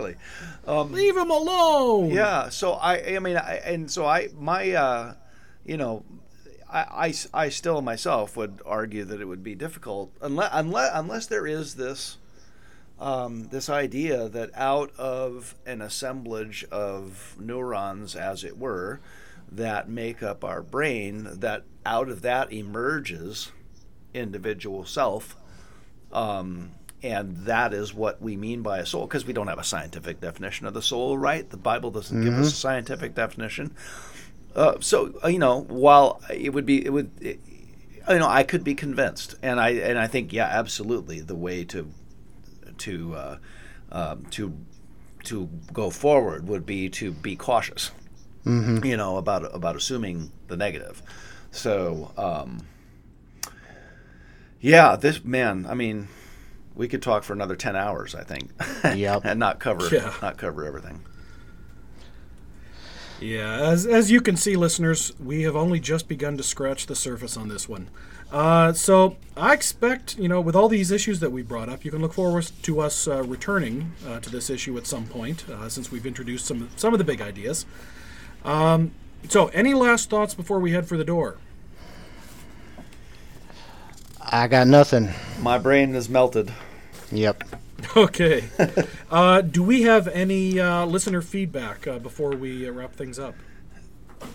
Exactly. 0.63 1.01
leave 1.01 1.17
him 1.17 1.29
alone. 1.29 2.09
Yeah. 2.11 2.49
So 2.49 2.73
I, 2.73 3.15
I 3.15 3.19
mean, 3.19 3.37
I, 3.37 3.61
and 3.65 3.89
so 3.89 4.05
I, 4.05 4.29
my, 4.37 4.71
uh, 4.71 5.13
you 5.65 5.77
know, 5.77 6.03
I, 6.69 7.13
I 7.33 7.45
I 7.45 7.49
still 7.49 7.81
myself 7.81 8.35
would 8.35 8.61
argue 8.65 9.05
that 9.05 9.21
it 9.21 9.25
would 9.25 9.43
be 9.43 9.55
difficult 9.55 10.11
unless, 10.21 10.49
unless, 10.53 10.91
unless 10.93 11.27
there 11.27 11.45
is 11.45 11.75
this 11.75 12.17
um, 12.99 13.49
this 13.49 13.69
idea 13.69 14.29
that 14.29 14.49
out 14.55 14.95
of 14.97 15.55
an 15.65 15.81
assemblage 15.81 16.63
of 16.71 17.35
neurons, 17.39 18.15
as 18.15 18.43
it 18.43 18.57
were, 18.57 18.99
that 19.51 19.89
make 19.89 20.23
up 20.23 20.43
our 20.43 20.61
brain, 20.61 21.27
that 21.31 21.63
out 21.85 22.09
of 22.09 22.21
that 22.21 22.51
emerges 22.51 23.51
individual 24.13 24.85
self. 24.85 25.35
Um, 26.11 26.71
and 27.03 27.35
that 27.45 27.73
is 27.73 27.93
what 27.93 28.21
we 28.21 28.37
mean 28.37 28.61
by 28.61 28.79
a 28.79 28.85
soul, 28.85 29.05
because 29.05 29.25
we 29.25 29.33
don't 29.33 29.47
have 29.47 29.59
a 29.59 29.63
scientific 29.63 30.21
definition 30.21 30.65
of 30.65 30.73
the 30.73 30.81
soul, 30.81 31.17
right? 31.17 31.47
The 31.49 31.57
Bible 31.57 31.91
doesn't 31.91 32.23
give 32.23 32.33
us 32.33 32.47
a 32.47 32.55
scientific 32.55 33.13
definition. 33.13 33.75
Uh, 34.55 34.75
so 34.79 35.13
uh, 35.23 35.27
you 35.27 35.39
know, 35.39 35.61
while 35.61 36.21
it 36.33 36.53
would 36.53 36.65
be, 36.65 36.85
it 36.85 36.91
would, 36.91 37.11
it, 37.19 37.39
you 38.07 38.19
know, 38.19 38.27
I 38.27 38.43
could 38.43 38.63
be 38.63 38.75
convinced, 38.75 39.35
and 39.43 39.59
I 39.59 39.69
and 39.71 39.99
I 39.99 40.07
think, 40.07 40.31
yeah, 40.31 40.47
absolutely, 40.47 41.19
the 41.19 41.35
way 41.35 41.65
to 41.65 41.91
to 42.77 43.15
uh, 43.15 43.37
um, 43.91 44.25
to 44.31 44.55
to 45.25 45.49
go 45.71 45.89
forward 45.89 46.47
would 46.47 46.65
be 46.65 46.89
to 46.89 47.11
be 47.11 47.35
cautious, 47.35 47.91
you 48.85 48.97
know, 48.97 49.17
about 49.17 49.55
about 49.55 49.75
assuming 49.75 50.31
the 50.47 50.57
negative. 50.57 51.01
So, 51.51 52.11
um, 52.17 52.67
yeah, 54.59 54.95
this 54.95 55.23
man, 55.23 55.65
I 55.67 55.73
mean, 55.75 56.07
we 56.75 56.87
could 56.87 57.01
talk 57.01 57.23
for 57.23 57.33
another 57.33 57.55
ten 57.55 57.75
hours, 57.75 58.15
I 58.15 58.23
think, 58.23 58.51
Yep. 58.83 59.21
and 59.25 59.39
not 59.39 59.59
cover 59.59 59.87
Yeah. 59.93 60.13
not 60.21 60.37
cover 60.37 60.65
everything. 60.65 61.01
Yeah, 63.21 63.55
as, 63.61 63.85
as 63.85 64.11
you 64.11 64.19
can 64.19 64.35
see, 64.35 64.55
listeners, 64.57 65.13
we 65.19 65.43
have 65.43 65.55
only 65.55 65.79
just 65.79 66.07
begun 66.09 66.35
to 66.37 66.43
scratch 66.43 66.87
the 66.87 66.95
surface 66.95 67.37
on 67.37 67.47
this 67.47 67.69
one. 67.69 67.87
Uh, 68.31 68.73
so 68.73 69.15
I 69.37 69.53
expect, 69.53 70.17
you 70.17 70.27
know, 70.27 70.41
with 70.41 70.55
all 70.55 70.67
these 70.67 70.91
issues 70.91 71.19
that 71.21 71.31
we 71.31 71.41
brought 71.41 71.69
up, 71.69 71.85
you 71.85 71.91
can 71.91 72.01
look 72.01 72.13
forward 72.13 72.49
to 72.63 72.79
us 72.81 73.07
uh, 73.07 73.23
returning 73.23 73.93
uh, 74.07 74.19
to 74.19 74.29
this 74.29 74.49
issue 74.49 74.75
at 74.77 74.87
some 74.87 75.05
point, 75.05 75.47
uh, 75.47 75.69
since 75.69 75.91
we've 75.91 76.05
introduced 76.05 76.45
some 76.47 76.67
some 76.75 76.93
of 76.93 76.97
the 76.97 77.03
big 77.05 77.21
ideas. 77.21 77.65
Um, 78.43 78.91
so, 79.29 79.47
any 79.49 79.73
last 79.73 80.09
thoughts 80.09 80.33
before 80.33 80.59
we 80.59 80.71
head 80.71 80.87
for 80.87 80.97
the 80.97 81.05
door? 81.05 81.37
I 84.25 84.47
got 84.47 84.67
nothing. 84.67 85.09
My 85.41 85.57
brain 85.57 85.95
is 85.95 86.09
melted. 86.09 86.51
Yep. 87.11 87.43
Okay. 87.97 88.45
uh, 89.11 89.41
do 89.41 89.61
we 89.61 89.81
have 89.81 90.07
any 90.07 90.57
uh, 90.57 90.85
listener 90.85 91.21
feedback 91.21 91.85
uh, 91.85 91.99
before 91.99 92.31
we 92.31 92.65
uh, 92.67 92.71
wrap 92.71 92.93
things 92.95 93.19
up? 93.19 93.35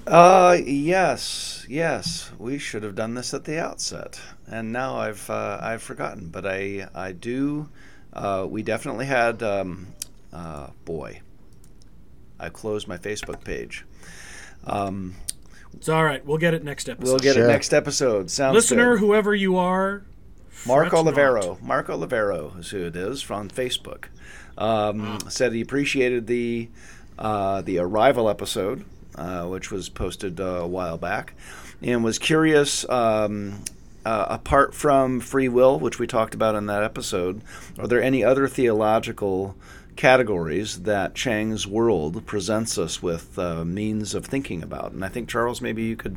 Uh, 0.07 0.59
yes, 0.63 1.65
yes. 1.67 2.31
We 2.39 2.59
should 2.59 2.83
have 2.83 2.95
done 2.95 3.15
this 3.15 3.33
at 3.33 3.45
the 3.45 3.59
outset, 3.59 4.21
and 4.47 4.71
now 4.71 4.97
I've 4.97 5.29
uh, 5.31 5.59
I've 5.63 5.83
forgotten. 5.83 6.29
But 6.29 6.47
I 6.47 6.89
I 6.95 7.13
do. 7.13 7.71
Uh, 8.13 8.47
we 8.49 8.63
definitely 8.63 9.07
had. 9.07 9.43
Um, 9.43 9.89
uh, 10.31 10.69
boy, 10.85 11.21
I 12.39 12.51
closed 12.51 12.87
my 12.87 12.99
Facebook 12.99 13.43
page. 13.45 13.85
Um, 14.67 15.15
It's 15.75 15.89
all 15.89 16.05
right. 16.05 16.25
We'll 16.27 16.39
get 16.39 16.55
it 16.55 16.65
next 16.65 16.89
episode. 16.89 17.09
we'll 17.11 17.19
get 17.19 17.35
Sure. 17.35 17.45
it 17.45 17.49
next 17.49 17.73
episode. 17.73 18.31
Sounds 18.31 18.55
Listener, 18.55 18.95
good. 18.95 19.01
whoever 19.01 19.35
you 19.35 19.57
are, 19.57 20.03
Mark 20.67 20.91
fret 20.91 21.05
not. 21.05 21.15
Olivero. 21.15 21.63
Mark 21.63 21.87
Olivero 21.89 22.59
is 22.59 22.71
who 22.71 22.85
it 22.87 22.97
is 22.97 23.23
from 23.23 23.49
Facebook. 23.49 24.05
Um, 24.57 25.19
Said 25.29 25.53
he 25.53 25.61
appreciated 25.61 26.27
the 26.27 26.69
uh, 27.19 27.63
the 27.63 27.79
arrival 27.79 28.29
episode, 28.29 28.85
uh, 29.15 29.45
which 29.47 29.71
was 29.71 29.89
posted 29.89 30.41
uh, 30.41 30.45
a 30.45 30.67
while 30.67 30.99
back, 30.99 31.35
and 31.83 32.03
was 32.03 32.19
curious. 32.19 32.89
Um, 32.89 33.63
uh, 34.05 34.27
apart 34.31 34.75
from 34.75 35.21
free 35.21 35.49
will, 35.49 35.79
which 35.79 35.99
we 35.99 36.07
talked 36.07 36.35
about 36.35 36.55
in 36.55 36.67
that 36.67 36.83
episode, 36.83 37.43
are 37.79 37.87
there 37.87 38.03
any 38.03 38.25
other 38.25 38.49
theological 38.49 39.55
categories 39.99 40.83
that 40.85 41.15
Chiang's 41.15 41.67
world 41.67 42.25
presents 42.25 42.79
us 42.79 43.03
with 43.03 43.37
uh, 43.39 43.65
means 43.65 44.15
of 44.15 44.25
thinking 44.25 44.63
about? 44.63 44.93
And 44.93 45.05
I 45.05 45.09
think 45.09 45.29
Charles, 45.29 45.61
maybe 45.61 45.83
you 45.83 45.97
could 45.97 46.17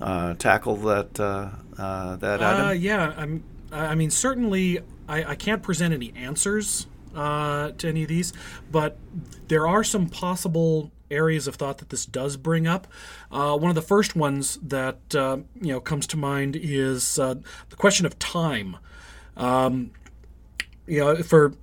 uh, 0.00 0.34
tackle 0.34 0.76
that 0.76 1.18
uh, 1.18 1.48
uh, 1.78 2.16
that 2.16 2.42
Uh, 2.42 2.66
item. 2.68 2.82
yeah, 2.82 3.14
I'm, 3.16 3.42
I 3.72 3.94
mean, 3.94 4.10
certainly 4.10 4.80
I, 5.08 5.24
I 5.32 5.34
can't 5.34 5.62
present 5.62 5.94
any 5.94 6.12
answers 6.14 6.86
uh, 7.14 7.70
to 7.78 7.88
any 7.88 8.02
of 8.02 8.08
these, 8.08 8.34
but 8.70 8.98
there 9.48 9.66
are 9.66 9.82
some 9.82 10.08
possible 10.08 10.92
areas 11.10 11.46
of 11.48 11.54
thought 11.54 11.78
that 11.78 11.88
this 11.88 12.04
does 12.04 12.36
bring 12.36 12.66
up. 12.66 12.86
Uh, 13.30 13.56
one 13.56 13.70
of 13.70 13.74
the 13.76 13.82
first 13.82 14.14
ones 14.14 14.58
that 14.62 15.14
uh, 15.14 15.38
you 15.60 15.72
know 15.72 15.80
comes 15.80 16.06
to 16.08 16.16
mind 16.18 16.54
is 16.54 17.18
uh, 17.18 17.34
the 17.70 17.76
question 17.76 18.04
of 18.04 18.18
time. 18.18 18.76
Um, 19.36 19.92
you 20.86 21.00
know, 21.00 21.16
for 21.22 21.54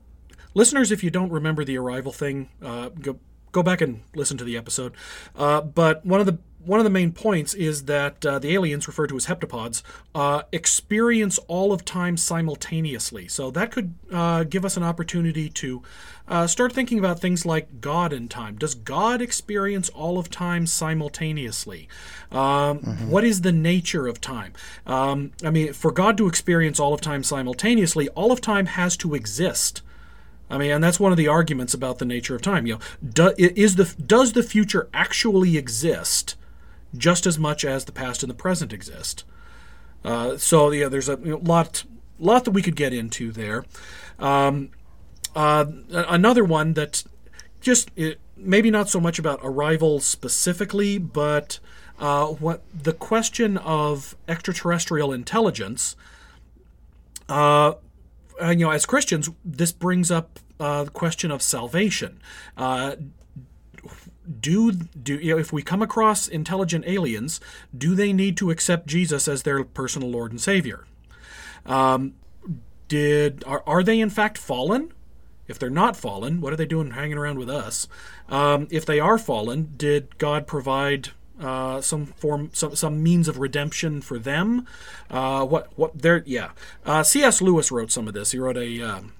listeners, 0.53 0.91
if 0.91 1.03
you 1.03 1.09
don't 1.09 1.31
remember 1.31 1.63
the 1.63 1.77
arrival 1.77 2.11
thing, 2.11 2.49
uh, 2.61 2.89
go 2.89 3.19
go 3.51 3.63
back 3.63 3.81
and 3.81 4.01
listen 4.15 4.37
to 4.37 4.43
the 4.43 4.57
episode. 4.57 4.93
Uh, 5.35 5.61
but 5.61 6.05
one 6.05 6.19
of 6.19 6.25
the 6.25 6.39
one 6.65 6.79
of 6.79 6.85
the 6.85 6.89
main 6.89 7.11
points 7.11 7.53
is 7.53 7.85
that 7.85 8.25
uh, 8.25 8.39
the 8.39 8.53
aliens, 8.53 8.87
referred 8.87 9.07
to 9.07 9.17
as 9.17 9.25
heptapods, 9.25 9.81
uh, 10.15 10.43
experience 10.51 11.37
all 11.47 11.73
of 11.73 11.83
time 11.83 12.15
simultaneously. 12.15 13.27
So 13.27 13.51
that 13.51 13.71
could 13.71 13.93
uh, 14.11 14.45
give 14.45 14.63
us 14.63 14.77
an 14.77 14.83
opportunity 14.83 15.49
to 15.49 15.83
uh, 16.27 16.47
start 16.47 16.71
thinking 16.71 16.99
about 16.99 17.19
things 17.19 17.45
like 17.45 17.81
God 17.81 18.13
and 18.13 18.31
time. 18.31 18.55
Does 18.55 18.75
God 18.75 19.21
experience 19.21 19.89
all 19.89 20.17
of 20.17 20.29
time 20.29 20.65
simultaneously? 20.65 21.89
Um, 22.31 22.79
what 23.09 23.25
is 23.25 23.41
the 23.41 23.51
nature 23.51 24.07
of 24.07 24.21
time? 24.21 24.53
Um, 24.85 25.33
I 25.43 25.49
mean, 25.49 25.73
for 25.73 25.91
God 25.91 26.17
to 26.17 26.27
experience 26.27 26.79
all 26.79 26.93
of 26.93 27.01
time 27.01 27.23
simultaneously, 27.23 28.07
all 28.09 28.31
of 28.31 28.39
time 28.39 28.67
has 28.67 28.95
to 28.97 29.15
exist. 29.15 29.81
I 30.53 30.59
mean, 30.59 30.69
and 30.69 30.83
that's 30.83 30.99
one 30.99 31.11
of 31.11 31.17
the 31.17 31.27
arguments 31.27 31.73
about 31.73 31.97
the 31.97 32.05
nature 32.05 32.35
of 32.35 32.43
time. 32.43 32.67
You 32.67 32.75
know, 32.75 32.79
do, 33.03 33.33
is 33.37 33.75
the 33.75 33.91
does 34.05 34.33
the 34.33 34.43
future 34.43 34.87
actually 34.93 35.57
exist 35.57 36.35
just 36.95 37.25
as 37.25 37.39
much 37.39 37.65
as 37.65 37.85
the 37.85 37.91
past 37.91 38.21
and 38.21 38.29
the 38.29 38.35
present 38.35 38.71
exist? 38.71 39.23
Uh, 40.05 40.37
so 40.37 40.69
yeah, 40.69 40.89
there's 40.89 41.09
a 41.09 41.17
you 41.23 41.31
know, 41.31 41.37
lot 41.37 41.85
lot 42.19 42.45
that 42.45 42.51
we 42.51 42.61
could 42.61 42.75
get 42.75 42.93
into 42.93 43.31
there. 43.31 43.65
Um, 44.19 44.69
uh, 45.35 45.65
another 45.91 46.43
one 46.43 46.73
that 46.73 47.03
just 47.59 47.89
it, 47.95 48.19
maybe 48.37 48.69
not 48.69 48.89
so 48.89 48.99
much 48.99 49.17
about 49.17 49.39
arrival 49.41 50.01
specifically, 50.01 50.99
but 50.99 51.57
uh, 51.97 52.27
what 52.27 52.61
the 52.71 52.93
question 52.93 53.57
of 53.57 54.15
extraterrestrial 54.27 55.11
intelligence. 55.11 55.95
Uh, 57.27 57.73
uh, 58.41 58.49
you 58.49 58.65
know, 58.65 58.71
as 58.71 58.85
Christians, 58.85 59.29
this 59.45 59.71
brings 59.71 60.09
up 60.09 60.39
uh, 60.59 60.85
question 60.85 61.31
of 61.31 61.41
salvation. 61.41 62.19
Uh, 62.57 62.95
do 64.39 64.71
do 64.71 65.15
you 65.15 65.33
know, 65.33 65.39
if 65.39 65.51
we 65.51 65.61
come 65.61 65.81
across 65.81 66.27
intelligent 66.27 66.85
aliens, 66.87 67.39
do 67.77 67.95
they 67.95 68.13
need 68.13 68.37
to 68.37 68.51
accept 68.51 68.87
Jesus 68.87 69.27
as 69.27 69.43
their 69.43 69.63
personal 69.63 70.09
Lord 70.09 70.31
and 70.31 70.39
Savior? 70.39 70.85
Um, 71.65 72.15
did 72.87 73.43
are, 73.45 73.63
are 73.65 73.83
they 73.83 73.99
in 73.99 74.09
fact 74.09 74.37
fallen? 74.37 74.93
If 75.45 75.59
they're 75.59 75.69
not 75.69 75.97
fallen, 75.97 76.39
what 76.39 76.53
are 76.53 76.55
they 76.55 76.65
doing 76.65 76.91
hanging 76.91 77.17
around 77.17 77.37
with 77.37 77.49
us? 77.49 77.87
Um, 78.29 78.67
if 78.71 78.85
they 78.85 78.99
are 78.99 79.17
fallen, 79.17 79.73
did 79.75 80.17
God 80.17 80.47
provide 80.47 81.09
uh, 81.39 81.81
some 81.81 82.05
form, 82.05 82.49
some, 82.53 82.77
some 82.77 83.03
means 83.03 83.27
of 83.27 83.39
redemption 83.39 84.01
for 84.01 84.17
them? 84.17 84.65
Uh, 85.09 85.45
what 85.45 85.69
what 85.75 86.01
there? 86.01 86.23
Yeah, 86.25 86.51
uh, 86.85 87.03
C.S. 87.03 87.41
Lewis 87.41 87.71
wrote 87.71 87.91
some 87.91 88.07
of 88.07 88.13
this. 88.13 88.31
He 88.31 88.39
wrote 88.39 88.57
a 88.57 88.81
um, 88.81 89.13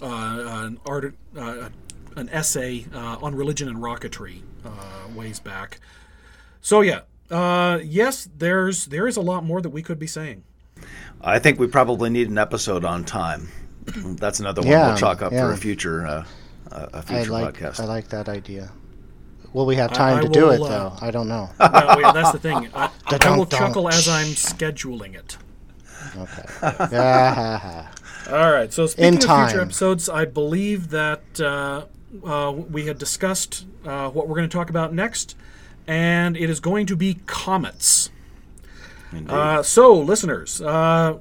an 0.00 0.78
art, 0.86 1.14
uh, 1.36 1.68
an 2.16 2.28
essay 2.30 2.86
uh, 2.92 3.18
on 3.22 3.34
religion 3.34 3.68
and 3.68 3.78
rocketry 3.78 4.42
uh, 4.64 4.70
ways 5.14 5.40
back. 5.40 5.80
So 6.60 6.80
yeah, 6.80 7.00
uh, 7.30 7.78
yes, 7.82 8.28
there's 8.36 8.86
there 8.86 9.06
is 9.06 9.16
a 9.16 9.22
lot 9.22 9.44
more 9.44 9.60
that 9.60 9.70
we 9.70 9.82
could 9.82 9.98
be 9.98 10.06
saying. 10.06 10.44
I 11.20 11.38
think 11.38 11.58
we 11.58 11.66
probably 11.66 12.10
need 12.10 12.28
an 12.28 12.38
episode 12.38 12.84
on 12.84 13.04
time. 13.04 13.48
That's 13.86 14.40
another 14.40 14.62
one 14.62 14.70
Yeah, 14.70 14.88
we'll 14.88 14.96
chalk 14.96 15.22
up 15.22 15.32
for 15.32 15.52
a 15.52 15.56
future 15.56 16.06
uh, 16.06 16.24
uh, 16.70 16.86
a 16.92 16.98
I 16.98 17.00
future 17.02 17.32
like 17.32 17.54
podcast. 17.54 17.80
I 17.80 17.84
like 17.84 18.08
that 18.08 18.28
idea. 18.28 18.70
Will 19.52 19.66
we 19.66 19.76
have 19.76 19.92
time 19.92 20.18
I 20.18 20.20
to 20.22 20.28
do 20.28 20.50
it 20.50 20.60
uh, 20.60 20.68
though? 20.68 20.92
I 21.00 21.10
don't 21.10 21.28
know. 21.28 21.48
No, 21.58 21.94
wait, 21.96 22.14
that's 22.14 22.32
the 22.32 22.38
thing. 22.38 22.68
I, 22.74 22.90
I 23.20 23.36
will 23.36 23.46
chuckle 23.46 23.88
as 23.88 24.08
I'm 24.08 24.28
scheduling 24.28 25.14
it. 25.14 25.38
Okay. 26.16 26.44
Yeah, 28.28 28.36
ha, 28.36 28.38
ha. 28.38 28.44
All 28.44 28.52
right. 28.52 28.72
So 28.72 28.86
speaking 28.86 29.14
In 29.14 29.14
of 29.16 29.22
future 29.22 29.60
episodes, 29.60 30.08
I 30.08 30.24
believe 30.24 30.90
that 30.90 31.40
uh, 31.40 31.84
uh, 32.24 32.52
we 32.52 32.86
had 32.86 32.98
discussed 32.98 33.66
uh, 33.84 34.10
what 34.10 34.28
we're 34.28 34.36
going 34.36 34.48
to 34.48 34.56
talk 34.56 34.70
about 34.70 34.92
next, 34.92 35.36
and 35.86 36.36
it 36.36 36.50
is 36.50 36.60
going 36.60 36.86
to 36.86 36.96
be 36.96 37.18
comets. 37.26 38.10
Uh, 39.28 39.62
so, 39.62 39.94
listeners, 39.94 40.60
uh, 40.60 41.18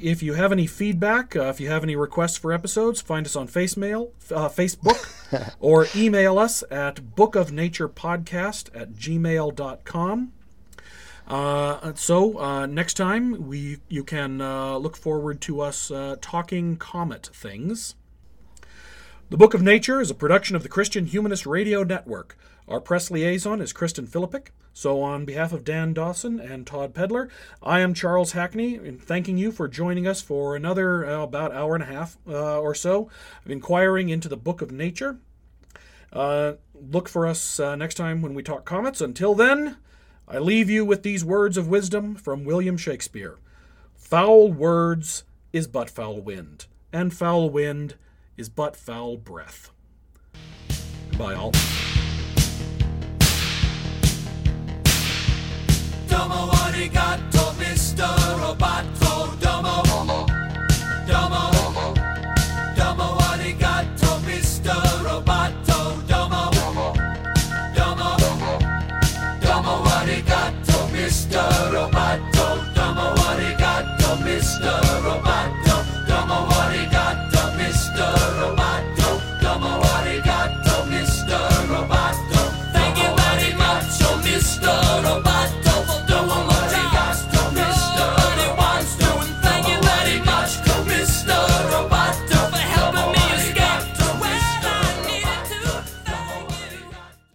if 0.00 0.22
you 0.22 0.34
have 0.34 0.52
any 0.52 0.66
feedback, 0.66 1.36
uh, 1.36 1.44
if 1.44 1.60
you 1.60 1.68
have 1.68 1.82
any 1.82 1.94
requests 1.94 2.38
for 2.38 2.52
episodes, 2.52 3.00
find 3.02 3.26
us 3.26 3.36
on 3.36 3.46
Facemail, 3.46 4.10
uh, 4.34 4.48
Facebook, 4.48 5.54
or 5.60 5.86
email 5.94 6.38
us 6.38 6.64
at 6.70 6.96
bookofnaturepodcast 7.16 8.70
at 8.74 8.92
gmail.com. 8.94 10.32
Uh, 11.30 11.92
so 11.94 12.40
uh, 12.40 12.66
next 12.66 12.94
time 12.94 13.46
we 13.46 13.78
you 13.88 14.02
can 14.02 14.40
uh, 14.40 14.76
look 14.76 14.96
forward 14.96 15.40
to 15.40 15.60
us 15.60 15.88
uh, 15.88 16.16
talking 16.20 16.76
comet 16.76 17.30
things. 17.32 17.94
The 19.30 19.36
Book 19.36 19.54
of 19.54 19.62
Nature 19.62 20.00
is 20.00 20.10
a 20.10 20.14
production 20.14 20.56
of 20.56 20.64
the 20.64 20.68
Christian 20.68 21.06
Humanist 21.06 21.46
Radio 21.46 21.84
Network. 21.84 22.36
Our 22.66 22.80
press 22.80 23.12
liaison 23.12 23.60
is 23.60 23.72
Kristen 23.72 24.08
Philippic. 24.08 24.52
So, 24.72 25.02
on 25.02 25.24
behalf 25.24 25.52
of 25.52 25.64
Dan 25.64 25.92
Dawson 25.92 26.40
and 26.40 26.66
Todd 26.66 26.94
Pedlar, 26.94 27.28
I 27.62 27.78
am 27.78 27.94
Charles 27.94 28.32
Hackney, 28.32 28.74
and 28.74 29.00
thanking 29.00 29.38
you 29.38 29.52
for 29.52 29.68
joining 29.68 30.08
us 30.08 30.20
for 30.20 30.56
another 30.56 31.06
uh, 31.06 31.22
about 31.22 31.54
hour 31.54 31.74
and 31.74 31.82
a 31.84 31.86
half 31.86 32.18
uh, 32.28 32.58
or 32.58 32.74
so 32.74 33.08
of 33.44 33.52
inquiring 33.52 34.08
into 34.08 34.28
the 34.28 34.36
Book 34.36 34.62
of 34.62 34.72
Nature. 34.72 35.18
Look 36.12 37.08
for 37.08 37.28
us 37.28 37.60
next 37.60 37.94
time 37.94 38.20
when 38.20 38.34
we 38.34 38.42
talk 38.42 38.64
comets. 38.64 39.00
Until 39.00 39.34
then, 39.36 39.76
I 40.32 40.38
leave 40.38 40.70
you 40.70 40.84
with 40.84 41.02
these 41.02 41.24
words 41.24 41.56
of 41.56 41.66
wisdom 41.66 42.14
from 42.14 42.44
William 42.44 42.76
Shakespeare 42.76 43.38
Foul 43.96 44.52
words 44.52 45.24
is 45.52 45.66
but 45.66 45.90
foul 45.90 46.20
wind, 46.20 46.66
and 46.92 47.12
foul 47.12 47.50
wind 47.50 47.96
is 48.36 48.48
but 48.48 48.76
foul 48.76 49.16
breath. 49.16 49.72
Bye, 51.18 51.34
all. 51.34 51.50
Domo 56.06 56.52
Mr. 57.58 58.06
Roboto, 58.38 59.40
domo. 59.40 60.29